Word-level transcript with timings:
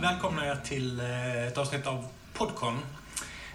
välkomnar 0.00 0.44
er 0.44 0.56
till 0.64 1.00
eh, 1.00 1.46
ett 1.46 1.58
avsnitt 1.58 1.86
av 1.86 2.06
Podcon. 2.34 2.78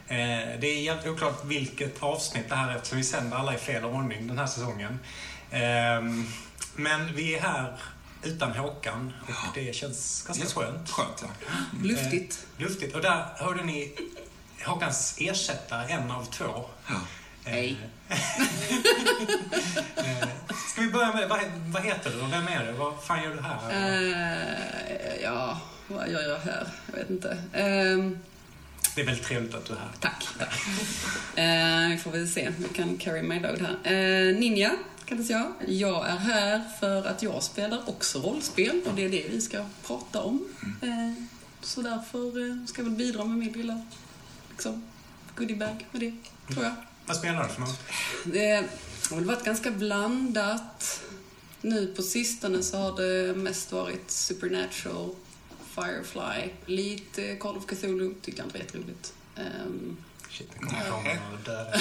Eh, 0.08 0.18
Det 0.60 0.68
är 0.68 0.82
helt 0.82 1.08
oklart 1.08 1.46
vilket 1.46 2.04
avsnitt 2.04 2.50
det 2.50 2.56
här 2.56 2.72
är 2.72 2.76
eftersom 2.76 2.98
vi 2.98 3.04
sänder 3.04 3.38
alla 3.38 3.54
i 3.54 3.58
fel 3.58 3.86
ordning 3.86 4.28
den 4.28 4.38
här 4.38 4.46
säsongen. 4.48 5.00
Ehm, 5.52 6.26
Men 6.76 7.16
vi 7.16 7.36
är 7.36 7.42
här 7.42 7.74
utan 8.24 8.52
Håkan 8.52 9.14
och 9.28 9.34
det 9.56 9.76
känns 9.76 10.24
ganska 10.28 10.46
skönt. 10.62 10.90
Skönt, 10.90 11.22
ja. 11.24 11.28
Luftigt. 11.84 12.46
Eh, 12.58 12.62
Luftigt. 12.64 12.96
Och 12.96 13.02
där 13.02 13.26
hörde 13.38 13.64
ni 13.64 13.96
Håkans 14.66 15.16
ersättare, 15.20 15.92
en 15.92 16.12
av 16.12 16.26
två. 16.26 16.66
ja. 16.88 16.96
Hej. 17.48 17.78
Ska 20.72 20.82
vi 20.82 20.88
börja 20.92 21.14
med, 21.14 21.30
vad, 21.30 21.40
vad 21.68 21.84
heter 21.84 22.10
du 22.12 22.22
och 22.22 22.32
vem 22.34 22.48
är 22.48 22.66
du? 22.66 22.72
Vad 22.72 23.04
fan 23.04 23.24
gör 23.24 23.34
du 23.36 23.42
här? 23.42 23.72
Eh, 23.72 25.22
ja, 25.24 25.58
vad 25.88 26.10
gör 26.12 26.22
jag 26.30 26.38
här? 26.40 26.68
Jag 26.92 26.98
vet 26.98 27.10
inte. 27.10 27.38
Ehm, 27.54 28.18
Det 28.96 29.02
är 29.02 29.06
väldigt 29.06 29.26
trevligt 29.26 29.56
att 29.56 29.66
du 29.66 29.74
är 29.74 29.78
här. 29.78 29.90
tack. 30.00 30.28
tack. 30.40 30.54
Eh, 31.38 31.90
vi 31.90 31.98
får 32.04 32.12
väl 32.12 32.28
se. 32.30 32.52
Vi 32.58 32.68
kan 32.68 32.98
carry 32.98 33.22
my 33.22 33.40
load 33.40 33.62
här. 33.62 33.94
Eh, 33.94 34.36
Ninja 34.40 34.72
kallas 35.06 35.30
jag. 35.30 35.54
Jag 35.68 36.10
är 36.10 36.16
här 36.18 36.64
för 36.80 37.06
att 37.08 37.24
jag 37.24 37.44
spelar 37.44 37.90
också 37.90 38.20
rollspel 38.20 38.82
och 38.86 38.96
det 38.96 39.06
är 39.06 39.10
det 39.10 39.26
vi 39.30 39.42
ska 39.42 39.66
prata 39.88 40.22
om. 40.22 40.46
Så 41.62 41.82
därför 41.82 42.50
eh, 42.50 42.66
ska 42.66 42.82
jag 42.82 42.86
väl 42.90 42.98
bidra 42.98 43.24
med 43.26 43.38
min 43.38 43.52
lilla 43.52 43.82
liksom, 44.52 44.84
goodiebag 45.36 45.86
med 45.92 46.02
det, 46.02 46.14
tror 46.54 46.66
jag. 46.66 46.76
Vad 47.06 47.18
spelar 47.18 47.44
du 47.44 47.50
för 47.50 47.62
något? 47.62 47.80
Det 48.24 48.64
har 49.10 49.16
väl 49.16 49.26
varit 49.26 49.44
ganska 49.44 49.72
blandat. 49.72 51.02
Nu 51.62 51.88
på 51.96 52.02
sistone 52.04 52.64
så 52.64 52.78
har 52.78 52.98
det 53.02 53.34
mest 53.38 53.72
varit 53.72 54.12
Supernatural, 54.12 55.16
Firefly, 55.76 56.50
lite 56.66 57.36
Call 57.36 57.58
of 57.58 57.66
Cthulhu, 57.66 58.14
tyckte 58.22 58.42
jag 58.42 58.46
inte 58.48 58.58
var 58.58 58.66
jätteroligt. 58.66 59.14
Um, 59.36 59.98
Shit, 60.30 60.52
det 60.52 60.60
kommer 60.60 60.90
komma 60.90 61.34
och 61.34 61.40
döda. 61.46 61.74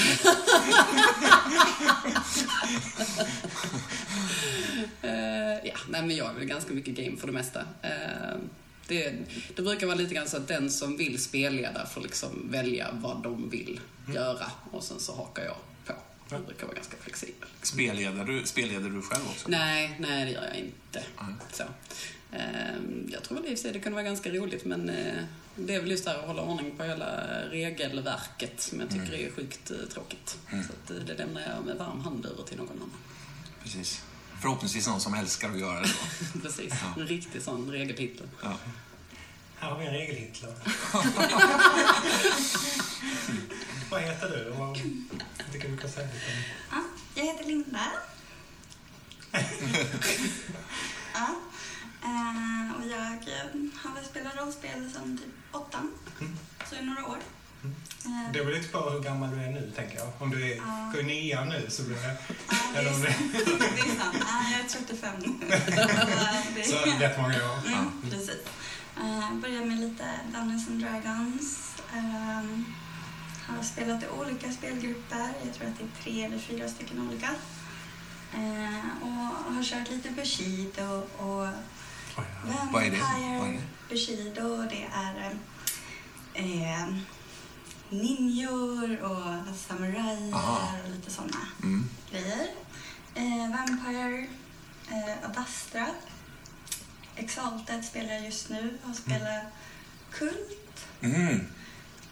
eh, 5.03 5.67
ja, 5.69 5.75
nej 5.89 6.03
men 6.03 6.17
jag 6.17 6.31
är 6.31 6.35
väl 6.35 6.45
ganska 6.45 6.73
mycket 6.75 6.95
game 6.95 7.17
för 7.17 7.27
det 7.27 7.33
mesta. 7.33 7.61
Eh, 7.83 8.37
det, 8.89 9.15
det 9.57 9.63
brukar 9.63 9.87
vara 9.87 9.97
lite 9.97 10.15
grann 10.15 10.29
så 10.29 10.37
att 10.37 10.49
den 10.49 10.71
som 10.71 10.97
vill 10.97 11.23
spelleda 11.23 11.87
får 11.87 12.01
liksom 12.01 12.51
välja 12.51 12.89
vad 12.93 13.23
de 13.23 13.51
vill 13.51 13.81
göra 14.15 14.51
och 14.71 14.85
sen 14.85 15.01
så 15.01 15.15
hakar 15.15 15.45
jag 15.45 15.57
på. 15.87 15.93
Jag 16.31 16.45
brukar 16.47 16.67
vara 16.67 16.77
ganska 16.77 16.97
flexibel. 17.01 17.49
Spelleder, 17.63 18.25
du, 18.25 18.47
spelleder 18.47 18.91
du 18.91 19.03
själv 19.03 19.25
också? 19.31 19.49
Nej, 19.49 19.97
nej 19.99 20.25
det 20.25 20.31
gör 20.31 20.45
jag 20.47 20.57
inte. 20.57 21.03
Nej. 21.21 21.35
Så. 21.53 21.65
Ehm, 22.39 23.09
Jag 23.13 23.23
tror 23.23 23.37
väl 23.41 23.47
i 23.47 23.55
och 23.55 23.59
för 23.59 23.63
sig 23.63 23.73
det 23.73 23.81
kunde 23.81 23.95
vara 23.95 24.05
ganska 24.05 24.31
roligt 24.31 24.65
men 24.65 24.89
eh, 24.89 25.25
det 25.57 25.75
är 25.75 25.81
väl 25.81 25.91
just 25.91 26.05
det 26.05 26.11
här 26.11 26.19
att 26.19 26.27
hålla 26.27 26.43
ordning 26.43 26.77
på 26.77 26.83
hela 26.85 27.21
regelverket 27.51 28.61
som 28.61 28.81
jag 28.81 28.91
tycker 28.91 29.15
är 29.15 29.31
sjukt 29.31 29.71
eh, 29.71 29.77
tråkigt. 29.93 30.39
Så 30.51 30.57
att 30.57 30.91
eh, 30.91 30.97
det 31.07 31.15
lämnar 31.15 31.41
jag 31.41 31.65
med 31.67 31.77
varm 31.77 32.01
hand 32.01 32.27
över 32.27 32.43
till 32.43 32.57
någon 32.57 32.69
annan. 32.71 32.91
Precis. 33.63 34.03
Förhoppningsvis 34.43 34.87
någon 34.87 35.01
som 35.01 35.15
älskar 35.15 35.51
att 35.51 35.59
göra 35.59 35.81
det 35.81 35.89
då. 36.35 36.41
Precis, 36.43 36.73
en 36.97 37.07
riktig 37.07 37.43
sån 37.43 37.71
regelhitler. 37.71 38.29
Ja. 38.43 38.59
Här 39.57 39.71
har 39.71 39.79
vi 39.79 39.87
en 39.87 39.93
regelhitler. 39.93 40.53
Vad 43.91 44.01
heter 44.03 44.29
du? 44.31 44.51
Vad 44.51 44.77
jag 45.39 45.53
tycker 45.53 45.69
du 45.69 45.77
kan 45.77 45.91
säga 45.91 46.07
lite 46.07 46.17
om... 46.27 46.33
Ja, 46.71 46.83
jag 47.15 47.25
heter 47.25 47.45
Linda. 47.45 47.93
ja, 51.15 51.35
eh, 52.05 52.77
och 52.77 52.87
jag 52.87 53.13
eh, 53.37 53.47
har 53.83 53.95
väl 53.95 54.05
spelat 54.05 54.37
rollspel 54.37 54.91
sedan 54.93 55.19
typ 55.19 55.35
åttan, 55.55 55.91
så 56.71 56.75
i 56.77 56.83
några 56.85 57.07
år. 57.07 57.19
Eh, 58.05 58.33
Det 58.33 58.45
beror 58.45 58.53
lite 58.57 58.69
på 58.69 58.91
hur 58.91 59.01
gammal 59.01 59.31
du 59.31 59.37
är 59.45 59.51
nu, 59.51 59.73
tänker 59.77 59.97
jag. 59.99 60.09
Om 60.19 60.31
du 60.31 60.53
är, 60.53 60.57
Ja. 60.57 60.91
går 60.93 61.01
i 61.01 61.05
nian 61.05 61.49
nu 61.49 61.67
så 61.71 61.83
blir 61.83 61.97
det... 61.97 62.17
ja, 62.29 62.57
det, 62.73 62.79
eller 62.79 62.95
om 62.95 63.03
är 63.03 63.07
det- 63.07 63.99
sant. 63.99 64.15
är 64.15 64.53
jag 64.53 64.61
är 64.61 64.69
35 64.69 65.15
nu. 65.19 66.65
Så 66.65 66.77
rätt 67.05 67.19
många 67.21 67.37
år. 67.53 67.59
Mm, 67.67 67.91
precis. 68.11 68.39
Uh, 69.01 69.35
började 69.35 69.65
med 69.67 69.81
lite 69.81 70.05
Dungeons 70.33 70.69
and 70.69 70.81
Dragons. 70.83 71.75
Ehm, 71.95 72.65
har 73.47 73.63
spelat 73.63 74.03
i 74.03 74.07
olika 74.09 74.53
spelgrupper. 74.53 75.29
Jag 75.45 75.55
tror 75.55 75.69
att 75.69 75.79
det 75.79 75.85
är 75.85 76.03
tre 76.03 76.25
eller 76.25 76.39
fyra 76.39 76.69
stycken 76.69 77.09
olika. 77.09 77.31
Eh, 78.35 79.03
och 79.03 79.55
har 79.55 79.63
kört 79.65 79.91
lite 79.91 80.11
Bushido 80.11 81.03
och 81.19 81.43
Oj, 81.43 81.49
ja. 82.17 82.23
Vad 82.73 82.83
är 82.83 82.91
det? 82.91 82.97
Vampire 82.99 83.39
Vad 83.39 83.49
är 83.49 83.53
det? 83.53 83.63
Bushido. 83.89 84.63
Det 84.71 84.87
är 84.95 85.35
eh, 86.35 86.87
ninjor 87.91 89.03
och 89.03 89.57
samurajer 89.69 90.35
Aha. 90.35 90.69
och 90.85 90.91
lite 90.91 91.11
sådana 91.11 91.37
Mm. 91.63 91.89
grejer. 92.11 92.49
Eh, 93.15 93.51
Vampire, 93.57 94.27
eh, 94.91 95.31
Adastra. 95.31 95.87
Exalted 97.17 97.85
spelar 97.85 98.13
jag 98.15 98.25
just 98.25 98.49
nu 98.49 98.79
och 98.91 98.97
spelar 98.97 99.45
Kult. 100.13 100.87
Mm. 101.01 101.47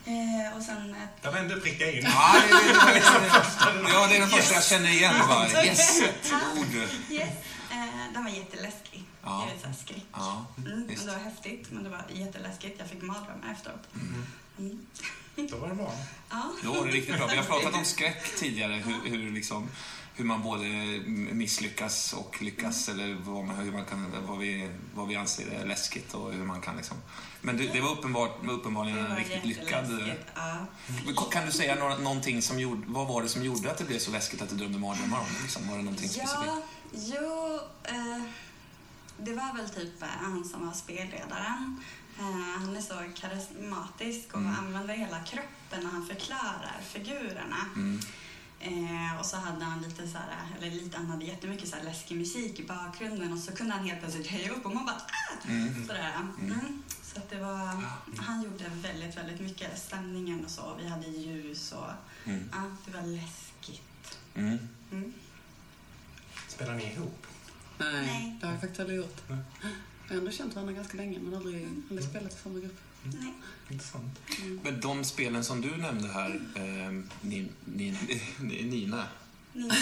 Eh, 0.04 0.56
och 0.56 0.62
sen 0.62 0.94
ett... 0.94 1.22
Där 1.22 1.32
vände 1.32 1.54
du 1.54 1.60
pricka 1.60 1.90
in. 1.92 2.02
Ja, 2.04 2.34
det, 2.48 2.54
det, 2.54 2.72
det, 2.84 3.90
ja, 3.92 4.06
det 4.06 4.16
är 4.16 4.20
den 4.20 4.28
första 4.28 4.54
jag 4.54 4.64
känner 4.64 4.88
igen. 4.90 5.14
Bara, 5.28 5.64
yes, 5.64 6.00
ett 6.02 6.32
ord. 6.58 6.66
Yes. 7.10 7.28
Den 8.12 8.24
var 8.24 8.30
jätteläskig. 8.30 9.04
Ja. 9.22 9.48
Det 9.62 9.68
är 9.68 9.72
skräck. 9.72 10.04
Ja, 10.12 10.46
Mm, 10.56 10.86
det 10.86 11.06
var 11.06 11.18
häftigt, 11.18 11.70
men 11.70 11.84
det 11.84 11.90
var 11.90 12.04
jätteläskigt. 12.12 12.76
Jag 12.78 12.88
fick 12.88 13.02
mardrömmar 13.02 13.52
efteråt. 13.52 13.88
Mm. 14.58 14.86
Då 15.50 15.56
var 15.56 15.68
det 15.68 15.74
bra. 15.74 15.92
Ja. 16.30 16.52
Då 16.64 16.72
var 16.72 16.86
det 16.86 16.92
riktigt 16.92 17.16
bra. 17.16 17.26
Vi 17.26 17.36
har 17.36 17.44
pratat 17.44 17.74
om 17.74 17.84
skräck 17.84 18.36
tidigare, 18.36 18.72
hur, 18.72 19.10
hur, 19.10 19.32
liksom, 19.32 19.68
hur 20.14 20.24
man 20.24 20.42
både 20.42 20.64
misslyckas 21.34 22.12
och 22.12 22.42
lyckas, 22.42 22.88
eller 22.88 23.14
vad, 23.14 23.44
man, 23.44 23.56
hur 23.56 23.72
man 23.72 23.84
kan, 23.84 24.26
vad, 24.26 24.38
vi, 24.38 24.70
vad 24.94 25.08
vi 25.08 25.16
anser 25.16 25.46
är 25.46 25.66
läskigt 25.66 26.14
och 26.14 26.32
hur 26.32 26.44
man 26.44 26.60
kan 26.60 26.76
liksom... 26.76 26.96
Men 27.40 27.56
det, 27.56 27.72
det 27.72 27.80
var 27.80 27.90
uppenbart, 27.90 28.38
uppenbarligen 28.50 28.98
Det 28.98 29.04
en 29.04 29.10
var 29.10 29.16
riktigt 29.16 29.44
lyckad... 29.44 30.14
Ja. 30.34 30.66
Kan 31.32 31.46
du 31.46 31.52
säga 31.52 31.74
någonting 31.98 32.42
som 32.42 32.60
gjorde, 32.60 32.82
vad 32.86 33.08
var 33.08 33.22
det 33.22 33.28
som 33.28 33.44
gjorde 33.44 33.70
att 33.70 33.78
det 33.78 33.84
blev 33.84 33.98
så 33.98 34.10
läskigt 34.10 34.42
att 34.42 34.48
du 34.48 34.56
drömde 34.56 34.78
mardrömmar 34.78 35.18
om 35.18 35.26
det? 35.36 35.42
Liksom? 35.42 35.68
Var 35.68 35.76
det 35.76 35.82
någonting 35.82 36.08
specifikt? 36.08 36.52
Jo, 36.92 37.60
eh, 37.84 38.22
det 39.18 39.32
var 39.34 39.56
väl 39.56 39.68
typ 39.70 40.02
eh, 40.02 40.08
han 40.08 40.44
som 40.44 40.66
var 40.66 40.72
spelledaren. 40.72 41.80
Eh, 42.18 42.58
han 42.60 42.76
är 42.76 42.80
så 42.80 42.94
karismatisk 43.14 44.34
och 44.34 44.40
Mm. 44.40 44.54
använder 44.58 44.94
hela 44.94 45.20
kroppen 45.24 45.82
när 45.84 45.90
han 45.90 46.06
förklarar 46.06 46.80
figurerna. 46.82 47.56
Mm. 47.76 48.00
Eh, 48.60 49.18
och 49.20 49.26
så 49.26 49.36
hade 49.36 49.64
han 49.64 49.82
lite 49.82 50.08
så 50.08 50.18
här, 50.18 50.46
eller 50.58 50.70
lite, 50.70 50.96
han 50.96 51.06
hade 51.06 51.24
jättemycket 51.24 51.68
så 51.68 51.76
här 51.76 51.84
läskig 51.84 52.16
musik 52.18 52.60
i 52.60 52.66
bakgrunden 52.66 53.32
och 53.32 53.38
så 53.38 53.52
kunde 53.52 53.74
han 53.74 53.86
helt 53.86 54.00
plötsligt 54.00 54.26
höja 54.26 54.50
upp 54.52 54.66
och 54.66 54.74
man 54.74 54.84
bara 54.86 54.96
ah! 54.96 55.48
Mm. 55.48 55.86
Sådär. 55.86 56.12
Mm. 56.40 56.82
Så 57.02 57.18
att 57.18 57.30
det 57.30 57.38
var, 57.38 57.82
han 58.18 58.42
gjorde 58.42 58.64
väldigt, 58.68 59.16
väldigt 59.16 59.40
mycket 59.40 59.78
stämningen 59.78 60.44
och 60.44 60.50
så. 60.50 60.74
Vi 60.78 60.88
hade 60.88 61.06
ljus 61.06 61.72
och 61.72 61.90
Mm. 62.24 62.48
ja, 62.52 62.62
det 62.84 62.90
var 62.98 63.02
läskigt. 63.06 64.18
Mm. 64.34 64.58
Mm. 66.52 66.66
Spelar 66.66 66.74
ni 66.74 66.92
ihop? 66.92 67.26
Nej, 67.78 67.92
Nej. 68.06 68.36
det 68.40 68.46
har 68.46 68.52
jag 68.52 68.60
faktiskt 68.60 68.80
aldrig 68.80 68.98
gjort. 68.98 69.22
Nej. 69.28 69.38
Jag 70.08 70.14
har 70.14 70.18
ändå 70.18 70.30
känt 70.30 70.54
varandra 70.54 70.72
ganska 70.74 70.96
länge 70.96 71.18
men 71.18 71.34
aldrig, 71.34 71.68
aldrig 71.90 72.08
spelat 72.08 72.32
i 72.32 72.36
samma 72.42 72.58
grupp. 72.58 72.76
Nej. 73.02 73.34
Intressant. 73.70 74.20
Men 74.62 74.80
de 74.80 75.04
spelen 75.04 75.44
som 75.44 75.60
du 75.60 75.76
nämnde 75.76 76.08
här, 76.08 76.40
eh, 76.56 77.02
Nin, 77.20 77.48
Nin, 77.64 77.96
Nina, 78.40 79.04
Ninja. 79.52 79.74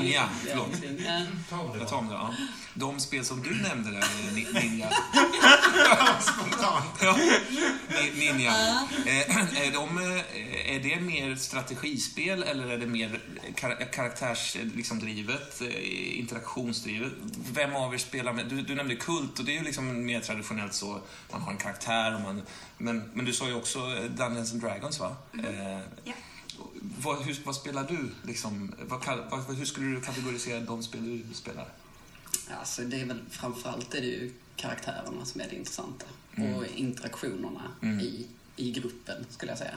Ninja, 0.00 0.28
förlåt. 1.48 1.78
Jag 1.78 1.88
tar 1.88 1.96
om 1.96 2.08
det, 2.08 2.14
ja. 2.14 2.34
De 2.74 3.00
spel 3.00 3.24
som 3.24 3.42
du 3.42 3.54
nämnde 3.62 3.90
där, 3.90 4.04
Ni- 4.34 4.46
Ninja, 4.60 4.90
Spontant. 6.20 6.84
ja, 7.02 7.16
Ni- 7.90 8.12
Ninja, 8.18 8.50
eh, 9.06 9.60
är, 9.66 9.72
de, 9.72 9.98
eh, 9.98 10.74
är 10.76 10.80
det 10.80 11.00
mer 11.00 11.36
strategispel 11.36 12.42
eller 12.42 12.66
är 12.68 12.78
det 12.78 12.86
mer 12.86 13.20
kar 13.56 13.92
karaktärsdrivet, 13.92 14.74
liksom 14.76 14.98
drivet, 14.98 15.60
eh, 15.62 16.18
interaktionsdrivet? 16.18 17.12
Vem 17.52 17.74
av 17.76 17.94
er 17.94 17.98
spelar 17.98 18.32
med? 18.32 18.46
Du, 18.46 18.62
du 18.62 18.74
nämnde 18.74 18.96
Kult 18.96 19.38
och 19.38 19.44
det 19.44 19.52
är 19.52 19.58
ju 19.58 19.64
liksom 19.64 20.06
mer 20.06 20.20
traditionellt 20.20 20.74
så, 20.74 21.00
man 21.32 21.40
har 21.42 21.52
en 21.52 21.58
karaktär 21.58 22.14
och 22.14 22.20
man, 22.20 22.42
men, 22.78 23.10
men 23.14 23.24
du 23.24 23.32
sa 23.32 23.48
ju 23.48 23.54
också 23.54 23.78
eh, 23.78 24.04
Dungeons 24.04 24.52
and 24.52 24.60
Dragons 24.62 25.00
va? 25.00 25.16
Eh, 25.38 25.78
Ja. 26.04 26.12
Vad, 26.98 27.22
hur, 27.22 27.40
vad 27.44 27.54
spelar 27.56 27.84
du? 27.84 28.10
Liksom, 28.26 28.74
vad, 28.88 29.18
vad, 29.30 29.56
hur 29.56 29.64
skulle 29.64 29.86
du 29.86 30.00
kategorisera 30.00 30.60
de 30.60 30.82
spel 30.82 31.24
du 31.28 31.34
spelar? 31.34 31.68
Alltså 32.60 32.82
det 32.82 33.00
är 33.00 33.04
väl 33.06 33.20
framförallt 33.30 33.94
är 33.94 34.00
det 34.00 34.06
ju 34.06 34.32
karaktärerna 34.56 35.24
som 35.24 35.40
är 35.40 35.48
det 35.50 35.56
intressanta. 35.56 36.06
Mm. 36.34 36.54
Och 36.54 36.64
interaktionerna 36.76 37.62
Mm. 37.82 38.00
i, 38.00 38.26
i 38.56 38.70
gruppen, 38.70 39.26
skulle 39.30 39.52
jag 39.52 39.58
säga. 39.58 39.74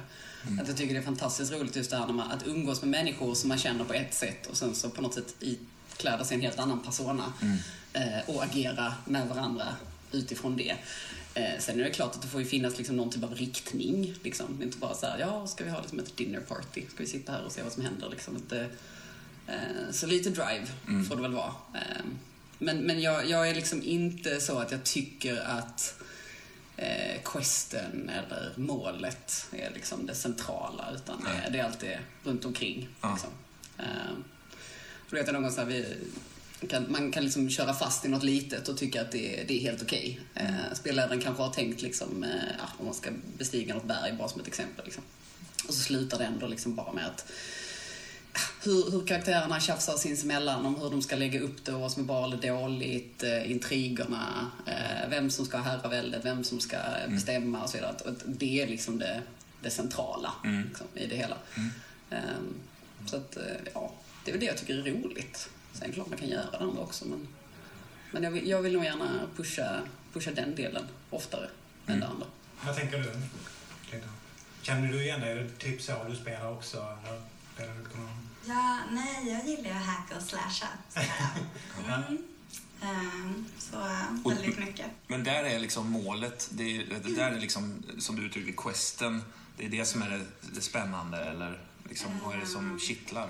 Att 0.61 0.67
jag 0.67 0.77
tycker 0.77 0.93
det 0.93 0.99
är 0.99 1.03
fantastiskt 1.03 1.51
roligt 1.51 1.75
just 1.75 1.89
det 1.89 1.97
här 1.97 2.07
man, 2.07 2.31
att 2.31 2.47
umgås 2.47 2.81
med 2.81 2.89
människor 2.89 3.35
som 3.35 3.47
man 3.49 3.57
känner 3.57 3.85
på 3.85 3.93
ett 3.93 4.13
sätt 4.13 4.47
och 4.47 4.57
sen 4.57 4.75
så 4.75 4.89
på 4.89 5.01
något 5.01 5.13
sätt 5.13 5.35
ikläda 5.39 6.23
sig 6.25 6.35
en 6.35 6.41
helt 6.41 6.59
annan 6.59 6.79
persona 6.83 7.33
Mm. 7.41 7.57
eh, 7.93 8.29
och 8.35 8.43
agera 8.43 8.93
med 9.05 9.27
varandra 9.27 9.67
utifrån 10.11 10.57
det. 10.57 10.75
Eh, 11.35 11.59
sen 11.59 11.79
är 11.79 11.83
det 11.83 11.89
klart 11.89 12.15
att 12.15 12.21
det 12.21 12.27
får 12.27 12.41
ju 12.41 12.47
finnas 12.47 12.77
liksom 12.77 12.95
någon 12.95 13.09
typ 13.11 13.23
av 13.23 13.35
riktning. 13.35 14.13
Liksom. 14.23 14.57
Det 14.57 14.63
är 14.63 14.65
inte 14.65 14.77
bara 14.77 14.93
så 14.93 15.05
här, 15.05 15.19
ja, 15.19 15.47
ska 15.47 15.63
vi 15.63 15.69
ha 15.69 15.81
liksom 15.81 15.99
ett 15.99 16.17
dinner 16.17 16.39
party? 16.39 16.81
Ska 16.93 17.03
vi 17.03 17.07
sitta 17.09 17.31
här 17.31 17.43
och 17.45 17.51
se 17.51 17.63
vad 17.63 17.71
som 17.71 17.83
händer? 17.83 18.09
Liksom. 18.09 18.35
Att, 18.35 18.51
eh, 18.51 18.65
så 19.91 20.07
lite 20.07 20.29
drive 20.29 20.67
Mm. 20.87 21.05
får 21.05 21.15
det 21.15 21.21
väl 21.21 21.33
vara. 21.33 21.53
Eh, 21.73 22.05
men 22.59 22.77
men 22.77 23.01
jag, 23.01 23.29
jag 23.29 23.49
är 23.49 23.55
liksom 23.55 23.83
inte 23.83 24.39
så 24.41 24.59
att 24.59 24.71
jag 24.71 24.83
tycker 24.83 25.41
att 25.41 25.95
eh, 26.77 27.21
questen 27.25 28.09
eller 28.09 28.53
målet 28.57 29.47
är 29.51 29.71
liksom 29.73 30.05
det 30.05 30.15
centrala, 30.15 30.91
utan 30.95 31.23
det, 31.23 31.49
det 31.51 31.59
är 31.59 31.63
alltid 31.63 31.97
runt 32.23 32.45
omkring. 32.45 32.89
Ja. 33.01 33.11
Liksom. 33.13 33.29
Eh, 33.77 34.13
då 35.09 35.15
vet 35.17 35.25
jag 35.27 35.33
någon 35.33 35.43
gång 35.43 35.51
så 35.51 35.59
här, 35.61 35.67
vi, 35.67 35.97
kan, 36.69 36.91
man 36.91 37.11
kan 37.11 37.23
liksom 37.23 37.49
köra 37.49 37.73
fast 37.73 38.05
i 38.05 38.07
något 38.09 38.23
litet 38.23 38.67
och 38.67 38.77
tycka 38.77 39.01
att 39.01 39.11
det, 39.11 39.39
är- 39.41 39.45
det 39.47 39.53
är 39.53 39.61
helt 39.61 39.81
okej. 39.81 40.19
Eh, 40.35 40.73
spelledaren 40.73 41.21
kanske 41.21 41.43
har 41.43 41.53
tänkt 41.53 41.81
liksom, 41.81 42.23
eh, 42.23 42.29
ja, 42.57 42.63
om 42.79 42.85
man 42.85 42.93
ska 42.93 43.09
bestiga 43.37 43.73
något 43.73 43.85
berg, 43.85 44.13
bara 44.13 44.27
som 44.29 44.41
ett 44.41 44.47
exempel. 44.47 44.85
Liksom. 44.85 45.03
Och 45.67 45.73
så 45.73 45.79
slutar 45.81 46.17
det 46.17 46.25
ändå 46.25 46.47
liksom 46.47 46.75
bara 46.75 46.93
med 46.93 47.05
att 47.05 47.31
hur, 48.63 48.91
hur 48.91 49.07
karaktärerna 49.07 49.59
tjafsar 49.59 49.97
sinsemellan 49.97 50.65
om 50.65 50.75
hur 50.75 50.89
de 50.89 51.01
ska 51.01 51.15
lägga 51.15 51.39
upp 51.41 51.65
det 51.65 51.73
och 51.73 51.81
vad 51.81 51.91
som 51.91 52.01
är 52.03 52.07
bra 52.07 52.25
eller 52.25 52.37
dåligt, 52.37 53.23
eh, 53.23 53.51
intrigerna, 53.51 54.51
eh, 54.67 55.09
vem 55.09 55.29
som 55.31 55.45
ska 55.45 55.57
ha 55.57 55.63
herraväldet, 55.63 56.25
vem 56.25 56.43
som 56.43 56.59
ska 56.59 56.77
bestämma 57.07 57.63
och 57.63 57.69
så 57.69 57.77
vidare. 57.77 57.91
Att 58.05 58.23
Det 58.25 58.61
är 58.61 58.67
liksom 58.67 58.99
det, 58.99 59.21
det 59.61 59.69
centrala 59.69 60.33
Mm. 60.45 60.67
liksom, 60.67 60.87
i 60.95 61.07
det 61.07 61.15
hela. 61.15 61.37
Ehm, 62.09 62.53
så 63.07 63.15
att, 63.15 63.37
eh, 63.37 63.43
ja, 63.73 63.93
det 64.25 64.31
är 64.31 64.33
väl 64.33 64.39
det 64.39 64.45
jag 64.45 64.57
tycker 64.57 64.87
är 64.87 64.91
roligt. 65.03 65.49
Sen 65.79 65.91
klart 65.91 66.09
man 66.09 66.17
kan 66.19 66.27
göra 66.27 66.51
det 66.51 66.57
andra 66.57 66.81
också, 66.81 67.05
men, 67.05 67.27
men 68.11 68.23
jag, 68.23 68.31
vill, 68.31 68.49
jag 68.49 68.61
vill 68.61 68.73
nog 68.73 68.83
gärna 68.83 69.27
pusha, 69.35 69.81
pusha 70.13 70.31
den 70.31 70.55
delen 70.55 70.87
oftare 71.09 71.49
än 71.87 71.99
det 71.99 72.07
andra. 72.07 72.27
Vad 72.65 72.75
tänker 72.75 72.97
du? 72.97 73.11
Känner 74.61 74.87
du 74.91 75.01
igen 75.03 75.19
dig? 75.21 75.31
Är 75.31 75.35
det 75.35 75.49
typ 75.49 75.81
så 75.81 76.03
du 76.09 76.15
spelar 76.15 76.51
också? 76.51 76.77
Eller 76.77 77.21
spelar 77.53 77.73
du 77.73 77.83
på 77.89 77.97
någon... 77.97 78.29
Ja, 78.47 78.79
nej, 78.91 79.29
jag 79.29 79.45
gillar 79.47 79.69
ju 79.69 79.75
att 79.75 79.85
hacka 79.85 80.15
och 80.17 80.21
slasha. 80.23 80.67
Mm. 81.85 82.17
Ehm, 82.81 83.45
så 83.57 83.75
eh, 83.75 84.15
Och- 84.23 84.31
väldigt 84.31 84.59
mycket. 84.59 84.85
Men 85.07 85.23
där 85.23 85.43
är 85.43 85.59
liksom 85.59 85.91
målet, 85.91 86.49
det, 86.51 86.77
är, 86.77 86.85
det 87.03 87.15
där 87.15 87.31
är 87.31 87.39
liksom, 87.39 87.83
som 87.99 88.15
du 88.15 88.25
uttrycker 88.25 88.53
questen, 88.63 89.23
det 89.57 89.65
är 89.65 89.69
det 89.69 89.85
som 89.85 90.01
är 90.01 90.09
det, 90.09 90.25
det 90.55 90.61
spännande 90.61 91.17
eller 91.17 91.59
liksom, 91.89 92.11
vad 92.25 92.35
är 92.35 92.39
det 92.39 92.45
som 92.45 92.79
kittlar? 92.79 93.29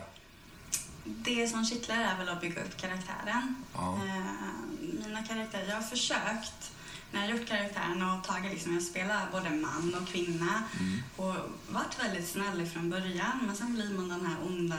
Det 1.06 1.48
som 1.48 1.66
kittlar 1.66 1.96
är 1.98 2.18
väl 2.18 2.30
att 2.30 2.42
bygga 2.42 2.62
upp 2.64 2.78
karaktären. 2.78 3.56
Ja. 3.74 4.00
Eh, 4.06 5.04
mina 5.06 5.24
karaktärer, 5.24 5.68
jag 5.70 5.76
har 5.76 5.82
försökt 5.82 6.72
när 7.12 7.22
jag 7.28 7.38
gjort 7.38 7.48
karaktärerna 7.48 8.16
och 8.16 8.24
tagit 8.24 8.52
liksom, 8.52 8.74
jag 8.74 8.84
spelar 8.84 9.28
både 9.32 9.50
man 9.50 9.96
och 10.02 10.08
kvinna 10.08 10.64
Mm. 10.80 11.04
och 11.16 11.36
varit 11.70 12.00
väldigt 12.04 12.30
snäll 12.30 12.62
ifrån 12.62 12.90
början 12.90 13.40
men 13.42 13.56
sen 13.56 13.74
blir 13.74 13.90
man 13.94 14.10
den 14.10 14.26
här 14.26 14.36
onda, 14.46 14.78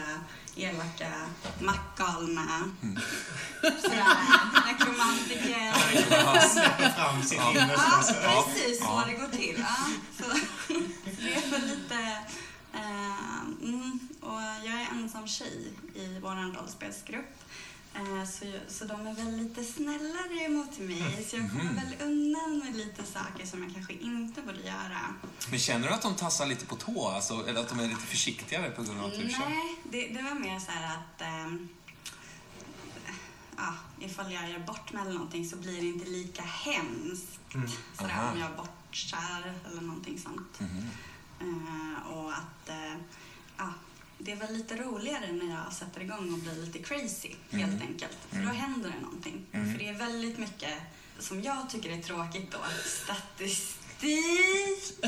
elaka, 0.56 1.12
maktgalna, 1.60 2.70
Mm. 2.82 2.98
nekromantiker. 4.66 5.72
Han 6.24 6.50
släpper 6.50 6.90
fram 6.90 7.22
sitt 7.22 7.38
Ja. 7.38 7.50
innersta. 7.50 8.14
Ja, 8.22 8.46
precis 8.54 8.78
Ja. 8.80 8.86
så 9.04 9.10
det 9.10 9.16
går 9.16 9.28
till. 9.28 9.56
Ja, 9.68 9.76
så, 10.18 10.24
det 11.22 11.34
är 11.34 11.50
väl 11.50 11.66
lite... 11.66 12.18
Eh, 12.74 13.40
mm, 13.62 13.98
och 14.26 14.40
jag 14.64 14.74
är 14.82 14.88
ensam 14.92 15.26
tjej 15.28 15.72
i 15.94 16.18
vår 16.22 16.52
rollspelsgrupp. 16.56 17.42
Eh, 17.94 18.24
så, 18.24 18.58
så 18.68 18.84
de 18.84 19.06
är 19.06 19.14
väl 19.14 19.36
lite 19.36 19.64
snällare 19.64 20.44
emot 20.44 20.78
mig. 20.78 21.26
Så 21.30 21.36
jag 21.36 21.50
kommer 21.50 21.64
Mhm. 21.64 21.74
väl 21.74 21.96
undan 22.02 22.58
med 22.58 22.76
lite 22.76 23.02
saker 23.04 23.46
som 23.46 23.62
jag 23.62 23.74
kanske 23.74 23.92
inte 23.92 24.42
borde 24.42 24.60
göra. 24.62 25.00
Men 25.50 25.58
känner 25.58 25.88
du 25.88 25.94
att 25.94 26.02
de 26.02 26.14
tassar 26.14 26.46
lite 26.46 26.66
på 26.66 26.76
tå? 26.76 27.08
Alltså, 27.08 27.46
eller 27.48 27.60
att 27.60 27.68
de 27.68 27.80
är 27.80 27.88
lite 27.88 28.00
försiktigare 28.06 28.70
på 28.70 28.82
grund 28.82 29.00
av 29.00 29.06
att 29.06 29.14
du? 29.14 29.24
Nej, 29.24 29.76
det, 29.90 30.08
det 30.08 30.22
var 30.22 30.34
mer 30.34 30.58
så 30.58 30.70
här 30.70 30.96
att... 30.96 31.20
ehm, 31.22 31.68
ja, 33.56 33.74
ifall 34.00 34.32
jag 34.32 34.50
gör 34.50 34.58
bort 34.58 34.92
mig 34.92 35.02
eller 35.02 35.12
någonting 35.12 35.48
så 35.48 35.56
blir 35.56 35.80
det 35.80 35.86
inte 35.86 36.06
lika 36.10 36.42
hemskt. 36.42 37.38
Mm. 37.54 37.68
Sådär, 37.98 38.30
om 38.32 38.38
jag 38.40 38.50
bortskär 38.56 39.54
eller 39.70 39.80
någonting 39.82 40.18
sånt. 40.20 40.60
Mhm. 40.60 40.88
Eh, 41.40 42.12
och 42.12 42.32
att 42.32 42.68
eh, 42.68 42.94
ja, 43.56 43.72
det 44.18 44.32
är 44.32 44.36
väl 44.36 44.52
lite 44.54 44.76
roligare 44.76 45.32
när 45.32 45.54
jag 45.64 45.72
sätter 45.72 46.00
igång 46.00 46.32
och 46.32 46.38
blir 46.38 46.54
lite 46.66 46.78
crazy, 46.78 47.34
helt 47.50 47.72
Mm. 47.72 47.82
enkelt. 47.88 48.18
För 48.30 48.36
Mm. 48.36 48.48
då 48.48 48.54
händer 48.54 48.90
det 48.96 49.00
någonting. 49.02 49.46
Mm. 49.52 49.72
För 49.72 49.78
det 49.78 49.88
är 49.88 49.94
väldigt 49.98 50.38
mycket 50.38 50.74
som 51.18 51.42
jag 51.42 51.70
tycker 51.70 51.90
är 51.90 52.02
tråkigt 52.02 52.50
då. 52.52 52.58
Statistik, 53.04 54.98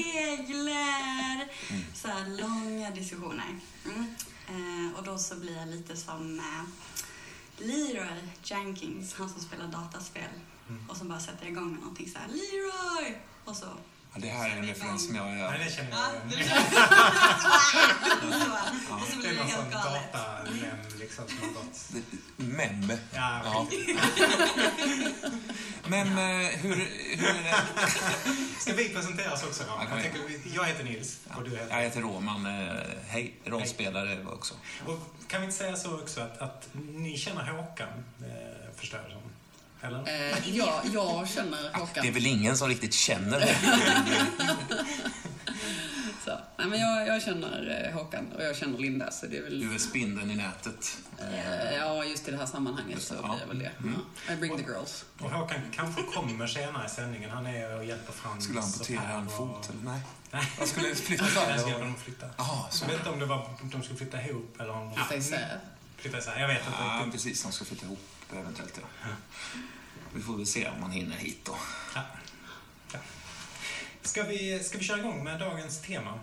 regler, 0.00 1.48
Mm. 1.70 1.84
så 1.94 2.08
här 2.08 2.28
långa 2.40 2.90
diskussioner. 2.90 3.58
Mm. 3.84 4.14
Eh, 4.48 4.98
och 4.98 5.04
då 5.04 5.18
så 5.18 5.34
blir 5.36 5.56
jag 5.56 5.68
lite 5.68 5.96
som 5.96 6.38
eh, 6.38 6.64
Leroy 7.66 8.28
Jenkins, 8.44 9.14
han 9.14 9.30
som 9.30 9.40
spelar 9.40 9.66
dataspel. 9.68 10.28
Mm. 10.68 10.90
Och 10.90 10.96
som 10.96 11.08
bara 11.08 11.20
sätter 11.20 11.46
igång 11.46 11.70
med 11.72 11.80
någonting 11.80 12.08
så 12.10 12.18
här, 12.18 12.28
Leroy! 12.28 13.16
Och 13.44 13.56
så 13.56 13.66
Ja, 14.14 14.18
det 14.20 14.28
här 14.28 14.50
är 14.50 14.56
en 14.56 14.66
referens 14.66 15.06
som 15.06 15.14
jag... 15.16 15.26
Nej, 15.26 15.38
jag 15.40 15.52
det 15.52 15.70
känner 15.72 15.90
Ja, 15.90 16.06
jag 16.30 16.38
det 16.38 16.44
igen. 16.44 16.62
så. 18.88 18.94
Och 18.94 19.00
så 19.12 19.20
Det 19.22 19.28
är 19.28 19.34
någon 19.34 19.50
sån 19.50 19.70
datamem 19.70 20.76
liksom 20.98 21.24
som 21.28 21.38
har 21.38 21.48
gått... 21.48 21.90
mem. 22.36 22.92
Ja, 23.14 23.40
Ja. 23.44 23.66
Men 25.88 26.06
eh, 26.08 26.46
hur, 26.48 26.74
hur 27.16 27.28
är 27.28 27.42
det? 27.42 27.56
Ska 28.60 28.72
vi 28.74 28.88
presentera 28.88 29.32
oss 29.32 29.42
också 29.44 29.62
då? 29.64 29.70
Ja, 29.78 29.86
Jag, 29.90 30.02
tänker, 30.02 30.20
jag 30.54 30.64
heter 30.64 30.84
Nils 30.84 31.18
och 31.36 31.44
du 31.44 31.50
heter... 31.50 31.76
Jag 31.76 31.82
heter 31.82 32.00
Roman. 32.00 32.46
eh, 32.46 32.74
Hej, 33.08 33.34
rollspelare 33.44 34.24
också. 34.26 34.54
Och 34.86 34.98
kan 35.28 35.40
vi 35.40 35.44
inte 35.44 35.56
säga 35.58 35.76
så 35.76 35.94
också 36.00 36.20
att, 36.20 36.38
att 36.38 36.68
ni 36.74 37.16
känner 37.18 37.44
Håkan, 37.50 37.88
eh, 38.20 38.76
förstår 38.76 39.00
jag 39.00 39.08
det 39.10 39.14
som? 39.14 39.22
Eller? 39.82 39.98
Eh, 40.32 40.56
jag, 40.56 40.80
jag 40.92 41.28
känner 41.28 41.72
Håkan. 41.78 42.02
Det 42.02 42.08
är 42.08 42.12
väl 42.12 42.26
ingen 42.26 42.56
som 42.56 42.68
riktigt 42.68 42.94
känner 42.94 43.40
det. 43.40 43.56
Så. 46.24 46.38
Nej, 46.56 46.66
men 46.66 46.80
jag, 46.80 47.06
jag 47.06 47.22
känner 47.22 47.86
eh, 47.88 47.94
Håkan 47.98 48.32
och 48.32 48.42
jag 48.44 48.56
känner 48.56 48.78
Linda, 48.78 49.10
så 49.10 49.26
det 49.26 49.36
är 49.38 49.42
väl... 49.42 49.60
Du 49.60 49.74
är 49.74 49.78
spindeln 49.78 50.30
i 50.30 50.34
nätet. 50.36 50.98
Eh, 51.18 51.74
ja, 51.76 52.04
just 52.04 52.28
i 52.28 52.30
det 52.30 52.36
här 52.36 52.46
sammanhanget 52.46 53.02
så 53.02 53.14
Ja. 53.22 53.28
blir 53.28 53.40
jag 53.40 53.46
väl 53.48 53.58
det. 53.58 53.70
Mm. 53.78 53.94
Ja. 54.28 54.32
I 54.32 54.36
bring 54.36 54.56
the 54.56 54.62
girls. 54.62 55.04
Och 55.20 55.30
Håkan 55.30 55.60
kanske 55.74 56.02
kommer 56.02 56.46
senare 56.46 56.86
i 56.86 56.88
sändningen. 56.88 57.30
Han 57.30 57.46
är 57.46 57.76
och 57.76 57.84
hjälper 57.84 58.12
Frans 58.12 58.44
Skulle 58.44 58.60
han 58.60 58.68
och 58.68 58.74
amputera 58.74 59.10
en 59.20 59.26
och- 59.26 59.32
fot 59.36 59.70
eller 59.70 59.90
nej? 59.92 60.00
Nej. 60.30 60.48
Han 60.58 60.66
skulle 60.66 60.94
flytta. 60.94 61.24
Jag 61.24 61.32
ska 61.32 61.48
hjälpa 61.50 61.74
och- 61.74 61.80
dem 61.80 61.94
att 61.94 62.00
flytta. 62.02 62.26
Jaha, 62.36 62.70
så. 62.70 62.84
Jag 62.84 62.88
vet 62.88 62.98
inte 62.98 63.10
om 63.10 63.18
det 63.18 63.26
var 63.26 63.50
de 63.62 63.82
skulle 63.82 63.98
flytta 63.98 64.22
ihop 64.22 64.56
eller 64.60 64.70
om 64.72 64.88
de... 64.88 64.94
Flytta 64.96 65.16
isär. 65.16 65.58
Flytta 65.96 66.18
isär. 66.18 66.40
Jag 66.40 66.48
vet 66.48 66.58
inte 66.66 66.78
Ja, 66.80 67.06
precis. 67.12 67.42
De 67.42 67.52
ska 67.52 67.64
flytta 67.64 67.86
ihop 67.86 67.98
eventuellt, 68.38 68.80
ja. 69.02 69.08
Vi 70.14 70.22
får 70.22 70.36
väl 70.36 70.46
se 70.46 70.68
om 70.68 70.80
man 70.80 70.90
hinner 70.90 71.16
hit 71.16 71.40
då. 71.44 71.56
Ja. 71.94 72.00
Ja. 72.92 72.98
Ska, 74.02 74.22
vi, 74.22 74.64
ska 74.64 74.78
vi 74.78 74.84
köra 74.84 74.98
igång 74.98 75.24
med 75.24 75.40
dagens 75.40 75.80
tema? 75.80 76.18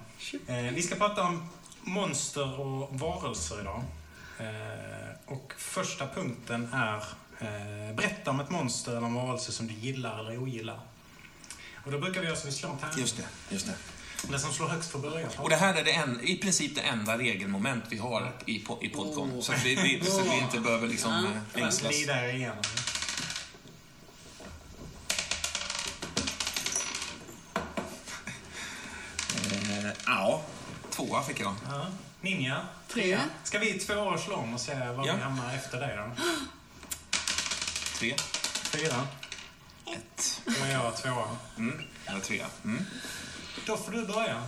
Eh, 0.47 0.55
vi 0.55 0.81
ska 0.81 0.95
prata 0.95 1.23
om 1.23 1.49
monster 1.81 2.59
och 2.59 2.99
varelser 2.99 3.61
idag. 3.61 3.83
Eh, 4.39 5.33
och 5.33 5.53
första 5.57 6.07
punkten 6.07 6.73
är 6.73 7.03
eh, 7.39 7.95
berätta 7.95 8.31
om 8.31 8.39
ett 8.39 8.49
monster 8.49 8.91
eller 8.91 9.07
en 9.07 9.13
varelse 9.13 9.51
som 9.51 9.67
du 9.67 9.73
gillar 9.73 10.19
eller 10.19 10.37
ogillar. 10.37 10.79
Och 11.85 11.91
då 11.91 11.99
brukar 11.99 12.21
vi 12.21 12.27
göra 12.27 12.35
så 12.37 12.47
att 12.47 12.53
vi 12.53 12.57
slår 12.57 12.69
en 12.71 12.77
tärning. 12.77 12.99
Just 12.99 13.17
det, 13.17 13.25
just 13.49 13.65
det. 13.65 13.73
Den 14.21 14.39
som 14.39 14.53
slår 14.53 14.67
högst 14.67 14.91
får 14.91 14.99
börja. 14.99 15.27
Och 15.37 15.49
det 15.49 15.55
här 15.55 15.73
är 15.75 15.83
det 15.83 15.91
en, 15.91 16.19
i 16.23 16.35
princip 16.37 16.75
det 16.75 16.81
enda 16.81 17.17
regelmoment 17.17 17.83
vi 17.89 17.97
har 17.97 18.33
i, 18.45 18.59
po- 18.63 18.83
i 18.83 18.89
Podcon. 18.89 19.31
Oh. 19.31 19.41
Så, 19.41 19.53
vi, 19.63 19.75
vi, 19.75 20.05
så 20.05 20.21
vi 20.21 20.37
inte 20.37 20.59
behöver 20.59 20.87
liksom 20.87 21.11
Ja. 21.55 21.59
eh, 21.61 21.65
ängslas. 21.65 21.91
glida 21.95 22.31
igenom. 22.31 22.55
Eh, 29.51 29.91
ja, 30.05 30.41
tvåa 30.89 31.23
fick 31.23 31.39
jag. 31.39 31.55
Ja. 31.69 31.87
Ninja, 32.21 32.61
Tre. 32.87 33.19
Ska 33.43 33.59
vi 33.59 33.73
två 33.79 33.93
år 33.93 34.17
slå 34.17 34.35
om 34.35 34.53
och 34.53 34.59
se 34.61 34.73
var 34.89 35.07
Ja. 35.07 35.13
vi 35.15 35.21
hamnar 35.21 35.53
efter 35.55 35.79
dig 35.79 35.97
då? 35.97 36.23
Tre, 37.99 38.15
Fyra. 38.71 39.07
ett. 39.85 40.41
Och 40.45 40.67
jag 40.73 40.97
tvåa. 40.97 41.27
Mm, 41.57 41.81
eller 42.05 42.19
trea. 42.19 42.45
Mm. 42.63 42.85
Då 43.65 43.77
får 43.77 43.91
du 43.91 44.05
börja. 44.05 44.43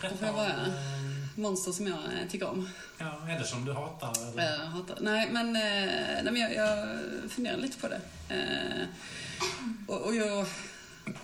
Då 0.00 0.08
får 0.08 0.26
jag 0.26 0.34
börja. 0.34 0.54
om, 0.54 1.42
Monster 1.42 1.72
som 1.72 1.86
jag 1.86 1.98
eh, 1.98 2.28
tycker 2.30 2.48
om. 2.48 2.68
Ja, 2.98 3.28
eller 3.28 3.44
som 3.44 3.64
du 3.64 3.72
hatar. 3.72 4.12
Eller? 4.32 4.52
Jag 4.52 4.58
hatar. 4.58 4.98
Nej, 5.00 5.28
men, 5.32 5.56
eh, 5.56 6.22
nej, 6.22 6.32
men 6.32 6.36
jag, 6.36 6.54
jag 6.54 6.88
funderar 7.30 7.56
lite 7.56 7.78
på 7.78 7.88
det. 7.88 8.00
Eh, 8.28 8.86
och, 9.86 10.00
och 10.00 10.14
jag... 10.14 10.46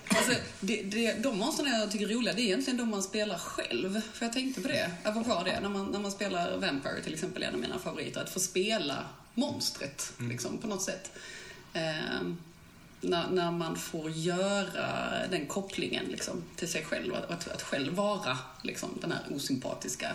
Alltså, 0.08 0.32
det, 0.60 0.82
det, 0.82 1.22
de 1.22 1.38
monstren 1.38 1.80
jag 1.80 1.90
tycker 1.90 2.10
är 2.10 2.14
roliga, 2.14 2.34
det 2.34 2.40
är 2.40 2.44
egentligen 2.44 2.76
de 2.76 2.88
man 2.90 3.02
spelar 3.02 3.38
själv. 3.38 4.00
För 4.12 4.26
jag 4.26 4.32
tänkte 4.32 4.60
på 4.60 4.68
det, 4.68 4.90
apropå 5.04 5.42
det, 5.44 5.60
när 5.60 5.68
man, 5.68 5.86
när 5.86 5.98
man 5.98 6.10
spelar 6.10 6.56
Vampire 6.56 7.02
till 7.02 7.14
exempel, 7.14 7.42
en 7.42 7.54
av 7.54 7.60
mina 7.60 7.78
favoriter, 7.78 8.20
att 8.20 8.30
få 8.30 8.40
spela 8.40 9.04
monstret 9.34 10.12
liksom, 10.18 10.58
på 10.58 10.66
något 10.66 10.82
sätt. 10.82 11.12
Eh, 11.72 12.20
när, 13.00 13.30
när 13.30 13.50
man 13.50 13.76
får 13.76 14.10
göra 14.10 14.86
den 15.30 15.46
kopplingen 15.46 16.04
liksom, 16.04 16.42
till 16.56 16.68
sig 16.68 16.84
själv. 16.84 17.14
Att, 17.14 17.30
att, 17.30 17.48
att 17.48 17.62
själv 17.62 17.94
vara 17.94 18.38
liksom, 18.62 18.98
den 19.00 19.12
här 19.12 19.20
osympatiska, 19.30 20.12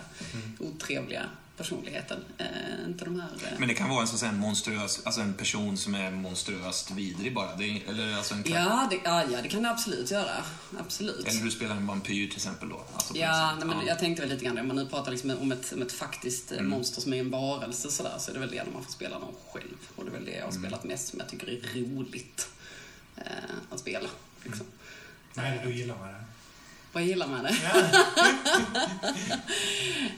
otrevliga 0.58 1.22
personligheten. 1.56 2.24
Eh, 2.38 2.46
inte 2.86 3.04
de 3.04 3.20
här... 3.20 3.30
Eh, 3.42 3.58
Men 3.58 3.68
det 3.68 3.74
kan 3.74 3.88
vara 3.88 4.00
en, 4.00 4.06
så 4.06 4.14
att 4.14 4.20
säga, 4.20 4.32
en 4.32 4.38
monstruös, 4.38 5.00
alltså 5.04 5.20
en 5.20 5.34
person 5.34 5.76
som 5.76 5.94
är 5.94 6.10
monstruöst 6.10 6.90
vidrig 6.90 7.34
bara. 7.34 7.56
Det 7.56 7.82
eller, 7.88 8.16
alltså 8.16 8.34
en, 8.34 8.44
ja, 8.46 8.88
det, 8.90 8.98
ja, 9.04 9.24
ja, 9.32 9.42
det 9.42 9.48
kan 9.48 9.62
det 9.62 9.70
absolut 9.70 10.10
göra. 10.10 10.44
Absolut. 10.78 11.28
eller 11.28 11.44
du 11.44 11.50
spelar 11.50 11.76
en 11.76 11.86
vampyr 11.86 12.26
till 12.26 12.36
exempel 12.36 12.68
då. 12.68 12.84
Alltså, 12.94 13.16
Ja, 13.16 13.54
nej, 13.58 13.66
men 13.66 13.86
jag 13.86 13.98
tänkte 13.98 14.22
väl 14.22 14.30
lite 14.30 14.44
grann, 14.44 14.58
om 14.58 14.66
man 14.66 14.76
nu 14.76 14.86
pratar 14.86 15.10
liksom 15.10 15.30
om 15.30 15.52
ett, 15.52 15.72
om 15.72 15.82
ett 15.82 15.92
faktiskt 15.92 16.52
mm. 16.52 16.68
monster 16.68 17.00
som 17.00 17.12
är 17.12 17.20
en 17.20 17.30
varelse 17.30 17.90
sådär, 17.90 18.16
så 18.18 18.30
är 18.30 18.34
det 18.34 18.40
väl 18.40 18.50
det 18.50 18.64
när 18.64 18.72
man 18.72 18.84
får 18.84 18.92
spela 18.92 19.18
någon 19.18 19.34
själv. 19.52 19.76
Och 19.96 20.04
det 20.04 20.10
är 20.10 20.12
väl 20.12 20.24
det 20.24 20.36
jag 20.36 20.44
har 20.44 20.52
spelat 20.52 20.84
mest 20.84 21.08
som 21.08 21.18
jag 21.18 21.28
tycker 21.28 21.48
är 21.50 21.80
roligt 21.80 22.48
eh, 23.16 23.24
att 23.70 23.80
spela. 23.80 24.08
Liksom. 24.44 24.66
Vad 25.34 25.46
är 25.46 25.50
det 25.50 25.62
du 25.64 25.74
gillar 25.74 25.98
med 25.98 26.14
det? 26.14 26.24
Vad 26.92 27.02
jag 27.02 27.08
gillar 27.08 27.26
med 27.26 27.44
det? 27.44 27.56
Ja. 27.62 27.82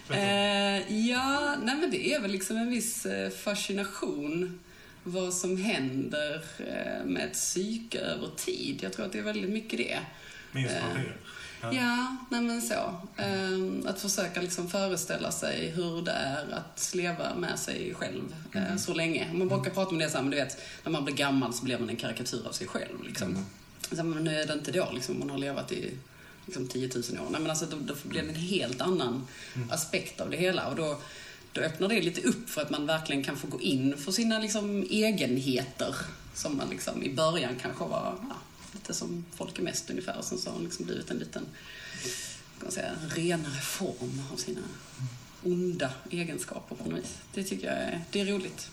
Eh, 0.15 1.07
ja, 1.09 1.57
nej 1.63 1.77
men 1.77 1.91
det 1.91 2.15
är 2.15 2.21
väl 2.21 2.31
liksom 2.31 2.57
en 2.57 2.71
viss 2.71 3.07
eh, 3.07 3.31
fascination 3.31 4.61
vad 5.05 5.35
som 5.35 5.57
händer 5.57 6.45
eh, 6.59 7.05
med 7.05 7.25
ett 7.25 7.33
psyke 7.33 7.99
över 7.99 8.31
tid. 8.37 8.79
Jag 8.83 8.93
tror 8.93 9.07
att 9.07 9.13
det 9.13 9.19
är 9.19 9.23
väldigt 9.23 9.51
mycket 9.51 9.79
det. 9.79 9.99
Minst. 10.53 10.75
Ja, 11.73 12.17
nej 12.31 12.41
men 12.41 12.63
så. 12.63 12.95
Ehm, 13.17 13.87
att 13.87 14.01
försöka 14.01 14.41
liksom 14.41 14.69
föreställa 14.69 15.33
sig 15.33 15.71
hur 15.71 16.03
det 16.03 16.13
är 16.13 16.53
att 16.53 16.91
leva 16.95 17.35
med 17.35 17.59
sig 17.59 17.95
själv 17.95 18.35
eh, 18.53 18.77
så 18.77 18.95
länge. 18.95 19.31
Man 19.33 19.49
brukar 19.49 19.71
prata 19.71 19.91
om 19.91 19.99
det 19.99 20.11
så 20.11 20.17
här, 20.17 20.23
men 20.23 20.31
du 20.31 20.37
vet, 20.37 20.59
när 20.85 20.93
man 20.93 21.05
blir 21.05 21.15
gammal 21.15 21.55
så 21.55 21.65
blir 21.65 21.79
man 21.79 21.89
en 21.89 21.97
karikatyr 21.97 22.47
av 22.47 22.53
sig 22.53 22.67
själv. 22.67 23.03
Liksom. 23.05 23.47
Så, 23.93 24.05
men 24.05 24.25
nu 24.25 24.41
är 24.41 24.47
det 24.47 24.53
inte 24.53 24.73
då, 24.73 24.89
liksom, 24.95 25.19
man 25.19 25.31
har 25.31 25.39
levat 25.39 25.73
i 25.73 25.91
liksom, 26.47 26.69
10 26.69 26.91
000 26.95 26.97
år. 26.97 27.31
Nej, 27.31 27.41
men 27.41 27.51
alltså, 27.51 27.67
då, 27.67 27.77
då 27.81 27.95
blir 28.03 28.23
det 28.23 28.29
en 28.29 28.35
helt 28.35 28.81
annan 28.81 29.27
aspekt 29.71 30.21
av 30.21 30.31
det 30.31 30.37
hela. 30.37 30.69
Och 30.69 30.77
då, 30.77 30.99
då 31.53 31.61
öppnar 31.61 31.89
det 31.89 32.03
lite 32.03 32.21
upp 32.21 32.51
för 32.51 32.63
att 32.63 32.71
man 32.71 32.87
verkligen 32.87 33.25
kan 33.25 33.37
få 33.37 33.47
gå 33.47 33.61
in 33.61 33.97
för 33.97 34.13
sina 34.13 34.39
liksom, 34.39 34.83
egenheter. 34.91 35.97
Som 36.35 36.57
man 36.57 36.69
liksom, 36.71 37.03
i 37.03 37.15
början 37.15 37.53
kanske 37.63 37.85
var 37.85 38.15
ja, 38.29 38.37
lite 38.75 38.95
som 38.95 39.25
folk 39.35 39.59
är 39.59 39.63
mest 39.63 39.91
ungefär. 39.91 40.19
Och 40.19 40.25
sen 40.25 40.39
så 40.39 40.51
har 40.51 40.57
man 40.57 40.65
liksom 40.65 40.85
blivit 40.85 41.11
en 41.11 41.19
liten 41.19 41.47
kan 42.59 42.67
man 42.67 42.73
säga, 42.73 42.93
renare 43.09 43.61
form 43.61 44.23
av 44.33 44.37
sina 44.37 44.61
onda 45.43 45.91
egenskaper 46.11 46.77
på 46.77 46.85
något 46.85 46.99
vis. 46.99 47.19
Det 47.33 47.45
tycker 47.45 47.67
jag 47.67 47.77
är, 47.77 48.05
det 48.11 48.21
är 48.21 48.27
roligt. 48.27 48.71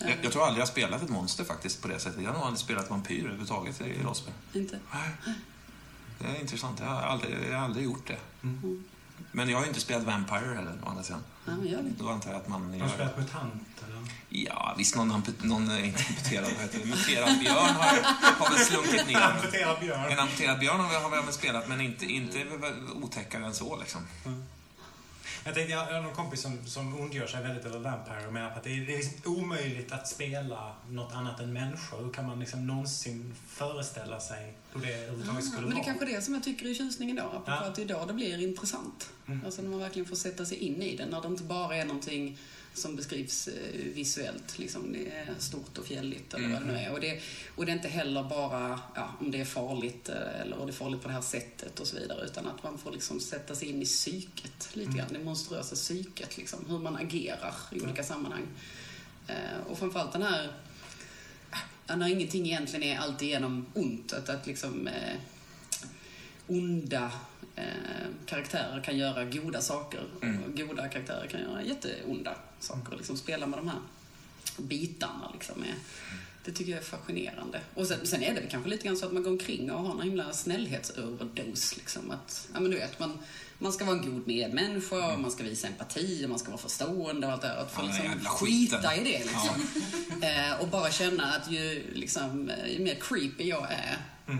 Jag, 0.00 0.10
jag 0.22 0.32
tror 0.32 0.42
aldrig 0.42 0.60
jag 0.60 0.66
har 0.66 0.72
spelat 0.72 1.02
ett 1.02 1.08
monster 1.08 1.44
faktiskt 1.44 1.82
på 1.82 1.88
det 1.88 1.98
sättet. 1.98 2.22
Jag 2.22 2.28
har 2.28 2.34
nog 2.34 2.42
aldrig 2.42 2.60
spelat 2.60 2.90
vampyr 2.90 3.20
överhuvudtaget 3.20 3.80
i 3.80 4.02
rollspel. 4.02 4.34
Inte? 4.52 4.78
Nej. 4.92 5.34
Det 6.18 6.26
är 6.26 6.40
intressant. 6.40 6.80
Jag 6.80 6.86
har 6.86 7.02
aldrig, 7.02 7.36
jag 7.50 7.56
har 7.56 7.64
aldrig 7.64 7.84
gjort 7.84 8.08
det. 8.08 8.18
Mm. 8.42 8.84
Men 9.32 9.48
jag 9.48 9.56
har 9.56 9.64
ju 9.64 9.68
inte 9.68 9.80
spelat 9.80 10.04
Vampire 10.04 10.54
heller, 10.54 10.78
å 10.84 10.88
andra 10.88 11.02
sidan. 11.02 11.22
Ja, 11.46 11.56
men 11.56 11.66
gör 11.66 11.82
det. 11.82 11.90
Då 11.98 12.08
antar 12.08 12.30
jag 12.30 12.40
att 12.40 12.48
man 12.48 12.80
Har 12.80 12.88
du 12.88 12.94
spelat 12.94 13.18
MUTANT 13.18 13.82
eller? 13.86 14.02
Ja, 14.30 14.74
visst 14.78 14.96
någon, 14.96 15.12
amput- 15.12 15.44
någon 15.44 15.62
inte 15.84 16.04
amputerad, 16.08 16.44
vad 16.52 16.62
heter 16.62 16.78
det, 16.78 16.84
muterad 16.84 17.38
björn 17.40 17.54
har, 17.74 17.98
har 18.22 18.50
väl 18.56 18.64
slunkit 18.64 19.06
ner. 19.06 19.16
Amputerad 19.20 19.80
björn. 19.80 20.12
En 20.12 20.18
amputerad 20.18 20.58
björn 20.58 20.80
har 20.80 20.88
vi, 20.88 20.94
har 20.94 21.10
vi 21.10 21.16
väl 21.26 21.32
spelat, 21.34 21.68
men 21.68 21.80
inte, 21.80 22.06
inte 22.06 22.46
otäckare 23.02 23.44
än 23.46 23.54
så 23.54 23.76
liksom. 23.80 24.00
Jag 25.44 25.54
tänkte, 25.54 25.72
jag 25.72 25.84
har 25.84 26.00
någon 26.02 26.14
kompis 26.14 26.40
som, 26.42 26.66
som 26.66 27.00
ondgör 27.00 27.26
sig 27.26 27.42
väldigt 27.42 27.64
över 27.64 27.78
Vampire 27.78 28.26
och 28.26 28.32
menar 28.32 28.50
på 28.50 28.56
att 28.56 28.64
det 28.64 28.70
är, 28.70 28.86
det 28.86 28.94
är 28.94 28.98
liksom 28.98 29.32
omöjligt 29.36 29.92
att 29.92 30.08
spela 30.08 30.74
något 30.90 31.12
annat 31.12 31.40
än 31.40 31.52
människor. 31.52 32.04
Hur 32.04 32.12
kan 32.12 32.26
man 32.26 32.40
liksom 32.40 32.66
någonsin 32.66 33.34
föreställa 33.48 34.20
sig 34.20 34.54
hur 34.72 34.80
det 34.80 34.94
överhuvudtaget 34.94 35.44
skulle 35.44 35.60
Men 35.60 35.70
det 35.70 35.74
är 35.74 35.76
vara? 35.76 35.84
kanske 35.84 36.04
det 36.06 36.22
som 36.22 36.34
jag 36.34 36.44
tycker 36.44 36.66
är 36.70 36.74
tjusningen 36.74 37.16
då, 37.16 37.22
apropå 37.22 37.42
Ja. 37.50 37.54
att 37.64 37.74
det 37.76 37.82
är 37.82 37.86
då 37.86 38.04
det 38.06 38.12
blir 38.12 38.42
intressant. 38.42 39.08
Mm. 39.26 39.44
Alltså 39.44 39.62
när 39.62 39.68
man 39.70 39.78
verkligen 39.78 40.08
får 40.08 40.16
sätta 40.16 40.46
sig 40.46 40.56
in 40.56 40.82
i 40.82 40.96
det, 40.96 41.06
när 41.06 41.20
det 41.22 41.28
inte 41.28 41.42
bara 41.42 41.76
är 41.76 41.84
någonting 41.84 42.38
som 42.78 42.96
beskrivs 42.96 43.48
eh, 43.48 43.54
visuellt, 43.94 44.58
liksom 44.58 44.92
det 44.92 45.10
är 45.10 45.34
stort 45.38 45.78
och 45.78 45.86
fjälligt 45.86 46.34
eller 46.34 46.48
vad 46.48 46.62
det 46.62 46.66
nu 46.66 46.78
är. 46.78 46.92
Och 46.92 47.00
det, 47.00 47.20
och 47.56 47.66
det 47.66 47.72
är 47.72 47.76
inte 47.76 47.88
heller 47.88 48.22
bara 48.22 48.80
ja, 48.94 49.14
om 49.20 49.30
det 49.30 49.40
är 49.40 49.44
farligt 49.44 50.08
eh, 50.08 50.40
eller 50.40 50.60
om 50.60 50.66
det 50.66 50.72
är 50.72 50.74
farligt 50.74 51.02
på 51.02 51.08
det 51.08 51.14
här 51.14 51.20
sättet 51.20 51.80
och 51.80 51.86
så 51.86 51.96
vidare, 51.96 52.24
utan 52.24 52.46
att 52.46 52.62
man 52.62 52.78
får 52.78 52.92
liksom 52.92 53.20
sätta 53.20 53.54
sig 53.54 53.68
in 53.68 53.82
i 53.82 53.84
psyket 53.84 54.68
lite 54.72 54.92
grann, 54.92 55.08
det 55.10 55.18
monstruösa 55.18 55.74
psyket, 55.74 56.36
liksom, 56.36 56.64
hur 56.68 56.78
man 56.78 56.96
agerar 56.96 57.54
i 57.72 57.80
olika 57.80 58.04
sammanhang. 58.04 58.46
Eh, 59.26 59.66
och 59.70 59.78
framförallt 59.78 60.12
den 60.12 60.22
här 60.22 60.52
när 61.96 62.08
ingenting 62.08 62.46
egentligen 62.46 62.82
är 62.82 62.98
alltigenom 62.98 63.66
ont. 63.74 64.12
Att, 64.12 64.28
att 64.28 64.46
liksom 64.46 64.88
eh, 64.88 65.16
onda 66.46 67.12
eh, 67.58 68.08
karaktärer 68.26 68.82
kan 68.84 68.98
göra 68.98 69.24
goda 69.24 69.60
saker 69.60 70.00
och 70.46 70.56
goda 70.56 70.88
karaktärer 70.88 71.26
kan 71.26 71.40
göra 71.40 71.62
jätteonda 71.62 72.34
saker. 72.60 72.96
Liksom 72.96 73.16
spela 73.16 73.46
med 73.46 73.58
de 73.58 73.68
här 73.68 73.80
bitarna 74.56 75.30
liksom 75.32 75.62
är, 75.62 75.74
det 76.44 76.52
tycker 76.52 76.72
jag 76.72 76.80
är 76.80 76.84
fascinerande. 76.84 77.60
Och 77.74 77.86
sen, 77.86 78.06
sen 78.06 78.22
är 78.22 78.34
det 78.34 78.40
kanske 78.50 78.70
lite 78.70 78.84
grann 78.84 78.96
så 78.96 79.06
att 79.06 79.12
man 79.12 79.22
går 79.22 79.30
omkring 79.30 79.70
och 79.70 79.82
har 79.82 79.94
en 79.94 80.02
himla 80.02 80.32
snällhetsöverdos. 80.32 81.76
Liksom. 81.76 82.10
Att, 82.10 82.48
ja, 82.54 82.60
men 82.60 82.70
du 82.70 82.76
vet, 82.76 82.98
man, 82.98 83.18
man 83.58 83.72
ska 83.72 83.84
vara 83.84 83.96
en 83.96 84.10
god 84.10 84.26
medmänniska, 84.26 85.12
och 85.12 85.20
man 85.20 85.30
ska 85.30 85.42
visa 85.42 85.66
empati, 85.66 86.24
och 86.24 86.30
man 86.30 86.38
ska 86.38 86.50
vara 86.50 86.60
förstående 86.60 87.26
och 87.26 87.32
allt 87.32 87.42
det 87.42 87.48
där. 87.48 87.56
Att 87.56 87.72
få 87.72 87.82
liksom 87.82 88.20
skita 88.24 88.96
i 88.96 89.04
det 89.04 89.18
liksom. 89.18 89.84
Eh, 90.22 90.60
och 90.60 90.68
bara 90.68 90.90
känna 90.90 91.34
att 91.34 91.50
ju, 91.50 91.92
liksom, 91.94 92.50
eh, 92.50 92.72
ju 92.72 92.78
mer 92.78 92.94
creepy 93.00 93.44
jag 93.44 93.66
är, 93.70 93.96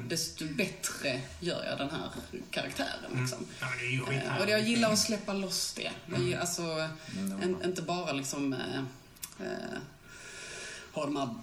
desto 0.08 0.44
bättre 0.44 1.20
gör 1.40 1.64
jag 1.64 1.78
den 1.78 1.90
här 1.90 2.10
karaktären. 2.50 3.20
Liksom. 3.20 3.38
Ja, 3.60 3.66
men 3.70 3.78
det 3.78 3.84
är 3.84 3.90
ju 3.90 4.18
Eh, 4.18 4.42
och 4.42 4.50
jag 4.50 4.60
gillar 4.60 4.92
att 4.92 4.98
släppa 4.98 5.32
loss 5.32 5.72
det. 5.76 5.90
Jag 6.10 6.20
gillar, 6.20 6.40
alltså, 6.40 6.88
en, 7.42 7.62
inte 7.64 7.82
bara 7.82 8.12
liksom 8.12 8.52
eh, 8.52 8.78
eh, 9.40 9.78
ha 10.92 11.04
de 11.04 11.16
här 11.16 11.34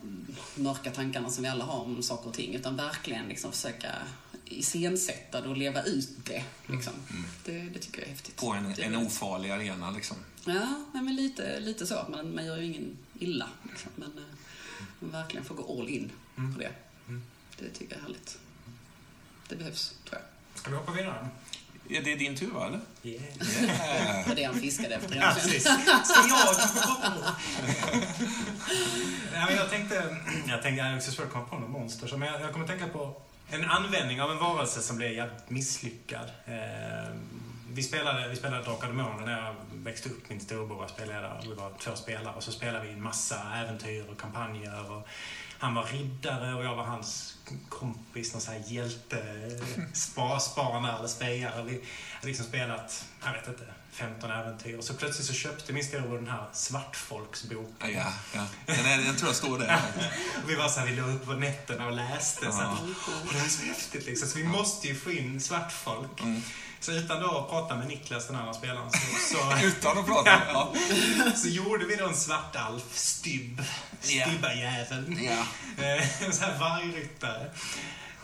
mörka 0.56 0.92
tankarna 0.92 1.30
som 1.30 1.44
vi 1.44 1.50
alla 1.50 1.66
har 1.66 1.80
om 1.80 2.04
saker 2.04 2.30
och 2.30 2.34
ting, 2.34 2.56
utan 2.56 2.76
verkligen 2.76 3.28
liksom 3.28 3.52
försöka 3.52 3.92
iscensätta 4.46 5.42
det 5.42 5.50
och 5.50 5.58
leva 5.58 5.84
ut 5.84 6.26
det. 6.26 6.44
Liksom. 6.66 6.94
Det, 7.46 7.60
det 7.60 7.80
tycker 7.80 8.00
jag 8.00 8.08
är 8.08 8.12
häftigt. 8.12 8.36
På 8.36 8.52
en, 8.52 8.74
en 8.80 8.96
ofarlig 8.96 9.50
arena 9.50 9.92
liksom. 9.92 10.18
Ja, 10.46 10.86
nej, 10.94 11.04
men 11.04 11.16
lite, 11.16 11.60
lite 11.60 11.88
så. 11.88 11.96
att 11.96 12.10
Man, 12.10 12.36
man 12.36 12.46
gör 12.46 12.58
ju 12.58 12.66
ingen 12.66 12.98
illa. 13.20 13.50
Liksom. 13.70 13.92
Men 13.96 14.18
eh, 14.18 14.36
man 15.00 15.12
verkligen 15.12 15.46
får 15.46 15.56
gå 15.56 15.80
all 15.82 15.90
in 15.90 16.12
på 16.54 16.60
det. 16.60 16.72
Det 17.60 17.70
tycker 17.70 17.94
jag 17.94 18.00
är 18.00 18.02
härligt. 18.02 18.38
Det 19.50 19.56
behövs, 19.56 19.94
tror 20.10 20.22
jag. 20.22 20.60
Ska 20.60 20.72
vi 20.72 20.78
hoppa 20.78 20.92
vidare? 20.92 21.28
Ja, 21.88 22.02
det 22.04 22.12
är 22.12 22.18
din 22.18 22.36
tur 22.36 22.52
va, 22.52 22.68
eller? 22.68 22.80
Yeah. 23.04 23.24
Yeah. 23.24 24.24
Det 24.24 24.30
var 24.30 24.36
det 24.36 24.44
han 24.44 24.56
fiskade 24.56 24.96
efter 24.96 25.16
Ja, 25.16 25.32
precis. 25.36 25.64
Ska 25.64 25.72
jag 29.32 29.48
men 29.48 29.56
jag 29.56 29.70
tänkte, 29.70 30.18
jag 30.48 30.62
tänkte, 30.62 30.84
jag 30.84 30.88
är 30.88 30.96
också 30.98 31.12
svårt 31.12 31.26
att 31.26 31.34
komma 31.34 31.46
på 31.46 31.56
något 31.60 31.70
monster, 31.70 32.18
men 32.18 32.34
jag, 32.34 32.42
jag 32.42 32.54
kommer 32.54 32.68
tänka 32.68 32.88
på 32.88 33.22
en 33.50 33.66
användning 33.66 34.22
av 34.22 34.32
en 34.32 34.38
varelse 34.38 34.82
som 34.82 34.98
blev 34.98 35.12
jävligt 35.12 35.50
misslyckad. 35.50 36.30
Eh, 36.46 37.16
vi 37.74 37.84
spelade, 37.84 38.28
vi 38.30 38.36
spelade 38.36 38.64
Drakar 38.64 38.88
och 38.88 38.96
Demoner 38.96 39.26
när 39.26 39.46
jag 39.46 39.56
växte 39.74 40.10
upp. 40.10 40.30
Min 40.30 40.40
storebror 40.40 40.88
spelade 40.88 41.20
där. 41.20 41.42
Vi 41.44 41.54
var 41.54 41.72
två 41.80 41.96
spelare 41.96 42.36
och 42.36 42.44
så 42.44 42.52
spelade 42.52 42.86
vi 42.86 42.94
en 42.94 43.04
massa 43.04 43.36
äventyr 43.56 44.06
och 44.12 44.20
kampanjer. 44.20 44.92
Och 44.92 45.08
han 45.66 45.74
var 45.74 45.84
riddare 45.84 46.56
och 46.56 46.66
jag 46.66 46.76
var 46.76 46.84
hans 46.84 47.38
kompis, 47.70 48.34
någon 48.34 48.42
sån 48.42 48.54
här 48.54 48.64
hjälte, 48.68 49.24
spa, 49.94 50.40
spanare 50.40 50.98
eller 50.98 51.08
spejare. 51.08 51.64
Vi 51.64 51.82
hade 52.14 52.28
liksom 52.28 52.46
spelat, 52.46 53.06
jag 53.24 53.34
vet 53.34 53.48
inte, 53.48 53.64
15 53.92 54.32
äventyr. 54.32 54.78
Och 54.78 54.84
så 54.84 54.94
plötsligt 54.94 55.28
så 55.28 55.34
köpte 55.34 55.74
min 55.74 55.84
storebror 55.84 56.18
den 56.18 56.28
här 56.28 56.46
Svartfolksboken. 56.54 57.94
Ja, 57.94 58.14
ja. 58.34 58.46
Den, 58.66 58.86
är, 58.86 58.98
den 58.98 59.16
tror 59.16 59.30
jag 59.30 59.36
står 59.36 59.60
där. 59.60 59.82
Och 60.44 60.50
vi 60.50 60.56
var 60.56 60.70
så 60.70 60.80
här, 60.80 60.88
vi 60.88 60.96
låg 60.96 61.10
upp 61.10 61.26
på 61.26 61.34
nätterna 61.34 61.86
och 61.86 61.94
läste. 61.94 62.52
Så 62.52 62.62
att, 62.62 62.82
och 63.28 63.34
det 63.34 63.40
var 63.40 63.48
så 63.48 63.66
häftigt 63.66 64.06
liksom. 64.06 64.28
Så 64.28 64.38
vi 64.38 64.44
måste 64.44 64.88
ju 64.88 64.96
få 64.96 65.12
in 65.12 65.42
svartfolk. 65.42 66.22
Så 66.86 66.92
utan 66.92 67.22
då 67.22 67.38
att 67.38 67.50
prata 67.50 67.76
med 67.76 67.88
Niklas, 67.88 68.28
den 68.28 68.36
andra 68.36 68.54
spelaren, 68.54 68.92
så, 68.92 68.98
så, 69.36 69.66
Utan 69.68 69.98
att 69.98 70.06
prata. 70.06 70.42
Ja. 70.54 70.74
så 71.36 71.48
gjorde 71.48 71.86
vi 71.86 71.96
då 71.96 72.08
en 72.08 72.16
svartalf, 72.16 72.84
Stybb. 72.94 73.62
Ja. 74.02 74.26
Stybbarjäveln. 74.26 75.20
Ja. 75.24 75.46
Eh, 75.84 76.22
En 76.26 76.34
sån 76.34 76.46
här 76.50 76.60
vargryttare. 76.60 77.50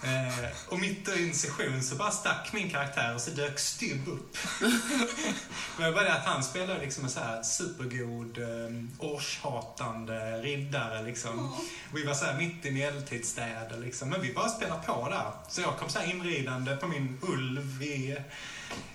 Eh, 0.03 0.45
och 0.67 0.79
mitt 0.79 1.07
i 1.07 1.27
en 1.27 1.33
session 1.33 1.81
så 1.81 1.95
bara 1.95 2.11
stack 2.11 2.53
min 2.53 2.69
karaktär 2.69 3.15
och 3.15 3.21
så 3.21 3.31
dök 3.31 3.59
Stybb 3.59 4.07
upp. 4.07 4.37
Men 5.77 5.93
var 5.93 6.03
det 6.03 6.13
att 6.13 6.25
han 6.25 6.43
spelade 6.43 6.79
liksom 6.79 7.03
en 7.03 7.09
så 7.09 7.19
här 7.19 7.43
supergod, 7.43 8.37
eh, 8.37 8.83
årshatande 8.99 10.41
riddare 10.41 11.03
liksom. 11.03 11.53
Och 11.91 11.97
vi 11.97 12.05
var 12.05 12.13
så 12.13 12.25
här 12.25 12.37
mitt 12.37 12.65
i 12.65 12.71
medeltidsstäder 12.71 13.77
liksom. 13.77 14.09
Men 14.09 14.21
vi 14.21 14.33
bara 14.33 14.49
spelade 14.49 14.81
på 14.85 15.09
där. 15.09 15.31
Så 15.49 15.61
jag 15.61 15.77
kom 15.77 15.89
så 15.89 15.99
här 15.99 16.11
inridande 16.11 16.75
på 16.75 16.87
min 16.87 17.17
ulv 17.21 17.83
i, 17.83 18.17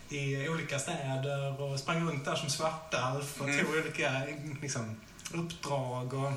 i 0.08 0.48
olika 0.48 0.78
städer 0.78 1.60
och 1.60 1.78
sprang 1.80 2.08
runt 2.08 2.24
där 2.24 2.36
som 2.36 2.50
svartalf 2.50 3.40
och 3.40 3.46
tog 3.46 3.74
olika 3.82 4.22
liksom, 4.62 4.96
uppdrag 5.32 6.14
och 6.14 6.32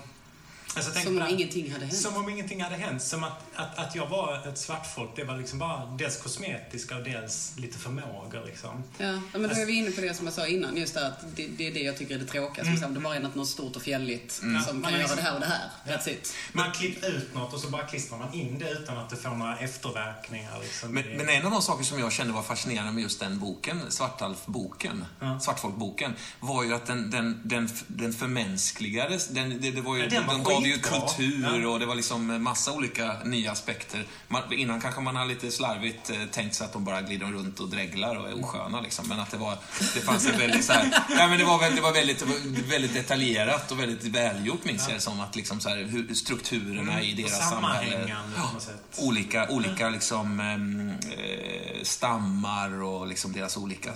Alltså, 0.75 0.91
Som 0.99 1.15
om 1.15 1.21
här. 1.21 1.29
ingenting 1.29 1.71
hade 1.71 1.85
hänt. 1.85 1.97
Som 1.97 2.17
om 2.17 2.29
ingenting 2.29 2.63
hade 2.63 2.75
hänt. 2.75 3.01
Som 3.03 3.23
att, 3.23 3.41
att, 3.55 3.77
att 3.77 3.95
jag 3.95 4.07
var 4.07 4.47
ett 4.47 4.57
svartfolk, 4.57 5.09
det 5.15 5.23
var 5.23 5.37
liksom 5.37 5.59
bara 5.59 5.85
dels 5.85 6.17
kosmetiska 6.21 6.97
och 6.97 7.03
dels 7.03 7.53
lite 7.57 7.77
förmågor 7.77 8.45
liksom. 8.45 8.83
Ja, 8.97 9.19
men 9.31 9.41
då 9.43 9.49
är 9.49 9.65
vi 9.65 9.73
inne 9.73 9.91
på 9.91 10.01
det 10.01 10.13
som 10.13 10.25
jag 10.25 10.33
sa 10.33 10.47
innan, 10.47 10.77
just 10.77 10.93
det 10.93 11.07
att 11.07 11.19
det, 11.35 11.47
det 11.47 11.67
är 11.67 11.73
det 11.73 11.79
jag 11.79 11.97
tycker 11.97 12.15
är 12.15 12.19
det 12.19 12.25
tråkiga. 12.25 12.65
Som 12.65 12.73
mm. 12.73 12.93
Det 12.93 12.99
bara 12.99 13.15
är 13.15 13.19
något, 13.19 13.35
något 13.35 13.47
stort 13.47 13.75
och 13.75 13.81
fjälligt 13.81 14.31
som 14.31 14.53
Man 14.53 14.63
kan 14.63 14.83
är 14.85 14.89
göra 14.91 14.97
liksom- 14.97 15.15
det 15.15 15.21
här 15.23 15.33
och 15.33 15.39
det 15.39 15.45
här. 15.45 15.69
Ja. 15.87 15.93
That's 15.97 16.09
it. 16.09 16.33
Man 16.53 16.71
klipper 16.71 17.09
ut 17.09 17.33
något 17.35 17.53
och 17.53 17.59
så 17.59 17.69
bara 17.69 17.87
klistrar 17.87 18.17
man 18.17 18.33
in 18.33 18.59
det 18.59 18.69
utan 18.71 18.97
att 18.97 19.09
det 19.09 19.15
får 19.15 19.29
några 19.29 19.57
efterverkningar. 19.57 20.59
Liksom. 20.61 20.93
Men, 20.93 21.03
men 21.17 21.29
en 21.29 21.45
av 21.45 21.51
de 21.51 21.61
saker 21.61 21.83
som 21.83 21.99
jag 21.99 22.11
kände 22.11 22.33
var 22.33 22.41
fascinerande 22.43 22.91
med 22.91 23.03
just 23.03 23.19
den 23.19 23.39
boken, 23.39 23.81
Svartalf-boken, 23.89 25.05
Ja. 25.19 25.39
Svartfolk-boken, 25.39 26.13
var 26.39 26.63
ju 26.63 26.73
att 26.73 26.85
den, 26.85 27.11
den, 27.11 27.41
den, 27.43 27.69
den 27.87 28.13
förmänskligades. 28.13 29.27
Den, 29.27 29.61
det, 29.61 29.71
det 29.71 29.81
var 29.81 29.95
ju, 29.95 30.03
Ja, 30.03 30.09
den 30.09 30.25
var 30.27 30.33
de 30.33 30.43
gav 30.59 30.67
ju 30.67 30.79
kultur 30.79 31.59
Ja. 31.63 31.69
och 31.69 31.79
det 31.79 31.85
var 31.85 31.95
liksom 31.95 32.43
massa 32.43 32.71
olika 32.71 33.13
nya 33.25 33.51
aspekter. 33.51 34.05
Man, 34.27 34.53
innan 34.53 34.81
kanske 34.81 35.01
man 35.01 35.15
har 35.15 35.25
lite 35.25 35.51
slarvigt 35.51 36.09
eh, 36.09 36.15
tänkt 36.31 36.55
sig 36.55 36.65
att 36.65 36.73
de 36.73 36.85
bara 36.85 37.01
glider 37.01 37.25
runt 37.25 37.59
och 37.59 37.69
dreglar 37.69 38.15
och 38.15 38.29
är 38.29 38.43
osköna 38.43 38.81
liksom. 38.81 39.07
Men 39.07 39.19
att 39.19 39.31
det 39.31 39.37
var, 39.37 39.57
det 39.93 40.01
fanns 40.01 40.27
en 40.27 40.37
väldigt 40.37 40.65
så 40.65 40.73
här, 40.73 41.03
ja, 41.09 41.27
men 41.27 41.37
det 41.37 41.45
var, 41.45 41.75
det 41.75 41.81
var 41.81 41.91
väldigt, 41.93 42.21
väldigt 42.69 42.93
detaljerat 42.93 43.71
och 43.71 43.79
väldigt 43.79 44.03
välgjort 44.03 44.65
minns 44.65 44.87
jag 44.87 44.97
det 44.97 45.01
som. 45.01 45.19
Att 45.19 45.35
liksom 45.35 45.59
så 45.59 45.69
här, 45.69 45.77
hur, 45.83 46.13
strukturerna 46.13 47.01
i 47.01 47.11
Mm, 47.11 47.23
och 47.25 47.29
deras 47.31 47.49
samhälle. 47.49 48.15
sätt. 48.59 48.97
Olika, 48.97 49.47
olika 49.49 49.89
liksom, 49.89 50.39
ehm, 50.39 50.89
eh, 50.89 51.83
stammar 51.83 52.83
och 52.83 53.07
liksom 53.07 53.33
deras 53.33 53.57
olika 53.57 53.89
eh, 53.89 53.95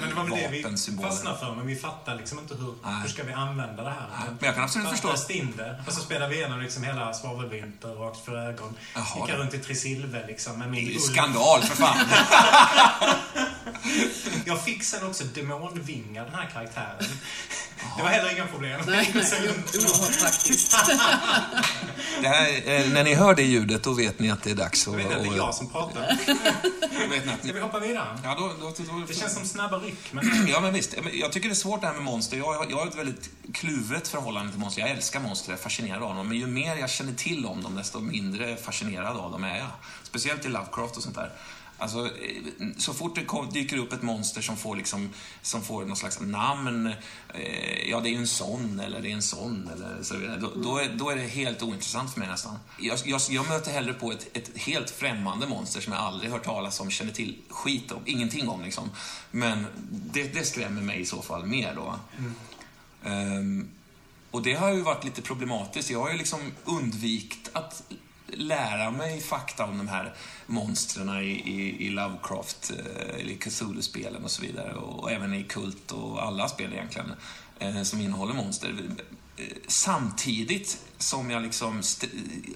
Men 0.00 0.08
det 0.08 0.14
var 0.14 0.24
väl 0.24 0.32
det 0.32 0.48
vi 0.50 0.62
fastnade 1.02 1.38
för, 1.38 1.54
men 1.54 1.66
vi 1.66 1.76
fattar 1.76 2.16
liksom 2.16 2.38
inte 2.38 2.54
hur, 2.54 2.74
Nej. 2.84 2.94
hur 3.02 3.08
ska 3.08 3.22
vi 3.24 3.32
använda 3.32 3.82
det 3.82 3.90
här. 3.90 4.06
Men 4.26 4.36
jag 4.40 4.54
kan 4.54 4.64
absolut 4.64 4.88
förstå. 4.88 5.32
in 5.32 5.54
det. 5.56 5.84
Och 5.86 5.92
så 5.98 6.04
spelade 6.04 6.30
vi 6.30 6.36
igenom 6.38 6.60
liksom 6.60 6.82
hela 6.82 7.14
Svavelvinter 7.14 7.88
rakt 7.88 8.24
för 8.24 8.36
ögon. 8.48 8.74
Gick 9.16 9.26
det- 9.26 9.32
runt 9.36 9.54
i 9.54 9.58
Trisilve 9.58 10.26
liksom 10.26 10.58
med 10.58 10.68
Det 10.68 10.70
min 10.72 10.88
är 10.88 10.92
ju 10.92 10.98
skandal 10.98 11.62
för 11.62 11.76
fan. 11.76 11.98
Jag 14.44 14.64
fick 14.64 14.84
sen 14.84 15.06
också 15.06 15.24
demonvingar, 15.24 16.24
den 16.24 16.34
här 16.34 16.50
karaktären. 16.52 17.04
Det 17.96 18.02
var 18.02 18.10
heller 18.10 18.32
inga 18.32 18.46
problem. 18.46 18.80
Nej, 18.86 19.10
nej, 19.14 19.24
oerhört 19.74 20.20
praktiskt. 20.20 20.76
Det 22.22 22.28
här, 22.28 22.48
eh, 22.48 22.88
när 22.92 23.04
ni 23.04 23.14
hör 23.14 23.34
det 23.34 23.42
ljudet, 23.42 23.82
då 23.84 23.92
vet 23.92 24.18
ni 24.18 24.30
att 24.30 24.42
det 24.42 24.50
är 24.50 24.54
dags 24.54 24.88
att... 24.88 24.92
Jag 24.92 25.08
vet 25.08 25.16
att 25.16 25.22
det 25.22 25.28
är 25.28 25.36
jag 25.36 25.54
som 25.54 25.70
pratar. 25.70 26.18
Ni 27.10 27.20
Ska 27.20 27.36
ni- 27.42 27.52
vi 27.52 27.60
hoppa 27.60 27.78
vidare? 27.78 28.18
Ja, 28.24 28.34
då, 28.38 28.52
då, 28.60 28.72
då, 28.78 29.04
Det 29.08 29.14
känns 29.14 29.34
som 29.34 29.44
snabba 29.44 29.78
ryck, 29.78 30.12
men... 30.12 30.46
Ja, 30.48 30.60
men 30.60 30.72
visst. 30.72 30.94
Jag 31.12 31.32
tycker 31.32 31.48
det 31.48 31.52
är 31.52 31.56
svårt 31.56 31.80
det 31.80 31.86
här 31.86 31.94
med 31.94 32.02
monster. 32.02 32.36
Jag, 32.36 32.70
jag 32.70 32.76
har 32.76 32.86
ett 32.86 32.94
väldigt 32.98 33.30
kluvet 33.54 34.08
förhållande 34.08 34.52
till 34.52 34.60
monster. 34.60 34.80
Jag 34.82 34.90
älskar 34.90 35.20
monster, 35.20 35.50
jag 35.50 35.58
är 35.58 35.62
fascinerad 35.62 36.02
av 36.02 36.14
dem. 36.16 36.28
Men 36.28 36.38
ju 36.38 36.46
mer 36.46 36.76
jag 36.76 36.90
känner 36.90 37.12
till 37.12 37.46
om 37.46 37.62
dem, 37.62 37.74
desto 37.76 38.00
mindre 38.00 38.56
fascinerad 38.56 39.16
av 39.16 39.32
dem 39.32 39.44
är 39.44 39.56
jag. 39.58 39.66
Speciellt 40.02 40.44
i 40.44 40.48
Lovecraft 40.48 40.96
och 40.96 41.02
sånt 41.02 41.14
där. 41.16 41.32
Alltså, 41.78 42.06
eh, 42.06 42.42
så 42.76 42.94
fort 42.94 43.14
det 43.14 43.24
kom, 43.24 43.50
dyker 43.50 43.76
upp 43.76 43.92
ett 43.92 44.02
monster 44.02 44.40
som 44.40 44.56
får, 44.56 44.76
liksom, 44.76 45.10
som 45.42 45.62
får 45.62 45.84
någon 45.84 45.96
slags 45.96 46.20
namn, 46.20 46.86
eh, 47.34 47.90
ja 47.90 48.00
det 48.00 48.08
är 48.08 48.10
ju 48.10 48.16
en 48.16 48.26
sån 48.26 48.80
eller 48.80 49.00
det 49.00 49.10
är 49.10 49.14
en 49.14 49.22
sån 49.22 49.70
eller 49.72 50.02
så 50.02 50.16
vidare, 50.16 50.36
då, 50.40 50.52
då, 50.54 50.78
är, 50.78 50.88
då 50.88 51.10
är 51.10 51.16
det 51.16 51.22
helt 51.22 51.62
ointressant 51.62 52.12
för 52.12 52.20
mig 52.20 52.28
nästan. 52.28 52.58
Jag, 52.80 52.98
jag, 53.04 53.20
jag 53.30 53.48
möter 53.48 53.72
hellre 53.72 53.92
på 53.92 54.12
ett, 54.12 54.36
ett 54.36 54.58
helt 54.58 54.90
främmande 54.90 55.46
monster 55.46 55.80
som 55.80 55.92
jag 55.92 56.02
aldrig 56.02 56.30
hört 56.30 56.44
talas 56.44 56.80
om, 56.80 56.90
känner 56.90 57.12
till 57.12 57.36
skit 57.48 57.92
om, 57.92 58.02
ingenting 58.04 58.48
om 58.48 58.62
liksom. 58.62 58.90
Men 59.30 59.66
det, 59.90 60.34
det 60.34 60.44
skrämmer 60.44 60.82
mig 60.82 61.00
i 61.00 61.06
så 61.06 61.22
fall 61.22 61.46
mer 61.46 61.74
då. 61.74 61.94
Ehm, 63.04 63.68
och 64.30 64.42
det 64.42 64.54
har 64.54 64.72
ju 64.72 64.80
varit 64.80 65.04
lite 65.04 65.22
problematiskt. 65.22 65.90
Jag 65.90 66.00
har 66.00 66.10
ju 66.10 66.18
liksom 66.18 66.40
undvikit 66.64 67.50
att 67.52 67.82
lära 68.32 68.90
mig 68.90 69.20
fakta 69.20 69.64
om 69.64 69.78
de 69.78 69.88
här 69.88 70.14
monstren 70.46 71.08
i, 71.08 71.28
i, 71.28 71.86
i 71.86 71.90
Lovecraft, 71.90 72.70
eh, 72.70 73.20
eller 73.20 73.32
i 73.32 73.36
Cthulhu-spelen 73.36 74.24
och 74.24 74.30
så 74.30 74.42
vidare. 74.42 74.74
Och, 74.74 75.02
och 75.02 75.12
även 75.12 75.34
i 75.34 75.44
Kult 75.44 75.92
och 75.92 76.22
alla 76.22 76.48
spel 76.48 76.72
egentligen, 76.72 77.12
eh, 77.58 77.82
som 77.82 78.00
innehåller 78.00 78.34
monster. 78.34 78.74
Samtidigt 79.66 80.80
som 80.98 81.30
jag 81.30 81.42
liksom 81.42 81.82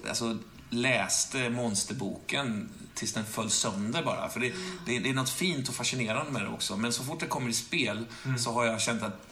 alltså, 0.07 0.37
läste 0.69 1.49
monsterboken 1.49 2.69
tills 2.93 3.13
den 3.13 3.25
föll 3.25 3.49
sönder 3.49 4.03
bara. 4.03 4.29
För 4.29 4.39
det, 4.39 4.53
det, 4.85 4.99
det 4.99 5.09
är 5.09 5.13
något 5.13 5.29
fint 5.29 5.69
och 5.69 5.75
fascinerande 5.75 6.31
med 6.31 6.41
det 6.41 6.49
också. 6.49 6.77
Men 6.77 6.93
så 6.93 7.03
fort 7.03 7.19
det 7.19 7.25
kommer 7.25 7.49
i 7.49 7.53
spel 7.53 8.05
så 8.39 8.51
har 8.51 8.65
jag 8.65 8.81
känt 8.81 9.03
att 9.03 9.27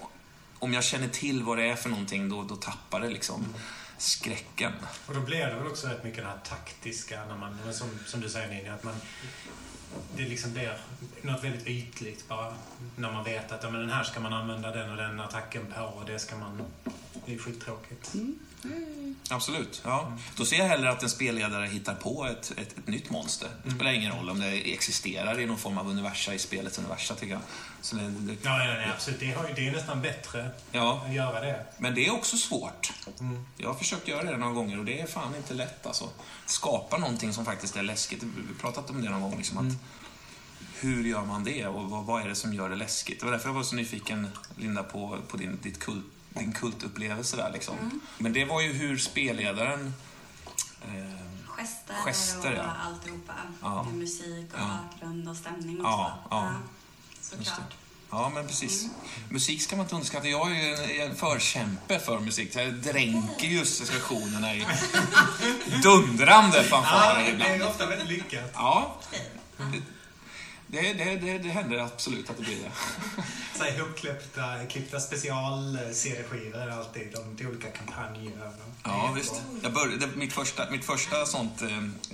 om 0.60 0.74
jag 0.74 0.84
känner 0.84 1.08
till 1.08 1.44
vad 1.44 1.58
det 1.58 1.64
är 1.64 1.76
för 1.76 1.90
någonting, 1.90 2.30
då, 2.30 2.44
då 2.44 2.56
tappar 2.56 3.00
det 3.00 3.10
liksom 3.10 3.46
skräcken. 4.02 4.74
Och 5.06 5.14
då 5.14 5.20
blir 5.20 5.46
det 5.46 5.56
väl 5.56 5.68
också 5.68 5.88
rätt 5.88 6.04
mycket 6.04 6.24
det 6.24 6.30
här 6.30 6.40
taktiska, 6.44 7.26
när 7.26 7.38
man, 7.38 7.74
som, 7.74 7.88
som 8.06 8.22
du 8.22 8.30
säger 8.30 8.48
Ninja, 8.48 8.74
att 8.74 8.84
man... 8.84 8.96
Det 10.16 10.24
liksom 10.24 10.54
blir 10.54 10.78
något 11.22 11.44
väldigt 11.44 11.68
ytligt 11.68 12.28
bara. 12.28 12.56
När 12.96 13.12
man 13.12 13.24
vet 13.24 13.52
att 13.52 13.64
ja, 13.64 13.70
men 13.70 13.82
den 13.82 13.90
här 13.90 14.04
ska 14.04 14.20
man 14.20 14.34
använda 14.34 14.72
den 14.72 14.92
och 14.92 14.98
den 14.98 15.20
attacken 15.20 15.74
på 15.76 15.84
och 15.84 16.06
det 16.06 16.20
ska 16.20 16.38
man... 16.38 16.62
Det 17.26 17.34
är 17.34 17.38
skittråkigt. 17.38 18.16
Absolut. 19.30 19.82
Ja. 19.86 20.18
Då 20.36 20.46
ser 20.46 20.58
jag 20.58 20.66
hellre 20.66 20.92
att 20.92 21.04
en 21.04 21.10
spelledare 21.10 21.66
hittar 21.68 21.96
på 21.96 22.26
ett, 22.26 22.52
ett, 22.58 22.78
ett 22.78 22.88
nytt 22.88 23.10
monster. 23.10 23.50
Det 23.64 23.72
spelar 23.72 23.92
ingen 23.92 24.12
roll 24.18 24.30
om 24.30 24.40
det 24.40 24.74
existerar 24.74 25.40
i 25.40 25.46
någon 25.46 25.58
form 25.58 25.78
av 25.78 25.90
universa 25.90 26.34
i 26.34 26.40
spelets 26.40 26.78
universa, 26.80 27.16
tycker 27.16 27.34
jag. 27.34 27.42
Så 27.82 27.96
det, 27.96 28.02
det, 28.10 28.36
Ja, 28.44 28.58
nej, 28.58 28.68
nej, 28.68 28.90
absolut. 28.96 29.20
Det, 29.20 29.32
har, 29.32 29.48
ju- 29.48 29.54
det 29.54 29.68
är 29.68 29.72
nästan 29.72 30.02
bättre 30.02 30.50
ja. 30.72 31.04
att 31.08 31.14
göra 31.14 31.40
det. 31.42 31.66
Men 31.78 31.96
det 31.96 32.06
är 32.08 32.14
också 32.14 32.38
svårt. 32.38 32.94
Jag 33.58 33.68
har 33.70 33.76
försökt 33.76 34.08
göra 34.08 34.24
det 34.32 34.38
några 34.38 34.54
gånger 34.54 34.80
och 34.80 34.86
det 34.86 35.00
är 35.00 35.08
fan 35.08 35.36
inte 35.36 35.54
lätt 35.54 35.86
alltså. 35.86 36.10
Skapa 36.46 36.98
någonting 36.98 37.34
som 37.34 37.46
faktiskt 37.46 37.76
är 37.76 37.84
läskigt. 37.84 38.24
Vi 38.24 38.30
har 38.48 38.60
pratat 38.62 38.90
om 38.90 39.02
det 39.04 39.10
någon 39.10 39.22
gång. 39.22 39.38
Liksom, 39.38 39.58
att 39.58 39.74
hur 40.80 41.04
gör 41.08 41.26
man 41.26 41.44
det 41.44 41.66
och 41.68 41.90
vad, 41.90 42.06
vad 42.06 42.22
är 42.24 42.28
det 42.30 42.36
som 42.36 42.54
gör 42.54 42.70
det 42.70 42.76
läskigt? 42.76 43.20
Det 43.20 43.26
var 43.26 43.32
därför 43.34 43.50
jag 43.50 43.54
var 43.54 43.64
så 43.64 43.76
nyfiken, 43.76 44.28
Linda, 44.58 44.84
på, 44.84 45.18
på 45.28 45.38
din, 45.38 45.60
ditt 45.64 45.80
kult, 45.80 46.06
din 46.34 46.54
kultupplevelse 46.54 47.38
där. 47.38 47.52
Liksom. 47.54 48.02
Men 48.18 48.34
det 48.34 48.46
var 48.46 48.62
ju 48.62 48.74
hur 48.74 48.98
spelledaren... 48.98 49.94
Eh, 50.82 51.22
Gester, 51.58 51.96
Gester, 52.06 52.52
och 52.52 52.58
ja. 52.58 52.76
alltihopa. 52.88 53.34
Ja. 53.62 53.84
Med 53.84 53.94
musik 53.94 54.54
och 54.54 54.60
Ja. 54.60 54.78
bakgrund 54.94 55.30
och 55.30 55.36
stämning 55.36 55.80
och 55.80 55.86
Ja, 55.86 56.20
så. 56.24 56.28
ja. 56.36 56.54
Såklart. 57.22 57.58
det. 57.70 57.76
Ja, 58.12 58.30
men 58.36 58.48
precis. 58.48 58.86
Musik 59.30 59.62
ska 59.62 59.76
man 59.76 59.86
inte 59.86 59.96
underskatta. 59.96 60.28
Jag 60.28 60.52
är 60.52 60.56
ju 60.56 60.74
en- 61.04 61.10
en 61.12 61.16
förkämpe 61.16 62.00
för 62.00 62.20
musik. 62.20 62.56
Jag 62.56 62.74
dränker 62.74 63.48
just 63.48 63.86
sessionerna 63.88 64.56
i 64.56 64.66
dundrande 65.84 66.64
fanfarer 66.64 67.24
det 67.24 67.30
ibland. 67.30 67.52
är 67.62 67.68
ofta 67.70 67.86
väldigt 67.86 68.08
lyckat. 68.08 68.52
Ja, 68.54 68.96
det, 70.72 70.94
det, 70.94 71.16
det, 71.16 71.38
det 71.38 71.50
händer 71.50 71.78
absolut 71.78 72.30
att 72.30 72.38
det 72.38 72.44
blir 72.44 72.58
det. 72.58 72.72
Så 73.58 73.64
här 73.64 73.78
ihopklippta 73.78 74.66
klippta 74.70 75.00
special-CD-skivor 75.00 76.70
alltid 76.70 77.16
om 77.16 77.38
till 77.38 77.48
olika 77.48 77.68
kampanjer. 77.68 78.52
Ja, 78.84 79.14
visst. 79.16 79.42
Jag 79.64 79.74
började, 79.74 80.08
mitt, 80.16 80.34
första, 80.34 80.70
mitt 80.70 80.86
första 80.86 81.26
sånt 81.26 81.62
eh, 81.62 81.68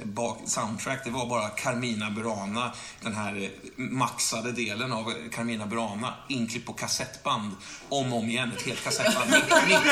bak, 0.04 0.39
soundtrack, 0.46 1.04
det 1.04 1.10
var 1.10 1.26
bara 1.26 1.50
Carmina 1.50 2.12
Burana. 2.12 2.74
Den 3.02 3.15
här 3.15 3.43
eh, 3.43 3.50
maxade 3.76 4.52
delen 4.52 4.91
av 4.91 5.13
Carmina 5.32 5.65
Burana, 5.65 6.13
inklippt 6.28 6.65
på 6.65 6.74
kassettband. 6.74 7.56
Om 7.89 8.13
och 8.13 8.20
om 8.20 8.30
igen, 8.30 8.52
ett 8.58 8.65
helt 8.65 8.84
kassettband. 8.84 9.30
90 9.30 9.43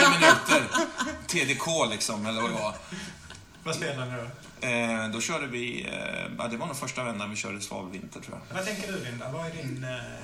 minuter. 0.10 0.68
TDK 1.28 1.92
liksom, 1.92 2.26
eller 2.26 2.42
vad 2.42 2.52
det 2.52 2.62
var. 2.62 2.76
Vad 3.66 3.76
spelar 3.76 4.06
ni 4.06 4.12
då? 4.62 4.68
Eh, 4.68 5.10
då 5.10 5.22
körde 5.22 5.48
vi, 5.48 5.86
eh, 5.86 6.32
ja, 6.38 6.48
det 6.48 6.58
var 6.58 6.68
nog 6.68 6.76
första 6.76 7.04
vändan 7.04 7.30
vi 7.30 7.36
körde 7.36 7.62
Svavelvinter 7.62 8.20
tror 8.20 8.40
jag. 8.50 8.56
Vad 8.56 8.66
tänker 8.66 8.92
du 8.92 9.04
Linda? 9.04 9.32
Vad 9.32 9.46
är 9.46 9.52
din... 9.52 9.84
Eh... 9.84 10.16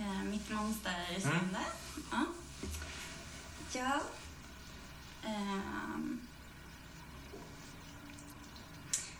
Eh, 0.00 0.22
mitt 0.24 0.50
monster 0.50 0.92
i 1.10 1.22
Mm. 1.22 1.38
Sande. 1.38 1.60
Ja. 2.10 2.24
Ja. 3.72 4.00
Ehm. 5.30 6.20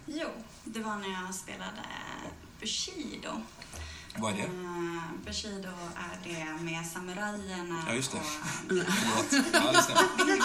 Jo, 0.07 0.29
det 0.65 0.81
var 0.81 0.97
när 0.97 1.23
jag 1.25 1.35
spelade 1.35 1.83
Bushido. 2.61 3.43
Vad 4.21 4.33
är 4.33 4.37
det? 4.37 4.43
Eh, 4.43 5.03
Bushido 5.25 5.69
är 5.97 6.19
det 6.29 6.63
med 6.65 6.87
samurajerna 6.87 7.85
Ja, 7.89 7.95
just 7.95 8.13
det. 8.13 8.19
och... 8.19 8.25
Ja, 9.53 9.83
stämmer. 9.83 10.27
Det. 10.27 10.37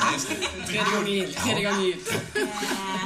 Ja, 0.00 0.12
just 0.12 0.28
det. 0.28 0.66
Tredje 0.66 0.84
gången 0.94 1.06
gillt. 1.12 1.36
Tredje 1.38 1.68
gången 1.70 1.84
gillt. 1.84 2.08
Eh, 2.34 3.04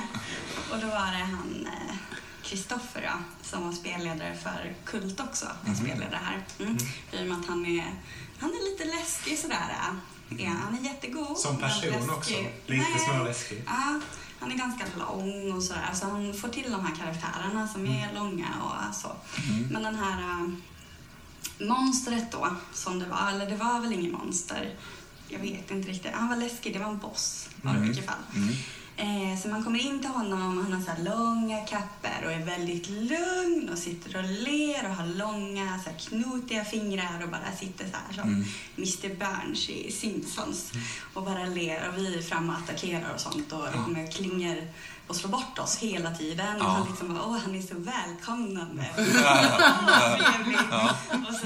och 0.72 0.78
då 0.80 0.86
var 0.86 1.06
det 1.12 1.24
han 1.24 1.66
eh, 1.66 1.94
Kristoffer 2.42 3.02
då, 3.12 3.18
som 3.48 3.66
var 3.66 3.72
spelledare 3.72 4.36
för 4.42 4.74
Kult 4.84 5.20
också. 5.20 5.46
Mhm. 5.64 5.74
Spelledare 5.76 6.20
här. 6.24 6.44
Mm. 6.60 6.76
I 7.12 7.22
och 7.22 7.26
med 7.26 7.38
att 7.40 7.46
han 7.46 7.66
är, 7.66 7.94
han 8.38 8.50
är 8.50 8.70
lite 8.70 8.84
läskig 8.96 9.38
sådär. 9.38 9.68
eh. 9.80 9.94
Ja, 10.44 10.50
han 10.64 10.78
är 10.78 10.82
jättegod. 10.82 11.38
Som 11.38 11.56
person 11.58 12.10
också. 12.10 12.34
Lite 12.66 12.98
småläskig. 12.98 13.62
Ja, 13.66 14.00
han 14.40 14.52
är 14.52 14.56
ganska 14.56 14.84
lång 14.98 15.52
och 15.52 15.62
sådär. 15.62 15.90
Så 15.94 16.06
han 16.06 16.34
får 16.34 16.48
till 16.48 16.72
de 16.72 16.86
här 16.86 16.94
karaktärerna 16.94 17.68
som 17.68 17.86
är 17.86 18.02
Mm. 18.08 18.14
långa 18.14 18.48
och 18.62 18.94
så. 18.94 19.12
Men 19.70 19.82
den 19.82 19.94
här 19.94 20.20
äh, 20.22 20.48
monstret 21.66 22.32
då, 22.32 22.56
som 22.72 22.98
det 22.98 23.06
var, 23.06 23.30
eller 23.30 23.50
det 23.50 23.56
var 23.56 23.80
väl 23.80 23.92
ingen 23.92 24.12
monster. 24.12 24.74
jag 25.28 25.38
vet 25.38 25.70
inte 25.70 25.88
riktigt. 25.88 26.12
Han 26.14 26.28
var 26.28 26.36
läskig, 26.36 26.72
det 26.72 26.78
var 26.78 26.90
en 26.90 26.98
boss 26.98 27.48
var 27.62 27.70
det 27.72 27.76
i 27.76 27.80
Mm. 27.82 27.88
vilket 27.88 28.06
fall. 28.06 28.22
Mm. 28.96 29.32
Eh, 29.32 29.38
så 29.38 29.48
man 29.48 29.64
kommer 29.64 29.78
in 29.78 30.00
till 30.00 30.10
honom 30.10 30.58
och 30.58 30.64
han 30.64 30.72
har 30.72 30.94
så 30.96 31.02
långa 31.02 31.60
kapper 31.60 32.24
och 32.24 32.32
är 32.32 32.44
väldigt 32.44 32.88
lugn 32.88 33.68
och 33.72 33.78
sitter 33.78 34.18
och 34.18 34.24
ler 34.24 34.88
och 34.88 34.94
har 34.94 35.06
långa 35.06 35.80
så 35.84 36.08
knotiga 36.08 36.64
fingrar 36.64 37.22
och 37.22 37.28
bara 37.28 37.56
sitter 37.60 37.84
så 37.84 37.96
här 38.06 38.14
som 38.14 38.28
Mm. 38.28 38.44
Mr 38.76 39.14
Burns 39.14 39.68
i 39.68 39.92
Simpsons 39.92 40.72
och 41.14 41.22
bara 41.22 41.46
ler 41.46 41.88
och 41.88 41.98
vi 41.98 42.18
är 42.18 42.22
framme 42.22 42.52
och 42.52 42.58
attackerar 42.58 43.14
och 43.14 43.20
sånt 43.20 43.52
och 43.52 43.64
det 43.72 43.78
kommer 43.84 44.12
klingor 44.12 44.56
och 45.06 45.16
slår 45.16 45.30
bort 45.30 45.58
oss 45.58 45.76
hela 45.76 46.10
tiden 46.10 46.56
och 46.56 46.62
Ja. 46.62 46.68
han 46.68 46.86
liksom 46.88 47.14
bara, 47.14 47.24
åh 47.26 47.38
han 47.44 47.54
är 47.54 47.62
så 47.62 47.74
välkomnande. 47.78 48.86
Ja, 49.14 49.44
ja, 50.70 50.94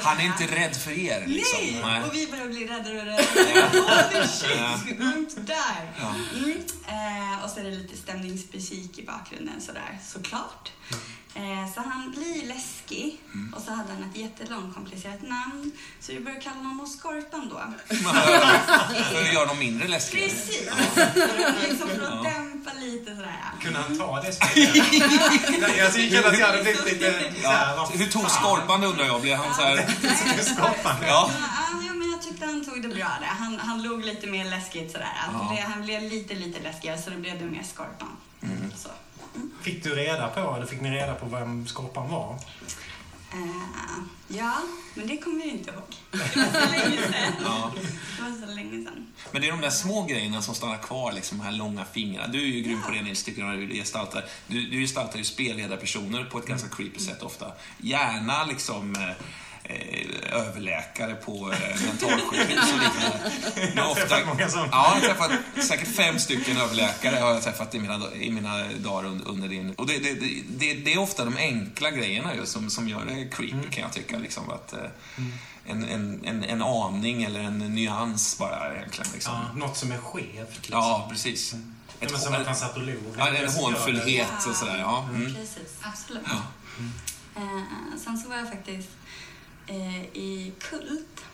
Han 0.02 0.18
är 0.20 0.24
inte 0.24 0.46
rädd 0.46 0.76
för 0.76 0.90
er 0.90 1.26
liksom. 1.26 1.58
Nej! 1.82 2.02
Och 2.02 2.14
vi 2.14 2.26
börjar 2.30 2.46
bli 2.48 2.66
räddare 2.66 2.98
och 3.00 3.04
räddare. 3.04 3.68
Holy 4.12 4.28
shit, 4.28 5.34
to 5.34 5.40
die. 5.40 5.54
Ja. 6.00 6.14
Mm. 6.38 6.58
Eh, 6.86 7.44
och 7.44 7.50
så 7.50 7.60
är 7.60 7.64
det 7.64 7.70
lite 7.70 7.96
stämningsmusik 7.96 8.98
i 8.98 9.06
bakgrunden 9.06 9.60
sådär, 9.60 9.98
såklart. 10.06 10.72
Eh, 11.38 11.72
så 11.74 11.80
han 11.80 12.10
blir 12.10 12.46
läskig 12.48 13.20
Mm. 13.34 13.54
och 13.54 13.62
så 13.62 13.70
hade 13.70 13.92
han 13.92 14.10
ett 14.10 14.16
jättelångt 14.16 14.74
komplicerat 14.74 15.22
namn. 15.22 15.72
Så 16.00 16.12
vi 16.12 16.20
började 16.20 16.42
kalla 16.42 16.56
honom 16.56 16.86
Skorpan 16.86 17.48
då. 17.48 17.62
För 19.12 19.22
att 19.22 19.32
göra 19.34 19.46
dem 19.46 19.58
mindre 19.58 19.88
läskiga. 19.88 20.22
Precis! 20.28 20.68
Liksom, 21.68 21.88
för 21.88 22.02
att 22.02 22.24
Ja. 22.24 22.30
dämpa 22.30 22.70
lite 22.80 23.16
sådär. 23.16 23.36
Kunde 23.62 23.78
han 23.78 23.98
ta 23.98 24.20
det 24.22 24.32
spelet? 24.32 24.74
Nej, 25.60 25.74
jag 25.78 25.92
tycker 25.94 26.28
att 26.28 26.38
jag 26.38 26.46
hade 26.46 26.62
blivit 26.62 26.84
lite 26.84 27.32
Ja. 27.42 27.90
Hur 27.94 28.06
tog? 28.06 28.30
Skorpan 28.30 28.80
det 28.80 28.86
undrar 28.86 29.04
jag? 29.06 29.20
Blev 29.20 29.36
han 29.36 29.54
så 29.54 29.62
här... 29.62 29.76
Skorpan? 30.42 30.96
Ja. 31.02 31.30
Ja, 31.40 31.82
ja, 31.86 31.92
men 31.94 32.10
jag 32.10 32.22
tyckte 32.22 32.46
han 32.46 32.64
tog 32.64 32.82
det 32.82 32.88
bra 32.88 33.08
där. 33.20 33.26
Han, 33.26 33.58
han 33.58 33.82
låg 33.82 34.04
lite 34.04 34.26
mer 34.26 34.44
läskigt 34.44 34.92
sådär. 34.92 35.12
Ja. 35.32 35.54
Det, 35.56 35.60
han 35.62 35.82
blev 35.82 36.02
lite, 36.02 36.34
lite 36.34 36.60
läskigare 36.62 36.98
så 37.02 37.10
då 37.10 37.16
blev 37.16 37.38
det 37.38 37.44
mer 37.44 37.62
Skorpan. 37.62 38.16
Mm. 38.42 38.72
Så. 38.76 38.88
Fick 39.62 39.84
du 39.84 39.94
reda 39.94 40.28
på, 40.28 40.54
eller 40.56 40.66
fick 40.66 40.80
ni 40.80 40.90
reda 40.90 41.14
på 41.14 41.26
vem 41.26 41.66
Skorpan 41.66 42.08
var? 42.10 42.38
Eh, 43.32 44.02
ja, 44.28 44.58
men 44.94 45.06
det 45.06 45.16
kommer 45.16 45.40
jag 45.40 45.48
inte 45.48 45.70
ihåg. 45.70 45.82
Det 46.10 46.36
var 46.36 46.60
så 46.60 46.70
länge 46.70 46.96
sedan. 46.96 47.32
Ja. 47.44 47.72
Det 48.16 48.22
var 48.22 48.46
så 48.46 48.54
länge 48.54 48.84
sedan. 48.84 49.06
Men 49.32 49.42
det 49.42 49.48
är 49.48 49.52
de 49.52 49.60
där 49.60 49.70
små 49.70 50.04
grejerna 50.04 50.42
som 50.42 50.54
stannar 50.54 50.78
kvar, 50.78 51.12
liksom 51.12 51.38
de 51.38 51.44
här 51.44 51.52
långa 51.52 51.84
fingrarna. 51.84 52.28
Du 52.28 52.42
är 52.42 52.46
ju 52.46 52.62
grym 52.62 52.82
på 52.82 52.90
det 52.90 53.02
Nils, 53.02 53.24
tycker 53.24 53.42
jag, 53.42 53.58
du 53.58 53.74
gestaltar. 53.74 54.24
Du, 54.46 54.70
du 54.70 54.80
gestaltar 54.80 55.18
ju 55.18 55.24
spelledarpersoner 55.24 56.24
på 56.24 56.38
ett 56.38 56.46
ganska 56.46 56.68
creepy 56.68 56.98
sätt 57.00 57.22
ofta. 57.22 57.52
Gärna 57.78 58.44
liksom 58.44 58.96
eh, 58.96 59.24
överläkare 60.32 61.14
på 61.14 61.52
eh, 61.52 61.82
mentalsjukhus 61.86 62.72
och 62.72 62.78
liknande. 62.78 63.32
Jag 63.76 63.82
har 63.84 63.94
träffat 63.94 64.26
många 64.26 64.48
sådana. 64.48 64.68
Ja, 64.72 64.96
jag 65.02 65.08
har 65.14 65.28
träffat 65.28 65.64
säkert 65.64 65.96
fem 65.96 66.18
stycken 66.18 66.56
överläkare 66.56 67.16
har 67.16 67.34
jag 67.34 67.42
träffat 67.42 67.74
i 67.74 67.78
mina, 67.78 68.14
i 68.14 68.30
mina 68.30 68.64
dagar 68.78 69.08
under, 69.08 69.28
under 69.28 69.48
din... 69.48 69.74
Och 69.74 69.86
det, 69.86 69.98
det, 69.98 70.14
det- 70.14 70.74
det, 70.74 70.92
är 70.92 70.98
ofta 70.98 71.24
de 71.24 71.36
enkla 71.36 71.90
grejerna 71.90 72.34
ju 72.34 72.46
som, 72.46 72.70
som 72.70 72.88
gör 72.88 73.04
det 73.04 73.28
creepy 73.36 73.68
kan 73.70 73.82
jag 73.82 73.92
tycka. 73.92 74.18
Liksom, 74.18 74.50
att, 74.50 74.72
eh, 74.72 74.78
en, 75.66 75.84
en, 75.84 76.20
en, 76.24 76.44
en 76.44 76.62
aning 76.62 77.22
eller 77.22 77.40
en 77.40 77.58
nyans 77.58 78.38
bara 78.38 78.74
egentligen. 78.76 79.10
Liksom. 79.12 79.32
Ja, 79.34 79.66
något 79.66 79.76
som 79.76 79.92
är 79.92 79.98
skevt. 79.98 80.56
Liksom. 80.56 80.72
Ja, 80.78 81.06
precis. 81.10 81.52
Ja, 82.00 82.06
Ett 82.06 82.20
som 82.20 82.34
att 82.34 82.46
han 82.46 82.56
satt 82.56 82.76
och 82.76 82.82
log. 82.82 82.96
Ja, 83.18 83.28
en 83.28 83.48
hånfullhet 83.48 84.46
och 84.48 84.56
sådär. 84.56 84.78
Ja. 84.78 85.08
Mm. 85.14 85.34
Precis, 85.34 85.76
absolut. 85.82 86.22
Ja. 86.26 86.42
Eh, 87.36 87.98
sen 88.04 88.18
så 88.18 88.28
var 88.28 88.36
jag 88.36 88.48
faktiskt 88.48 88.88
eh, 88.88 88.97
i 90.12 90.52
Kult 90.58 91.24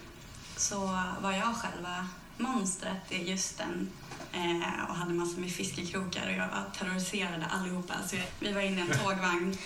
så 0.56 0.78
var 1.20 1.32
jag 1.32 1.56
själva 1.56 2.08
monstret 2.36 3.12
i 3.12 3.30
just 3.30 3.58
den 3.58 3.90
eh, 4.32 4.84
och 4.88 4.94
hade 4.94 5.14
massor 5.14 5.40
med 5.40 5.52
fiskekrokar 5.52 6.26
och 6.26 6.32
jag 6.32 6.48
terroriserade 6.78 7.46
allihopa. 7.46 7.94
Så 8.06 8.16
vi 8.40 8.52
var 8.52 8.60
inne 8.60 8.78
i 8.78 8.80
en 8.80 8.98
tågvagn. 8.98 9.58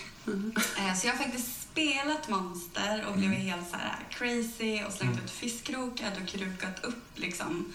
Eh, 0.79 0.95
så 0.95 1.07
jag 1.07 1.13
har 1.13 1.25
faktiskt 1.25 1.63
spelat 1.63 2.29
monster 2.29 3.07
och 3.07 3.17
blivit 3.17 3.39
helt 3.39 3.71
så 3.71 3.77
här 3.77 4.07
crazy 4.11 4.85
och 4.85 4.93
slängt 4.93 5.25
ut 5.25 5.31
fiskkrokar 5.31 6.13
och 6.23 6.29
krukat 6.29 6.85
upp 6.85 7.05
liksom 7.15 7.73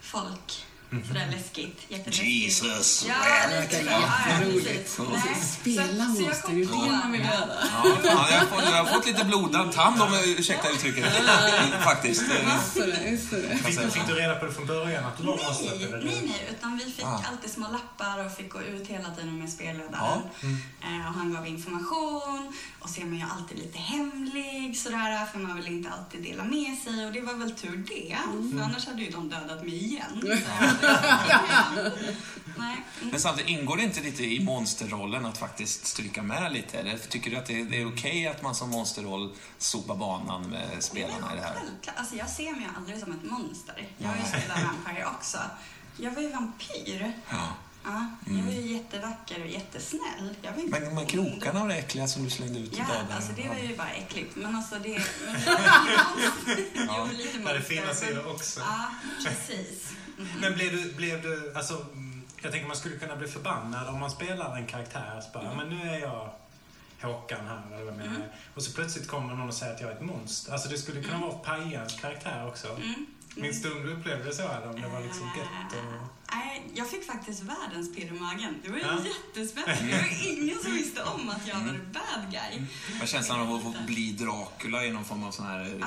folk. 0.00 0.66
Sådär 0.90 1.28
läskigt. 1.30 1.80
Jätteläskigt. 1.88 2.28
Jesus. 2.28 3.06
Ja, 3.08 3.14
lite 3.60 4.88
så. 4.90 5.06
Ja, 5.14 5.20
Spela 5.60 5.82
så- 5.86 5.92
jag 5.92 6.08
monster, 6.08 6.42
kom 6.72 6.84
det 6.84 6.90
man 6.92 7.12
vill 7.12 7.20
göra. 7.20 7.48
Ja, 7.72 7.96
ja, 8.04 8.28
jag, 8.30 8.38
har 8.38 8.46
fått, 8.46 8.64
jag 8.64 8.84
har 8.84 8.94
fått 8.94 9.06
lite 9.06 9.24
blodad 9.24 9.72
tand 9.72 10.02
om 10.02 10.08
ursäkta 10.38 10.68
uttrycket. 10.70 11.04
Faktiskt. 11.84 12.22
Fick, 13.64 13.92
fick 13.92 14.06
du 14.06 14.14
reda 14.14 14.34
på 14.34 14.46
det 14.46 14.52
från 14.52 14.66
början 14.66 15.04
att 15.04 15.18
du? 15.18 15.24
Nej, 15.24 15.38
nej, 16.04 16.22
nej, 16.26 16.48
utan 16.50 16.76
vi 16.78 16.84
fick 16.92 17.04
Ah. 17.04 17.22
alltid 17.30 17.50
små 17.50 17.66
lappar 17.72 18.26
och 18.26 18.36
fick 18.36 18.52
gå 18.52 18.62
ut 18.62 18.86
hela 18.88 19.10
tiden 19.10 19.38
med 19.38 19.50
spelledaren. 19.50 19.92
Ja. 19.92 20.22
Eh, 20.82 21.08
och 21.08 21.14
han 21.14 21.32
gav 21.34 21.46
information 21.46 22.52
och 22.80 22.90
så 22.90 23.00
är 23.00 23.04
man 23.04 23.16
ju 23.18 23.24
alltid 23.38 23.58
lite 23.58 23.78
hemlig 23.78 24.76
sådär 24.78 25.26
för 25.32 25.38
man 25.38 25.56
vill 25.56 25.66
inte 25.66 25.90
alltid 25.90 26.22
dela 26.22 26.44
med 26.44 26.78
sig 26.84 27.06
och 27.06 27.12
det 27.12 27.20
var 27.20 27.34
väl 27.34 27.50
tur 27.50 27.76
det. 27.88 28.16
För 28.56 28.64
annars 28.64 28.86
hade 28.86 29.02
ju 29.02 29.10
de 29.10 29.28
dödat 29.28 29.62
mig 29.62 29.84
igen. 29.84 30.20
Så, 30.22 30.26
nej. 32.56 32.76
Mm. 33.00 33.10
Men 33.10 33.20
samtidigt, 33.20 33.50
ingår 33.50 33.76
det 33.76 33.82
inte 33.82 34.00
lite 34.00 34.24
i 34.24 34.44
monsterrollen 34.44 35.26
att 35.26 35.38
faktiskt 35.38 35.86
stryka 35.86 36.22
med 36.22 36.52
lite? 36.52 36.78
Eller 36.78 36.98
tycker 36.98 37.30
du 37.30 37.36
att 37.36 37.46
det, 37.46 37.64
det 37.64 37.80
är 37.80 37.88
okej 37.94 38.26
att 38.26 38.42
man 38.42 38.54
som 38.54 38.70
monsterroll 38.70 39.34
sopar 39.58 39.96
banan 39.96 40.50
med 40.50 40.68
spelarna 40.82 41.32
i 41.32 41.36
det 41.36 41.42
här? 41.42 41.54
Självklart. 41.54 41.96
Alltså 41.98 42.16
jag 42.16 42.28
ser 42.30 42.52
mig 42.52 42.68
aldrig 42.76 43.00
som 43.00 43.12
ett 43.12 43.24
monster. 43.24 43.88
Jag 43.98 44.08
har 44.08 44.16
ju 44.16 44.22
spelat 44.22 44.62
Vampire 44.62 45.06
också. 45.18 45.38
Jag 45.96 46.10
var 46.10 46.22
ju 46.22 46.28
vampyr. 46.32 47.12
Ja. 47.30 47.48
Ja, 47.84 48.06
jag 48.26 48.42
var 48.44 48.52
ju 48.52 48.72
jättevacker 48.72 49.40
och 49.42 49.48
jättesnäll. 49.48 50.34
Jag 50.42 50.52
var 50.52 50.62
inte 50.62 50.80
Men, 50.80 50.94
men 50.94 51.06
krokarna 51.06 51.60
var 51.60 51.68
det 51.68 51.74
äckliga 51.74 52.06
som 52.08 52.24
du 52.24 52.30
slängde 52.30 52.58
ut 52.58 52.72
i 52.72 52.78
Ja, 52.78 52.84
alltså 53.14 53.32
det 53.36 53.48
var 53.48 53.56
ju 53.56 53.76
bara 53.76 53.90
äckligt. 53.90 54.36
Men 54.36 54.56
alltså 54.56 54.74
det... 54.74 54.88
Men, 56.74 56.88
jo, 56.98 57.08
lite 57.12 57.38
Där 57.38 57.50
är 57.50 57.54
monster, 57.54 57.60
fina 57.60 57.86
men- 57.86 57.94
sidor 57.94 58.30
också. 58.34 58.60
Ja, 58.60 58.90
precis. 59.24 59.92
Mm. 60.18 60.28
Men 60.40 60.54
blev 60.54 60.72
du, 60.72 60.92
blev 60.92 61.22
du, 61.22 61.52
alltså, 61.56 61.74
mm, 61.92 62.22
jag 62.42 62.52
tänker 62.52 62.68
man 62.68 62.76
skulle 62.76 62.96
kunna 62.96 63.16
bli 63.16 63.28
förbannad 63.28 63.88
om 63.88 64.00
man 64.00 64.10
spelar 64.10 64.56
en 64.56 64.66
karaktär 64.66 65.20
så 65.20 65.30
bara, 65.38 65.44
Mm. 65.52 65.56
men 65.56 65.78
nu 65.78 65.90
är 65.90 65.98
jag 66.00 66.30
Håkan 67.02 67.46
här, 67.46 67.62
eller 67.74 67.84
vad 67.84 67.96
menar. 67.96 68.28
Och 68.54 68.62
så 68.62 68.72
plötsligt 68.72 69.08
kommer 69.08 69.34
någon 69.34 69.48
och 69.48 69.54
säger 69.54 69.74
att 69.74 69.80
jag 69.80 69.90
är 69.90 69.94
ett 69.94 70.02
monster. 70.02 70.52
Alltså 70.52 70.68
det 70.68 70.78
skulle 70.78 71.02
kunna 71.02 71.18
vara 71.18 71.32
Pajans 71.38 72.00
karaktär 72.00 72.46
också. 72.48 72.68
Mm. 72.68 73.06
Minns 73.36 73.62
du 73.62 73.72
om 73.72 73.82
du 73.82 73.92
upplevde 73.92 74.24
det 74.24 74.34
så, 74.34 74.42
eller 74.42 74.68
om 74.68 74.80
det 74.80 74.88
var 74.88 75.00
liksom 75.00 75.30
gött? 75.38 75.72
Och... 75.82 76.08
Nej, 76.32 76.62
jag 76.74 76.90
fick 76.90 77.06
faktiskt 77.06 77.42
världens 77.42 77.94
pirr 77.96 78.06
i 78.06 78.10
magen. 78.20 78.54
Det 78.62 78.68
var 78.70 78.76
ju 78.78 78.82
Ja. 78.84 78.98
jättespännande. 79.04 79.82
Det 79.82 79.92
var 79.92 80.32
ingen 80.42 80.58
som 80.62 80.72
visste 80.72 81.02
om 81.02 81.28
att 81.28 81.46
jag 81.48 81.54
var 81.54 81.68
en 81.68 81.92
bad 81.92 82.30
guy. 82.32 82.62
Vad 83.00 83.08
känslan 83.08 83.40
av 83.40 83.54
att 83.76 83.86
bli 83.86 84.12
Dracula 84.12 84.84
i 84.84 84.90
någon 84.92 85.04
form 85.04 85.24
av 85.24 85.30
sån 85.30 85.46
här 85.46 85.76
Ja. 85.80 85.86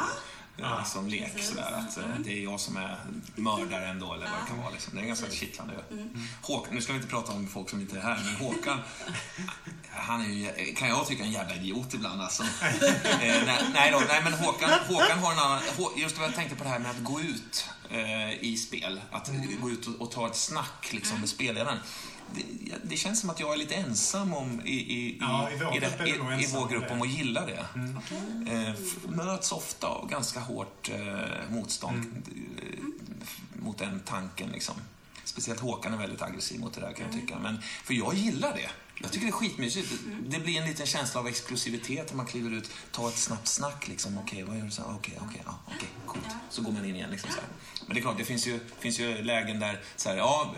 Ja. 0.61 0.79
liksom 0.79 1.07
lek 1.07 1.33
Precis. 1.35 1.49
sådär. 1.49 1.71
Att 1.89 1.97
eh, 1.97 2.03
Mm. 2.05 2.23
det 2.23 2.33
är 2.39 2.43
jag 2.43 2.59
som 2.59 2.77
är 2.77 2.97
mördaren 3.35 3.99
då 3.99 4.13
eller 4.13 4.25
vad 4.25 4.35
det 4.43 4.47
kan 4.47 4.57
vara. 4.57 4.69
Liksom. 4.69 4.95
Det 4.95 5.01
är 5.01 5.05
ganska 5.05 5.25
Precis. 5.25 5.39
kittlande. 5.39 5.73
Mm. 5.91 6.09
Håkan, 6.41 6.75
nu 6.75 6.81
ska 6.81 6.93
vi 6.93 6.97
inte 6.97 7.09
prata 7.09 7.31
om 7.31 7.47
folk 7.47 7.69
som 7.69 7.81
inte 7.81 7.97
är 7.97 8.01
här, 8.01 8.19
men 8.25 8.35
Håkan, 8.35 8.79
han 9.89 10.21
är 10.21 10.29
ju, 10.29 10.73
kan 10.75 10.87
jag 10.89 11.07
tycka, 11.07 11.23
en 11.23 11.31
jävla 11.31 11.55
idiot 11.55 11.93
ibland 11.93 12.21
alltså. 12.21 12.43
eh, 12.63 13.43
nej, 13.45 13.63
nej, 13.73 13.91
då, 13.91 14.01
nej, 14.07 14.21
men 14.23 14.33
Håkan, 14.33 14.69
Håkan 14.87 15.19
har 15.19 15.31
en 15.31 15.39
annan, 15.39 15.59
just 15.97 16.17
vad 16.17 16.27
jag 16.27 16.35
tänkte 16.35 16.55
på 16.55 16.63
det 16.63 16.69
här 16.69 16.79
med 16.79 16.91
att 16.91 17.03
gå 17.03 17.21
ut 17.21 17.65
eh, 17.89 18.43
i 18.43 18.57
spel, 18.57 19.01
att 19.11 19.31
gå 19.61 19.69
ut 19.69 19.87
och, 19.87 20.01
och 20.01 20.11
ta 20.11 20.27
ett 20.27 20.35
snack 20.35 20.89
liksom, 20.91 21.19
med 21.19 21.29
spelledaren. 21.29 21.77
Det, 22.35 22.75
det 22.83 22.95
känns 22.97 23.19
som 23.19 23.29
att 23.29 23.39
jag 23.39 23.53
är 23.53 23.57
lite 23.57 23.75
ensam 23.75 24.33
om 24.33 24.61
i, 24.65 24.71
i, 24.73 25.17
Ja, 25.21 25.49
i 25.51 25.55
vår 25.63 25.75
i, 25.75 25.79
det, 25.79 26.07
i, 26.07 26.43
i 26.43 26.47
vår 26.53 26.67
grupp 26.67 26.91
om 26.91 27.01
att 27.01 27.09
gilla 27.09 27.45
det. 27.45 27.65
Mm. 27.75 27.97
Eh, 28.47 28.69
f- 28.69 28.97
möts 29.09 29.51
ofta 29.51 29.87
av 29.87 30.09
ganska 30.09 30.39
hårt 30.39 30.89
eh, 30.89 31.51
motstånd 31.51 31.97
Mm. 32.05 32.23
eh, 32.57 33.63
mot 33.65 33.77
den 33.77 33.99
tanken. 33.99 34.49
Liksom. 34.49 34.75
Speciellt 35.23 35.59
Håkan 35.59 35.93
är 35.93 35.97
väldigt 35.97 36.21
aggressiv 36.21 36.59
mot 36.59 36.73
det 36.73 36.81
där 36.81 36.91
kan 36.93 37.05
Mm. 37.05 37.17
jag 37.17 37.21
tycka. 37.27 37.39
Men, 37.39 37.61
för 37.83 37.93
jag 37.93 38.13
gillar 38.13 38.53
det. 38.53 38.69
Jag 39.01 39.11
tycker 39.11 39.25
det 39.25 39.29
är 39.29 39.33
skitmysigt. 39.33 39.93
Det 40.27 40.39
blir 40.39 40.61
en 40.61 40.67
liten 40.67 40.85
känsla 40.85 41.19
av 41.19 41.27
exklusivitet 41.27 42.09
när 42.09 42.17
man 42.17 42.25
kliver 42.25 42.51
ut, 42.51 42.71
tar 42.91 43.09
ett 43.09 43.17
snabbt 43.17 43.47
snack. 43.47 43.87
Liksom. 43.87 44.17
Okej, 44.17 44.43
vad 44.43 44.57
gör 44.57 44.65
du? 44.65 44.71
så 44.71 44.81
här? 44.81 44.95
Okej, 44.95 45.19
okej, 45.21 45.41
ja, 45.45 45.59
okej, 45.65 45.89
coolt. 46.05 46.25
Så 46.49 46.61
går 46.61 46.71
man 46.71 46.85
in 46.85 46.95
igen. 46.95 47.09
Liksom. 47.11 47.29
Men 47.85 47.93
det 47.93 47.99
är 47.99 48.01
klart, 48.01 48.17
det 48.17 48.25
finns 48.25 48.47
ju, 48.47 48.59
finns 48.79 48.99
ju 48.99 49.23
lägen 49.23 49.59
där, 49.59 49.79
så 49.95 50.09
här, 50.09 50.17
ja, 50.17 50.53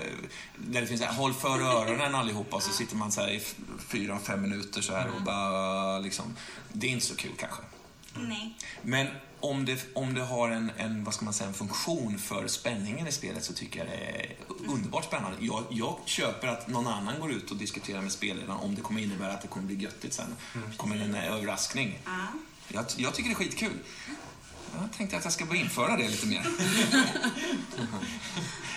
där 0.58 0.82
det 0.82 0.88
finns 0.88 1.02
så 1.02 1.08
här, 1.08 1.14
håll 1.14 1.34
för 1.34 1.60
öronen 1.60 2.16
allihopa 2.16 2.56
och 2.56 2.64
så 2.64 2.72
sitter 2.72 2.96
man 2.96 3.12
så 3.12 3.22
här 3.22 3.30
i 3.30 3.42
fyra, 3.88 4.20
fem 4.20 4.42
minuter 4.42 4.82
så 4.82 4.94
här 4.94 5.10
och 5.16 5.22
bara 5.22 6.00
liksom. 6.00 6.36
Det 6.74 6.88
är 6.88 6.92
inte 6.92 7.06
så 7.06 7.16
kul 7.16 7.32
kanske. 7.40 7.62
Nej. 8.16 8.58
Men 8.82 9.08
om 9.42 9.66
det, 9.66 9.86
om 9.94 10.14
det 10.14 10.22
har 10.22 10.50
en, 10.50 10.72
en, 10.78 11.04
vad 11.04 11.14
ska 11.14 11.26
man 11.26 11.34
säga, 11.34 11.48
en 11.48 11.54
funktion 11.54 12.18
för 12.18 12.48
spänningen 12.48 13.08
i 13.08 13.12
spelet 13.12 13.44
så 13.44 13.54
tycker 13.54 13.80
jag 13.80 13.88
det 13.88 13.96
är 13.96 14.36
underbart 14.74 15.06
spännande. 15.06 15.38
Jag, 15.40 15.64
jag 15.70 15.98
köper 16.06 16.48
att 16.48 16.68
någon 16.68 16.88
annan 16.88 17.20
går 17.20 17.32
ut 17.32 17.52
och 17.52 17.58
diskuterar 17.58 18.02
med 18.02 18.12
spelledaren 18.12 18.60
om 18.60 18.76
det 18.76 18.82
kommer 18.82 19.02
innebära 19.02 19.34
att 19.34 19.42
det 19.42 19.48
kommer 19.48 19.66
bli 19.68 19.76
göttigt 19.76 20.14
sen. 20.14 20.36
kommer 20.78 20.96
en 20.96 21.16
överraskning. 21.16 22.00
Ja. 22.06 22.12
Jag, 22.74 22.86
jag 22.98 23.14
tycker 23.14 23.30
det 23.30 23.34
är 23.34 23.38
skitkul. 23.38 23.78
Jag 24.82 24.92
tänkte 24.98 25.18
att 25.18 25.24
jag 25.24 25.34
ska 25.34 25.46
börja 25.46 25.62
införa 25.62 25.98
det 25.98 26.08
lite 26.08 26.28
mer. 26.28 26.46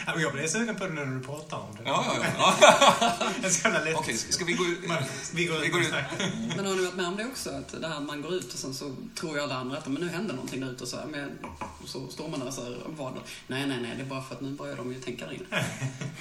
Jag 0.07 0.33
blev 0.33 0.49
sugen 0.49 0.77
på 0.77 0.87
det 0.87 0.93
nu 0.93 1.05
när 1.05 1.15
du 1.15 1.25
pratar 1.25 1.57
om 1.57 1.77
det. 1.77 1.83
Ja, 1.85 2.05
ja, 2.39 2.55
ja. 2.61 3.13
Det 3.41 3.47
är 3.47 3.51
så 3.51 3.69
jävla 3.69 3.85
lätt. 3.85 3.97
Okej, 3.97 4.17
ska 4.17 4.45
vi 4.45 4.53
gå 4.53 4.65
ut? 4.65 4.89
Men 4.89 5.03
Vi 5.35 5.45
går 5.45 5.59
Vi 5.59 5.67
ut 5.67 5.73
går 5.73 5.81
och 5.81 5.87
ut. 5.87 5.93
Men 6.57 6.67
har 6.67 6.75
ni 6.75 6.85
varit 6.85 6.95
med 6.95 7.07
om 7.07 7.17
det 7.17 7.25
också? 7.25 7.51
Att 7.51 7.81
det 7.81 7.89
här 7.89 8.01
man 8.01 8.23
går 8.23 8.35
ut 8.35 8.53
och 8.53 8.59
sen 8.59 8.75
så 8.75 8.97
tror 9.15 9.37
ju 9.37 9.43
alla 9.43 9.55
andra 9.55 9.79
att 9.79 9.87
men 9.87 10.03
nu 10.03 10.09
händer 10.09 10.35
någonting 10.35 10.61
där 10.61 10.71
ute 10.71 10.83
och 10.83 10.89
så, 10.89 10.97
här, 10.97 11.07
men, 11.07 11.39
och 11.85 11.91
så 11.91 12.09
står 12.09 12.29
man 12.29 12.41
där 12.41 12.47
och 12.47 12.55
så 12.55 12.65
här, 12.65 12.77
vad? 12.87 13.13
Nej, 13.47 13.67
nej, 13.67 13.79
nej, 13.83 13.93
det 13.97 14.03
är 14.03 14.07
bara 14.07 14.23
för 14.23 14.35
att 14.35 14.41
nu 14.41 14.51
börjar 14.51 14.77
de 14.77 14.93
ju 14.93 15.01
tänka 15.01 15.25
inne. 15.33 15.45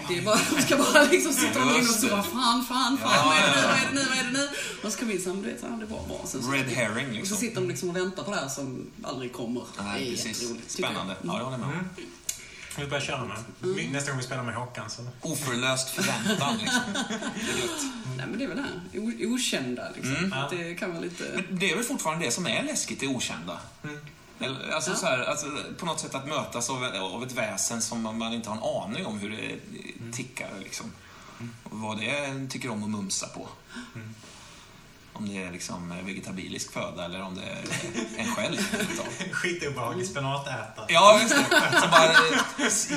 Det 0.08 0.18
är 0.18 0.22
bara, 0.22 0.40
de 0.56 0.62
ska 0.62 0.78
bara 0.78 1.04
liksom 1.04 1.34
sitta 1.34 1.62
inne 1.62 1.74
och 1.76 1.86
så 1.86 2.06
det. 2.06 2.12
bara 2.12 2.24
fan, 2.24 2.66
fan, 2.66 2.98
fan, 2.98 3.12
Ja, 3.16 3.24
vad 3.26 3.38
är 3.38 3.42
det 3.42 3.62
nu, 3.62 3.68
vad 3.68 3.78
är 3.78 3.86
det 3.88 3.94
nu, 3.94 4.06
vad 4.10 4.18
är 4.18 4.24
det 4.24 4.32
nu? 4.32 4.50
Och 4.84 4.92
så 4.94 5.00
kommer 5.00 5.14
vi 5.14 5.20
sen, 5.20 5.42
du 5.42 5.48
vet, 5.52 5.60
så 5.60 5.68
här, 5.68 5.78
det 5.78 5.86
var 5.86 6.08
bra. 6.08 6.22
Sen 6.26 6.44
så, 6.44 6.52
Red 6.52 6.66
herring 6.70 7.06
och 7.08 7.12
så 7.14 7.18
liksom. 7.20 7.38
sitter 7.38 7.56
de 7.62 7.68
liksom 7.70 7.90
och 7.90 7.96
väntar 7.96 8.24
på 8.24 8.32
det 8.32 8.38
här 8.38 8.48
som 8.48 8.92
aldrig 9.04 9.34
kommer. 9.34 9.64
Nej, 9.84 10.06
det 10.06 10.08
är 10.12 10.12
precis. 10.12 10.42
jag. 10.50 10.58
Spännande. 10.68 11.16
Ja, 11.22 11.38
jag 11.38 11.44
håller 11.46 11.58
med. 11.58 11.70
Mm. 11.70 11.86
Vi 12.78 12.86
börjar 12.86 13.02
köra 13.04 13.24
nu. 13.24 13.34
Mm. 13.64 13.76
Vi- 13.76 13.88
Nästa 13.88 14.12
gång 14.12 14.18
vi 14.20 14.26
spelar 14.26 14.44
med 14.44 14.56
Håkan 14.56 14.90
så... 14.90 15.02
Oförlöst 15.22 15.90
förväntan 15.90 16.58
liksom. 16.58 16.82
Det. 16.94 18.18
Nej, 18.18 18.26
men 18.28 18.38
det 18.38 18.44
är 18.44 18.48
väl 18.48 18.58
det 18.58 18.64
här, 18.64 19.00
o- 19.30 19.34
okända 19.36 19.84
liksom. 19.96 20.16
Mm. 20.16 20.32
Det 20.50 20.76
kan 20.76 20.90
vara 20.92 21.02
lite... 21.02 21.24
Men 21.50 21.60
det 21.60 21.72
är 21.72 21.76
väl 21.76 21.84
fortfarande 21.86 22.26
det 22.26 22.32
som 22.32 22.48
är 22.48 22.64
läskigt, 22.64 23.00
det 23.00 23.08
okända. 23.08 23.60
Mm. 23.84 24.00
Eller, 24.44 24.72
Alltså, 24.72 24.92
Ja. 24.92 24.98
så 24.98 25.06
här, 25.06 25.20
alltså, 25.24 25.48
på 25.80 25.86
något 25.86 26.00
sätt 26.00 26.16
att 26.16 26.28
mötas 26.28 26.70
av, 26.70 26.84
av 26.84 27.24
ett 27.24 27.32
väsen 27.32 27.82
som 27.82 28.02
man, 28.02 28.18
man 28.18 28.34
inte 28.34 28.50
har 28.50 28.58
en 28.58 28.64
aning 28.92 29.06
om 29.06 29.20
hur 29.20 29.30
det 29.30 29.56
tickar. 30.14 30.50
Liksom. 30.64 30.92
Och 31.64 31.80
vad 31.80 31.98
det 32.00 32.48
tycker 32.50 32.70
om 32.70 32.84
att 32.84 32.90
mumsa 32.90 33.28
på. 33.28 33.48
Om 35.16 35.30
det 35.30 35.44
är 35.44 35.52
liksom 35.52 35.94
vegetabilisk 36.06 36.72
föda 36.74 37.06
eller 37.06 37.22
om 37.22 37.36
det 37.36 37.42
är 37.42 37.64
en 38.18 38.36
själv. 38.36 38.58
Skitobehaglig 39.32 40.08
spenatätare. 40.08 40.86
Ja, 40.90 41.20
just 41.22 41.36
det. 41.36 41.80
Som 41.82 41.90
bara 41.92 42.14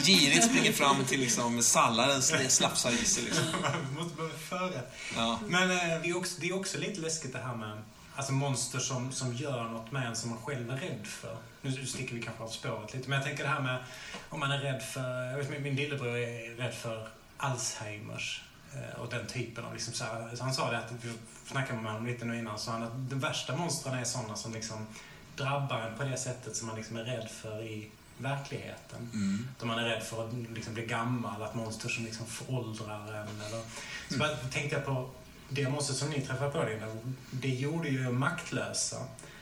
girigt 0.03 0.45
springer 0.45 0.73
fram 0.73 1.05
till 1.05 1.21
liksom 1.21 1.63
salladen, 1.63 2.23
slafsar 2.49 2.91
i 2.91 3.05
sig. 3.05 3.25
Liksom. 3.25 3.45
Vi 3.91 3.99
måste 4.03 4.17
börja 4.17 4.35
före. 4.49 4.81
Ja. 5.17 5.39
Men 5.49 5.71
eh, 5.71 5.77
det, 6.03 6.09
är 6.09 6.17
också, 6.17 6.41
det 6.41 6.49
är 6.49 6.57
också 6.57 6.79
lite 6.79 7.01
läskigt 7.01 7.33
det 7.33 7.39
här 7.39 7.57
med 7.57 7.83
alltså 8.17 8.33
monster 8.33 8.79
som, 8.79 9.13
som 9.13 9.35
gör 9.35 9.65
något 9.65 9.93
med 9.93 10.07
en 10.07 10.17
som 10.17 10.31
man 10.31 10.39
själv 10.39 10.71
är 10.71 10.77
rädd 10.77 11.07
för. 11.07 11.37
Nu 11.63 11.87
sticker 11.87 12.15
vi 12.15 12.23
kanske 12.23 12.43
av 12.43 12.49
spåret 12.49 12.95
lite, 12.95 13.09
men 13.09 13.17
jag 13.17 13.27
tänker 13.27 13.45
det 13.45 13.51
här 13.51 13.61
med 13.61 13.79
om 14.29 14.41
man 14.41 14.51
är 14.51 14.59
rädd 14.59 14.83
för... 14.83 15.31
Jag 15.31 15.39
vet, 15.39 15.51
min, 15.51 15.63
min 15.63 15.75
lillebror 15.77 16.17
är 16.17 16.57
rädd 16.57 16.75
för 16.75 17.09
Alzheimers 17.37 18.43
eh, 18.75 19.01
och 19.01 19.11
den 19.11 19.27
typen 19.27 19.65
av... 19.65 19.73
Liksom 19.73 19.95
så, 19.95 20.05
här, 20.05 20.37
så 20.37 20.45
han 20.45 20.55
sa 20.55 20.71
det 20.71 20.79
att 20.79 20.93
vi 21.03 21.13
snackade 21.47 21.81
med 21.81 21.93
honom 21.93 22.07
lite 22.07 22.25
nu 22.25 22.39
innan, 22.39 22.59
så 22.59 22.71
han 22.71 22.83
att 22.83 23.11
de 23.11 23.19
värsta 23.21 23.57
monstren 23.57 23.95
är 23.95 24.05
sådana 24.05 24.37
som 24.37 24.53
liksom 24.53 24.87
drabbar 25.37 25.81
en 25.81 25.99
på 25.99 26.05
det 26.05 26.17
sättet 26.17 26.57
som 26.57 26.67
man 26.67 26.77
liksom 26.77 26.97
är 26.97 27.05
rädd 27.05 27.29
för 27.31 27.63
i 27.63 27.91
verkligheten. 28.19 29.11
Mm. 29.13 29.49
Då 29.59 29.67
man 29.67 29.79
är 29.79 29.85
rädd 29.85 30.03
för 30.03 30.27
att 30.27 30.35
liksom 30.55 30.75
bli 30.75 30.87
gammal, 30.87 31.43
att 31.43 31.55
monster 31.55 31.89
som 31.89 32.05
liksom 32.05 32.27
föråldrar 32.27 33.15
en. 33.15 33.41
Eller... 33.47 33.63
Så 34.11 34.19
bara 34.19 34.37
tänkte 34.37 34.77
jag 34.77 34.85
på 34.85 35.11
det 35.49 35.69
monster 35.69 35.95
som 35.95 36.11
ni 36.11 36.21
träffade 36.21 36.51
på, 36.51 36.63
Linda. 36.63 36.87
Det 37.31 37.49
gjorde 37.49 37.89
ju 37.89 38.11
maktlösa. 38.13 38.97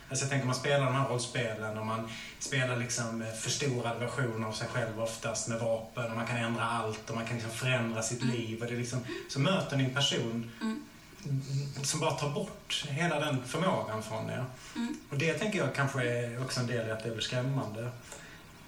Alltså 0.09 0.25
jag 0.25 0.31
tänker 0.31 0.47
man 0.47 0.55
spelar 0.55 0.85
de 0.85 0.95
här 0.95 1.09
rollspelen 1.09 1.79
och 1.79 1.87
man 1.87 2.09
spelar 2.39 2.77
liksom 2.77 3.23
eh, 3.23 3.33
förstorad 3.33 3.99
version 3.99 4.45
av 4.45 4.53
sig 4.53 4.69
själv 4.69 5.01
oftast 5.03 5.49
med 5.49 5.61
vapen 5.61 6.11
och 6.11 6.17
man 6.17 6.27
kan 6.27 6.37
ändra 6.37 6.65
allt 6.65 7.11
och 7.11 7.17
man 7.17 7.27
kan 7.27 7.37
liksom 7.37 7.53
förändra 7.53 8.03
sitt 8.03 8.23
liv. 8.23 8.61
Och 8.61 8.67
det 8.67 8.73
är 8.73 8.79
liksom, 8.79 8.99
så 9.29 9.41
möter 9.41 9.77
ni 9.77 9.85
en 9.85 9.95
person 9.95 10.51
Mm. 10.61 11.43
som 11.83 12.01
bara 12.01 12.11
tar 12.11 12.31
bort 12.31 12.85
hela 12.89 13.21
den 13.21 13.45
förmågan 13.47 14.03
från 14.03 14.31
er. 14.31 14.45
Mm. 14.77 14.97
Och 15.11 15.19
det 15.19 15.35
tänker 15.35 15.59
jag 15.59 15.75
kanske 15.75 16.09
är 16.09 16.43
också 16.43 16.61
en 16.61 16.67
del 16.67 16.89
i 16.89 16.91
att 16.91 17.03
det 17.03 17.11
blir 17.11 17.21
skrämmande. 17.21 17.91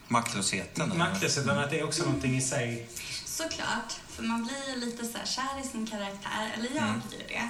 Maktlösheten. 0.09 0.99
Maktlösheten, 0.99 1.59
att 1.59 1.71
det 1.71 1.81
är 1.81 1.85
också 1.85 2.05
någonting 2.05 2.37
i 2.37 2.41
sig 2.41 2.89
Såklart, 3.25 3.93
för 4.17 4.23
man 4.23 4.45
blir 4.45 4.75
ju 4.75 4.81
lite 4.81 5.05
så 5.05 5.19
här 5.19 5.27
kär 5.27 5.61
i 5.61 5.69
sin 5.69 5.87
karaktär, 5.87 6.53
eller 6.55 6.71
jag 6.75 6.89
Mm. 6.89 7.01
blir 7.09 7.25
det. 7.29 7.49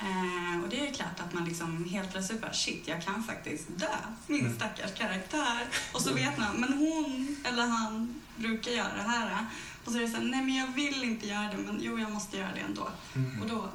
Eh, 0.00 0.62
och 0.62 0.68
det 0.68 0.88
är 0.88 0.94
klart 0.94 1.20
att 1.20 1.32
man 1.32 1.44
liksom 1.44 1.84
helt 1.84 2.10
plötsligt 2.12 2.40
bara 2.40 2.52
shit, 2.52 2.82
jag 2.88 3.04
kan 3.04 3.24
faktiskt 3.24 3.68
dö, 3.76 3.96
min 4.26 4.40
Mm. 4.40 4.56
stackars 4.56 4.94
karaktär. 4.94 5.66
Och 5.92 6.00
så 6.00 6.12
vet 6.14 6.38
man, 6.38 6.56
men 6.56 6.72
hon 6.72 7.36
eller 7.44 7.66
han 7.66 8.20
brukar 8.36 8.70
göra 8.70 8.94
det 8.96 9.02
här. 9.02 9.46
Och 9.84 9.92
så 9.92 9.98
är 9.98 10.02
det 10.02 10.08
så 10.08 10.16
här, 10.16 10.24
nej 10.24 10.42
men 10.44 10.54
jag 10.54 10.66
vill 10.66 11.04
inte 11.04 11.26
göra 11.28 11.48
det, 11.50 11.56
men 11.56 11.78
jo 11.82 11.98
jag 11.98 12.10
måste 12.12 12.36
göra 12.36 12.52
det 12.54 12.60
ändå. 12.60 12.88
Mm. 13.14 13.42
Och 13.42 13.48
då 13.48 13.68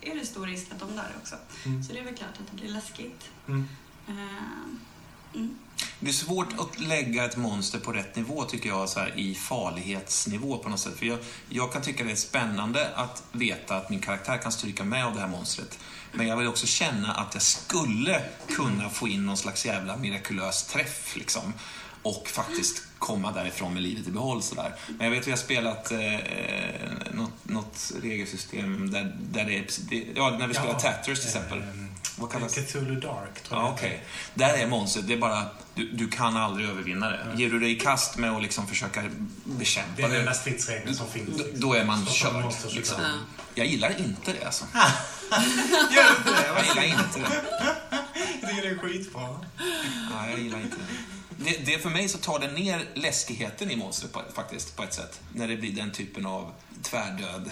är 0.00 0.14
det 0.14 0.26
stor 0.26 0.46
risk 0.46 0.66
att 0.72 0.80
de 0.80 0.96
dör 0.96 1.12
också. 1.22 1.36
Mm. 1.66 1.84
Så 1.84 1.92
det 1.92 1.98
är 1.98 2.04
väl 2.04 2.14
klart 2.16 2.30
att 2.40 2.46
det 2.50 2.56
blir 2.62 2.68
läskigt. 2.72 3.30
Mm. 3.48 3.68
Eh, 4.08 4.14
mm. 5.34 5.58
Det 6.00 6.08
är 6.08 6.12
svårt 6.12 6.48
att 6.58 6.80
lägga 6.80 7.24
ett 7.24 7.36
monster 7.36 7.78
på 7.78 7.92
rätt 7.92 8.16
nivå 8.16 8.44
tycker 8.44 8.68
jag, 8.68 8.88
så 8.88 9.00
här, 9.00 9.18
i 9.18 9.34
farlighetsnivå 9.34 10.58
på 10.58 10.68
något 10.68 10.80
sätt. 10.80 10.98
För 10.98 11.06
jag, 11.06 11.18
jag 11.48 11.72
kan 11.72 11.82
tycka 11.82 12.04
det 12.04 12.10
är 12.10 12.16
spännande 12.16 12.88
att 12.94 13.22
veta 13.32 13.76
att 13.76 13.90
min 13.90 14.00
karaktär 14.00 14.38
kan 14.38 14.52
stryka 14.52 14.84
med 14.84 15.06
av 15.06 15.14
det 15.14 15.20
här 15.20 15.28
monstret. 15.28 15.78
Men 16.12 16.26
jag 16.26 16.36
vill 16.36 16.48
också 16.48 16.66
känna 16.66 17.12
att 17.12 17.34
jag 17.34 17.42
skulle 17.42 18.22
kunna 18.56 18.90
få 18.90 19.08
in 19.08 19.26
någon 19.26 19.36
slags 19.36 19.66
jävla 19.66 19.96
mirakulös 19.96 20.66
träff 20.66 21.16
liksom. 21.16 21.52
Och 22.02 22.28
faktiskt 22.28 22.82
komma 22.98 23.32
därifrån 23.32 23.74
med 23.74 23.82
livet 23.82 24.08
i 24.08 24.10
behåll 24.10 24.42
sådär. 24.42 24.74
Men 24.86 25.04
jag 25.04 25.10
vet 25.10 25.20
att 25.20 25.26
vi 25.26 25.30
har 25.30 25.38
spelat 25.38 25.92
eh, 25.92 25.98
något, 27.12 27.32
något 27.42 27.92
regelsystem 28.02 28.90
där, 28.90 29.16
där 29.32 29.44
det. 29.44 29.78
Det, 29.90 30.06
ja, 30.14 30.36
när 30.38 30.46
vi 30.46 30.54
spelar 30.54 30.78
Tatters 30.78 31.18
till 31.18 31.28
exempel. 31.28 31.62
Vad 32.16 32.32
kallas 32.32 32.54
det? 32.54 32.62
Cthulhu 32.62 33.00
Dark, 33.00 33.42
tror 33.42 33.60
Ja, 33.60 33.66
jag. 33.66 33.74
okej. 33.74 34.04
Där 34.34 34.54
är 34.54 34.66
monstret, 34.66 35.06
det 35.08 35.12
är 35.14 35.18
bara, 35.18 35.46
du, 35.74 35.90
du 35.92 36.08
kan 36.08 36.36
aldrig 36.36 36.68
övervinna 36.68 37.08
det. 37.10 37.26
Ger 37.36 37.50
du 37.50 37.60
dig 37.60 37.70
i 37.76 37.80
kast 37.80 38.16
med 38.16 38.30
att 38.30 38.42
liksom 38.42 38.66
försöka 38.66 39.02
Det 39.02 39.10
bekämpa 39.44 39.92
är 39.98 40.02
den 40.02 40.10
det, 40.10 40.18
enda 40.18 40.34
stridsregeln 40.34 40.94
som 40.94 41.08
finns. 41.08 41.28
då, 41.30 41.36
liksom. 41.44 41.60
då 41.60 41.74
är 41.74 41.84
man 41.84 42.06
körd. 42.06 42.44
Liksom. 42.70 43.00
Jag 43.54 43.66
gillar 43.66 44.00
inte 44.00 44.32
det 44.32 44.44
alltså. 44.46 44.64
Gör 45.94 46.04
du 46.10 46.16
inte 46.16 46.42
det? 46.42 46.46
Jag 46.76 46.86
gillar 46.86 47.04
inte 47.04 47.18
det. 47.18 47.42
Jag 48.40 48.50
tycker 48.50 48.62
det 48.62 48.68
är 48.74 48.78
skitbra. 48.78 49.28
Nej, 50.10 50.30
jag 50.30 50.40
gillar 50.40 50.60
inte 50.60 50.76
det. 50.76 51.44
det. 51.50 51.66
Det 51.72 51.78
för 51.82 51.90
mig 51.90 52.08
så 52.08 52.18
tar 52.18 52.38
det 52.38 52.52
ner 52.52 52.84
läskigheten 52.94 53.70
i 53.70 53.76
monstret 53.76 54.12
på, 54.12 54.22
faktiskt, 54.34 54.76
på 54.76 54.82
ett 54.82 54.94
sätt. 54.94 55.20
När 55.34 55.48
det 55.48 55.56
blir 55.56 55.72
den 55.72 55.92
typen 55.92 56.26
av 56.26 56.52
tvärdöd 56.82 57.50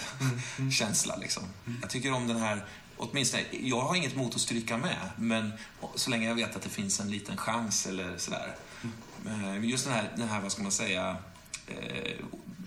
känsla 0.71 1.15
liksom. 1.15 1.43
Jag 1.81 1.89
tycker 1.89 2.13
om 2.13 2.27
den 2.27 2.37
här 2.37 2.65
Åtminstone, 2.97 3.43
jag 3.51 3.81
har 3.81 3.95
inget 3.95 4.13
emot 4.13 4.35
att 4.35 4.41
stryka 4.41 4.77
med, 4.77 5.09
men 5.17 5.53
så 5.95 6.09
länge 6.09 6.27
jag 6.27 6.35
vet 6.35 6.55
att 6.55 6.61
det 6.61 6.69
finns 6.69 6.99
en 6.99 7.11
liten 7.11 7.37
chans 7.37 7.87
eller 7.87 8.17
sådär. 8.17 8.55
Eh, 9.25 9.65
just 9.65 9.85
den 9.85 9.93
här, 9.93 10.11
den 10.17 10.27
här 10.27 10.41
vad 10.41 10.51
ska 10.51 10.63
man 10.63 10.71
säga, 10.71 11.17
eh, 11.67 12.11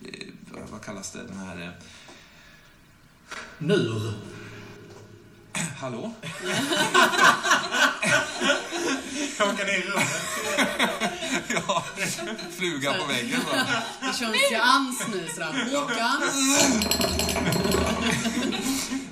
eh, 0.04 0.64
vad 0.70 0.82
kallas 0.84 1.10
det, 1.10 1.22
den 1.22 1.38
här... 1.38 1.62
Eh, 1.62 1.70
Mur. 3.58 4.14
hallå? 5.80 6.12
Åka 9.40 9.64
ner 9.64 9.78
i 9.78 9.82
rummet. 9.82 10.08
ja, 11.48 11.84
fluga 12.56 12.92
på 12.94 13.04
väggen 13.06 13.40
bara. 13.50 13.66
Det 14.00 14.12
kör 14.18 14.26
en 14.26 14.34
seans 14.48 15.02
nu 15.12 15.28
sådär. 15.34 15.68
Håkan! 15.72 16.22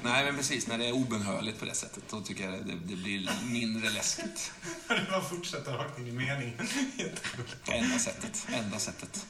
Nej, 0.03 0.25
men 0.25 0.37
precis, 0.37 0.67
när 0.67 0.79
det 0.79 0.87
är 0.87 0.93
obönhörligt 0.93 1.59
på 1.59 1.65
det 1.65 1.75
sättet, 1.75 2.05
då 2.11 2.21
tycker 2.21 2.45
jag 2.45 2.53
det, 2.53 2.75
det 2.85 2.97
blir 2.97 3.31
mindre 3.43 3.91
läskigt. 3.91 4.53
Det 4.89 5.07
bara 5.11 5.21
fortsätter 5.23 5.73
rakt 5.73 5.99
in 5.99 6.09
i 6.09 6.13
meningen. 6.13 6.69
Jätteroligt. 6.97 7.57
Enda 7.69 7.99
sättet, 7.99 8.47
enda 8.53 8.79
sättet. 8.79 9.27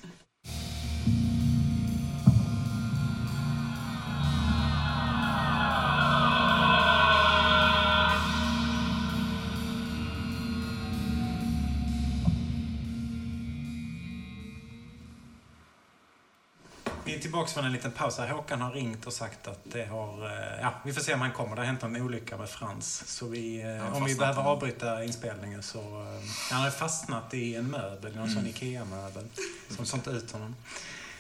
Tillbaka 17.37 17.53
från 17.53 17.64
en 17.64 17.72
liten 17.72 17.92
paus 17.92 18.18
här. 18.18 18.29
Håkan 18.29 18.61
har 18.61 18.72
ringt 18.72 19.07
och 19.07 19.12
sagt 19.12 19.49
att 19.49 19.59
det 19.64 19.85
har... 19.85 20.27
eh, 20.27 20.61
Ja, 20.61 20.75
vi 20.85 20.92
får 20.92 21.01
se 21.01 21.14
om 21.14 21.20
han 21.20 21.33
kommer. 21.33 21.57
Det 21.57 21.62
har 21.62 21.66
hänt 21.66 21.83
en 21.83 21.96
olycka 22.03 22.37
med 22.37 22.49
Frans. 22.49 23.03
Så 23.07 23.27
vi, 23.29 23.62
eh, 23.62 23.96
om 23.96 24.05
vi 24.05 24.14
behöver 24.14 24.42
avbryta 24.42 25.05
inspelningen 25.05 25.62
så... 25.62 25.79
eh, 25.79 26.20
Han 26.51 26.62
har 26.62 26.70
fastnat 26.70 27.35
i 27.35 27.55
en 27.57 27.70
möbel, 27.70 28.16
någon 28.16 28.31
sån 28.31 28.46
IKEA-möbel. 28.46 29.29
Som 29.70 29.87
sånt 29.87 30.09
ut 30.09 30.31
honom. 30.33 30.57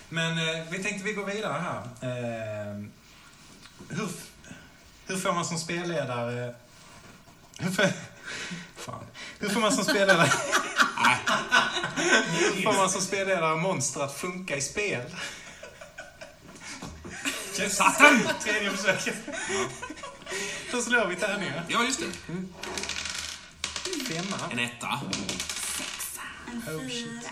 Men 0.08 0.32
eh, 0.38 0.64
vi 0.70 0.82
tänkte 0.82 1.04
vi 1.04 1.12
går 1.12 1.24
vidare 1.24 1.62
här. 1.62 1.82
Eh, 2.02 2.76
hur, 3.88 4.08
hur 5.06 5.16
får 5.16 5.32
man 5.32 5.44
som 5.44 5.58
spelledare... 5.58 6.54
Hur 7.58 7.70
får, 7.70 7.84
fan. 8.76 9.04
Hur 9.38 9.48
får 9.48 9.60
man 9.60 9.72
som 9.72 9.84
spelledare... 9.84 10.26
hur 12.54 12.62
får 12.62 12.72
man 12.76 12.90
som 12.90 13.00
spelledare 13.00 13.56
monster 13.56 14.00
att 14.00 14.14
funka 14.14 14.56
i 14.56 14.60
spel? 14.60 15.02
Satan! 17.56 18.20
Tredje 18.42 18.70
försöket. 18.70 19.14
Då 20.72 20.80
slår 20.82 21.06
vi 21.06 21.16
tärningar. 21.16 21.64
Ja, 21.68 21.84
just 21.84 22.00
det. 22.00 22.06
Femma. 24.14 24.36
En 24.52 24.58
etta. 24.58 25.00
En 26.66 26.76
Oh, 26.76 26.88
shit. 26.88 27.04
fyra. 27.06 27.30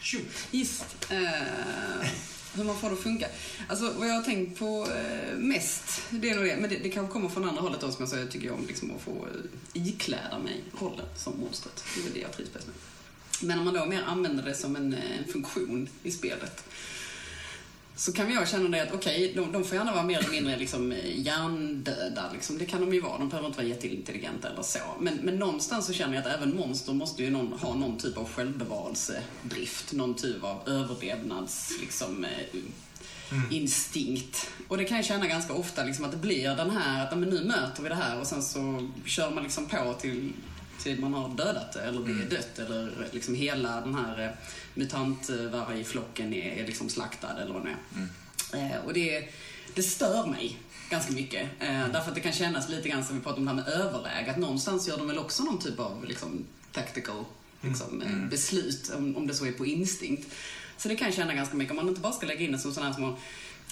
Shoot. 0.00 0.46
Visst. 0.50 0.84
Eh, 1.10 2.08
hur 2.54 2.64
man 2.64 2.78
får 2.80 2.88
det 2.88 2.94
att 2.94 3.02
funka. 3.02 3.26
Alltså 3.68 3.92
vad 3.98 4.08
jag 4.08 4.14
har 4.14 4.22
tänkt 4.22 4.58
på 4.58 4.88
eh, 4.94 5.36
mest, 5.38 6.02
det 6.10 6.30
är 6.30 6.34
nog 6.34 6.44
det. 6.44 6.56
Men 6.56 6.70
det, 6.70 6.76
det 6.76 6.88
kanske 6.90 7.12
kommer 7.12 7.28
från 7.28 7.48
andra 7.48 7.62
hållet 7.62 7.80
då, 7.80 7.90
som 7.92 8.02
jag 8.02 8.08
sa. 8.08 8.16
Jag 8.16 8.30
tycker 8.30 8.52
om 8.52 8.66
liksom 8.66 8.90
att 8.96 9.02
få 9.02 9.10
eh, 9.74 9.82
ikläda 9.82 10.38
mig 10.38 10.64
rollen 10.80 11.06
som 11.16 11.40
monstret. 11.40 11.84
Det 11.94 12.00
är 12.00 12.04
väl 12.04 12.12
det 12.12 12.20
jag 12.20 12.32
trivs 12.32 12.52
bäst 12.52 12.66
med. 12.66 12.76
Men 13.40 13.58
om 13.58 13.64
man 13.64 13.74
då 13.74 13.86
mer 13.86 14.02
använder 14.02 14.42
det 14.42 14.54
som 14.54 14.76
en, 14.76 14.94
en 14.94 15.32
funktion 15.32 15.88
i 16.02 16.10
spelet. 16.12 16.64
Så 17.98 18.12
kan 18.12 18.32
jag 18.32 18.48
känna 18.48 18.68
det 18.68 18.82
att 18.82 18.94
okej, 18.94 19.32
de, 19.36 19.52
de 19.52 19.64
får 19.64 19.76
gärna 19.76 19.92
vara 19.92 20.02
mer 20.02 20.18
eller 20.18 20.30
mindre 20.30 20.56
liksom 20.56 20.92
eh, 20.92 21.20
hjärndöda. 21.20 22.30
Liksom. 22.32 22.58
Det 22.58 22.64
kan 22.64 22.80
de 22.80 22.94
ju 22.94 23.00
vara. 23.00 23.18
De 23.18 23.28
behöver 23.28 23.48
inte 23.48 23.58
vara 23.58 23.68
jätteintelligenta 23.68 24.48
eller 24.48 24.62
så. 24.62 24.78
Men, 25.00 25.16
men 25.16 25.36
någonstans 25.36 25.86
så 25.86 25.92
känner 25.92 26.14
jag 26.14 26.26
att 26.26 26.34
även 26.38 26.56
monster 26.56 26.92
måste 26.92 27.22
ju 27.22 27.30
någon, 27.30 27.52
ha 27.52 27.74
någon 27.74 27.98
typ 27.98 28.16
av 28.18 28.28
självbevarelsedrift. 28.28 29.92
Någon 29.92 30.14
typ 30.14 30.44
av 30.44 30.68
överlevnads... 30.68 31.72
Liksom, 31.80 32.24
eh, 32.24 32.60
instinkt. 33.50 34.50
Och 34.68 34.76
det 34.76 34.84
kan 34.84 34.96
jag 34.96 35.06
känna 35.06 35.26
ganska 35.26 35.52
ofta 35.52 35.84
liksom, 35.84 36.04
att 36.04 36.10
det 36.10 36.16
blir 36.16 36.56
den 36.56 36.70
här 36.70 37.06
att 37.06 37.18
men 37.18 37.28
nu 37.28 37.44
möter 37.44 37.82
vi 37.82 37.88
det 37.88 37.94
här 37.94 38.20
och 38.20 38.26
sen 38.26 38.42
så 38.42 38.90
kör 39.04 39.30
man 39.30 39.42
liksom 39.42 39.66
på 39.66 39.94
till, 40.00 40.32
till 40.82 41.00
man 41.00 41.14
har 41.14 41.28
dödat 41.28 41.72
det 41.72 41.80
eller 41.80 42.00
det 42.00 42.12
är 42.12 42.30
dött 42.30 42.58
eller 42.58 43.08
liksom 43.10 43.34
hela 43.34 43.80
den 43.80 43.94
här 43.94 44.24
eh, 44.24 44.30
mutantvargflocken 44.74 46.34
är, 46.34 46.62
är 46.62 46.66
liksom 46.66 46.88
slaktad 46.88 47.42
eller 47.42 47.54
vad 47.54 47.64
det 47.64 47.70
är. 47.70 47.76
Eh, 48.52 48.84
och 48.84 48.92
det, 48.92 49.28
det 49.74 49.82
stör 49.82 50.26
mig 50.26 50.58
ganska 50.90 51.12
mycket. 51.12 51.48
Eh, 51.60 51.88
därför 51.92 52.08
att 52.08 52.14
det 52.14 52.20
kan 52.20 52.32
kännas 52.32 52.68
lite 52.68 52.88
grann 52.88 53.04
som 53.04 53.16
vi 53.16 53.22
pratade 53.22 53.40
om 53.40 53.56
det 53.56 53.62
här 53.62 53.70
med 53.70 53.86
överläge. 53.86 54.30
Att 54.30 54.38
någonstans 54.38 54.88
gör 54.88 54.98
de 54.98 55.06
väl 55.06 55.18
också 55.18 55.42
någon 55.42 55.58
typ 55.58 55.78
av 55.78 56.04
liksom, 56.04 56.44
tactical 56.72 57.24
liksom, 57.60 58.02
eh, 58.02 58.30
beslut, 58.30 58.92
om, 58.96 59.16
om 59.16 59.26
det 59.26 59.34
så 59.34 59.46
är 59.46 59.52
på 59.52 59.66
instinkt. 59.66 60.34
Så 60.76 60.88
det 60.88 60.96
kan 60.96 61.08
jag 61.08 61.14
känna 61.14 61.34
ganska 61.34 61.56
mycket. 61.56 61.70
Om 61.70 61.76
man 61.76 61.88
inte 61.88 62.00
bara 62.00 62.12
ska 62.12 62.26
lägga 62.26 62.40
in 62.40 62.52
det 62.52 62.58
som 62.58 62.74
sådana 62.74 62.90
här 62.90 62.96
små 62.96 63.16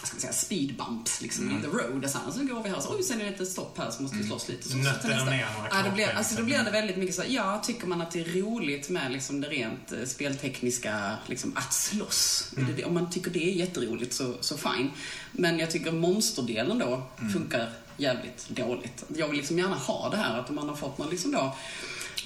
ska 0.04 0.20
säga, 0.20 0.32
speed 0.32 0.76
bumps 0.76 1.20
liksom, 1.22 1.50
in 1.50 1.60
the 1.62 1.68
road. 1.68 2.04
Och 2.04 2.10
så, 2.10 2.18
här, 2.18 2.30
så 2.30 2.44
går 2.44 2.62
vi 2.62 2.68
här 2.68 2.76
och 2.76 2.82
så, 2.82 2.96
oj, 2.96 3.02
sen 3.02 3.20
är 3.20 3.24
det 3.24 3.42
ett 3.42 3.48
stopp 3.48 3.78
här 3.78 3.90
så 3.90 4.02
måste 4.02 4.16
vi 4.16 4.24
slåss 4.26 4.48
lite. 4.48 4.68
Så, 4.68 4.76
Nötter 4.76 5.08
nästa. 5.08 5.30
ner 5.30 5.46
några 5.56 5.68
ja, 5.70 5.82
då, 5.84 5.90
blir, 5.90 6.08
alltså, 6.08 6.34
då 6.34 6.42
liksom. 6.42 6.44
blir 6.44 6.64
det 6.64 6.70
väldigt 6.70 6.96
mycket 6.96 7.14
så, 7.14 7.22
ja, 7.28 7.62
tycker 7.66 7.86
man 7.86 8.00
att 8.02 8.10
det 8.10 8.20
är 8.20 8.40
roligt 8.42 8.88
med 8.88 9.12
liksom, 9.12 9.40
det 9.40 9.48
rent 9.48 9.92
eh, 9.92 10.04
speltekniska, 10.06 11.16
liksom, 11.26 11.52
att 11.56 11.72
slåss. 11.72 12.50
Mm. 12.56 12.84
Om 12.84 12.94
man 12.94 13.10
tycker 13.10 13.30
det 13.30 13.44
är 13.44 13.52
jätteroligt 13.52 14.14
så, 14.14 14.34
så 14.40 14.56
fine. 14.56 14.90
Men 15.32 15.58
jag 15.58 15.70
tycker 15.70 15.92
monsterdelen 15.92 16.78
då 16.78 17.02
Mm. 17.20 17.32
funkar 17.32 17.70
jävligt 17.96 18.48
dåligt. 18.48 19.04
Jag 19.16 19.28
vill 19.28 19.36
liksom 19.36 19.58
gärna 19.58 19.76
ha 19.76 20.08
det 20.10 20.16
här 20.16 20.38
att 20.38 20.50
man 20.50 20.68
har 20.68 20.76
fått 20.76 20.98
någon 20.98 21.10
liksom 21.10 21.32
då 21.32 21.56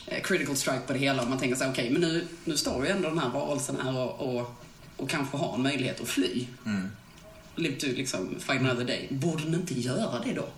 eh, 0.07 0.23
critical 0.23 0.57
strike 0.57 0.81
på 0.87 0.93
det 0.93 0.99
hela 0.99 1.23
och 1.23 1.29
man 1.29 1.39
tänker 1.39 1.57
så 1.57 1.65
här, 1.65 1.71
okej, 1.73 1.91
men 1.91 2.01
nu, 2.01 2.27
nu 2.45 2.57
står 2.57 2.85
ju 2.87 2.91
ändå 2.91 3.09
den 3.09 3.19
här 3.19 3.29
varelsen 3.29 3.77
här 3.85 3.99
och, 3.99 4.37
och, 4.37 4.55
och 4.97 5.11
kanske 5.11 5.37
har 5.37 5.55
en 5.55 5.63
möjlighet 5.63 6.01
att 6.01 6.09
fly. 6.09 6.47
Live 7.57 7.77
to 7.81 7.87
liksom 7.87 8.35
fight 8.41 8.61
another 8.61 8.85
day. 8.85 9.09
Borde 9.11 9.45
den 9.45 9.55
inte 9.55 9.75
göra 9.81 10.19
det 10.25 10.33
då? 10.33 10.49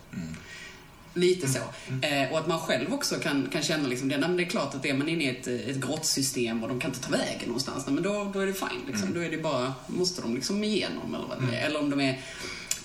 Lite 1.15 1.49
så. 1.49 1.59
Eh, 2.07 2.33
och 2.33 2.39
att 2.39 2.47
man 2.47 2.59
själv 2.61 2.95
också 2.95 3.15
kan, 3.19 3.49
kan 3.53 3.63
känna 3.63 3.89
liksom 3.89 4.09
det, 4.09 4.17
nej, 4.19 4.29
men 4.29 4.37
det 4.37 4.43
är 4.43 4.49
klart 4.49 4.75
att 4.75 4.87
är 4.87 4.95
man 4.95 5.09
inne 5.09 5.25
i 5.25 5.29
ett, 5.29 5.47
ett 5.47 5.77
grottsystem 5.77 6.63
och 6.63 6.69
de 6.69 6.81
kan 6.81 6.91
inte 6.91 7.03
ta 7.03 7.11
vägen 7.11 7.47
någonstans, 7.47 7.87
nej, 7.87 7.95
men 7.95 8.03
då, 8.03 8.31
då 8.35 8.41
är 8.41 8.47
det 8.47 8.55
fine. 8.55 8.83
Liksom. 8.87 9.15
Då 9.15 9.21
är 9.21 9.31
det 9.31 9.39
bara, 9.39 9.75
måste 9.87 10.23
de 10.23 10.35
liksom 10.35 10.65
igenom 10.65 11.15
eller 11.15 11.27
vad 11.27 11.39
det 11.51 11.57
är. 11.57 11.67
Eller 11.67 11.81
om 11.81 11.91
de 11.91 12.01
är 12.01 12.21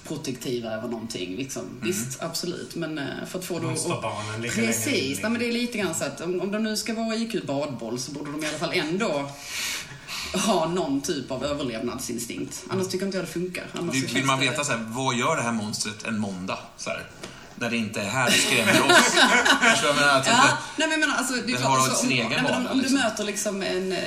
protektiva 0.08 0.70
över 0.70 0.88
någonting. 0.88 1.36
Liksom. 1.36 1.64
Visst, 1.82 2.22
absolut. 2.24 2.76
Men 2.76 2.98
eh, 2.98 3.06
för 3.28 3.40
att 3.40 3.46
få 3.46 3.58
att- 3.58 3.64
Monsterbarnen 3.64 4.42
lite 4.42 4.56
längre 4.58 4.68
Precis, 4.74 4.94
liksom. 4.94 5.22
nej, 5.22 5.32
men 5.32 5.40
det 5.40 5.48
är 5.48 5.52
lite 5.62 5.78
grann 5.78 5.96
så 5.96 6.04
att 6.04 6.22
om, 6.22 6.42
om 6.42 6.52
de 6.52 6.64
nu 6.64 6.78
ska 6.78 6.94
vara 6.94 7.16
IQ 7.16 7.44
badboll 7.46 8.00
så 8.00 8.12
borde 8.12 8.32
de 8.32 8.44
i 8.44 8.48
alla 8.48 8.58
fall 8.58 8.74
ändå 8.74 9.32
ha 10.34 10.68
någon 10.68 11.02
typ 11.02 11.32
av 11.32 11.46
överlevnadsinstinkt. 11.46 12.64
Annars 12.70 12.88
tycker 12.88 13.06
inte 13.06 13.18
jag 13.18 13.26
det 13.26 13.32
funkar. 13.32 13.66
Annars 13.80 14.08
så 14.08 14.14
Vill, 14.16 14.26
man 14.26 14.40
det- 14.40 14.50
veta 14.50 14.64
så 14.64 14.72
här, 14.72 14.86
vad 14.88 15.16
gör 15.16 15.36
det 15.36 15.42
här 15.42 15.52
monstret 15.52 16.04
en 16.06 16.20
måndag? 16.20 16.60
Så 16.78 16.90
här, 16.90 17.04
när 17.56 17.70
det 17.70 17.78
inte 17.78 18.02
är 18.02 18.10
här 18.10 18.26
det 18.26 18.32
skrämmer 18.32 18.72
oss. 18.92 18.98
Förstår 19.72 19.88
du 19.88 19.94
vad 19.94 19.96
jag 19.96 19.96
menar? 19.96 20.20
Att 20.20 20.28
Ja, 20.28 20.34
inte- 20.44 20.58
nej 20.78 20.88
men 20.88 20.92
jag 20.92 21.00
menar, 21.00 21.16
alltså, 21.16 21.34
det 21.34 21.54
är 21.54 21.58
klart, 21.58 21.78
alltså, 21.80 22.04
om, 22.04 22.10
nej, 22.10 22.42
men 22.44 22.68
du 22.74 22.82
liksom. 22.82 23.00
möter 23.00 23.24
liksom 23.24 23.62
en, 23.62 23.92
eh, 23.92 23.98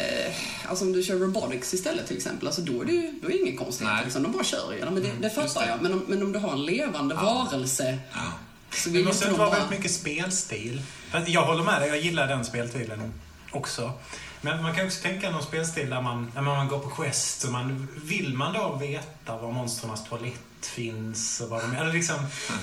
alltså 0.69 0.85
om 0.85 0.93
du 0.93 1.03
kör 1.03 1.17
robotics 1.19 1.75
istället 1.75 2.07
till 2.07 2.17
exempel, 2.17 2.47
alltså 2.47 2.61
då 2.63 2.81
är 2.83 2.85
det 2.85 2.93
ju 2.93 3.13
då 3.23 3.29
är 3.29 3.33
det 3.33 3.39
ingen 3.39 3.57
konstighet. 3.57 3.95
Nej. 3.95 4.05
Liksom, 4.05 4.23
de 4.23 4.33
bara 4.33 4.45
kör 4.45 4.73
ju. 4.73 4.79
Ja, 4.79 4.91
men 4.91 5.03
det, 5.03 5.11
det 5.21 5.31
fattar 5.31 5.61
det. 5.61 5.67
jag. 5.69 5.83
Men 5.83 5.93
om, 5.93 6.05
men 6.09 6.23
om 6.23 6.33
du 6.33 6.39
har 6.39 6.53
en 6.53 6.65
levande 6.67 7.15
varelse 7.15 7.99
så 8.73 8.89
Det 8.89 8.95
vill 8.97 9.05
måste 9.07 9.25
inte 9.29 9.39
vara 9.39 9.51
bara... 9.51 9.59
väldigt 9.59 9.79
mycket 9.79 9.93
spelstil. 9.95 10.83
Jag 11.27 11.45
håller 11.45 11.65
med 11.65 11.81
dig, 11.83 11.89
jag 11.89 12.01
gillar 12.01 12.27
den 12.29 12.45
spelstilen 12.45 13.13
också. 13.53 13.93
Men 14.41 14.63
man 14.63 14.75
kan 14.75 14.87
också 14.87 15.03
tänka 15.03 15.31
någon 15.31 15.43
spelstil 15.43 15.91
där 15.91 16.01
man, 16.01 16.33
när 16.35 16.43
man 16.43 16.69
går 16.69 16.79
på 16.79 16.89
quest, 16.89 17.45
och 17.45 17.53
man, 17.53 17.89
vill 18.05 18.35
man 18.35 18.53
då 18.53 18.77
veta 18.81 19.37
var 19.37 19.53
monstrens 19.53 20.09
toalett 20.09 20.50
finns 20.67 21.41
och 21.41 21.49
vad 21.49 21.61
de 21.63 21.75
eller 21.77 21.93
liksom... 21.93 22.17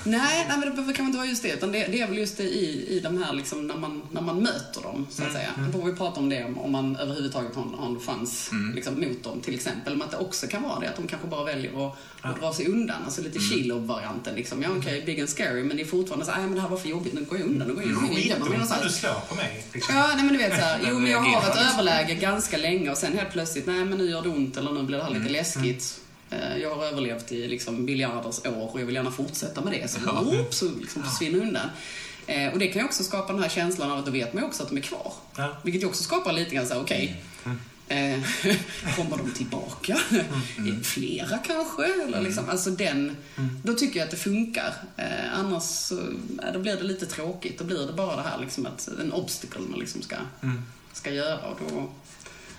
Nej, 0.04 0.46
nej, 0.48 0.58
men 0.58 0.60
det 0.60 0.76
kanske 0.76 1.02
inte 1.02 1.18
vara 1.18 1.26
just 1.28 1.42
det. 1.42 1.48
Utan 1.52 1.72
det, 1.72 1.86
det 1.86 2.00
är 2.00 2.06
väl 2.08 2.18
just 2.18 2.36
det 2.36 2.42
i, 2.42 2.96
i 2.96 3.00
de 3.00 3.22
här, 3.24 3.32
liksom, 3.32 3.66
när, 3.66 3.76
man, 3.76 4.02
när 4.12 4.20
man 4.20 4.42
möter 4.42 4.82
dem, 4.82 5.06
så 5.10 5.22
att 5.24 5.32
säga. 5.32 5.50
Då 5.72 5.78
får 5.80 5.86
vi 5.90 5.96
prata 5.96 6.20
om 6.20 6.28
det, 6.28 6.44
om, 6.56 6.72
man 6.72 6.96
överhuvudtaget 6.96 7.54
har, 7.54 7.62
en- 7.62 7.74
har 7.78 7.86
en 7.86 8.00
chans 8.00 8.50
liksom, 8.74 9.00
mot 9.00 9.22
dem, 9.24 9.40
till 9.40 9.54
exempel. 9.54 9.96
Men 9.96 10.02
att 10.02 10.10
det 10.10 10.16
också 10.16 10.46
kan 10.46 10.62
vara 10.62 10.80
det, 10.80 10.88
att 10.88 10.96
de 10.96 11.06
kanske 11.06 11.28
bara 11.28 11.44
väljer 11.44 11.86
att, 11.88 11.96
att 12.22 12.40
dra 12.40 12.52
sig 12.52 12.66
undan. 12.66 12.96
Alltså 13.04 13.22
lite 13.22 13.38
Shiloh-varianten. 13.38 14.34
Liksom. 14.34 14.62
Ja, 14.62 14.68
okej, 14.78 15.02
big 15.06 15.20
and 15.20 15.28
scary, 15.28 15.62
men 15.64 15.76
det 15.76 15.82
är 15.82 15.86
fortfarande 15.86 16.26
så 16.26 16.30
här, 16.32 16.38
"Nej, 16.38 16.46
men 16.48 16.54
det 16.56 16.62
här 16.62 16.68
var 16.68 16.76
för 16.78 16.88
jobbigt, 16.88 17.12
nu 17.12 17.24
går 17.24 17.38
jag 17.38 17.46
undan, 17.48 17.68
nu 17.68 17.74
går 17.74 17.82
jag 17.82 17.92
i 17.92 17.94
Skitont 18.22 18.40
någonstans." 18.50 18.80
att 18.82 18.88
du 18.88 18.94
slår 18.94 19.20
på 19.28 19.34
mig. 19.34 19.64
Liksom. 19.72 19.94
Ja, 19.96 20.06
nej 20.14 20.24
men 20.24 20.32
du 20.32 20.38
vet 20.38 20.54
såhär, 20.54 20.80
jo 20.88 20.98
men 20.98 21.10
jag 21.10 21.20
har 21.20 21.50
ett 21.50 21.72
överläge 21.72 22.14
ganska 22.14 22.56
länge 22.56 22.90
och 22.90 22.96
sen 22.98 23.18
helt 23.18 23.30
plötsligt, 23.32 23.66
nej 23.66 23.84
men 23.84 23.98
nu 23.98 24.10
gör 24.10 24.22
det 24.22 24.28
ont 24.28 24.56
eller 24.56 24.72
nu 24.72 24.82
blir 24.82 24.98
det 24.98 25.04
här 25.04 25.10
lite 25.14 25.28
läskigt. 25.32 26.00
Eh, 26.30 26.56
Jag 26.56 26.74
har 26.76 26.84
överlevt 26.84 27.32
i 27.32 27.48
liksom 27.48 27.86
biljarders 27.86 28.46
år 28.46 28.70
och 28.72 28.80
jag 28.80 28.86
vill 28.86 28.94
gärna 28.94 29.10
fortsätta 29.10 29.60
med 29.60 29.72
det. 29.72 29.88
Så, 29.90 29.98
Ja. 30.06 30.22
whoop, 30.22 30.54
så 30.54 30.70
liksom 30.80 31.02
försvinner 31.02 31.38
undan. 31.40 31.68
Eh, 32.26 32.52
Och 32.52 32.58
det 32.58 32.66
kan 32.68 32.82
ju 32.82 32.86
också 32.86 33.04
skapa 33.04 33.32
den 33.32 33.42
här 33.42 33.48
känslan 33.48 33.90
av 33.90 33.98
att 33.98 34.04
då 34.06 34.10
vet 34.12 34.32
man 34.34 34.42
ju 34.42 34.48
också 34.48 34.62
att 34.62 34.68
de 34.68 34.76
är 34.78 34.82
kvar. 34.82 35.12
Ja. 35.36 35.56
Vilket 35.64 35.82
ju 35.82 35.86
också 35.86 36.02
skapar 36.02 36.32
lite 36.32 36.54
grann 36.54 36.66
såhär, 36.66 36.80
okej. 36.80 37.22
eh, 37.88 38.20
kommer 38.96 39.16
de 39.16 39.30
tillbaka? 39.36 39.98
Är 40.58 40.82
Flera 40.84 41.38
kanske? 41.38 41.84
Eller 42.06 42.20
liksom, 42.20 42.48
alltså 42.48 42.70
den, 42.70 43.16
Då 43.62 43.74
tycker 43.74 43.98
jag 43.98 44.04
att 44.04 44.10
det 44.10 44.16
funkar. 44.16 44.74
Eh, 44.96 45.38
annars 45.38 45.92
ja, 46.42 46.50
då 46.52 46.58
blir 46.58 46.76
det 46.76 46.82
lite 46.82 47.06
tråkigt. 47.06 47.58
Då 47.58 47.64
blir 47.64 47.86
det 47.86 47.92
bara 47.92 48.16
det 48.16 48.22
här 48.22 48.38
liksom 48.40 48.66
att 48.66 48.88
en 49.00 49.12
obstacle 49.12 49.60
man 49.70 49.78
liksom 49.80 50.02
ska, 50.02 50.16
ska 50.92 51.10
göra. 51.10 51.38
Och 51.48 51.58
då, 51.70 51.90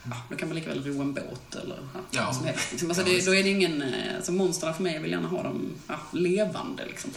ja, 0.03 0.15
då 0.29 0.35
kan 0.35 0.47
man 0.47 0.55
lika 0.55 0.69
väl 0.69 0.83
ro 0.83 1.01
en 1.01 1.13
båt 1.13 1.55
eller 1.55 1.77
ja, 1.93 1.99
Ja. 2.12 2.25
vad 2.25 2.35
som 2.35 2.45
helst. 2.45 2.71
Liksom. 2.71 2.89
Alltså, 2.89 3.03
det, 3.03 3.25
då 3.25 3.35
är 3.35 3.43
det 3.43 3.49
ingen... 3.49 3.81
eh, 3.81 4.15
Alltså, 4.15 4.31
monstren 4.31 4.73
för 4.73 4.83
mig, 4.83 4.99
vill 4.99 5.12
gärna 5.12 5.27
ha 5.27 5.43
dem 5.43 5.69
ja, 5.88 5.95
levande. 6.12 6.85
Liksom. 6.85 7.12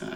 Eh, 0.00 0.06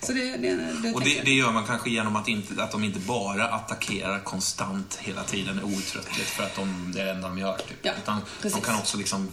så 0.00 0.12
det, 0.12 0.36
det, 0.36 0.54
det, 0.82 0.92
Och 0.94 1.00
det, 1.04 1.20
det 1.24 1.32
gör 1.32 1.52
man 1.52 1.66
kanske 1.66 1.90
genom 1.90 2.16
att, 2.16 2.28
inte, 2.28 2.62
att 2.62 2.70
de 2.72 2.84
inte 2.84 2.98
bara 2.98 3.48
attackerar 3.48 4.20
konstant 4.20 4.94
hela 5.00 5.24
tiden 5.24 5.64
outtröttligt 5.64 6.28
för 6.30 6.42
att 6.44 6.56
de, 6.56 6.92
det 6.94 7.00
är 7.00 7.04
det 7.04 7.10
enda 7.10 7.28
de 7.28 7.38
gör. 7.38 7.56
Typ. 7.58 7.78
Ja, 7.82 7.92
Utan 8.02 8.20
precis. 8.42 8.60
de 8.60 8.64
kan 8.66 8.78
också 8.78 8.98
liksom 8.98 9.28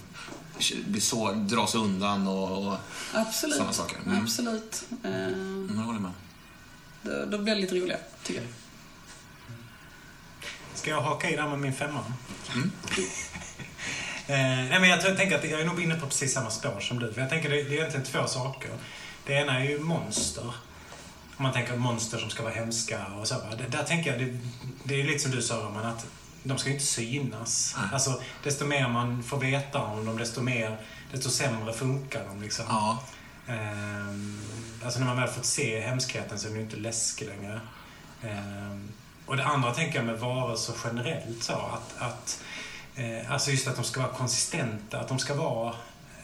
bli 0.88 1.02
så, 1.02 1.32
dra 1.32 1.68
sig 1.68 1.80
undan 1.82 2.28
och, 2.28 2.68
och 2.68 2.78
Absolut. 3.14 3.56
sådana 3.56 3.74
saker. 3.74 3.98
Mm. 4.06 4.24
Absolut. 4.24 4.84
Eh, 5.04 5.10
Mm, 5.12 5.72
jag 5.78 5.84
håller 5.84 6.00
med. 6.00 6.12
då, 7.02 7.26
då 7.26 7.38
blir 7.44 7.56
det 7.56 7.62
lite 7.62 7.76
roligare, 7.76 8.02
tycker 8.24 8.42
jag. 8.42 8.50
Ska 10.80 10.90
jag 10.90 11.02
haka 11.02 11.30
i 11.30 11.36
där 11.36 11.48
med 11.48 11.60
min 11.60 11.74
femma? 11.74 12.00
Mm. 12.54 12.72
Eh, 14.28 14.36
nej, 14.36 14.80
men 14.80 14.90
jag, 14.90 15.04
jag 15.04 15.18
tänker 15.18 15.38
att 15.38 15.50
jag 15.50 15.62
är 15.62 15.66
nog 15.66 15.84
inne 15.84 15.96
på 15.96 16.06
precis 16.06 16.34
samma 16.34 16.50
spår 16.50 16.80
som 16.80 17.00
du. 17.00 17.14
För 17.14 17.22
jag 17.22 17.30
tänker 17.30 17.50
det, 17.50 17.64
det 17.64 17.70
är 17.70 17.74
egentligen 17.74 18.06
två 18.06 18.28
saker. 18.28 18.72
Det 19.26 19.34
ena 19.34 19.60
är 19.60 19.64
ju 19.64 19.80
monster. 19.80 20.44
Om 21.38 21.44
man 21.44 21.54
tänker 21.54 21.76
monster 21.76 22.18
som 22.18 22.30
ska 22.30 22.44
vara 22.44 22.54
hemska 22.54 23.06
och 23.20 23.28
så. 23.28 23.36
Det, 23.58 23.78
där 23.78 23.84
tänker 23.84 24.12
jag, 24.12 24.20
det, 24.20 24.38
det 24.84 25.02
är 25.02 25.04
lite 25.04 25.20
som 25.20 25.32
du 25.32 25.42
sa 25.42 25.56
Roman, 25.56 25.86
att 25.86 26.06
de 26.44 26.58
ska 26.58 26.70
ju 26.70 26.74
inte 26.74 26.86
synas. 26.86 27.76
Alltså, 27.94 28.22
desto 28.44 28.66
mer 28.66 28.88
man 28.88 29.24
får 29.24 29.38
veta 29.38 29.82
om 29.82 30.06
dem, 30.06 30.18
desto, 30.18 30.42
mer, 30.42 30.78
desto 31.12 31.30
sämre 31.30 31.74
funkar 31.74 32.24
de. 32.28 32.42
Liksom. 32.42 32.66
Ja. 32.70 33.04
Ehm, 33.48 34.42
alltså 34.84 35.00
när 35.00 35.08
man 35.08 35.18
väl 35.18 35.28
fått 35.28 35.46
se 35.46 35.80
hemskheten 35.80 36.40
så 36.40 36.48
är 36.48 36.50
den 36.50 36.60
ju 36.60 36.66
inte 36.66 36.78
läskig 36.78 37.28
längre. 37.28 37.62
Ehm, 38.24 38.90
och 39.30 39.38
det 39.38 39.46
andra 39.46 39.74
tänker 39.74 39.96
jag 39.96 40.06
med 40.06 40.20
varelser 40.20 40.76
generellt 40.84 41.44
så 41.44 41.54
att, 41.54 41.96
att 41.98 42.42
eh, 42.96 43.32
alltså 43.32 43.52
just 43.52 43.68
att 43.68 43.76
de 43.76 43.86
ska 43.86 44.02
vara 44.02 44.12
konsistenta, 44.12 45.00
att 45.00 45.08
de 45.08 45.20
ska 45.20 45.34
vara 45.34 45.74